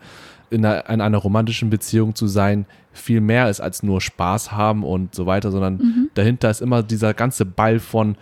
in 0.51 0.67
einer, 0.67 0.89
in 0.91 1.01
einer 1.01 1.17
romantischen 1.19 1.71
Beziehung 1.71 2.15
zu 2.15 2.27
sein 2.27 2.67
viel 2.93 3.21
mehr 3.21 3.49
ist 3.49 3.61
als 3.61 3.83
nur 3.83 4.01
Spaß 4.01 4.53
haben 4.53 4.83
und 4.83 5.15
so 5.15 5.27
weiter, 5.27 5.51
sondern 5.51 5.75
Mhm. 5.77 6.11
dahinter 6.15 6.51
ist 6.51 6.61
immer 6.61 6.83
dieser 6.83 7.15
ganze 7.15 7.45
Ball 7.45 7.79
von 7.79 8.17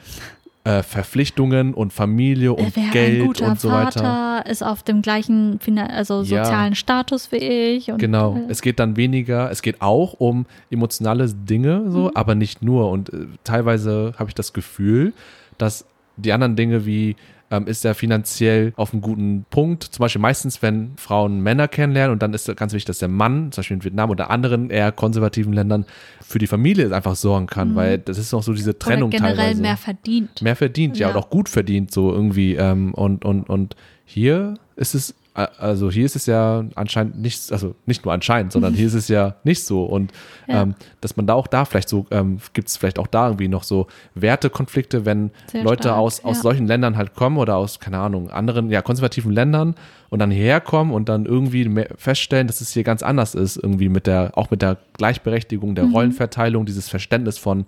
äh, 0.65 0.83
Verpflichtungen 0.83 1.73
und 1.73 1.95
Familie 1.95 2.53
und 2.53 2.75
Geld 2.93 3.41
und 3.41 3.59
so 3.59 3.71
weiter. 3.71 4.01
Vater 4.01 4.51
ist 4.51 4.63
auf 4.63 4.83
dem 4.83 5.01
gleichen 5.01 5.59
also 5.89 6.23
Ja. 6.23 6.45
sozialen 6.45 6.75
Status 6.75 7.33
wie 7.33 7.37
ich. 7.39 7.87
Genau. 7.97 8.37
äh, 8.37 8.41
Es 8.51 8.61
geht 8.61 8.79
dann 8.79 8.97
weniger, 8.97 9.51
es 9.51 9.63
geht 9.63 9.81
auch 9.81 10.15
um 10.19 10.45
emotionale 10.71 11.27
Dinge, 11.33 11.85
so, 11.91 12.01
Mhm. 12.07 12.11
aber 12.15 12.35
nicht 12.35 12.61
nur. 12.61 12.91
Und 12.91 13.11
äh, 13.15 13.27
teilweise 13.45 14.13
habe 14.19 14.29
ich 14.29 14.35
das 14.35 14.53
Gefühl, 14.53 15.15
dass 15.57 15.87
die 16.19 16.33
anderen 16.33 16.57
Dinge 16.57 16.85
wie 16.85 17.17
ähm, 17.51 17.67
ist 17.67 17.85
er 17.85 17.95
finanziell 17.95 18.73
auf 18.77 18.93
einem 18.93 19.01
guten 19.03 19.45
Punkt. 19.51 19.85
Zum 19.85 20.03
Beispiel 20.03 20.21
meistens, 20.21 20.61
wenn 20.63 20.93
Frauen 20.97 21.41
Männer 21.41 21.69
kennenlernen 21.69 22.13
und 22.13 22.23
dann 22.23 22.35
ist 22.35 22.55
ganz 22.57 22.73
wichtig, 22.73 22.87
dass 22.87 22.99
der 22.99 23.09
Mann, 23.09 23.53
zum 23.53 23.61
Beispiel 23.63 23.77
in 23.79 23.85
Vietnam 23.85 24.11
oder 24.11 24.31
anderen 24.31 24.71
eher 24.71 24.93
konservativen 24.93 25.53
Ländern, 25.53 25.87
für 26.23 26.39
die 26.39 26.47
Familie 26.47 26.95
einfach 26.95 27.17
sorgen 27.17 27.47
kann, 27.47 27.75
weil 27.75 27.99
das 27.99 28.19
ist 28.19 28.33
noch 28.33 28.43
so 28.43 28.53
diese 28.53 28.79
Trennung 28.79 29.09
Mhm. 29.11 29.15
oder 29.17 29.19
generell 29.27 29.37
teilweise. 29.47 29.63
mehr 29.63 29.77
verdient. 29.77 30.43
mehr 30.43 30.57
verdient, 30.57 30.99
ja, 30.99 31.09
Ja. 31.09 31.15
und 31.15 31.21
auch 31.23 31.31
gut 31.31 31.49
verdient, 31.49 31.91
so 31.91 32.13
irgendwie. 32.13 32.55
Ähm, 32.55 32.93
und, 32.95 33.25
und, 33.25 33.49
und 33.49 33.77
hier 34.05 34.55
ist 34.77 34.95
es, 34.95 35.15
also 35.47 35.91
hier 35.91 36.05
ist 36.05 36.17
es 36.17 36.27
ja 36.27 36.65
anscheinend 36.75 37.21
nicht, 37.21 37.53
also 37.53 37.75
nicht 37.87 38.05
nur 38.05 38.13
anscheinend, 38.13 38.53
sondern 38.53 38.75
hier 38.75 38.87
ist 38.87 38.95
es 38.95 39.09
ja 39.09 39.37
nicht 39.45 39.65
so. 39.65 39.85
Und 39.85 40.13
Ja. 40.47 40.63
ähm, 40.63 40.75
dass 41.01 41.17
man 41.17 41.27
da 41.27 41.35
auch 41.35 41.47
da 41.47 41.65
vielleicht 41.65 41.89
so, 41.89 42.07
ähm, 42.11 42.39
gibt 42.55 42.69
es 42.69 42.77
vielleicht 42.77 42.99
auch 42.99 43.07
da 43.07 43.27
irgendwie 43.29 43.49
noch 43.49 43.63
so 43.63 43.87
Wertekonflikte, 44.15 45.05
wenn 45.07 45.31
Sehr 45.51 45.63
Leute 45.63 45.85
stark, 45.85 45.97
aus, 45.99 46.25
aus 46.25 46.37
ja. 46.39 46.43
solchen 46.43 46.67
Ländern 46.67 46.97
halt 46.97 47.15
kommen 47.15 47.37
oder 47.39 47.57
aus, 47.57 47.81
keine 47.81 47.99
Ahnung, 47.99 48.31
anderen, 48.31 48.71
ja, 48.71 48.83
konservativen 48.83 49.33
Ländern 49.33 49.75
und 50.11 50.19
dann 50.19 50.31
hierher 50.31 50.61
kommen 50.61 50.93
und 50.93 51.09
dann 51.09 51.25
irgendwie 51.27 51.85
feststellen, 51.97 52.47
dass 52.47 52.61
es 52.61 52.73
hier 52.73 52.83
ganz 52.85 53.03
anders 53.03 53.35
ist, 53.35 53.57
irgendwie 53.57 53.89
mit 53.89 54.07
der, 54.07 54.33
auch 54.37 54.51
mit 54.51 54.61
der 54.63 54.79
Gleichberechtigung, 54.95 55.71
Mhm. 55.71 55.75
der 55.75 55.85
Rollenverteilung, 55.87 56.67
dieses 56.67 56.89
Verständnis 56.89 57.39
von 57.39 57.67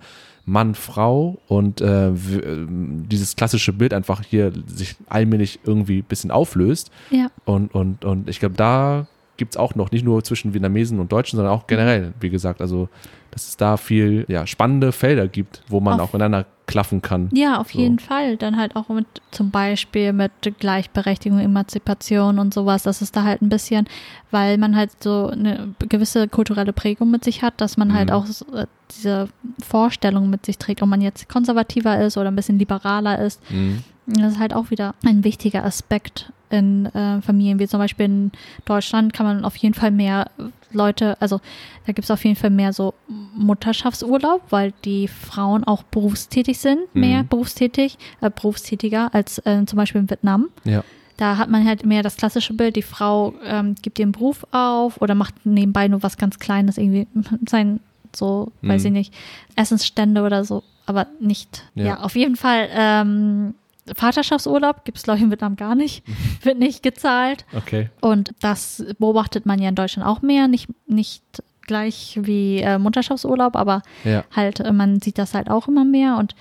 Mann, 0.50 0.74
Frau 0.74 1.38
und 1.46 1.80
äh, 1.80 2.08
ähm, 2.08 3.04
dieses 3.08 3.36
klassische 3.36 3.72
Bild 3.72 3.94
einfach 3.94 4.22
hier 4.24 4.52
sich 4.66 4.96
allmählich 5.08 5.60
irgendwie 5.64 5.98
ein 5.98 6.04
bisschen 6.04 6.30
auflöst. 6.30 6.90
Ja. 7.10 7.28
Und, 7.44 7.72
und, 7.74 8.04
und 8.04 8.28
ich 8.28 8.40
glaube, 8.40 8.56
da 8.56 9.06
gibt 9.36 9.54
es 9.54 9.56
auch 9.56 9.76
noch, 9.76 9.92
nicht 9.92 10.04
nur 10.04 10.22
zwischen 10.24 10.52
Vietnamesen 10.52 10.98
und 10.98 11.12
Deutschen, 11.12 11.36
sondern 11.36 11.54
auch 11.54 11.68
generell, 11.68 12.12
wie 12.20 12.30
gesagt, 12.30 12.60
also 12.60 12.88
dass 13.30 13.48
es 13.48 13.56
da 13.56 13.76
viel 13.76 14.24
ja, 14.28 14.46
spannende 14.46 14.92
Felder 14.92 15.28
gibt, 15.28 15.62
wo 15.68 15.80
man 15.80 15.94
Auf- 16.00 16.08
auch 16.08 16.12
miteinander 16.12 16.46
klaffen 16.66 17.02
kann. 17.02 17.28
Ja, 17.32 17.58
auf 17.60 17.72
So. 17.72 17.80
jeden 17.80 17.98
Fall. 17.98 18.36
Dann 18.36 18.56
halt 18.56 18.76
auch 18.76 18.88
mit 18.90 19.06
zum 19.32 19.50
Beispiel 19.50 20.12
mit 20.12 20.30
Gleichberechtigung, 20.60 21.40
Emanzipation 21.40 22.38
und 22.38 22.54
sowas. 22.54 22.84
Das 22.84 23.02
ist 23.02 23.16
da 23.16 23.24
halt 23.24 23.42
ein 23.42 23.48
bisschen, 23.48 23.88
weil 24.30 24.56
man 24.56 24.76
halt 24.76 24.90
so 25.02 25.26
eine 25.28 25.74
gewisse 25.88 26.28
kulturelle 26.28 26.72
Prägung 26.72 27.10
mit 27.10 27.24
sich 27.24 27.42
hat, 27.42 27.60
dass 27.60 27.76
man 27.76 27.92
halt 27.92 28.10
Mhm. 28.10 28.14
auch 28.14 28.26
so, 28.26 28.44
äh, 28.54 28.66
diese 28.96 29.28
Vorstellung 29.66 30.30
mit 30.30 30.46
sich 30.46 30.58
trägt, 30.58 30.82
ob 30.82 30.88
man 30.88 31.00
jetzt 31.00 31.28
konservativer 31.28 32.00
ist 32.00 32.16
oder 32.16 32.30
ein 32.30 32.36
bisschen 32.36 32.58
liberaler 32.58 33.18
ist. 33.18 33.40
Mhm. 33.50 33.82
Das 34.06 34.32
ist 34.34 34.38
halt 34.38 34.54
auch 34.54 34.70
wieder 34.70 34.94
ein 35.04 35.24
wichtiger 35.24 35.64
Aspekt 35.64 36.32
in 36.50 36.86
äh, 36.86 37.20
Familien. 37.22 37.58
Wie 37.58 37.68
zum 37.68 37.78
Beispiel 37.78 38.06
in 38.06 38.32
Deutschland 38.64 39.12
kann 39.12 39.26
man 39.26 39.44
auf 39.44 39.56
jeden 39.56 39.74
Fall 39.74 39.90
mehr 39.92 40.26
Leute, 40.72 41.16
also 41.20 41.40
da 41.86 41.92
gibt 41.92 42.04
es 42.04 42.10
auf 42.10 42.24
jeden 42.24 42.36
Fall 42.36 42.50
mehr 42.50 42.72
so 42.72 42.94
Mutterschaftsurlaub, 43.34 44.42
weil 44.50 44.72
die 44.84 45.08
Frauen 45.08 45.64
auch 45.64 45.82
berufstätig 45.82 46.58
sind, 46.58 46.94
mehr 46.94 47.22
Mhm. 47.24 47.28
berufstätig, 47.28 47.98
äh, 48.20 48.30
berufstätiger 48.30 49.12
als 49.14 49.38
äh, 49.44 49.64
zum 49.66 49.76
Beispiel 49.76 50.00
in 50.00 50.10
Vietnam. 50.10 50.48
Ja. 50.64 50.82
Da 51.16 51.36
hat 51.36 51.50
man 51.50 51.66
halt 51.66 51.84
mehr 51.84 52.02
das 52.02 52.16
klassische 52.16 52.54
Bild, 52.54 52.76
die 52.76 52.82
Frau 52.82 53.34
ähm, 53.44 53.74
gibt 53.82 53.98
ihren 53.98 54.12
Beruf 54.12 54.46
auf 54.52 55.00
oder 55.02 55.14
macht 55.14 55.34
nebenbei 55.44 55.86
nur 55.88 56.02
was 56.02 56.16
ganz 56.16 56.38
Kleines, 56.38 56.78
irgendwie 56.78 57.06
sein, 57.48 57.80
so, 58.14 58.52
weiß 58.62 58.82
Mhm. 58.82 58.86
ich 58.86 58.92
nicht, 58.92 59.14
Essensstände 59.56 60.22
oder 60.22 60.44
so, 60.44 60.62
aber 60.86 61.06
nicht. 61.20 61.64
Ja. 61.74 61.84
Ja, 61.84 62.00
auf 62.00 62.16
jeden 62.16 62.36
Fall 62.36 62.68
ähm, 62.72 63.54
Vaterschaftsurlaub 63.96 64.84
gibt 64.84 64.98
es, 64.98 65.04
glaube 65.04 65.18
ich, 65.18 65.24
in 65.24 65.30
Vietnam 65.30 65.56
gar 65.56 65.74
nicht, 65.74 66.02
wird 66.42 66.58
nicht 66.58 66.82
gezahlt. 66.82 67.44
Okay. 67.56 67.90
Und 68.00 68.32
das 68.40 68.84
beobachtet 68.98 69.46
man 69.46 69.60
ja 69.60 69.68
in 69.68 69.74
Deutschland 69.74 70.06
auch 70.08 70.22
mehr, 70.22 70.48
nicht, 70.48 70.68
nicht 70.86 71.22
gleich 71.66 72.18
wie 72.22 72.58
äh, 72.60 72.78
Mutterschaftsurlaub, 72.78 73.56
aber 73.56 73.82
Ja. 74.04 74.24
halt, 74.34 74.60
äh, 74.60 74.72
man 74.72 75.00
sieht 75.00 75.18
das 75.18 75.34
halt 75.34 75.48
auch 75.50 75.68
immer 75.68 75.84
mehr 75.84 76.16
und 76.16 76.34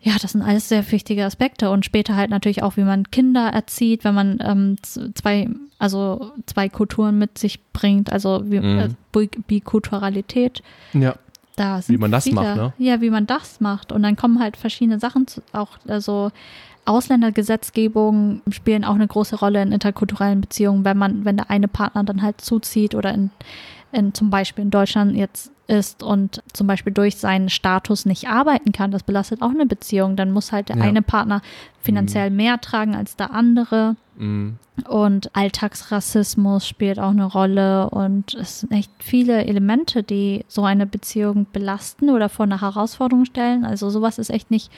ja, 0.00 0.12
das 0.20 0.32
sind 0.32 0.42
alles 0.42 0.68
sehr 0.68 0.90
wichtige 0.92 1.24
Aspekte 1.24 1.70
und 1.70 1.86
später 1.86 2.14
halt 2.14 2.28
natürlich 2.28 2.62
auch, 2.62 2.76
wie 2.76 2.82
man 2.84 3.10
Kinder 3.10 3.48
erzieht, 3.48 4.04
wenn 4.04 4.12
man 4.14 4.38
ähm, 4.44 4.76
zwei, 5.14 5.48
also 5.78 6.32
zwei 6.44 6.68
Kulturen 6.68 7.18
mit 7.18 7.38
sich 7.38 7.62
bringt, 7.72 8.12
also 8.12 8.42
wie, 8.50 8.60
Mhm. 8.60 8.78
äh, 8.80 8.88
Bi- 9.12 9.30
Bikulturalität. 9.46 10.62
Ja. 10.92 11.14
Da 11.56 11.80
sind 11.80 11.94
Wie 11.94 12.00
man 12.00 12.10
das 12.10 12.24
viele, 12.24 12.36
macht, 12.36 12.56
ne? 12.56 12.72
Ja, 12.78 13.00
wie 13.00 13.10
man 13.10 13.26
das 13.26 13.60
macht. 13.60 13.92
Und 13.92 14.02
dann 14.02 14.16
kommen 14.16 14.40
halt 14.40 14.56
verschiedene 14.56 14.98
Sachen, 14.98 15.26
zu, 15.26 15.40
auch 15.52 15.78
also 15.86 16.30
Ausländergesetzgebung 16.86 18.42
spielen 18.50 18.84
auch 18.84 18.94
eine 18.94 19.06
große 19.06 19.36
Rolle 19.36 19.62
in 19.62 19.72
interkulturellen 19.72 20.40
Beziehungen, 20.40 20.84
wenn 20.84 20.98
man, 20.98 21.24
wenn 21.24 21.36
der 21.36 21.50
eine 21.50 21.68
Partner 21.68 22.04
dann 22.04 22.22
halt 22.22 22.40
zuzieht 22.40 22.94
oder 22.94 23.12
in, 23.14 23.30
in 23.92 24.14
zum 24.14 24.30
Beispiel 24.30 24.64
in 24.64 24.70
Deutschland 24.70 25.14
jetzt 25.16 25.50
ist 25.66 26.02
und 26.02 26.42
zum 26.52 26.66
Beispiel 26.66 26.92
durch 26.92 27.16
seinen 27.16 27.48
Status 27.48 28.04
nicht 28.04 28.28
arbeiten 28.28 28.72
kann, 28.72 28.90
das 28.90 29.02
belastet 29.02 29.40
auch 29.40 29.50
eine 29.50 29.64
Beziehung. 29.64 30.14
Dann 30.16 30.30
muss 30.30 30.52
halt 30.52 30.68
der 30.68 30.76
Ja. 30.76 30.82
eine 30.82 31.00
Partner 31.00 31.40
finanziell 31.80 32.30
mehr 32.30 32.60
tragen 32.60 32.94
als 32.94 33.16
der 33.16 33.32
andere. 33.32 33.96
Mhm. 34.16 34.58
Und 34.88 35.34
Alltagsrassismus 35.36 36.66
spielt 36.66 36.98
auch 36.98 37.10
eine 37.10 37.26
Rolle 37.26 37.90
und 37.90 38.34
es 38.34 38.60
sind 38.60 38.72
echt 38.72 38.90
viele 38.98 39.44
Elemente, 39.44 40.02
die 40.02 40.44
so 40.48 40.64
eine 40.64 40.86
Beziehung 40.86 41.46
belasten 41.52 42.10
oder 42.10 42.28
vor 42.28 42.44
eine 42.44 42.60
Herausforderung 42.60 43.24
stellen. 43.24 43.64
Also 43.64 43.90
sowas 43.90 44.18
ist 44.18 44.30
echt 44.30 44.50
nicht 44.50 44.70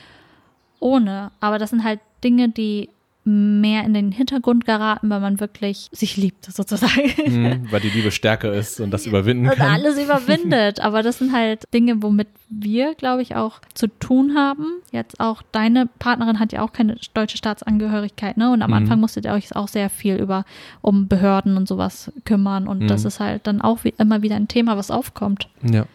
ohne. 0.80 1.30
Aber 1.40 1.58
das 1.58 1.70
sind 1.70 1.84
halt 1.84 2.00
Dinge, 2.22 2.48
die 2.48 2.90
mehr 3.26 3.84
in 3.84 3.92
den 3.92 4.12
Hintergrund 4.12 4.64
geraten, 4.64 5.10
weil 5.10 5.20
man 5.20 5.40
wirklich 5.40 5.88
sich 5.92 6.16
liebt, 6.16 6.44
sozusagen. 6.44 7.10
Mhm. 7.26 7.66
Weil 7.72 7.80
die 7.80 7.90
Liebe 7.90 8.10
stärker 8.12 8.52
ist 8.54 8.78
und 8.80 8.90
das 8.92 9.04
überwinden 9.04 9.48
Und 9.48 9.56
kann. 9.56 9.68
alles 9.68 9.98
überwindet. 10.02 10.78
Aber 10.80 11.02
das 11.02 11.18
sind 11.18 11.32
halt 11.32 11.64
Dinge, 11.74 12.02
womit 12.02 12.28
wir, 12.48 12.94
glaube 12.94 13.22
ich, 13.22 13.34
auch 13.34 13.60
zu 13.74 13.88
tun 13.88 14.34
haben. 14.36 14.64
Jetzt 14.92 15.18
auch 15.18 15.42
deine 15.52 15.86
Partnerin 15.98 16.38
hat 16.38 16.52
ja 16.52 16.62
auch 16.62 16.72
keine 16.72 16.96
deutsche 17.14 17.36
Staatsangehörigkeit, 17.36 18.36
ne? 18.36 18.52
Und 18.52 18.62
am 18.62 18.70
Mhm. 18.70 18.76
Anfang 18.76 19.00
musstet 19.00 19.24
ihr 19.24 19.32
euch 19.32 19.54
auch 19.56 19.68
sehr 19.68 19.90
viel 19.90 20.16
über 20.16 20.44
um 20.80 21.08
Behörden 21.08 21.56
und 21.56 21.66
sowas 21.66 22.12
kümmern. 22.24 22.68
Und 22.68 22.86
das 22.88 23.02
Mhm. 23.02 23.08
ist 23.08 23.20
halt 23.20 23.46
dann 23.48 23.60
auch 23.60 23.82
wie, 23.82 23.92
immer 23.98 24.22
wieder 24.22 24.36
ein 24.36 24.46
Thema, 24.48 24.76
was 24.76 24.90
aufkommt. 24.92 25.48
Ja. 25.68 25.86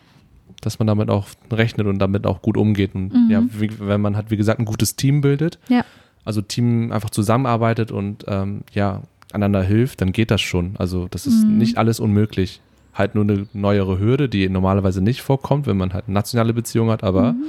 Dass 0.60 0.78
man 0.80 0.88
damit 0.88 1.10
auch 1.10 1.28
rechnet 1.52 1.88
und 1.88 2.00
damit 2.00 2.28
auch 2.28 2.42
gut 2.42 2.58
umgeht. 2.58 2.94
Und 2.94 3.14
Mhm. 3.14 3.28
ja, 3.32 3.42
wie, 3.48 3.70
wenn 3.80 4.02
man 4.02 4.16
hat, 4.18 4.30
wie 4.32 4.38
gesagt, 4.38 4.60
ein 4.60 4.66
gutes 4.66 4.96
Team 4.98 5.22
bildet, 5.22 5.58
Ja. 5.70 5.86
Also 6.26 6.42
Team 6.42 6.92
einfach 6.92 7.10
zusammenarbeitet 7.10 7.92
und 7.92 8.26
ähm, 8.28 8.62
ja, 8.74 9.02
einander 9.34 9.64
hilft, 9.64 10.02
dann 10.02 10.12
geht 10.12 10.30
das 10.32 10.42
schon. 10.42 10.76
Also 10.78 11.08
das 11.10 11.26
ist 11.28 11.46
Mhm. 11.48 11.58
nicht 11.58 11.78
alles 11.78 12.00
unmöglich. 12.00 12.62
Halt 12.94 13.16
nur 13.16 13.24
eine 13.24 13.48
neuere 13.54 14.00
Hürde, 14.00 14.28
die 14.28 14.50
normalerweise 14.50 15.02
nicht 15.02 15.22
vorkommt, 15.22 15.66
wenn 15.68 15.78
man 15.78 15.94
halt 15.94 16.06
eine 16.08 16.14
nationale 16.14 16.54
Beziehung 16.54 16.90
hat, 16.90 17.04
aber 17.04 17.34
Mhm. 17.34 17.46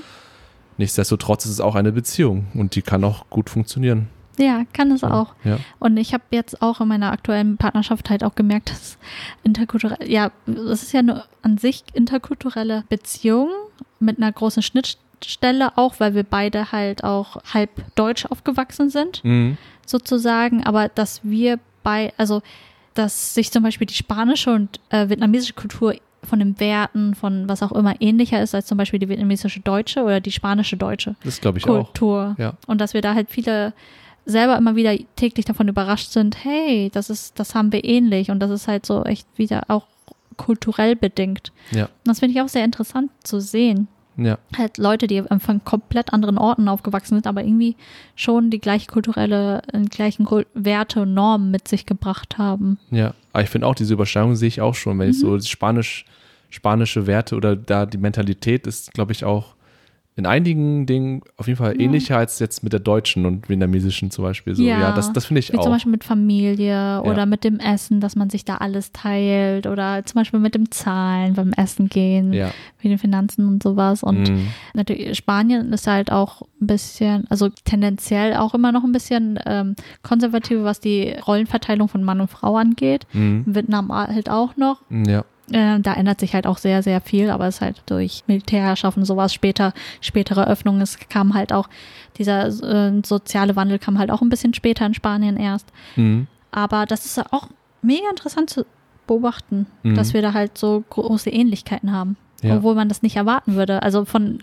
nichtsdestotrotz 0.79 1.45
ist 1.45 1.51
es 1.53 1.61
auch 1.61 1.75
eine 1.75 1.93
Beziehung 1.93 2.47
und 2.55 2.75
die 2.77 2.83
kann 2.83 3.03
auch 3.05 3.29
gut 3.31 3.51
funktionieren. 3.51 4.09
Ja, 4.39 4.63
kann 4.73 4.91
es 4.93 5.05
auch. 5.05 5.35
Ja. 5.45 5.59
Und 5.79 5.99
ich 5.99 6.15
habe 6.15 6.23
jetzt 6.31 6.63
auch 6.63 6.81
in 6.81 6.89
meiner 6.89 7.13
aktuellen 7.13 7.59
Partnerschaft 7.59 8.09
halt 8.09 8.25
auch 8.25 8.35
gemerkt, 8.35 8.71
dass 8.71 8.97
interkulturell, 9.45 10.11
ja, 10.11 10.31
es 10.47 10.83
ist 10.85 10.93
ja 10.93 11.03
nur 11.03 11.25
an 11.43 11.59
sich 11.59 11.85
interkulturelle 11.93 12.85
Beziehung 12.89 13.51
mit 14.01 14.17
einer 14.17 14.33
großen 14.33 14.63
Schnittstelle 15.25 15.77
auch, 15.79 15.95
weil 15.99 16.15
wir 16.15 16.25
beide 16.25 16.73
halt 16.73 17.05
auch 17.05 17.37
halb 17.53 17.71
deutsch 17.95 18.27
aufgewachsen 18.27 18.91
sind, 18.91 19.23
Mhm. 19.25 19.57
sozusagen, 19.87 20.65
aber 20.65 20.89
dass 20.89 21.21
wir 21.23 21.59
bei, 21.83 22.13
also 22.17 22.43
dass 22.95 23.35
sich 23.35 23.51
zum 23.51 23.63
Beispiel 23.63 23.87
die 23.87 23.95
spanische 23.95 24.53
und 24.53 24.79
äh, 24.91 25.09
vietnamesische 25.09 25.55
Kultur 25.55 25.95
von 26.25 26.39
den 26.39 26.61
Werten, 26.61 27.15
von 27.15 27.49
was 27.49 27.63
auch 27.63 27.73
immer 27.73 28.01
ähnlicher 28.01 28.41
ist 28.43 28.55
als 28.55 28.67
zum 28.67 28.79
Beispiel 28.79 29.01
die 29.01 29.09
vietnamesische 29.09 29.61
deutsche 29.61 30.03
oder 30.05 30.21
die 30.21 30.31
spanische 30.31 30.77
deutsche 30.77 31.17
Das 31.25 31.41
glaube 31.41 31.59
ich 31.59 31.65
auch. 31.69 31.87
Kultur. 31.87 32.37
Ja. 32.39 32.55
Und 32.67 32.81
dass 32.81 32.95
wir 32.95 33.01
da 33.01 33.15
halt 33.15 33.31
viele 33.31 33.73
selber 34.25 34.57
immer 34.57 34.77
wieder 34.77 34.95
täglich 35.17 35.47
davon 35.47 35.67
überrascht 35.67 36.11
sind, 36.11 36.45
hey, 36.45 36.91
das 36.93 37.11
ist, 37.11 37.41
das 37.41 37.55
haben 37.57 37.73
wir 37.73 37.85
ähnlich 37.85 38.31
und 38.31 38.39
das 38.39 38.51
ist 38.53 38.69
halt 38.69 38.87
so 38.87 39.03
echt 39.05 39.27
wieder 39.37 39.63
auch 39.69 39.87
kulturell 40.37 40.95
bedingt. 40.95 41.51
Ja. 41.73 41.85
Und 41.87 41.91
das 42.07 42.21
finde 42.21 42.35
ich 42.37 42.41
auch 42.41 42.49
sehr 42.49 42.65
interessant 42.65 43.11
zu 43.25 43.41
sehen. 43.41 43.89
Ja. 44.17 44.39
Halt 44.57 44.79
Leute, 44.79 45.07
die 45.07 45.23
von 45.39 45.65
komplett 45.65 46.13
anderen 46.13 46.37
Orten 46.39 46.69
aufgewachsen 46.69 47.15
sind, 47.17 47.27
aber 47.27 47.43
irgendwie 47.43 47.77
schon 48.15 48.51
die 48.51 48.59
gleiche 48.61 48.87
kulturelle, 48.89 49.63
die 49.75 49.89
gleichen 49.89 50.27
Kul- 50.27 50.47
Werte 50.55 51.03
und 51.03 51.15
Normen 51.15 51.51
mit 51.51 51.67
sich 51.69 51.87
gebracht 51.87 52.37
haben. 52.39 52.79
Ja, 52.91 53.15
aber 53.33 53.43
ich 53.43 53.49
finde 53.51 53.67
auch, 53.67 53.75
diese 53.75 53.95
Überschneidung 53.95 54.37
sehe 54.37 54.49
ich 54.49 54.61
auch 54.61 54.75
schon, 54.75 54.99
wenn 54.99 55.11
ich 55.11 55.17
Mhm. 55.17 55.21
so 55.21 55.41
Spanisch, 55.41 56.05
spanische 56.51 57.07
Werte 57.07 57.37
oder 57.37 57.57
da 57.57 57.87
die 57.87 57.97
Mentalität 57.99 58.67
ist, 58.67 58.93
glaube 58.93 59.13
ich, 59.13 59.25
auch 59.25 59.55
in 60.15 60.27
einigen 60.27 60.85
Dingen 60.85 61.23
auf 61.39 61.47
jeden 61.49 61.57
Fall 61.59 61.75
Ja. 61.75 61.81
ähnlicher 61.81 62.19
als 62.19 62.39
jetzt 62.39 62.63
mit 62.63 62.73
der 62.75 62.81
deutschen 62.81 63.25
und 63.25 63.49
vietnamesischen 63.49 64.11
zum 64.11 64.25
Beispiel. 64.25 64.55
So. 64.55 64.63
Ja, 64.63 64.79
Ja. 64.79 64.93
das, 64.93 65.13
das 65.13 65.25
finde 65.25 65.41
ich 65.41 65.53
Wie 65.53 65.57
auch. 65.59 65.63
zum 65.63 65.73
Beispiel 65.73 65.91
mit 65.93 66.05
Familie 66.05 67.01
oder 67.03 67.21
Ja. 67.21 67.27
mit 67.27 67.45
dem 67.45 67.59
Essen, 67.59 68.01
dass 68.01 68.15
man 68.17 68.29
sich 68.29 68.45
da 68.45 68.57
alles 68.57 68.93
teilt 68.93 69.67
oder 69.67 70.05
zum 70.05 70.21
Beispiel 70.21 70.39
mit 70.41 70.55
dem 70.55 70.71
Zahlen 70.71 71.35
beim 71.35 71.53
Essen 71.55 71.89
gehen, 71.89 72.33
wie 72.81 72.89
den 72.89 72.99
Finanzen 72.99 73.49
und 73.49 73.63
sowas. 73.63 74.03
Und 74.03 74.29
Mhm. 74.31 74.49
natürlich 74.75 75.17
Spanien 75.17 75.73
ist 75.73 75.87
halt 75.87 76.13
auch 76.13 76.43
ein 76.61 76.67
bisschen, 76.67 77.27
also 77.31 77.49
tendenziell 77.65 78.37
auch 78.37 78.55
immer 78.55 78.71
noch 78.73 78.85
ein 78.85 78.93
bisschen 78.93 79.39
ähm, 79.47 79.77
konservativ, 80.03 80.59
was 80.63 80.81
die 80.81 81.15
Rollenverteilung 81.27 81.89
von 81.89 82.03
Mann 82.05 82.21
und 82.21 82.29
Frau 82.29 82.57
angeht. 82.57 83.07
Mhm. 83.15 83.45
Vietnam 83.47 83.91
halt 83.93 84.29
auch 84.29 84.57
noch. 84.57 84.83
Ja. 84.91 85.25
Äh, 85.53 85.81
da 85.81 85.95
ändert 85.95 86.21
sich 86.21 86.35
halt 86.35 86.47
auch 86.47 86.59
sehr, 86.59 86.83
sehr 86.83 87.01
viel, 87.01 87.31
aber 87.31 87.47
es 87.47 87.57
ist 87.57 87.61
halt 87.61 87.83
durch 87.87 88.25
Militärherrschaft 88.27 88.97
und 88.97 89.05
sowas 89.05 89.33
später, 89.35 89.73
spätere 90.01 90.47
Öffnungen, 90.47 90.81
es 90.81 90.99
kam 91.09 91.35
halt 91.35 91.53
auch, 91.53 91.69
dieser 92.19 92.47
äh, 92.49 93.03
soziale 93.05 93.57
Wandel 93.57 93.79
kam 93.79 93.99
halt 93.99 94.11
auch 94.11 94.21
ein 94.23 94.29
bisschen 94.29 94.55
später 94.55 94.85
in 94.87 94.95
Spanien 94.95 95.37
erst. 95.37 95.69
Mhm. 95.97 96.27
Aber 96.51 96.87
das 96.87 97.05
ist 97.07 97.19
auch 97.33 97.49
mega 97.83 98.09
interessant 98.11 98.51
zu 98.51 98.67
beobachten, 99.07 99.67
Mhm. 99.83 99.95
dass 99.97 100.15
wir 100.15 100.23
da 100.23 100.33
halt 100.35 100.57
so 100.59 100.85
große 100.91 101.31
Ähnlichkeiten 101.31 101.93
haben, 101.93 102.17
Ja. 102.43 102.57
obwohl 102.57 102.75
man 102.75 102.89
das 102.89 103.03
nicht 103.03 103.17
erwarten 103.17 103.55
würde. 103.57 103.83
Also 103.83 104.05
von 104.05 104.39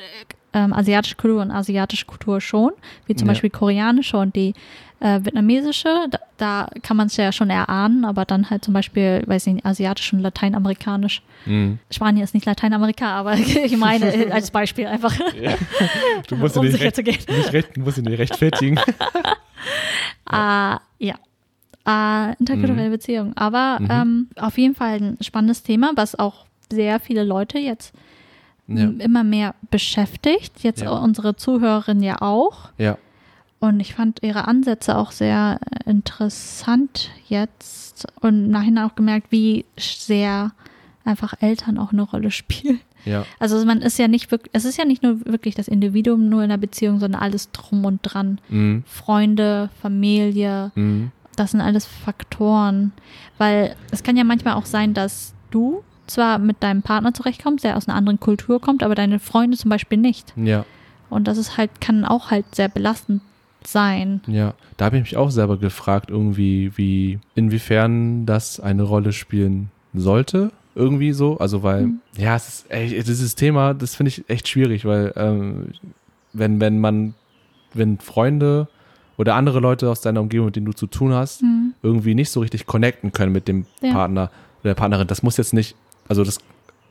ähm, 0.54 0.74
asiatischer 0.74 1.16
Kultur 1.16 1.41
und 1.41 1.52
asiatische 1.52 2.06
Kultur 2.06 2.41
schon, 2.41 2.72
wie 3.06 3.16
zum 3.16 3.28
Ja. 3.28 3.34
Beispiel 3.34 3.50
koreanische 3.50 4.18
und 4.18 4.36
die 4.36 4.54
äh, 5.02 5.20
vietnamesische, 5.24 6.08
da, 6.10 6.20
da 6.38 6.68
kann 6.82 6.97
man 6.97 7.08
es 7.08 7.16
ja 7.16 7.32
schon 7.32 7.50
erahnen, 7.50 8.04
aber 8.04 8.26
dann 8.26 8.50
halt 8.50 8.66
zum 8.66 8.74
Beispiel, 8.74 9.24
weiß 9.26 9.47
ich 9.47 9.54
nicht, 9.54 9.66
asiatisch 9.66 10.12
und 10.12 10.20
lateinamerikanisch. 10.20 11.22
Mhm. 11.45 11.80
Spanien 11.89 12.24
ist 12.24 12.34
nicht 12.34 12.45
Lateinamerika, 12.45 13.12
aber 13.16 13.34
ich 13.38 13.78
meine 13.78 14.14
äh, 14.14 14.30
als 14.32 14.52
Beispiel 14.52 14.88
einfach, 14.88 15.14
Du 16.28 16.36
musst 16.36 16.58
um 16.58 16.68
sicher 16.70 16.84
recht, 16.86 16.95
zu 16.95 17.04
gehen. 17.04 17.18
nicht, 17.30 17.54
recht, 17.54 17.78
du 17.78 17.82
musst 17.82 17.97
ihn 17.97 18.04
nicht 18.06 18.20
rechtfertigen. 18.20 18.78
Äh, 20.32 20.76
ja. 21.00 21.16
Äh, 21.88 22.36
interkulturelle 22.39 22.89
Beziehungen. 22.89 23.36
Aber 23.38 23.78
Mhm. 23.80 23.88
ähm, 23.89 24.28
auf 24.36 24.58
jeden 24.58 24.76
Fall 24.76 24.97
ein 25.02 25.18
spannendes 25.22 25.64
Thema, 25.64 25.91
was 25.95 26.18
auch 26.18 26.45
sehr 26.72 27.00
viele 27.00 27.24
Leute 27.24 27.58
jetzt 27.58 27.93
ja. 28.78 28.89
immer 29.03 29.24
mehr 29.24 29.55
beschäftigt. 29.72 30.63
Jetzt 30.63 30.82
Ja. 30.82 30.91
unsere 30.91 31.36
Zuhörerin 31.36 32.01
ja 32.03 32.22
auch. 32.22 32.70
ja. 32.78 32.97
Und 33.61 33.82
ich 33.82 33.93
fand 33.93 34.24
ihre 34.24 34.47
Ansätze 34.47 34.97
auch 34.97 35.11
sehr 35.11 35.59
interessant 35.86 37.09
jetzt 37.28 38.07
und 38.22 38.45
im 38.45 38.51
Nachhinein 38.51 38.86
auch 38.89 38.95
gemerkt, 38.95 39.28
wie 39.32 39.65
sehr 39.78 40.51
einfach 41.03 41.34
Eltern 41.41 41.78
auch 41.78 41.91
eine 41.91 42.03
Rolle 42.03 42.32
spielen. 42.39 42.80
Ja. 43.03 43.26
Also 43.38 43.63
man 43.65 43.82
ist 43.82 43.99
ja 43.99 44.07
nicht 44.07 44.32
wirklich, 44.32 44.51
es 44.53 44.63
ist 44.63 44.78
ja 44.78 44.86
nicht 44.86 45.03
nur 45.03 45.26
wirklich 45.26 45.55
das 45.55 45.67
Individuum 45.67 46.30
nur 46.30 46.43
in 46.43 46.49
der 46.49 46.57
Beziehung, 46.57 46.99
sondern 46.99 47.22
alles 47.22 47.51
drum 47.51 47.84
und 47.84 47.99
dran. 48.03 48.39
Mhm. 48.49 48.84
Freunde, 48.88 49.70
Familie, 49.82 50.72
Mhm. 50.76 51.11
das 51.36 51.51
sind 51.51 51.59
alles 51.61 51.86
Faktoren. 51.86 52.93
Weil 53.38 53.76
es 53.91 54.03
kann 54.03 54.15
ja 54.15 54.24
manchmal 54.24 54.53
auch 54.53 54.65
sein, 54.65 54.93
dass 54.93 55.34
du 55.51 55.84
zwar 56.10 56.38
mit 56.39 56.62
deinem 56.64 56.82
Partner 56.82 57.14
zurechtkommst, 57.14 57.64
der 57.64 57.78
aus 57.78 57.88
einer 57.88 57.97
anderen 57.97 58.20
Kultur 58.20 58.60
kommt, 58.62 58.84
aber 58.84 58.95
deine 58.95 59.20
Freunde 59.20 59.57
zum 59.57 59.70
Beispiel 59.70 59.97
nicht. 59.97 60.34
Ja. 60.36 60.66
Und 61.10 61.28
das 61.28 61.38
ist 61.38 61.57
halt, 61.57 61.82
kann 61.82 62.05
auch 62.05 62.32
halt 62.32 62.45
sehr 62.55 62.70
belastend 62.70 63.22
sein. 63.64 64.22
Ja, 64.28 64.53
da 64.78 64.86
habe 64.86 64.97
ich 64.97 65.03
mich 65.03 65.18
auch 65.18 65.32
selber 65.32 65.57
gefragt, 65.57 66.10
irgendwie, 66.10 66.72
wie, 66.78 67.20
inwiefern 67.36 68.26
das 68.26 68.60
eine 68.60 68.84
Rolle 68.84 69.12
spielen 69.12 69.70
sollte, 69.93 70.51
irgendwie 70.76 71.12
so. 71.12 71.38
Also, 71.39 71.64
weil, 71.64 71.88
Mhm. 71.88 71.99
ja, 72.18 72.36
es 72.36 72.47
ist, 72.47 72.66
ey, 72.72 72.88
dieses 73.03 73.36
Thema, 73.36 73.74
das 73.74 73.95
finde 73.95 74.10
ich 74.10 74.30
echt 74.30 74.47
schwierig, 74.47 74.86
weil, 74.86 75.14
ähm, 75.18 75.70
wenn, 76.32 76.60
wenn 76.62 76.80
man, 76.80 77.16
wenn 77.74 77.97
Freunde 77.97 78.68
oder 79.18 79.36
andere 79.36 79.60
Leute 79.60 79.89
aus 79.89 80.01
deiner 80.01 80.22
Umgebung, 80.22 80.45
mit 80.47 80.55
denen 80.55 80.68
du 80.68 80.74
zu 80.74 80.88
tun 80.88 81.14
hast, 81.14 81.41
Mhm. 81.41 81.74
irgendwie 81.84 82.16
nicht 82.16 82.30
so 82.32 82.39
richtig 82.39 82.66
connecten 82.66 83.12
können 83.12 83.34
mit 83.34 83.47
dem 83.47 83.66
Ja. 83.82 83.91
Partner 83.91 84.32
oder 84.62 84.70
der 84.70 84.76
Partnerin, 84.76 85.07
das 85.07 85.24
muss 85.24 85.38
jetzt 85.38 85.53
nicht, 85.53 85.76
also 86.10 86.24
das 86.24 86.39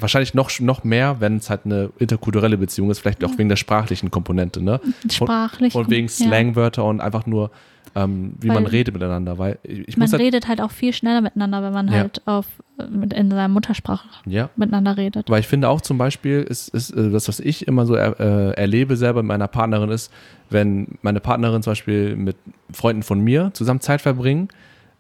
wahrscheinlich 0.01 0.33
noch, 0.33 0.49
noch 0.61 0.85
mehr, 0.85 1.17
wenn 1.21 1.37
es 1.37 1.51
halt 1.51 1.63
eine 1.65 1.91
interkulturelle 1.99 2.57
Beziehung 2.57 2.91
ist, 2.91 3.01
vielleicht 3.01 3.25
auch 3.25 3.37
wegen 3.37 3.49
der 3.49 3.57
sprachlichen 3.57 4.11
Komponente, 4.11 4.63
ne? 4.63 4.81
Sprachlich. 5.11 5.75
Und 5.75 5.91
wegen 5.91 6.07
ja. 6.07 6.13
Slangwörter 6.13 6.85
und 6.85 7.01
einfach 7.01 7.27
nur, 7.27 7.51
ähm, 7.97 8.35
wie 8.41 8.47
man 8.47 8.63
Weil- 8.65 8.71
redet 8.71 8.95
miteinander. 8.95 9.39
Weil 9.39 9.59
ich, 9.65 9.89
ich 9.89 9.97
Man 9.97 10.11
halt, 10.11 10.23
redet 10.23 10.47
halt 10.47 10.61
auch 10.61 10.71
viel 10.71 10.93
schneller 10.93 11.21
miteinander, 11.21 11.63
wenn 11.65 11.73
man 11.73 11.89
Ja. 11.89 11.95
halt 11.95 12.23
auf 12.27 12.47
mit 12.91 13.13
in 13.13 13.29
seiner 13.29 13.49
Muttersprache 13.49 14.07
ja, 14.25 14.51
miteinander 14.55 14.97
redet. 14.97 15.29
weil 15.29 15.41
ich 15.41 15.49
finde 15.49 15.69
auch 15.69 15.81
zum 15.81 15.99
Beispiel, 15.99 16.43
ist, 16.43 16.69
ist 16.69 16.91
äh, 16.91 17.11
das, 17.11 17.27
was 17.27 17.41
ich 17.41 17.67
immer 17.67 17.85
so 17.87 17.95
er, 17.97 18.21
äh, 18.21 18.51
erlebe 18.53 18.97
selber 18.97 19.25
mit 19.25 19.29
meiner 19.29 19.49
Partnerin 19.49 19.91
ist, 19.91 20.13
wenn 20.49 20.97
meine 21.03 21.19
Partnerin 21.19 21.61
zum 21.65 21.73
Beispiel 21.73 22.15
mit 22.15 22.37
Freunden 22.73 23.03
von 23.03 23.19
mir 23.21 23.51
zusammen 23.53 23.81
Zeit 23.81 24.01
verbringen, 24.01 24.49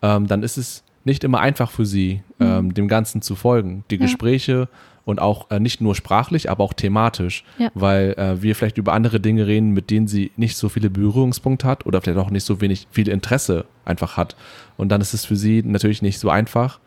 ähm, 0.02 0.26
dann 0.26 0.42
ist 0.42 0.56
es 0.56 0.82
nicht 1.08 1.24
immer 1.24 1.40
einfach 1.40 1.70
für 1.70 1.84
sie, 1.86 2.22
ähm, 2.40 2.72
dem 2.74 2.86
Ganzen 2.88 3.20
zu 3.22 3.34
folgen. 3.34 3.84
Die 3.90 3.96
Mhm. 3.96 4.02
Ja. 4.02 4.06
Gespräche 4.06 4.68
und 5.04 5.20
auch 5.20 5.50
äh, 5.50 5.58
nicht 5.58 5.80
nur 5.80 5.94
sprachlich, 5.94 6.50
aber 6.50 6.62
auch 6.62 6.74
thematisch, 6.74 7.42
Ja. 7.58 7.70
weil 7.74 8.12
äh, 8.18 8.42
wir 8.42 8.54
vielleicht 8.54 8.78
über 8.78 8.92
andere 8.92 9.18
Dinge 9.20 9.46
reden, 9.46 9.70
mit 9.72 9.90
denen 9.90 10.06
sie 10.06 10.30
nicht 10.36 10.56
so 10.56 10.68
viele 10.68 10.90
Berührungspunkte 10.90 11.66
hat 11.66 11.86
oder 11.86 12.00
vielleicht 12.00 12.18
auch 12.18 12.30
nicht 12.30 12.44
so 12.44 12.60
wenig 12.60 12.86
viel 12.90 13.08
Interesse 13.08 13.64
einfach 13.84 14.16
hat. 14.16 14.36
Und 14.76 14.90
dann 14.90 15.00
ist 15.00 15.14
es 15.14 15.24
für 15.24 15.36
sie 15.36 15.62
natürlich 15.64 16.02
nicht 16.02 16.18
so 16.18 16.28
einfach, 16.30 16.78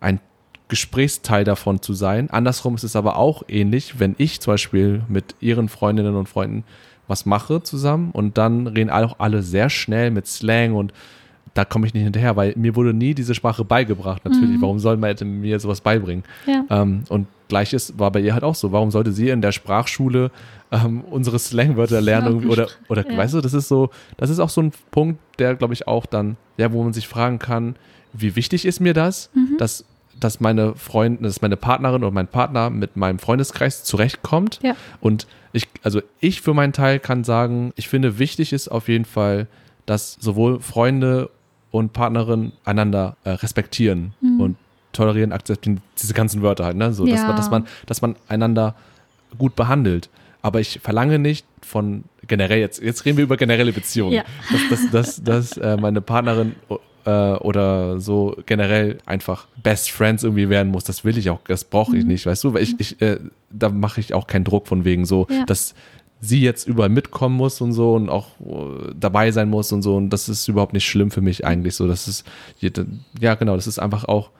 ein 0.00 0.20
Gesprächsteil 0.68 1.44
davon 1.44 1.82
zu 1.82 1.92
sein. 1.92 2.30
Andersrum 2.30 2.74
ist 2.74 2.84
es 2.84 2.96
aber 2.96 3.16
auch 3.16 3.42
ähnlich, 3.48 3.98
wenn 3.98 4.14
ich 4.18 4.40
zum 4.40 4.54
Beispiel 4.54 5.02
mit 5.08 5.34
ihren 5.40 5.68
Freundinnen 5.68 6.14
und 6.16 6.28
Freunden 6.28 6.64
was 7.08 7.26
mache 7.26 7.62
zusammen 7.62 8.10
und 8.12 8.38
dann 8.38 8.66
reden 8.68 8.88
auch 8.90 9.16
alle 9.18 9.42
sehr 9.42 9.68
schnell 9.68 10.10
mit 10.10 10.26
Slang 10.26 10.72
und 10.74 10.92
da 11.54 11.64
komme 11.64 11.86
ich 11.86 11.92
nicht 11.94 12.04
hinterher, 12.04 12.34
weil 12.36 12.54
mir 12.56 12.74
wurde 12.76 12.94
nie 12.94 13.14
diese 13.14 13.34
Sprache 13.34 13.64
beigebracht. 13.64 14.24
Natürlich, 14.24 14.56
Mhm. 14.56 14.62
warum 14.62 14.78
soll 14.78 14.96
man 14.96 15.14
mir 15.40 15.60
sowas 15.60 15.80
beibringen? 15.82 16.24
Ja. 16.46 16.64
Ähm, 16.70 17.04
und 17.08 17.26
gleiches 17.48 17.98
war 17.98 18.10
bei 18.10 18.20
ihr 18.20 18.32
halt 18.32 18.42
auch 18.44 18.54
so. 18.54 18.72
Warum 18.72 18.90
sollte 18.90 19.12
sie 19.12 19.28
in 19.28 19.42
der 19.42 19.52
Sprachschule 19.52 20.30
ähm, 20.70 21.02
unsere 21.10 21.38
Slangwörter 21.38 22.00
lernen 22.00 22.48
oder 22.48 22.68
oder 22.88 23.06
Ja. 23.10 23.16
weißt 23.18 23.34
du, 23.34 23.40
das 23.42 23.52
ist 23.52 23.68
so, 23.68 23.90
das 24.16 24.30
ist 24.30 24.38
auch 24.38 24.48
so 24.48 24.62
ein 24.62 24.72
Punkt, 24.90 25.20
der 25.38 25.54
glaube 25.54 25.74
ich 25.74 25.86
auch 25.86 26.06
dann, 26.06 26.36
ja, 26.56 26.72
wo 26.72 26.82
man 26.82 26.94
sich 26.94 27.06
fragen 27.08 27.38
kann, 27.38 27.76
wie 28.14 28.34
wichtig 28.36 28.64
ist 28.64 28.80
mir 28.80 28.94
das, 28.94 29.30
Mhm. 29.34 29.56
dass 29.58 29.84
dass 30.18 30.40
meine 30.40 30.74
Freundin, 30.76 31.24
dass 31.24 31.42
meine 31.42 31.56
Partnerin 31.56 32.02
oder 32.04 32.12
mein 32.12 32.28
Partner 32.28 32.70
mit 32.70 32.96
meinem 32.96 33.18
Freundeskreis 33.18 33.82
zurechtkommt. 33.82 34.60
Ja. 34.62 34.76
Und 35.00 35.26
ich, 35.52 35.66
also 35.82 36.00
ich 36.20 36.40
für 36.42 36.54
meinen 36.54 36.72
Teil 36.72 37.00
kann 37.00 37.24
sagen, 37.24 37.72
ich 37.76 37.88
finde 37.88 38.18
wichtig 38.20 38.52
ist 38.52 38.68
auf 38.68 38.88
jeden 38.88 39.04
Fall, 39.06 39.48
dass 39.84 40.16
sowohl 40.20 40.60
Freunde 40.60 41.28
und 41.72 41.92
Partnerin 41.92 42.52
einander 42.64 43.16
äh, 43.24 43.30
respektieren 43.30 44.14
Mhm. 44.20 44.40
und 44.40 44.56
tolerieren, 44.92 45.32
akzeptieren, 45.32 45.80
diese 46.00 46.12
ganzen 46.14 46.42
Wörter 46.42 46.66
halt, 46.66 46.76
ne? 46.76 46.92
So, 46.92 47.06
dass, 47.06 47.22
Ja. 47.22 47.26
man, 47.28 47.36
dass 47.36 47.50
man, 47.50 47.66
dass 47.86 48.02
man 48.02 48.14
einander 48.28 48.76
gut 49.38 49.56
behandelt. 49.56 50.08
Aber 50.42 50.60
ich 50.60 50.80
verlange 50.82 51.18
nicht 51.18 51.46
von 51.62 52.04
generell 52.28 52.58
jetzt, 52.60 52.82
jetzt 52.82 53.04
reden 53.04 53.16
wir 53.16 53.24
über 53.24 53.36
generelle 53.36 53.72
Beziehungen, 53.72 54.12
Ja. 54.14 54.24
dass, 54.50 54.68
dass, 54.68 54.90
dass, 54.90 55.22
dass 55.56 55.56
äh, 55.56 55.76
meine 55.80 56.00
Partnerin 56.02 56.54
äh, 57.06 57.10
oder 57.10 58.00
so 58.00 58.36
generell 58.44 58.98
einfach 59.06 59.46
Best 59.62 59.90
Friends 59.90 60.24
irgendwie 60.24 60.48
werden 60.50 60.70
muss. 60.70 60.84
Das 60.84 61.04
will 61.04 61.16
ich 61.16 61.30
auch, 61.30 61.40
das 61.48 61.64
brauche 61.64 61.96
ich 61.96 62.02
Mhm. 62.04 62.10
nicht, 62.10 62.26
weißt 62.26 62.44
du? 62.44 62.52
Weil 62.54 62.62
ich, 62.62 62.78
ich 62.78 63.00
äh, 63.00 63.18
da 63.50 63.70
mache 63.70 64.00
ich 64.00 64.12
auch 64.14 64.26
keinen 64.26 64.44
Druck 64.44 64.66
von 64.68 64.84
wegen 64.84 65.04
so, 65.06 65.26
Ja. 65.30 65.44
dass 65.46 65.74
sie 66.24 66.40
jetzt 66.40 66.68
überall 66.68 66.88
mitkommen 66.88 67.36
muss 67.36 67.60
und 67.60 67.72
so 67.72 67.94
und 67.94 68.08
auch 68.08 68.28
äh, 68.40 68.92
dabei 68.98 69.32
sein 69.32 69.50
muss 69.50 69.72
und 69.72 69.82
so 69.82 69.96
und 69.96 70.10
das 70.10 70.28
ist 70.28 70.46
überhaupt 70.46 70.72
nicht 70.72 70.86
schlimm 70.86 71.10
für 71.10 71.20
mich 71.20 71.44
eigentlich 71.44 71.74
so. 71.74 71.88
Das 71.88 72.06
ist, 72.06 72.24
ja 73.20 73.34
genau, 73.34 73.56
das 73.56 73.66
ist 73.66 73.80
einfach 73.80 74.04
auch, 74.04 74.30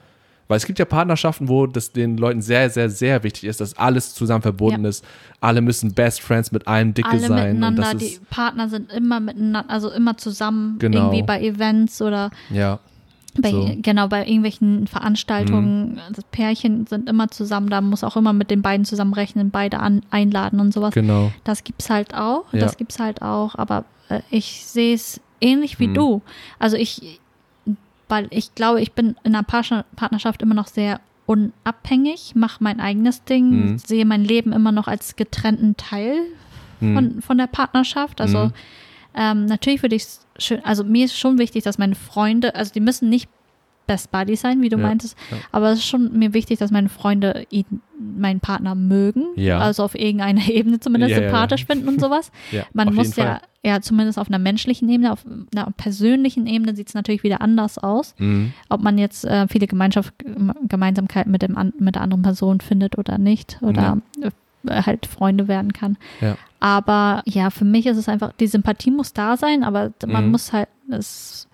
weil 0.47 0.55
es 0.57 0.65
gibt 0.65 0.79
ja 0.79 0.85
Partnerschaften, 0.85 1.49
wo 1.49 1.67
das 1.67 1.91
den 1.91 2.17
Leuten 2.17 2.41
sehr, 2.41 2.69
sehr, 2.69 2.89
sehr 2.89 3.23
wichtig 3.23 3.45
ist, 3.45 3.59
dass 3.59 3.77
alles 3.77 4.13
zusammen 4.13 4.41
verbunden 4.41 4.83
Ja. 4.83 4.89
ist. 4.89 5.03
Alle 5.41 5.59
müssen 5.61 5.93
Best 5.93 6.21
Friends 6.21 6.51
mit 6.53 6.67
allen 6.67 6.93
dicke 6.93 7.09
Alle 7.09 7.19
sein. 7.19 7.31
Und 7.31 7.59
miteinander, 7.59 7.81
das 7.81 7.97
die 7.97 8.19
Partner 8.29 8.69
sind 8.69 8.91
immer 8.93 9.19
miteinander, 9.19 9.69
also 9.69 9.89
immer 9.91 10.17
zusammen, 10.17 10.79
Genau. 10.79 11.07
irgendwie 11.11 11.23
bei 11.23 11.41
Events 11.41 12.01
oder 12.01 12.31
ja, 12.49 12.79
bei, 13.41 13.51
So. 13.51 13.71
genau, 13.81 14.07
bei 14.07 14.25
irgendwelchen 14.27 14.87
Veranstaltungen. 14.87 15.99
Das 16.13 16.23
Pärchen 16.25 16.85
sind 16.87 17.09
immer 17.09 17.29
zusammen, 17.29 17.69
da 17.69 17.81
muss 17.81 18.03
auch 18.03 18.15
immer 18.17 18.33
mit 18.33 18.51
den 18.51 18.61
beiden 18.61 18.85
zusammenrechnen, 18.85 19.49
beide 19.51 19.79
an, 19.79 20.01
einladen 20.11 20.59
und 20.59 20.73
sowas. 20.73 20.93
genau. 20.93 21.31
Das 21.43 21.63
gibt's 21.63 21.89
halt 21.89 22.13
auch, 22.13 22.45
Ja. 22.53 22.59
das 22.59 22.77
gibt's 22.77 22.99
halt 22.99 23.21
auch, 23.21 23.55
aber 23.55 23.85
äh, 24.09 24.21
ich 24.29 24.65
sehe 24.65 24.93
es 24.93 25.19
ähnlich 25.41 25.79
wie 25.79 25.87
Mhm. 25.87 25.93
du. 25.93 26.21
Also 26.59 26.77
ich, 26.77 27.19
weil 28.09 28.27
ich 28.29 28.53
glaube, 28.55 28.81
ich 28.81 28.91
bin 28.93 29.15
in 29.23 29.33
einer 29.33 29.43
Partner- 29.43 29.85
Partnerschaft 29.95 30.41
immer 30.41 30.55
noch 30.55 30.67
sehr 30.67 30.99
unabhängig, 31.25 32.33
mache 32.35 32.63
mein 32.63 32.79
eigenes 32.79 33.23
Ding, 33.23 33.71
Mhm. 33.71 33.77
sehe 33.77 34.05
mein 34.05 34.23
Leben 34.23 34.51
immer 34.51 34.71
noch 34.71 34.87
als 34.87 35.15
getrennten 35.15 35.75
Teil 35.77 36.17
Hm. 36.79 36.93
von, 36.95 37.21
von 37.21 37.37
der 37.37 37.47
Partnerschaft. 37.47 38.19
Also 38.21 38.45
Mhm. 38.45 38.51
Ähm, 39.15 39.45
natürlich 39.45 39.81
würde 39.81 39.95
ich 39.95 40.03
es 40.03 40.27
schön, 40.37 40.63
also 40.63 40.83
mir 40.83 41.05
ist 41.05 41.17
schon 41.17 41.37
wichtig, 41.37 41.63
dass 41.63 41.77
meine 41.77 41.95
Freunde, 41.95 42.55
also 42.55 42.71
die 42.73 42.79
müssen 42.79 43.09
nicht 43.09 43.29
Best 43.85 44.11
Buddies 44.11 44.39
sein, 44.39 44.61
wie 44.61 44.69
du 44.69 44.77
Ja, 44.77 44.83
meintest, 44.83 45.17
ja. 45.29 45.37
aber 45.51 45.71
es 45.71 45.79
ist 45.79 45.87
schon 45.87 46.17
mir 46.17 46.33
wichtig, 46.33 46.57
dass 46.59 46.71
meine 46.71 46.87
Freunde 46.87 47.45
ihn, 47.49 47.65
meinen 47.99 48.39
Partner 48.39 48.75
mögen, 48.75 49.25
Ja. 49.35 49.59
also 49.59 49.83
auf 49.83 49.93
irgendeiner 49.95 50.39
Ebene 50.49 50.79
zumindest 50.79 51.15
sympathisch 51.15 51.65
finden 51.65 51.89
und 51.89 51.99
sowas. 51.99 52.31
Man 52.73 52.95
muss 52.95 53.15
ja, 53.17 53.25
Fall. 53.25 53.41
ja 53.61 53.81
zumindest 53.81 54.17
auf 54.19 54.29
einer 54.29 54.39
menschlichen 54.39 54.87
Ebene, 54.87 55.11
auf 55.11 55.25
einer 55.53 55.69
persönlichen 55.75 56.47
Ebene 56.47 56.73
sieht 56.77 56.87
es 56.87 56.93
natürlich 56.93 57.23
wieder 57.23 57.41
anders 57.41 57.77
aus. 57.77 58.15
Mhm. 58.19 58.53
Ob 58.69 58.81
man 58.81 58.97
jetzt 58.97 59.25
äh, 59.25 59.47
viele 59.49 59.67
Gemeinschaft, 59.67 60.13
Gemeinsamkeiten 60.69 61.29
mit, 61.29 61.41
dem, 61.41 61.57
mit 61.77 61.95
der 61.95 62.03
anderen 62.03 62.23
Person 62.23 62.61
findet 62.61 62.97
oder 62.97 63.17
nicht 63.17 63.57
oder 63.61 63.97
halt 64.69 65.05
Freunde 65.05 65.47
werden 65.47 65.73
kann. 65.73 65.97
Ja. 66.21 66.37
Aber 66.59 67.21
ja, 67.25 67.49
für 67.49 67.65
mich 67.65 67.85
ist 67.85 67.97
es 67.97 68.07
einfach, 68.07 68.31
die 68.39 68.47
Sympathie 68.47 68.91
muss 68.91 69.13
da 69.13 69.35
sein, 69.37 69.63
aber 69.63 69.91
man 70.07 70.25
Mhm. 70.25 70.31
muss 70.31 70.53
halt, 70.53 70.69
es 70.89 71.47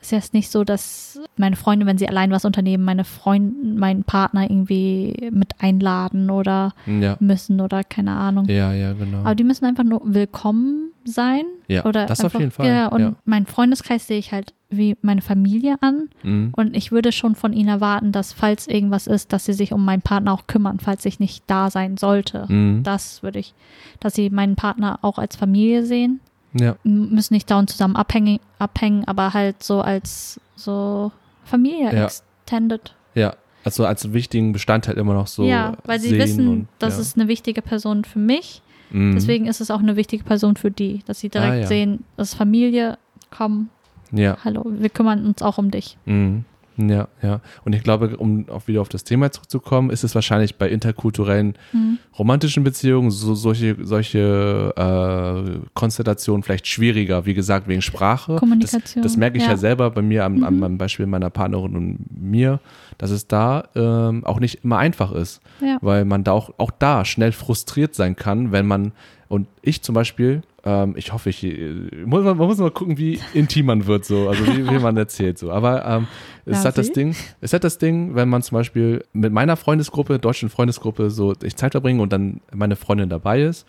ist 0.00 0.12
jetzt 0.12 0.32
nicht 0.34 0.50
so, 0.50 0.64
dass 0.64 1.20
meine 1.36 1.56
Freunde, 1.56 1.84
wenn 1.86 1.98
sie 1.98 2.08
allein 2.08 2.30
was 2.30 2.44
unternehmen, 2.46 2.84
meine 2.84 3.04
Freund, 3.04 3.76
meinen 3.76 4.02
Partner 4.04 4.44
irgendwie 4.50 5.28
mit 5.30 5.54
einladen 5.60 6.30
oder 6.30 6.72
Ja. 6.86 7.16
müssen 7.20 7.60
oder 7.60 7.84
keine 7.84 8.12
Ahnung. 8.12 8.46
ja, 8.48 8.72
ja, 8.72 8.92
genau. 8.94 9.18
Aber 9.18 9.34
die 9.34 9.44
müssen 9.44 9.66
einfach 9.66 9.84
nur 9.84 10.00
willkommen 10.04 10.90
sein. 11.04 11.42
Ja, 11.68 11.84
oder 11.84 12.06
das 12.06 12.20
auf 12.20 12.26
einfach, 12.26 12.40
jeden 12.40 12.50
Fall, 12.52 12.66
Ja, 12.66 12.86
und 12.88 13.00
ja. 13.00 13.12
meinen 13.24 13.46
Freundeskreis 13.46 14.06
sehe 14.06 14.18
ich 14.18 14.32
halt 14.32 14.54
wie 14.70 14.96
meine 15.02 15.20
Familie 15.20 15.76
an. 15.80 16.08
Mhm. 16.22 16.52
Und 16.56 16.76
ich 16.76 16.92
würde 16.92 17.10
schon 17.12 17.34
von 17.34 17.52
ihnen 17.52 17.68
erwarten, 17.68 18.12
dass 18.12 18.32
falls 18.32 18.68
irgendwas 18.68 19.06
ist, 19.06 19.32
dass 19.32 19.44
sie 19.44 19.52
sich 19.52 19.72
um 19.72 19.84
meinen 19.84 20.02
Partner 20.02 20.32
auch 20.32 20.46
kümmern, 20.46 20.78
falls 20.80 21.04
ich 21.04 21.18
nicht 21.20 21.42
da 21.48 21.70
sein 21.70 21.96
sollte. 21.96 22.46
Mhm. 22.48 22.82
Das 22.84 23.22
würde 23.22 23.38
ich, 23.40 23.52
dass 23.98 24.14
sie 24.14 24.30
meinen 24.30 24.56
Partner 24.56 24.98
auch 25.02 25.18
als 25.18 25.36
Familie 25.36 25.84
sehen. 25.84 26.20
Ja, 26.52 26.76
Müssen 26.84 27.34
nicht 27.34 27.50
dauernd 27.50 27.70
zusammen 27.70 27.96
abhängen, 27.96 28.40
abhängen 28.58 29.04
aber 29.06 29.32
halt 29.34 29.62
so 29.62 29.80
als 29.80 30.40
so 30.56 31.12
Familie 31.44 31.92
Ja. 31.94 32.04
extended. 32.04 32.94
ja. 33.14 33.34
Also 33.62 33.84
als 33.84 34.14
wichtigen 34.14 34.52
Bestandteil 34.52 34.96
immer 34.96 35.12
noch 35.12 35.26
so. 35.26 35.44
ja, 35.44 35.76
weil 35.84 36.00
sie 36.00 36.18
wissen, 36.18 36.48
und, 36.48 36.68
das 36.78 36.94
ja. 36.94 37.02
ist 37.02 37.18
eine 37.18 37.28
wichtige 37.28 37.60
Person 37.60 38.04
für 38.04 38.18
mich. 38.18 38.62
Mhm. 38.90 39.12
Deswegen 39.14 39.46
ist 39.46 39.60
es 39.60 39.70
auch 39.70 39.80
eine 39.80 39.96
wichtige 39.96 40.24
Person 40.24 40.56
für 40.56 40.70
die, 40.70 41.02
dass 41.06 41.20
sie 41.20 41.28
direkt 41.28 41.52
Ah, 41.52 41.56
ja. 41.56 41.66
sehen, 41.66 42.04
das 42.16 42.30
ist 42.30 42.34
Familie, 42.36 42.96
komm, 43.30 43.68
Ja. 44.12 44.38
hallo, 44.44 44.64
wir 44.66 44.88
kümmern 44.88 45.26
uns 45.26 45.42
auch 45.42 45.58
um 45.58 45.70
dich. 45.70 45.98
Mhm. 46.06 46.46
Ja, 46.88 47.08
ja. 47.22 47.40
Und 47.64 47.74
ich 47.74 47.82
glaube, 47.82 48.16
um 48.16 48.48
auch 48.48 48.66
wieder 48.68 48.80
auf 48.80 48.88
das 48.88 49.04
Thema 49.04 49.30
zurückzukommen, 49.30 49.90
ist 49.90 50.04
es 50.04 50.14
wahrscheinlich 50.14 50.56
bei 50.56 50.68
interkulturellen 50.68 51.54
Mhm. 51.72 51.98
romantischen 52.18 52.64
Beziehungen 52.64 53.10
so 53.10 53.34
solche, 53.34 53.76
solche 53.82 54.72
äh, 54.76 55.58
Konstellationen 55.74 56.42
vielleicht 56.42 56.66
schwieriger, 56.66 57.26
wie 57.26 57.34
gesagt, 57.34 57.68
wegen 57.68 57.82
Sprache. 57.82 58.36
Kommunikation, 58.36 59.02
Das, 59.02 59.12
das 59.12 59.16
merke 59.16 59.36
ich 59.38 59.44
ja. 59.44 59.50
ja. 59.50 59.56
selber 59.56 59.90
bei 59.90 60.02
mir 60.02 60.24
am, 60.24 60.42
am, 60.44 60.56
Mhm. 60.56 60.62
am 60.62 60.78
Beispiel 60.78 61.06
meiner 61.06 61.30
Partnerin 61.30 61.76
und 61.76 61.98
mir, 62.10 62.60
dass 62.98 63.10
es 63.10 63.26
da 63.26 63.64
ähm, 63.74 64.24
auch 64.24 64.40
nicht 64.40 64.64
immer 64.64 64.78
einfach 64.78 65.12
ist, 65.12 65.40
Ja. 65.60 65.78
weil 65.80 66.04
man 66.04 66.24
da 66.24 66.32
auch, 66.32 66.50
auch 66.58 66.70
da 66.70 67.04
schnell 67.04 67.32
frustriert 67.32 67.94
sein 67.94 68.16
kann, 68.16 68.52
wenn 68.52 68.66
man, 68.66 68.92
und 69.28 69.46
ich 69.62 69.82
zum 69.82 69.94
Beispiel, 69.94 70.42
ähm, 70.64 70.94
ich 70.96 71.12
hoffe, 71.12 71.30
ich, 71.30 71.44
äh, 71.44 71.72
muss, 72.04 72.24
man, 72.24 72.36
muss 72.36 72.58
mal 72.58 72.70
gucken, 72.70 72.98
wie 72.98 73.20
intim 73.34 73.66
man 73.66 73.86
wird, 73.86 74.04
so, 74.04 74.28
also 74.28 74.46
wie, 74.46 74.68
wie 74.68 74.78
man 74.78 74.96
erzählt, 74.96 75.38
so. 75.38 75.50
Aber 75.50 75.84
ähm, 75.84 76.06
es 76.44 76.64
hat 76.64 76.78
das? 76.78 76.92
Ding, 76.92 77.14
es 77.40 77.52
hat 77.52 77.64
das 77.64 77.78
Ding, 77.78 78.14
wenn 78.14 78.28
man 78.28 78.42
zum 78.42 78.56
Beispiel 78.56 79.04
mit 79.12 79.32
meiner 79.32 79.56
Freundesgruppe, 79.56 80.18
deutschen 80.18 80.50
Freundesgruppe, 80.50 81.10
so 81.10 81.34
ich 81.42 81.56
Zeit 81.56 81.72
verbringe 81.72 82.02
und 82.02 82.12
dann 82.12 82.40
meine 82.54 82.76
Freundin 82.76 83.08
dabei 83.08 83.42
ist. 83.42 83.66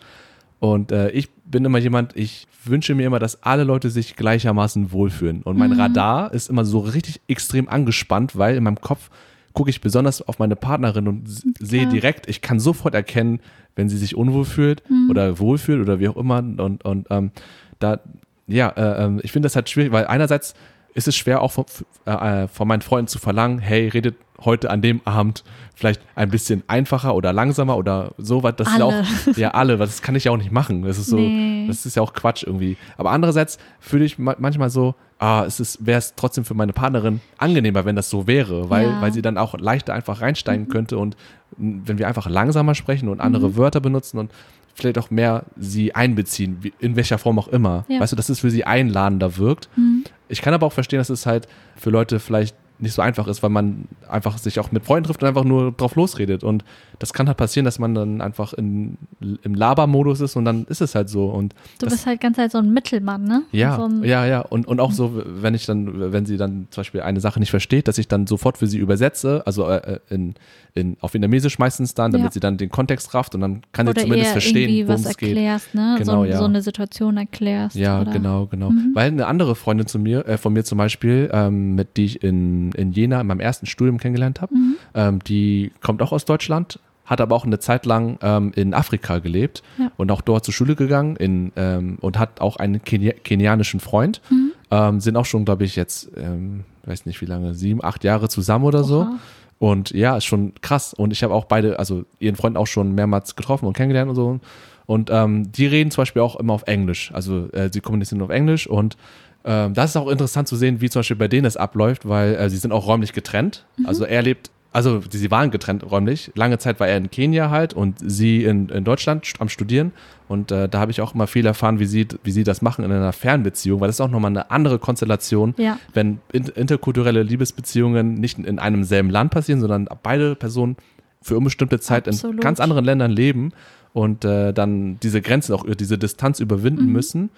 Und 0.58 0.92
äh, 0.92 1.10
ich 1.10 1.28
bin 1.30 1.64
immer 1.64 1.78
jemand, 1.78 2.16
ich 2.16 2.46
wünsche 2.64 2.94
mir 2.94 3.06
immer, 3.06 3.18
dass 3.18 3.42
alle 3.42 3.64
Leute 3.64 3.90
sich 3.90 4.14
gleichermaßen 4.14 4.92
wohlfühlen. 4.92 5.42
Und 5.42 5.58
mein 5.58 5.70
Mhm. 5.72 5.80
Radar 5.80 6.32
ist 6.32 6.48
immer 6.48 6.64
so 6.64 6.78
richtig 6.78 7.20
extrem 7.26 7.68
angespannt, 7.68 8.38
weil 8.38 8.56
in 8.56 8.62
meinem 8.62 8.80
Kopf 8.80 9.10
gucke 9.52 9.70
ich 9.70 9.80
besonders 9.80 10.22
auf 10.26 10.38
meine 10.38 10.56
Partnerin 10.56 11.08
und 11.08 11.24
sehe 11.60 11.86
direkt, 11.86 12.28
ich 12.28 12.40
kann 12.40 12.58
sofort 12.60 12.94
erkennen, 12.94 13.40
wenn 13.76 13.88
sie 13.88 13.96
sich 13.96 14.16
unwohl 14.16 14.44
fühlt 14.44 14.82
Mhm. 14.90 15.08
oder 15.10 15.38
wohlfühlt 15.38 15.80
oder 15.80 15.98
wie 16.00 16.08
auch 16.08 16.16
immer. 16.16 16.38
Und, 16.38 16.84
und 16.84 17.06
ähm, 17.10 17.30
da, 17.78 18.00
ja, 18.46 18.68
äh, 18.70 19.04
ähm, 19.04 19.20
ich 19.22 19.32
finde 19.32 19.46
das 19.46 19.56
halt 19.56 19.68
schwierig, 19.70 19.92
weil 19.92 20.06
einerseits 20.06 20.54
ist 20.94 21.08
es 21.08 21.16
schwer 21.16 21.40
auch 21.40 21.52
von, 21.52 21.64
äh, 22.04 22.48
von 22.48 22.68
meinen 22.68 22.82
Freunden 22.82 23.08
zu 23.08 23.18
verlangen, 23.18 23.58
hey, 23.58 23.88
redet 23.88 24.16
heute 24.44 24.70
an 24.70 24.82
dem 24.82 25.00
Abend 25.04 25.44
vielleicht 25.74 26.00
ein 26.14 26.30
bisschen 26.30 26.62
einfacher 26.68 27.14
oder 27.14 27.32
langsamer 27.32 27.76
oder 27.76 28.12
so 28.18 28.42
was. 28.42 28.56
Das 28.56 28.68
ist 28.68 28.78
ja 28.78 28.86
Alle. 28.86 29.00
auch, 29.32 29.36
ja, 29.36 29.50
alle, 29.52 29.76
das 29.76 30.02
kann 30.02 30.14
ich 30.14 30.24
ja 30.24 30.32
auch 30.32 30.36
nicht 30.36 30.52
machen. 30.52 30.82
Das 30.82 30.98
ist 30.98 31.06
so, 31.06 31.16
Nee. 31.16 31.66
das 31.68 31.86
ist 31.86 31.96
ja 31.96 32.02
auch 32.02 32.12
Quatsch 32.12 32.42
irgendwie. 32.44 32.76
Aber 32.96 33.10
andererseits 33.10 33.58
fühle 33.80 34.04
ich 34.04 34.18
ma- 34.18 34.36
manchmal 34.38 34.70
so, 34.70 34.94
ah, 35.18 35.44
es 35.46 35.60
ist, 35.60 35.84
wäre 35.86 35.98
es 35.98 36.14
trotzdem 36.14 36.44
für 36.44 36.54
meine 36.54 36.72
Partnerin 36.72 37.20
angenehmer, 37.38 37.84
wenn 37.84 37.96
das 37.96 38.10
so 38.10 38.26
wäre, 38.26 38.68
weil, 38.70 38.86
Ja. 38.88 39.00
weil 39.00 39.12
sie 39.12 39.22
dann 39.22 39.38
auch 39.38 39.56
leichter 39.58 39.94
einfach 39.94 40.20
reinsteigen 40.20 40.68
könnte 40.68 40.98
und 40.98 41.16
wenn 41.56 41.98
wir 41.98 42.08
einfach 42.08 42.28
langsamer 42.28 42.74
sprechen 42.74 43.08
und 43.08 43.20
andere 43.20 43.48
Mhm. 43.50 43.56
Wörter 43.56 43.80
benutzen 43.80 44.18
und 44.18 44.30
vielleicht 44.74 44.96
auch 44.98 45.10
mehr 45.10 45.44
sie 45.56 45.94
einbeziehen, 45.94 46.60
in 46.78 46.96
welcher 46.96 47.18
Form 47.18 47.38
auch 47.38 47.48
immer. 47.48 47.84
Ja. 47.88 48.00
Weißt 48.00 48.12
du, 48.12 48.16
dass 48.16 48.30
es 48.30 48.40
für 48.40 48.50
sie 48.50 48.64
einladender 48.64 49.36
wirkt. 49.36 49.68
Mhm. 49.76 50.04
Ich 50.28 50.40
kann 50.40 50.54
aber 50.54 50.66
auch 50.66 50.72
verstehen, 50.72 50.98
dass 50.98 51.10
es 51.10 51.26
halt 51.26 51.46
für 51.76 51.90
Leute 51.90 52.18
vielleicht 52.20 52.56
nicht 52.82 52.92
so 52.94 53.00
einfach 53.02 53.26
ist, 53.28 53.42
weil 53.42 53.50
man 53.50 53.84
einfach 54.08 54.36
sich 54.38 54.58
auch 54.60 54.72
mit 54.72 54.84
Freunden 54.84 55.06
trifft 55.06 55.22
und 55.22 55.28
einfach 55.28 55.44
nur 55.44 55.72
drauf 55.72 55.94
losredet. 55.96 56.44
Und 56.44 56.64
das 56.98 57.12
kann 57.12 57.26
halt 57.28 57.36
passieren, 57.38 57.64
dass 57.64 57.78
man 57.78 57.94
dann 57.94 58.20
einfach 58.20 58.52
in, 58.52 58.98
im 59.42 59.54
Labermodus 59.54 60.20
ist 60.20 60.36
und 60.36 60.44
dann 60.44 60.64
ist 60.66 60.80
es 60.80 60.94
halt 60.94 61.08
so. 61.08 61.26
Und 61.26 61.54
Du 61.78 61.86
das, 61.86 61.94
bist 61.94 62.06
halt 62.06 62.20
ganz 62.20 62.38
halt 62.38 62.52
so 62.52 62.58
ein 62.58 62.72
Mittelmann, 62.72 63.24
ne? 63.24 63.42
ja, 63.52 63.76
So 63.76 64.04
ja, 64.04 64.26
ja. 64.26 64.40
Und, 64.40 64.66
und 64.68 64.80
auch 64.80 64.92
so, 64.92 65.22
wenn 65.24 65.54
ich 65.54 65.64
dann, 65.66 66.12
wenn 66.12 66.26
sie 66.26 66.36
dann 66.36 66.66
zum 66.70 66.80
Beispiel 66.82 67.00
eine 67.02 67.20
Sache 67.20 67.40
nicht 67.40 67.50
versteht, 67.50 67.88
dass 67.88 67.98
ich 67.98 68.08
dann 68.08 68.26
sofort 68.26 68.58
für 68.58 68.66
sie 68.66 68.78
übersetze, 68.78 69.42
also 69.46 69.68
äh, 69.68 69.98
in, 70.10 70.34
in, 70.74 70.96
auf 71.00 71.14
Vietnamesisch 71.14 71.58
meistens 71.58 71.94
dann, 71.94 72.12
damit 72.12 72.26
Ja. 72.26 72.32
sie 72.32 72.40
dann 72.40 72.56
den 72.56 72.70
Kontext 72.70 73.14
rafft 73.14 73.34
und 73.34 73.40
dann 73.42 73.62
kann 73.72 73.86
sie 73.86 73.90
Oder 73.90 74.02
zumindest 74.02 74.28
eher 74.28 74.32
verstehen, 74.32 74.88
worum 74.88 75.04
was 75.04 75.10
es 75.10 75.16
geht. 75.16 75.28
erklärst, 75.30 75.74
ne? 75.74 75.96
Genau, 75.98 76.22
so, 76.22 76.24
ja. 76.24 76.38
so 76.38 76.44
eine 76.44 76.62
Situation 76.62 77.16
erklärst. 77.16 77.76
Ja, 77.76 78.00
oder? 78.00 78.10
genau, 78.12 78.46
genau. 78.46 78.70
Mhm. 78.70 78.90
Weil 78.94 79.08
eine 79.08 79.26
andere 79.26 79.54
Freundin 79.54 79.86
zu 79.86 79.98
mir, 79.98 80.26
äh, 80.26 80.38
von 80.38 80.52
mir 80.52 80.64
zum 80.64 80.78
Beispiel, 80.78 81.30
ähm, 81.32 81.74
mit 81.74 81.96
die 81.96 82.04
ich 82.06 82.22
in, 82.22 82.71
in 82.74 82.92
Jena 82.92 83.20
in 83.20 83.26
meinem 83.26 83.40
ersten 83.40 83.66
Studium 83.66 83.98
kennengelernt 83.98 84.40
habe, 84.40 84.54
Mhm. 84.54 84.74
ähm, 84.94 85.18
die 85.24 85.72
kommt 85.82 86.02
auch 86.02 86.12
aus 86.12 86.24
Deutschland, 86.24 86.78
hat 87.04 87.20
aber 87.20 87.34
auch 87.34 87.44
eine 87.44 87.58
Zeit 87.58 87.84
lang 87.86 88.18
ähm, 88.22 88.52
in 88.54 88.74
Afrika 88.74 89.18
gelebt 89.18 89.62
Ja. 89.78 89.90
und 89.96 90.10
auch 90.10 90.20
dort 90.20 90.44
zur 90.44 90.54
Schule 90.54 90.76
gegangen 90.76 91.16
in, 91.16 91.52
ähm, 91.56 91.98
und 92.00 92.18
hat 92.18 92.40
auch 92.40 92.56
einen 92.56 92.82
Kenia 92.82 93.12
kenianischen 93.24 93.80
Freund. 93.80 94.20
Mhm. 94.30 94.52
Ähm, 94.70 95.00
sind 95.00 95.16
auch 95.16 95.26
schon, 95.26 95.44
glaube 95.44 95.64
ich, 95.64 95.76
jetzt, 95.76 96.10
ähm, 96.16 96.64
weiß 96.84 97.04
nicht 97.06 97.20
wie 97.20 97.26
lange, 97.26 97.54
sieben, 97.54 97.84
acht 97.84 98.04
Jahre 98.04 98.28
zusammen 98.28 98.64
oder 98.64 98.84
so. 98.84 99.00
Oha. 99.02 99.18
Und 99.58 99.90
ja, 99.90 100.16
ist 100.16 100.24
schon 100.24 100.54
krass. 100.60 100.92
Und 100.94 101.12
ich 101.12 101.22
habe 101.22 101.34
auch 101.34 101.44
beide, 101.44 101.78
also 101.78 102.04
ihren 102.18 102.34
Freund 102.36 102.56
auch 102.56 102.66
schon 102.66 102.94
mehrmals 102.94 103.36
getroffen 103.36 103.66
und 103.66 103.76
kennengelernt 103.76 104.08
und 104.08 104.16
so. 104.16 104.40
Und 104.86 105.08
ähm, 105.12 105.52
die 105.52 105.66
reden 105.66 105.90
zum 105.92 106.02
Beispiel 106.02 106.22
auch 106.22 106.36
immer 106.36 106.52
auf 106.54 106.64
Englisch. 106.66 107.12
Also 107.14 107.48
äh, 107.52 107.70
sie 107.72 107.80
kommunizieren 107.80 108.22
auf 108.22 108.30
Englisch 108.30 108.66
und 108.66 108.96
ähm, 109.44 109.74
das 109.74 109.90
ist 109.90 109.96
auch 109.96 110.08
interessant 110.08 110.48
zu 110.48 110.56
sehen, 110.56 110.80
wie 110.80 110.88
zum 110.90 111.00
Beispiel 111.00 111.16
bei 111.16 111.28
denen 111.28 111.44
es 111.46 111.56
abläuft, 111.56 112.08
weil 112.08 112.34
äh, 112.34 112.48
sie 112.50 112.56
sind 112.58 112.72
auch 112.72 112.86
räumlich 112.86 113.12
getrennt. 113.12 113.64
Also 113.84 114.04
er 114.04 114.22
lebt, 114.22 114.50
also 114.72 115.00
sie 115.10 115.30
waren 115.30 115.50
getrennt 115.50 115.90
räumlich. 115.90 116.30
Lange 116.34 116.58
Zeit 116.58 116.80
war 116.80 116.88
er 116.88 116.96
in 116.96 117.10
Kenia 117.10 117.50
halt 117.50 117.74
und 117.74 117.96
sie 118.00 118.44
in, 118.44 118.68
in 118.70 118.84
Deutschland 118.84 119.26
am 119.38 119.48
Studieren. 119.48 119.92
Und 120.28 120.50
äh, 120.50 120.68
da 120.68 120.78
habe 120.80 120.90
ich 120.90 121.00
auch 121.02 121.14
immer 121.14 121.26
viel 121.26 121.44
erfahren, 121.44 121.78
wie 121.78 121.84
sie, 121.84 122.06
wie 122.24 122.30
sie 122.30 122.42
das 122.44 122.62
machen 122.62 122.84
in 122.84 122.90
einer 122.92 123.12
Fernbeziehung, 123.12 123.80
weil 123.80 123.88
das 123.88 123.96
ist 123.96 124.00
auch 124.00 124.08
nochmal 124.10 124.30
eine 124.30 124.50
andere 124.50 124.78
Konstellation, 124.78 125.54
Ja. 125.58 125.78
wenn 125.92 126.20
in, 126.32 126.44
interkulturelle 126.46 127.22
Liebesbeziehungen 127.22 128.14
nicht 128.14 128.38
in 128.38 128.58
einem 128.58 128.84
selben 128.84 129.10
Land 129.10 129.30
passieren, 129.32 129.60
sondern 129.60 129.88
beide 130.02 130.34
Personen 130.36 130.76
für 131.20 131.36
unbestimmte 131.36 131.80
Zeit 131.80 132.06
in 132.06 132.14
Absolut. 132.14 132.40
ganz 132.40 132.58
anderen 132.60 132.84
Ländern 132.84 133.10
leben 133.10 133.52
und 133.92 134.24
äh, 134.24 134.52
dann 134.54 134.98
diese 135.00 135.20
Grenzen 135.20 135.52
auch, 135.54 135.66
diese 135.74 135.98
Distanz 135.98 136.40
überwinden 136.40 136.86
Mhm. 136.86 136.92
müssen. 136.92 137.30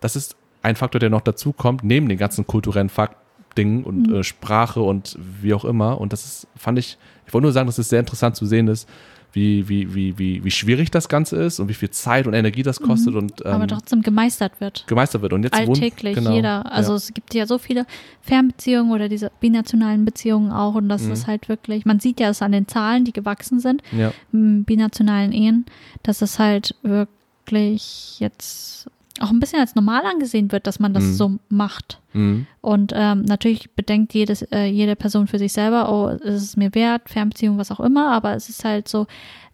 Das 0.00 0.16
ist 0.16 0.34
ein 0.62 0.76
Faktor, 0.76 0.98
der 0.98 1.10
noch 1.10 1.20
dazu 1.22 1.52
kommt, 1.52 1.84
neben 1.84 2.08
den 2.08 2.18
ganzen 2.18 2.46
kulturellen 2.46 2.88
Fakt 2.88 3.16
Dingen 3.58 3.82
und 3.82 4.06
Mhm. 4.08 4.14
äh, 4.16 4.22
Sprache 4.24 4.80
und 4.80 5.18
wie 5.42 5.52
auch 5.54 5.64
immer. 5.64 6.00
Und 6.00 6.12
das 6.12 6.24
ist, 6.24 6.46
fand 6.56 6.78
ich, 6.78 6.96
ich 7.26 7.34
wollte 7.34 7.44
nur 7.46 7.52
sagen, 7.52 7.66
dass 7.66 7.78
es 7.78 7.88
sehr 7.88 7.98
interessant 8.00 8.36
zu 8.36 8.46
sehen 8.46 8.68
ist, 8.68 8.88
wie, 9.32 9.68
wie, 9.68 9.92
wie, 9.94 10.18
wie, 10.18 10.42
wie 10.44 10.50
schwierig 10.52 10.90
das 10.92 11.08
Ganze 11.08 11.36
ist 11.36 11.58
und 11.60 11.68
wie 11.68 11.74
viel 11.74 11.90
Zeit 11.90 12.26
und 12.28 12.34
Energie 12.34 12.62
das 12.62 12.80
kostet 12.80 13.14
und 13.16 13.40
Mhm. 13.44 13.50
Aber 13.50 13.62
ähm, 13.64 13.68
trotzdem 13.68 14.02
gemeistert 14.02 14.60
wird. 14.60 14.84
gemeistert 14.86 15.22
wird. 15.22 15.32
Und 15.32 15.42
jetzt 15.42 15.56
wohnt- 15.56 15.68
Alltäglich, 15.82 16.14
genau, 16.14 16.32
jeder. 16.32 16.70
Also 16.70 16.92
ja. 16.92 16.96
es 16.96 17.12
gibt 17.12 17.34
ja 17.34 17.44
so 17.46 17.58
viele 17.58 17.86
Fernbeziehungen 18.22 18.92
oder 18.92 19.08
diese 19.08 19.30
binationalen 19.40 20.04
Beziehungen 20.04 20.52
auch 20.52 20.74
und 20.76 20.88
das 20.88 21.02
Mhm. 21.02 21.12
ist 21.12 21.26
halt 21.26 21.48
wirklich, 21.48 21.84
man 21.84 21.98
sieht 21.98 22.20
ja 22.20 22.28
es 22.28 22.42
an 22.42 22.52
den 22.52 22.68
Zahlen, 22.68 23.04
die 23.04 23.12
gewachsen 23.12 23.58
sind, 23.58 23.82
ja. 23.90 24.12
binationalen 24.32 25.32
Ehen, 25.32 25.66
dass 26.04 26.22
es 26.22 26.38
halt 26.38 26.74
wirklich 26.82 28.18
jetzt 28.20 28.88
auch 29.20 29.30
ein 29.30 29.40
bisschen 29.40 29.60
als 29.60 29.74
normal 29.74 30.04
angesehen 30.06 30.50
wird, 30.52 30.66
dass 30.66 30.78
man 30.80 30.92
das 30.94 31.04
Mhm. 31.04 31.12
so 31.14 31.38
macht. 31.48 32.00
Mhm. 32.12 32.46
Und 32.60 32.92
ähm, 32.94 33.22
natürlich 33.22 33.70
bedenkt 33.72 34.14
jedes, 34.14 34.42
äh, 34.50 34.64
jede 34.66 34.96
Person 34.96 35.26
für 35.26 35.38
sich 35.38 35.52
selber, 35.52 35.92
oh, 35.92 36.08
ist 36.08 36.42
es 36.42 36.56
mir 36.56 36.74
wert, 36.74 37.08
Fernbeziehung, 37.08 37.58
was 37.58 37.70
auch 37.70 37.80
immer, 37.80 38.10
aber 38.12 38.34
es 38.34 38.48
ist 38.48 38.64
halt 38.64 38.88
so, 38.88 39.06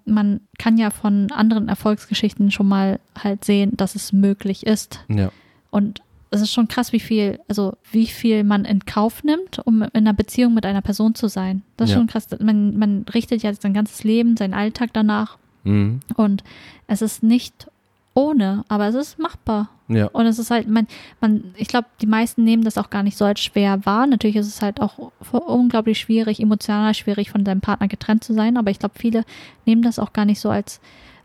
man 0.05 0.41
kann 0.59 0.79
ja 0.79 0.91
von 0.91 1.31
anderen 1.33 1.69
Erfolgsgeschichten 1.69 2.51
schon 2.51 2.69
mal 2.69 3.01
halt 3.23 3.45
sehen, 3.45 3.73
dass 3.77 3.95
es 3.97 4.13
möglich 4.13 4.65
ist. 4.67 5.01
Ja. 5.09 5.31
Und 5.71 6.01
es 6.31 6.41
ist 6.43 6.53
schon 6.53 6.69
krass, 6.69 6.93
wie 6.93 7.01
viel, 7.01 7.41
also 7.49 7.77
wie 7.93 8.07
viel 8.07 8.45
man 8.45 8.65
in 8.65 8.85
Kauf 8.85 9.25
nimmt, 9.25 9.59
um 9.65 9.83
in 9.83 9.91
einer 9.95 10.13
Beziehung 10.13 10.55
mit 10.55 10.65
einer 10.67 10.83
Person 10.83 11.15
zu 11.15 11.29
sein. 11.29 11.63
Das 11.77 11.89
ist 11.89 11.95
Ja. 11.95 11.99
schon 12.01 12.07
krass. 12.09 12.29
Man, 12.41 12.77
man 12.79 13.05
richtet 13.15 13.43
ja 13.43 13.53
sein 13.55 13.75
ganzes 13.75 14.05
Leben, 14.05 14.37
seinen 14.37 14.55
Alltag 14.55 14.91
danach. 14.93 15.39
Mhm. 15.65 16.01
Und 16.17 16.45
es 16.87 17.03
ist 17.03 17.23
nicht 17.23 17.69
ohne, 18.17 18.65
aber 18.69 18.89
es 18.89 18.95
ist 18.97 19.19
machbar. 19.19 19.69
Ja. 19.89 20.07
Und 20.07 20.27
es 20.27 20.39
ist 20.41 20.51
halt, 20.51 20.67
man, 20.69 20.89
man, 21.21 21.53
ich 21.57 21.69
glaube, 21.69 21.87
die 22.01 22.07
meisten 22.07 22.43
nehmen 22.43 22.65
das 22.65 22.77
auch 22.79 22.91
gar 22.91 23.03
nicht 23.05 23.17
so 23.17 23.25
als 23.25 23.41
schwer 23.41 23.85
wahr. 23.87 24.07
Natürlich 24.09 24.35
ist 24.37 24.49
es 24.49 24.63
halt 24.63 24.81
auch 24.81 25.13
unglaublich 25.31 26.01
schwierig, 26.01 26.41
emotional 26.41 26.95
schwierig 26.95 27.31
von 27.31 27.45
seinem 27.45 27.61
Partner 27.61 27.87
getrennt 27.87 28.25
zu 28.25 28.33
sein, 28.35 28.57
aber 28.57 28.71
ich 28.73 28.79
glaube, 28.81 28.95
viele 28.99 29.25
nehmen 29.67 29.83
das 29.83 29.99
auch 30.01 30.13
gar 30.13 30.25
nicht 30.25 30.41
so 30.41 30.51
als 30.51 30.81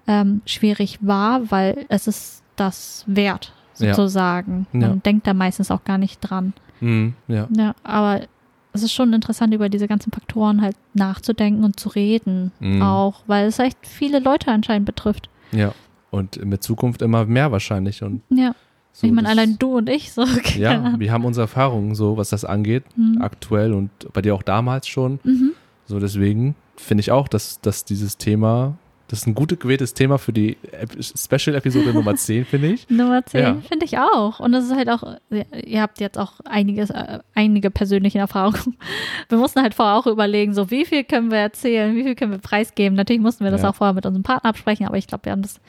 ähm, 0.06 0.42
schwierig 0.46 1.00
wahr, 1.02 1.50
weil 1.50 1.86
es 1.90 2.08
ist 2.08 2.44
das 2.56 3.04
wert, 3.08 3.54
Ja. 3.80 3.94
sozusagen. 3.96 4.68
Ja. 4.74 4.90
Man 4.90 5.02
denkt 5.04 5.26
da 5.26 5.34
meistens 5.34 5.72
auch 5.72 5.84
gar 5.86 5.98
nicht 5.98 6.20
dran. 6.22 6.54
Mhm. 6.82 7.14
Ja. 7.28 7.48
Ja, 7.56 7.74
aber 7.84 8.22
es 8.74 8.84
ist 8.84 8.94
schon 8.94 9.12
interessant, 9.14 9.54
über 9.54 9.70
diese 9.70 9.88
ganzen 9.88 10.12
Faktoren 10.12 10.62
halt 10.62 10.76
nachzudenken 10.94 11.64
und 11.64 11.80
zu 11.80 11.90
reden, 11.90 12.52
Mhm. 12.60 12.82
auch, 12.84 13.22
weil 13.28 13.48
es 13.48 13.60
echt 13.60 13.78
viele 13.88 14.20
Leute 14.20 14.52
anscheinend 14.52 14.86
betrifft. 14.86 15.30
Ja. 15.52 15.74
Und 16.12 16.44
mit 16.46 16.62
Zukunft 16.62 17.02
immer 17.02 17.26
mehr 17.26 17.52
wahrscheinlich. 17.52 18.04
Und 18.04 18.22
Ja, 18.30 18.54
so 18.92 19.08
ich 19.08 19.14
meine, 19.14 19.30
allein 19.30 19.58
du 19.58 19.78
und 19.78 19.90
ich 19.90 20.12
so. 20.12 20.24
keine 20.44 20.60
Ja, 20.60 20.72
Ahnung. 20.72 21.00
wir 21.00 21.12
haben 21.12 21.26
unsere 21.26 21.44
Erfahrungen 21.46 21.96
so, 21.96 22.18
was 22.18 22.30
das 22.30 22.46
angeht, 22.46 22.84
Mhm. 22.96 23.22
aktuell 23.22 23.74
und 23.74 23.90
bei 24.14 24.22
dir 24.22 24.36
auch 24.36 24.44
damals 24.44 24.88
schon. 24.88 25.20
Mhm. 25.24 25.54
So 25.86 26.00
deswegen 26.00 26.56
finde 26.78 27.02
ich 27.02 27.12
auch, 27.12 27.28
dass, 27.30 27.62
dass 27.62 27.86
dieses 27.86 28.18
Thema, 28.18 28.78
das 29.08 29.20
ist 29.20 29.28
ein 29.28 29.36
gut 29.36 29.58
gewähltes 29.60 29.94
Thema 29.94 30.18
für 30.18 30.32
die 30.34 30.58
Ep- 30.72 30.98
Special-Episode 31.02 31.94
Nummer 31.94 32.16
10, 32.16 32.44
finde 32.46 32.68
ich. 32.74 32.90
Nummer 32.90 33.26
10 33.26 33.42
Ja. 33.42 33.56
finde 33.68 33.86
ich 33.86 33.98
auch. 33.98 34.40
Und 34.42 34.52
das 34.52 34.66
ist 34.66 34.76
halt 34.76 34.90
auch, 34.90 35.04
ihr 35.66 35.82
habt 35.82 36.00
jetzt 36.02 36.18
auch 36.18 36.40
einiges, 36.44 36.90
äh, 36.90 37.20
einige 37.36 37.72
persönliche 37.72 38.20
Erfahrungen. 38.20 38.76
Wir 39.30 39.38
mussten 39.38 39.62
halt 39.62 39.74
vorher 39.74 39.96
auch 39.96 40.08
überlegen, 40.08 40.54
so 40.54 40.70
wie 40.72 40.84
viel 40.86 41.04
können 41.06 41.32
wir 41.32 41.38
erzählen, 41.40 41.96
wie 41.96 42.04
viel 42.04 42.16
können 42.16 42.32
wir 42.32 42.40
preisgeben. 42.40 42.96
Natürlich 42.98 43.22
mussten 43.22 43.44
wir 43.46 43.52
das 43.52 43.62
Ja. 43.62 43.70
auch 43.70 43.76
vorher 43.76 43.94
mit 43.94 44.06
unserem 44.06 44.24
Partner 44.24 44.50
absprechen, 44.50 44.86
aber 44.86 44.98
ich 44.98 45.08
glaube, 45.08 45.24
wir 45.26 45.32
haben 45.32 45.42
das 45.42 45.60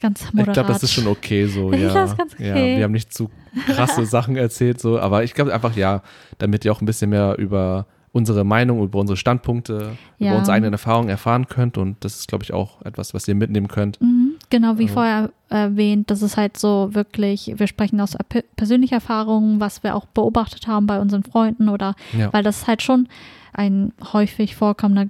ganz 0.00 0.22
Ich 0.22 0.32
moderat. 0.32 0.54
glaube, 0.54 0.72
das 0.72 0.82
ist 0.82 0.92
schon 0.92 1.06
okay 1.06 1.46
so, 1.46 1.72
Ich 1.72 1.80
ja. 1.80 1.88
glaub, 1.90 1.94
das 2.04 2.10
ist 2.12 2.18
ganz 2.18 2.32
ja. 2.38 2.50
okay. 2.52 2.76
Wir 2.76 2.84
haben 2.84 2.92
nicht 2.92 3.12
zu 3.12 3.30
krasse 3.66 4.04
Sachen 4.06 4.36
erzählt, 4.36 4.80
so, 4.80 4.98
aber 4.98 5.24
ich 5.24 5.34
glaube 5.34 5.52
einfach, 5.54 5.74
ja, 5.76 6.02
damit 6.38 6.64
ihr 6.64 6.72
auch 6.72 6.80
ein 6.80 6.86
bisschen 6.86 7.10
mehr 7.10 7.36
über 7.38 7.86
unsere 8.12 8.42
Meinung, 8.42 8.82
über 8.82 8.98
unsere 8.98 9.16
Standpunkte, 9.18 9.92
Ja. 10.18 10.30
über 10.30 10.38
unsere 10.38 10.54
eigenen 10.56 10.72
Erfahrungen 10.72 11.08
erfahren 11.10 11.46
könnt 11.46 11.76
und 11.78 11.96
das 12.04 12.16
ist, 12.20 12.28
glaube 12.28 12.42
ich, 12.42 12.52
auch 12.52 12.80
etwas, 12.82 13.12
was 13.14 13.28
ihr 13.28 13.34
mitnehmen 13.34 13.68
könnt. 13.68 14.00
Mhm, 14.00 14.32
genau, 14.50 14.78
wie 14.78 14.84
Also- 14.84 14.94
vorher 14.94 15.30
erwähnt, 15.50 16.10
das 16.10 16.22
ist 16.22 16.36
halt 16.36 16.56
so 16.56 16.88
wirklich, 16.92 17.52
wir 17.56 17.66
sprechen 17.66 18.00
aus 18.00 18.16
pe- 18.28 18.44
persönlicher 18.56 18.96
Erfahrung, 18.96 19.60
was 19.60 19.82
wir 19.82 19.94
auch 19.94 20.06
beobachtet 20.06 20.66
haben 20.66 20.86
bei 20.86 20.98
unseren 21.00 21.22
Freunden 21.22 21.68
oder 21.68 21.94
Ja. 22.16 22.32
weil 22.32 22.42
das 22.42 22.66
halt 22.66 22.82
schon 22.82 23.08
ein 23.52 23.92
häufig 24.12 24.56
vorkommender 24.56 25.04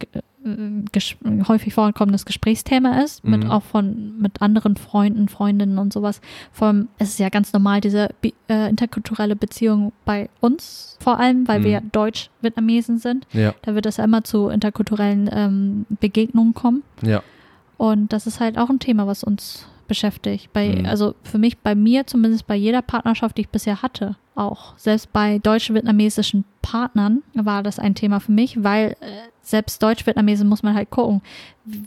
häufig 1.49 1.75
vorkommendes 1.75 2.25
Gesprächsthema 2.27 3.01
ist, 3.03 3.25
mit 3.25 3.45
Mhm. 3.45 3.51
auch 3.51 3.63
von 3.63 4.19
mit 4.19 4.41
anderen 4.43 4.77
Freunden, 4.77 5.29
Freundinnen 5.29 5.79
und 5.79 5.93
sowas. 5.93 6.21
Vor 6.53 6.69
allem, 6.69 6.89
es 6.99 7.11
ist 7.11 7.19
ja 7.19 7.29
ganz 7.29 7.53
normal, 7.53 7.81
diese 7.81 8.09
äh, 8.49 8.69
interkulturelle 8.71 9.37
Beziehung 9.37 9.93
bei 10.05 10.29
uns, 10.41 10.97
vor 11.01 11.19
allem, 11.19 11.47
weil 11.49 11.61
Mhm. 11.61 11.65
wir 11.65 11.81
Deutsch-Vietnamesen 11.93 12.99
sind. 12.99 13.27
Ja, 13.33 13.55
Da 13.63 13.75
wird 13.75 13.87
es 13.87 13.97
ja 13.99 14.05
immer 14.05 14.25
zu 14.25 14.49
interkulturellen 14.49 15.29
ähm, 15.33 15.87
Begegnungen 16.01 16.55
kommen. 16.55 16.83
ja, 17.03 17.23
Und 17.77 18.13
das 18.13 18.27
ist 18.27 18.41
halt 18.41 18.59
auch 18.59 18.71
ein 18.71 18.79
Thema, 18.81 19.07
was 19.07 19.23
uns 19.25 19.67
beschäftigt. 19.87 20.53
Bei, 20.53 20.69
Mhm. 20.81 20.87
Also 20.87 21.15
für 21.23 21.39
mich, 21.39 21.59
bei 21.59 21.75
mir, 21.75 22.07
zumindest 22.07 22.47
bei 22.47 22.57
jeder 22.57 22.83
Partnerschaft, 22.83 23.37
die 23.39 23.43
ich 23.43 23.49
bisher 23.49 23.81
hatte, 23.83 24.17
auch. 24.35 24.77
Selbst 24.77 25.13
bei 25.13 25.39
deutsch-vietnamesischen 25.39 26.45
Partnern 26.63 27.23
war 27.35 27.63
das 27.63 27.79
ein 27.79 27.95
Thema 27.95 28.21
für 28.21 28.33
mich, 28.33 28.63
weil 28.63 28.97
äh, 29.01 29.07
selbst 29.51 29.83
Deutsch-Vietnamesen 29.83 30.49
muss 30.49 30.63
man 30.63 30.75
halt 30.75 30.91
gucken, 30.91 31.23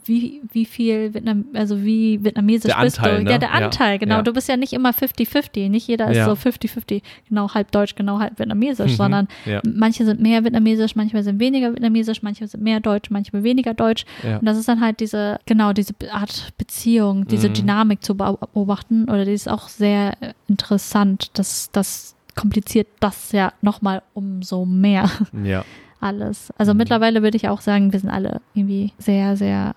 wie, 0.05 0.41
wie 0.51 0.65
viel 0.65 1.13
Vietnam, 1.13 1.45
also 1.53 1.81
wie 1.83 2.23
vietnamesisch 2.23 2.71
Der 2.71 2.83
bist 2.83 2.99
Anteil, 2.99 3.17
du. 3.19 3.23
ne? 3.23 3.31
Ja, 3.31 3.37
der 3.39 3.49
Ja, 3.49 3.55
Anteil, 3.65 3.97
genau. 3.97 4.17
ja. 4.17 4.21
Du 4.21 4.31
bist 4.33 4.47
ja 4.47 4.55
nicht 4.55 4.73
immer 4.73 4.91
50-50. 4.91 5.69
Nicht 5.69 5.87
jeder 5.87 6.11
ist 6.11 6.17
Ja. 6.17 6.25
so 6.25 6.33
50-50, 6.33 7.01
genau 7.29 7.51
halb 7.53 7.71
deutsch, 7.71 7.95
genau 7.95 8.19
halb 8.19 8.37
vietnamesisch, 8.37 8.91
Mhm. 8.91 8.95
sondern 8.95 9.27
manche 9.63 10.05
sind 10.05 10.21
mehr 10.21 10.43
vietnamesisch, 10.43 10.95
manche 10.95 11.21
sind 11.23 11.39
weniger 11.39 11.71
vietnamesisch, 11.71 12.21
manche 12.21 12.47
sind 12.47 12.63
mehr 12.63 12.79
deutsch, 12.79 13.09
manche 13.09 13.31
weniger 13.43 13.73
deutsch. 13.73 14.05
Und 14.23 14.45
das 14.45 14.57
ist 14.57 14.67
dann 14.67 14.81
halt 14.81 14.99
diese, 14.99 15.39
genau, 15.47 15.73
diese 15.73 15.93
Art 16.11 16.53
Beziehung, 16.57 17.27
diese 17.27 17.49
Mhm. 17.49 17.53
Dynamik 17.53 18.03
zu 18.03 18.15
beobachten. 18.15 19.05
Oder 19.05 19.25
die 19.25 19.31
ist 19.33 19.49
auch 19.49 19.67
sehr 19.67 20.13
äh, 20.21 20.33
interessant. 20.47 21.31
Das, 21.33 21.69
das 21.71 22.15
kompliziert 22.35 22.87
das 22.99 23.31
ja 23.33 23.51
nochmal 23.61 24.03
umso 24.13 24.65
mehr 24.65 25.09
ja. 25.43 25.65
Alles. 26.01 26.51
Also 26.57 26.73
Mhm. 26.73 26.77
mittlerweile 26.79 27.21
würde 27.23 27.37
ich 27.37 27.47
auch 27.49 27.61
sagen, 27.61 27.91
wir 27.93 27.99
sind 27.99 28.09
alle 28.09 28.41
irgendwie 28.53 28.91
sehr, 28.97 29.37
sehr, 29.37 29.73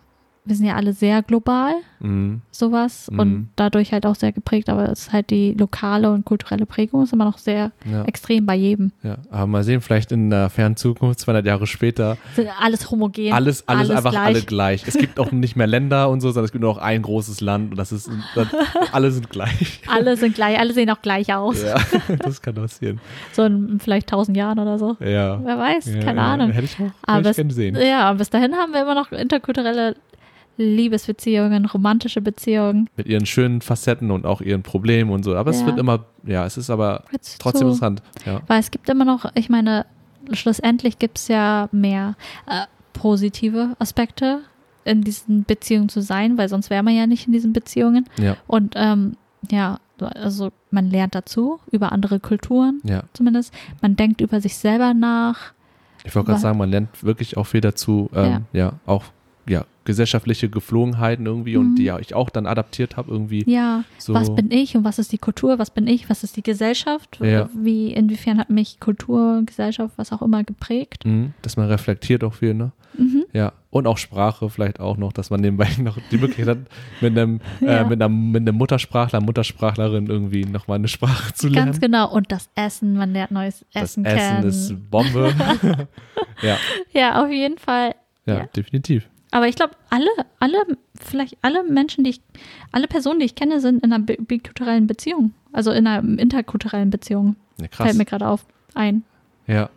wir 0.46 0.56
sind 0.56 0.66
ja 0.66 0.74
alle 0.74 0.92
sehr 0.92 1.22
global, 1.22 1.72
Mhm. 2.00 2.42
sowas. 2.50 3.10
Mhm. 3.10 3.18
Und 3.18 3.48
dadurch 3.56 3.92
halt 3.92 4.04
auch 4.04 4.14
sehr 4.14 4.30
geprägt. 4.32 4.68
Aber 4.68 4.90
es 4.90 5.04
ist 5.04 5.12
halt 5.12 5.30
die 5.30 5.54
lokale 5.54 6.10
und 6.10 6.26
kulturelle 6.26 6.66
Prägung 6.66 7.02
ist 7.02 7.14
immer 7.14 7.24
noch 7.24 7.38
sehr 7.38 7.72
ja. 7.90 8.04
extrem 8.04 8.44
bei 8.44 8.54
jedem. 8.54 8.92
Ja, 9.02 9.16
aber 9.30 9.46
mal 9.46 9.64
sehen, 9.64 9.80
vielleicht 9.80 10.12
in 10.12 10.28
der 10.28 10.50
fernen 10.50 10.76
Zukunft, 10.76 11.20
200 11.20 11.46
Jahre 11.46 11.66
später, 11.66 12.18
Sind 12.36 12.48
alles 12.60 12.90
homogen. 12.90 13.32
alles, 13.32 13.66
alles, 13.66 13.88
einfach 13.90 14.10
gleich. 14.10 14.26
alle 14.26 14.42
gleich. 14.42 14.86
Es 14.86 14.98
gibt 14.98 15.18
auch 15.18 15.32
nicht 15.32 15.56
mehr 15.56 15.66
Länder 15.66 16.10
und 16.10 16.20
so, 16.20 16.28
sondern 16.28 16.44
es 16.44 16.52
gibt 16.52 16.60
nur 16.62 16.74
noch 16.74 16.80
ein 16.82 17.00
großes 17.00 17.40
Land 17.40 17.70
und 17.70 17.78
das 17.78 17.90
ist, 17.90 18.10
das, 18.34 18.48
alle 18.92 19.10
sind 19.10 19.30
gleich. 19.30 19.80
Alle 19.88 20.16
sind 20.18 20.34
gleich, 20.34 20.58
alle 20.58 20.72
sehen 20.74 20.90
auch 20.90 21.00
gleich 21.00 21.32
aus. 21.32 21.62
Ja, 21.62 21.76
das 22.18 22.42
kann 22.42 22.54
passieren. 22.54 23.00
So 23.32 23.44
in 23.44 23.78
vielleicht 23.80 24.08
tausend 24.08 24.36
Jahren 24.36 24.58
oder 24.58 24.78
so. 24.78 24.96
Ja. 25.00 25.40
Wer 25.42 25.58
weiß, 25.58 25.94
ja, 25.94 26.00
keine 26.02 26.20
Ahnung. 26.20 26.50
Hätte 26.50 26.64
ich 26.66 26.74
auch 26.76 26.90
Aber 27.02 27.16
hätte 27.18 27.28
ich 27.28 27.30
es- 27.30 27.36
gerne 27.36 27.52
sehen. 27.52 27.76
Ja, 27.80 28.12
bis 28.12 28.28
dahin 28.28 28.54
haben 28.54 28.72
wir 28.72 28.82
immer 28.82 28.94
noch 28.94 29.10
interkulturelle 29.12 29.96
Liebesbeziehungen, 30.56 31.66
romantische 31.66 32.20
Beziehungen. 32.20 32.88
Mit 32.96 33.06
ihren 33.06 33.26
schönen 33.26 33.60
Facetten 33.60 34.10
und 34.10 34.26
auch 34.26 34.40
ihren 34.40 34.62
Problemen 34.62 35.10
und 35.10 35.22
so. 35.24 35.34
Aber 35.36 35.50
es 35.50 35.60
Ja. 35.60 35.66
wird 35.66 35.78
immer, 35.78 36.04
ja, 36.24 36.44
es 36.46 36.56
ist 36.56 36.70
aber 36.70 37.04
Jetzt 37.12 37.40
trotzdem 37.40 37.62
so. 37.62 37.66
interessant. 37.74 38.02
Ja. 38.26 38.40
Weil 38.46 38.60
es 38.60 38.70
gibt 38.70 38.88
immer 38.88 39.04
noch, 39.04 39.26
ich 39.34 39.48
meine, 39.48 39.86
schlussendlich 40.32 40.98
gibt 40.98 41.18
es 41.18 41.28
ja 41.28 41.68
mehr 41.72 42.14
äh, 42.46 42.62
positive 42.92 43.76
Aspekte 43.78 44.40
in 44.84 45.02
diesen 45.02 45.44
Beziehungen 45.44 45.88
zu 45.88 46.00
sein, 46.02 46.36
weil 46.38 46.48
sonst 46.48 46.70
wäre 46.70 46.82
man 46.82 46.94
ja 46.94 47.06
nicht 47.06 47.26
in 47.26 47.32
diesen 47.32 47.52
Beziehungen. 47.52 48.06
Ja, 48.18 48.36
Und 48.46 48.74
ähm, 48.76 49.16
ja, 49.50 49.78
also 49.98 50.50
man 50.70 50.90
lernt 50.90 51.14
dazu, 51.14 51.60
über 51.70 51.92
andere 51.92 52.20
Kulturen 52.20 52.80
ja. 52.84 53.02
zumindest. 53.12 53.52
Man 53.80 53.96
denkt 53.96 54.20
über 54.20 54.40
sich 54.40 54.56
selber 54.56 54.92
nach. 54.94 55.52
Ich 56.04 56.14
wollte 56.14 56.28
gerade 56.28 56.40
sagen, 56.40 56.58
man 56.58 56.70
lernt 56.70 57.02
wirklich 57.02 57.36
auch 57.36 57.44
viel 57.44 57.60
dazu, 57.62 58.10
ähm, 58.14 58.44
ja. 58.52 58.74
auch 58.86 59.04
ja, 59.48 59.64
gesellschaftliche 59.84 60.48
Geflogenheiten 60.48 61.26
irgendwie 61.26 61.56
und 61.56 61.70
Mhm. 61.72 61.74
die 61.76 61.84
ja 61.84 61.98
ich 61.98 62.14
auch 62.14 62.30
dann 62.30 62.46
adaptiert 62.46 62.96
habe 62.96 63.10
irgendwie. 63.10 63.44
Ja, 63.50 63.84
So. 63.98 64.14
was 64.14 64.34
bin 64.34 64.50
ich 64.50 64.76
und 64.76 64.84
was 64.84 64.98
ist 64.98 65.12
die 65.12 65.18
Kultur, 65.18 65.58
was 65.58 65.70
bin 65.70 65.86
ich, 65.86 66.08
was 66.10 66.24
ist 66.24 66.36
die 66.36 66.42
Gesellschaft, 66.42 67.18
Ja. 67.22 67.48
wie, 67.54 67.92
inwiefern 67.92 68.38
hat 68.38 68.50
mich 68.50 68.80
Kultur, 68.80 69.42
Gesellschaft, 69.46 69.94
was 69.96 70.12
auch 70.12 70.22
immer 70.22 70.44
geprägt. 70.44 71.04
Mhm, 71.04 71.34
dass 71.42 71.56
man 71.56 71.68
reflektiert 71.68 72.24
auch 72.24 72.34
viel, 72.34 72.54
ne? 72.54 72.72
Mhm. 72.96 73.24
Ja, 73.32 73.52
und 73.70 73.88
auch 73.88 73.98
Sprache 73.98 74.48
vielleicht 74.48 74.78
auch 74.78 74.96
noch, 74.96 75.12
dass 75.12 75.28
man 75.30 75.40
nebenbei 75.40 75.66
noch 75.82 75.98
die 76.12 76.16
Möglichkeit 76.18 76.46
hat, 76.46 76.58
mit 77.00 77.18
einem, 77.18 77.40
Ja. 77.60 77.80
äh, 77.80 77.84
mit 77.88 78.00
einem, 78.00 78.30
mit 78.30 78.42
einem 78.42 78.56
Muttersprachler, 78.56 79.20
Muttersprachlerin 79.20 80.06
irgendwie 80.06 80.44
nochmal 80.44 80.76
eine 80.78 80.86
Sprache 80.86 81.34
zu 81.34 81.48
lernen. 81.48 81.72
Ganz 81.72 81.80
genau. 81.80 82.12
Und 82.12 82.30
das 82.30 82.48
Essen, 82.54 82.94
man 82.96 83.12
lernt 83.12 83.32
neues 83.32 83.64
das 83.74 83.82
Essen 83.82 84.04
Essen 84.04 84.18
kennen. 84.18 84.44
ist 84.48 84.90
Bombe. 84.90 85.32
ja, 86.42 86.56
ja, 86.92 87.24
auf 87.24 87.30
jeden 87.32 87.58
Fall. 87.58 87.94
ja, 88.26 88.38
Ja. 88.38 88.46
definitiv. 88.56 89.08
Aber 89.34 89.48
ich 89.48 89.56
glaube, 89.56 89.72
alle, 89.90 90.06
alle, 90.38 90.58
vielleicht 91.00 91.36
alle 91.42 91.64
Menschen, 91.64 92.04
die 92.04 92.10
ich, 92.10 92.20
alle 92.70 92.86
Personen, 92.86 93.18
die 93.18 93.26
ich 93.26 93.34
kenne, 93.34 93.60
sind 93.60 93.82
in 93.84 93.92
einer 93.92 94.04
bi- 94.04 94.16
bikulturellen 94.20 94.86
Beziehung. 94.86 95.34
Also 95.52 95.72
in 95.72 95.88
einer 95.88 96.06
interkulturellen 96.20 96.90
Beziehung. 96.90 97.34
Ja, 97.60 97.66
krass. 97.66 97.86
Fällt 97.88 97.98
mir 97.98 98.04
gerade 98.04 98.28
auf 98.28 98.44
ein. 98.74 99.02
Ja, 99.48 99.70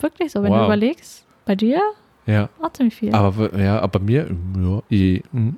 Wirklich 0.00 0.32
so, 0.32 0.42
wenn 0.42 0.50
Wow. 0.50 0.60
du 0.60 0.64
überlegst. 0.64 1.26
Bei 1.44 1.54
dir 1.54 1.80
ja. 2.26 2.48
auch 2.62 2.72
ziemlich 2.72 2.94
viel. 2.96 3.14
Aber 3.14 3.54
ja, 3.60 3.78
aber 3.80 3.98
bei 3.98 4.04
mir, 4.06 4.34
ja, 4.56 4.82
eh, 4.90 5.20
hm, 5.32 5.56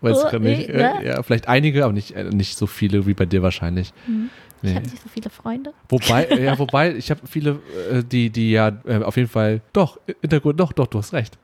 weiß 0.00 0.24
Oh, 0.32 0.38
nicht. 0.38 0.68
eh, 0.70 0.72
ne? 0.76 1.04
ja, 1.04 1.22
vielleicht 1.22 1.48
einige, 1.48 1.84
aber 1.84 1.92
nicht, 1.92 2.12
äh, 2.12 2.24
nicht 2.24 2.56
so 2.56 2.66
viele 2.66 3.06
wie 3.06 3.12
bei 3.12 3.26
dir 3.26 3.42
wahrscheinlich. 3.42 3.92
Hm. 4.06 4.30
Ich 4.62 4.70
Nee. 4.70 4.74
habe 4.76 4.86
nicht 4.88 5.02
so 5.02 5.08
viele 5.10 5.28
Freunde. 5.28 5.74
Wobei, 5.90 6.26
ja, 6.42 6.58
wobei, 6.58 6.94
ich 6.96 7.10
habe 7.10 7.20
viele, 7.26 7.60
die, 8.10 8.30
die 8.30 8.52
ja 8.52 8.72
auf 9.04 9.16
jeden 9.18 9.28
Fall, 9.28 9.60
doch, 9.74 10.00
Hintergrund, 10.22 10.58
doch, 10.58 10.72
doch, 10.72 10.86
du 10.86 10.98
hast 10.98 11.12
recht. 11.12 11.36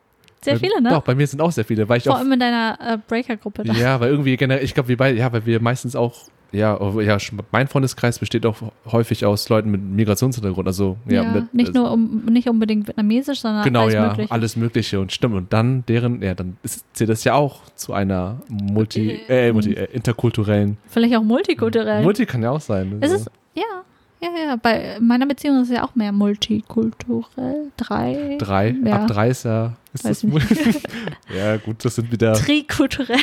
Sehr 0.43 0.55
Äh, 0.55 0.59
viele, 0.59 0.82
ne? 0.82 0.90
Doch, 0.90 1.02
bei 1.02 1.14
mir 1.14 1.27
sind 1.27 1.40
auch 1.40 1.52
sehr 1.52 1.64
viele, 1.64 1.89
weil 1.89 1.98
ich 1.98 2.05
Vor 2.05 2.14
auch 2.14 2.19
allem 2.19 2.32
in 2.32 2.40
deiner 2.40 2.78
äh, 2.81 2.98
Breaker-Gruppe. 3.06 3.64
Ja, 3.64 4.01
weil 4.01 4.10
irgendwie 4.10 4.36
generell, 4.36 4.64
ich 4.64 4.74
glaube, 4.74 4.89
wir 4.89 4.97
beide, 4.97 5.19
ja, 5.19 5.32
weil 5.32 5.47
wir 5.47 5.60
meistens 5.60 5.97
auch 5.97 6.27
ja, 6.52 6.78
oh, 6.78 7.01
ja, 7.01 7.16
mein 7.51 7.66
Freundeskreis 7.66 8.19
besteht 8.19 8.44
auch 8.44 8.56
häufig 8.86 9.24
aus 9.24 9.48
Leuten 9.48 9.70
mit 9.70 9.82
Migrationshintergrund. 9.82 10.66
Also 10.66 10.98
ja, 11.09 11.23
Ja, 11.23 11.31
mit, 11.31 11.55
nicht 11.55 11.74
nur 11.74 11.90
um, 11.90 12.27
nicht 12.27 12.48
unbedingt 12.48 12.86
vietnamesisch, 12.86 13.40
sondern 13.40 13.64
genau 13.64 13.82
alles 13.82 13.94
ja, 13.94 14.09
mögliche. 14.09 14.31
alles 14.31 14.56
Mögliche 14.56 15.01
und 15.01 15.12
stimmt. 15.12 15.35
Und 15.35 15.52
dann 15.52 15.85
deren, 15.86 16.23
ja, 16.23 16.35
dann 16.35 16.59
ist, 16.62 16.85
zählt 16.93 17.09
das 17.09 17.24
ja 17.24 17.35
auch 17.35 17.62
zu 17.74 17.94
einer 17.94 18.43
multi, 18.48 19.19
äh, 19.28 19.51
multi 19.52 19.73
äh, 19.73 19.89
interkulturellen. 19.93 20.77
Vielleicht 20.89 21.16
auch 21.16 21.23
multikulturell. 21.23 22.02
Multi 22.02 22.27
kann 22.27 22.43
ja 22.43 22.51
auch 22.51 22.60
sein. 22.60 22.98
es 23.01 23.10
also. 23.10 23.16
ist, 23.16 23.31
ja, 23.55 23.82
ja, 24.20 24.28
ja. 24.47 24.56
Bei 24.56 24.98
meiner 25.01 25.27
Beziehung 25.27 25.62
ist 25.62 25.70
es 25.70 25.77
ja 25.77 25.85
auch 25.85 25.94
mehr 25.94 26.12
multikulturell. 26.12 27.73
Drei. 27.78 28.36
drei, 28.39 28.77
ja. 28.85 28.97
ab 28.97 29.09
drei 29.09 29.31
ist 29.31 29.44
ja, 29.44 29.73
ist 29.94 30.05
Weiß 30.05 30.20
das 30.23 30.82
ja, 31.36 31.56
gut, 31.59 31.85
das 31.85 31.94
sind 31.97 32.10
wieder. 32.12 32.35
Trikulturell. 32.35 33.19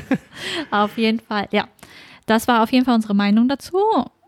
auf 0.70 0.96
jeden 0.98 1.20
Fall, 1.20 1.48
ja. 1.52 1.68
Das 2.26 2.48
war 2.48 2.62
auf 2.62 2.72
jeden 2.72 2.84
Fall 2.84 2.94
unsere 2.94 3.14
Meinung 3.14 3.48
dazu. 3.48 3.76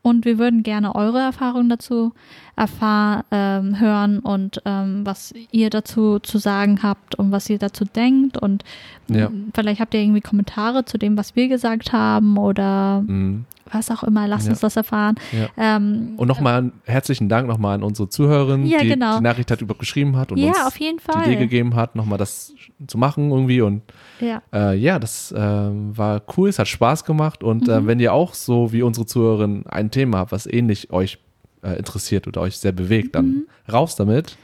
Und 0.04 0.24
wir 0.24 0.36
würden 0.38 0.64
gerne 0.64 0.96
eure 0.96 1.20
Erfahrungen 1.20 1.68
dazu 1.68 2.12
erfahren, 2.56 3.22
ähm, 3.30 3.78
hören 3.78 4.18
und 4.18 4.60
ähm, 4.64 5.06
was 5.06 5.32
ihr 5.52 5.70
dazu 5.70 6.18
zu 6.18 6.38
sagen 6.38 6.80
habt 6.82 7.14
und 7.14 7.30
was 7.30 7.48
ihr 7.48 7.58
dazu 7.58 7.84
denkt. 7.84 8.36
Und 8.36 8.64
Ja. 9.08 9.30
vielleicht 9.54 9.80
habt 9.80 9.94
ihr 9.94 10.00
irgendwie 10.00 10.20
Kommentare 10.20 10.84
zu 10.84 10.98
dem, 10.98 11.16
was 11.16 11.36
wir 11.36 11.46
gesagt 11.46 11.92
haben 11.92 12.36
oder 12.36 13.02
Mhm. 13.06 13.44
Was 13.72 13.90
auch 13.90 14.02
immer. 14.02 14.28
Lasst 14.28 14.46
Ja. 14.46 14.52
uns 14.52 14.60
das 14.60 14.76
erfahren. 14.76 15.14
Ja. 15.32 15.48
Ähm, 15.76 16.14
Und 16.16 16.28
nochmal 16.28 16.72
herzlichen 16.84 17.28
Dank 17.28 17.46
nochmal 17.48 17.74
an 17.76 17.82
unsere 17.82 18.08
Zuhörerin, 18.08 18.66
Ja, 18.66 18.80
die 18.80 18.88
genau. 18.88 19.16
die 19.18 19.22
Nachricht 19.24 19.50
hat 19.50 19.60
über 19.60 19.74
geschrieben 19.74 20.16
hat 20.16 20.32
und 20.32 20.38
uns 20.42 20.56
die 20.74 20.84
Idee 21.30 21.36
gegeben 21.36 21.74
hat, 21.74 21.96
nochmal 21.96 22.18
das 22.18 22.52
zu 22.86 22.98
machen 22.98 23.30
irgendwie. 23.30 23.60
Und 23.60 23.82
Ja. 24.20 24.42
äh, 24.52 24.76
ja, 24.76 24.98
das 24.98 25.34
ähm, 25.36 25.96
war 25.96 26.22
cool, 26.36 26.48
es 26.48 26.58
hat 26.58 26.68
Spaß 26.68 27.04
gemacht. 27.04 27.42
Und 27.42 27.66
Mhm. 27.66 27.72
äh, 27.72 27.86
wenn 27.86 28.00
ihr 28.00 28.12
auch 28.12 28.34
so 28.34 28.72
wie 28.72 28.82
unsere 28.82 29.06
Zuhörerin 29.06 29.64
ein 29.68 29.90
Thema 29.90 30.18
habt, 30.18 30.32
was 30.32 30.46
ähnlich 30.46 30.92
euch 30.92 31.18
äh, 31.64 31.78
interessiert 31.78 32.26
oder 32.26 32.40
euch 32.40 32.58
sehr 32.58 32.72
bewegt, 32.72 33.14
dann 33.14 33.44
raus 33.72 33.94
damit. 33.94 34.36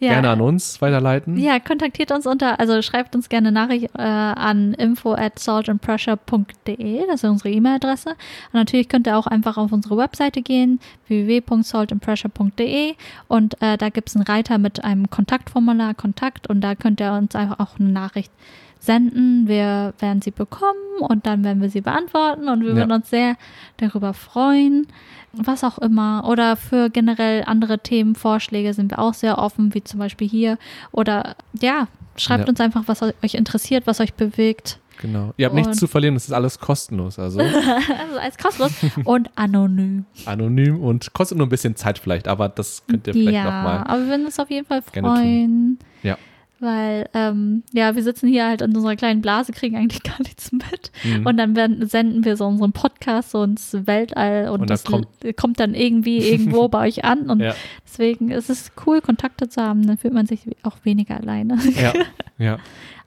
Ja. 0.00 0.12
Gerne 0.14 0.30
an 0.30 0.40
uns 0.40 0.80
weiterleiten. 0.80 1.36
Ja, 1.36 1.60
kontaktiert 1.60 2.10
uns 2.10 2.26
unter, 2.26 2.58
also 2.58 2.80
schreibt 2.80 3.14
uns 3.14 3.28
gerne 3.28 3.52
Nachricht 3.52 3.90
äh, 3.98 4.00
an 4.00 4.72
info 4.72 5.12
at 5.12 5.38
saltandpressure.de, 5.38 7.06
das 7.06 7.22
ist 7.22 7.28
unsere 7.28 7.50
E-Mail-Adresse. 7.50 8.08
Und 8.08 8.54
natürlich 8.54 8.88
könnt 8.88 9.06
ihr 9.06 9.18
auch 9.18 9.26
einfach 9.26 9.58
auf 9.58 9.72
unsere 9.72 9.98
Webseite 9.98 10.40
gehen, 10.40 10.80
www.saltandpressure.de 11.06 12.94
und 13.28 13.60
äh, 13.60 13.76
da 13.76 13.90
gibt 13.90 14.08
es 14.08 14.16
einen 14.16 14.24
Reiter 14.24 14.56
mit 14.56 14.82
einem 14.82 15.10
Kontaktformular, 15.10 15.92
Kontakt 15.92 16.48
und 16.48 16.62
da 16.62 16.74
könnt 16.74 17.00
ihr 17.00 17.12
uns 17.12 17.34
einfach 17.34 17.60
auch 17.60 17.78
eine 17.78 17.90
Nachricht 17.90 18.32
senden. 18.80 19.46
Wir 19.46 19.94
werden 20.00 20.20
sie 20.22 20.30
bekommen 20.32 20.98
und 21.00 21.26
dann 21.26 21.44
werden 21.44 21.62
wir 21.62 21.70
sie 21.70 21.80
beantworten 21.82 22.48
und 22.48 22.62
wir 22.62 22.70
Ja. 22.70 22.76
würden 22.76 22.92
uns 22.92 23.10
sehr 23.10 23.36
darüber 23.76 24.12
freuen. 24.14 24.86
Was 25.32 25.62
auch 25.62 25.78
immer. 25.78 26.24
Oder 26.28 26.56
für 26.56 26.90
generell 26.90 27.44
andere 27.46 27.78
Themenvorschläge 27.78 28.74
sind 28.74 28.90
wir 28.90 28.98
auch 28.98 29.14
sehr 29.14 29.38
offen, 29.38 29.72
wie 29.74 29.84
zum 29.84 30.00
Beispiel 30.00 30.28
hier. 30.28 30.58
Oder 30.90 31.36
ja, 31.60 31.86
schreibt 32.16 32.44
Ja. 32.44 32.48
uns 32.50 32.60
einfach, 32.60 32.82
was 32.86 33.02
euch 33.02 33.34
interessiert, 33.34 33.86
was 33.86 34.00
euch 34.00 34.14
bewegt. 34.14 34.80
Genau. 35.00 35.32
Ihr 35.38 35.46
habt 35.46 35.54
nichts 35.54 35.68
Und- 35.68 35.78
zu 35.78 35.86
verlieren, 35.86 36.14
das 36.14 36.24
ist 36.24 36.32
alles 36.32 36.58
kostenlos. 36.58 37.18
Also 37.18 37.38
Also 37.40 38.18
als 38.20 38.36
kostenlos 38.36 38.72
und 39.04 39.30
anonym. 39.36 40.04
anonym 40.26 40.80
und 40.82 41.12
kostet 41.14 41.38
nur 41.38 41.46
ein 41.46 41.50
bisschen 41.50 41.74
Zeit 41.76 41.98
vielleicht, 41.98 42.26
aber 42.28 42.48
das 42.50 42.82
könnt 42.86 43.06
ihr 43.06 43.14
vielleicht 43.14 43.34
ja, 43.36 43.44
nochmal. 43.44 43.78
aber 43.86 44.00
wir 44.00 44.08
würden 44.08 44.26
uns 44.26 44.38
auf 44.38 44.50
jeden 44.50 44.66
Fall 44.66 44.82
freuen. 44.82 45.78
Ja. 46.02 46.18
Weil, 46.60 47.08
ähm, 47.14 47.62
ja, 47.72 47.94
wir 47.96 48.02
sitzen 48.02 48.28
hier 48.28 48.46
halt 48.46 48.60
in 48.60 48.76
unserer 48.76 48.94
kleinen 48.94 49.22
Blase, 49.22 49.52
kriegen 49.52 49.76
eigentlich 49.76 50.02
gar 50.04 50.18
nichts 50.20 50.52
mit. 50.52 50.92
Mhm. 51.04 51.26
Und 51.26 51.36
dann 51.38 51.56
werden, 51.56 51.86
senden 51.88 52.24
wir 52.24 52.36
so 52.36 52.46
unseren 52.46 52.72
Podcast 52.72 53.30
so 53.30 53.42
ins 53.42 53.74
Weltall 53.86 54.50
und, 54.50 54.60
Und 54.60 54.70
das 54.70 54.84
kommt- 54.84 55.08
kommt, 55.36 55.58
dann 55.58 55.74
irgendwie 55.74 56.18
irgendwo 56.18 56.68
bei 56.68 56.86
euch 56.86 57.04
an. 57.04 57.30
Und 57.30 57.40
Ja. 57.40 57.54
deswegen 57.86 58.30
ist 58.30 58.50
es 58.50 58.72
cool, 58.86 59.00
Kontakte 59.00 59.48
zu 59.48 59.62
haben. 59.62 59.86
Dann 59.86 59.96
fühlt 59.96 60.12
man 60.14 60.26
sich 60.26 60.40
auch 60.62 60.76
weniger 60.84 61.16
alleine. 61.16 61.58
Ja, 61.80 61.92
ja, 62.38 62.58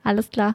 Alles 0.02 0.30
klar. 0.30 0.54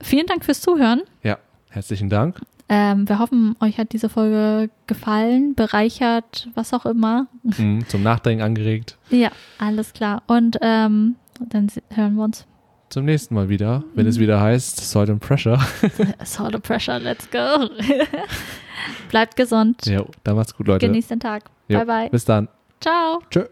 Vielen 0.00 0.26
Dank 0.26 0.44
fürs 0.44 0.60
Zuhören. 0.60 1.02
ja. 1.22 1.38
Herzlichen 1.70 2.08
Dank. 2.08 2.40
Ähm, 2.70 3.06
wir 3.08 3.18
hoffen, 3.18 3.54
euch 3.60 3.76
hat 3.78 3.92
diese 3.92 4.08
Folge 4.08 4.70
gefallen, 4.86 5.54
bereichert, 5.54 6.48
was 6.54 6.72
auch 6.72 6.86
immer. 6.86 7.26
Mhm. 7.42 7.86
Zum 7.88 8.02
Nachdenken 8.02 8.42
angeregt. 8.42 8.96
Ja, 9.10 9.30
alles 9.58 9.92
klar. 9.92 10.22
Und 10.26 10.56
ähm, 10.62 11.16
dann 11.48 11.68
se- 11.68 11.82
hören 11.90 12.14
wir 12.16 12.24
uns. 12.24 12.46
Zum 12.90 13.04
nächsten 13.04 13.34
Mal 13.34 13.48
wieder, 13.50 13.84
wenn 13.94 14.04
Mhm. 14.04 14.10
es 14.10 14.18
wieder 14.18 14.40
heißt 14.40 14.78
Salt 14.90 15.10
and 15.10 15.20
Pressure. 15.20 15.58
Sort 16.24 16.54
of 16.54 16.62
pressure, 16.62 16.98
let's 16.98 17.28
go. 17.30 17.68
Bleibt 19.10 19.36
gesund. 19.36 19.84
Ja, 19.86 20.04
dann 20.24 20.36
macht's 20.36 20.54
gut, 20.54 20.66
Leute. 20.68 20.86
Genießt 20.86 21.10
den 21.10 21.20
Tag. 21.20 21.44
Jo, 21.68 21.78
Bye, 21.78 21.86
bye. 21.86 22.10
Bis 22.10 22.24
dann. 22.24 22.48
Ciao. 22.80 23.20
Tschö. 23.30 23.44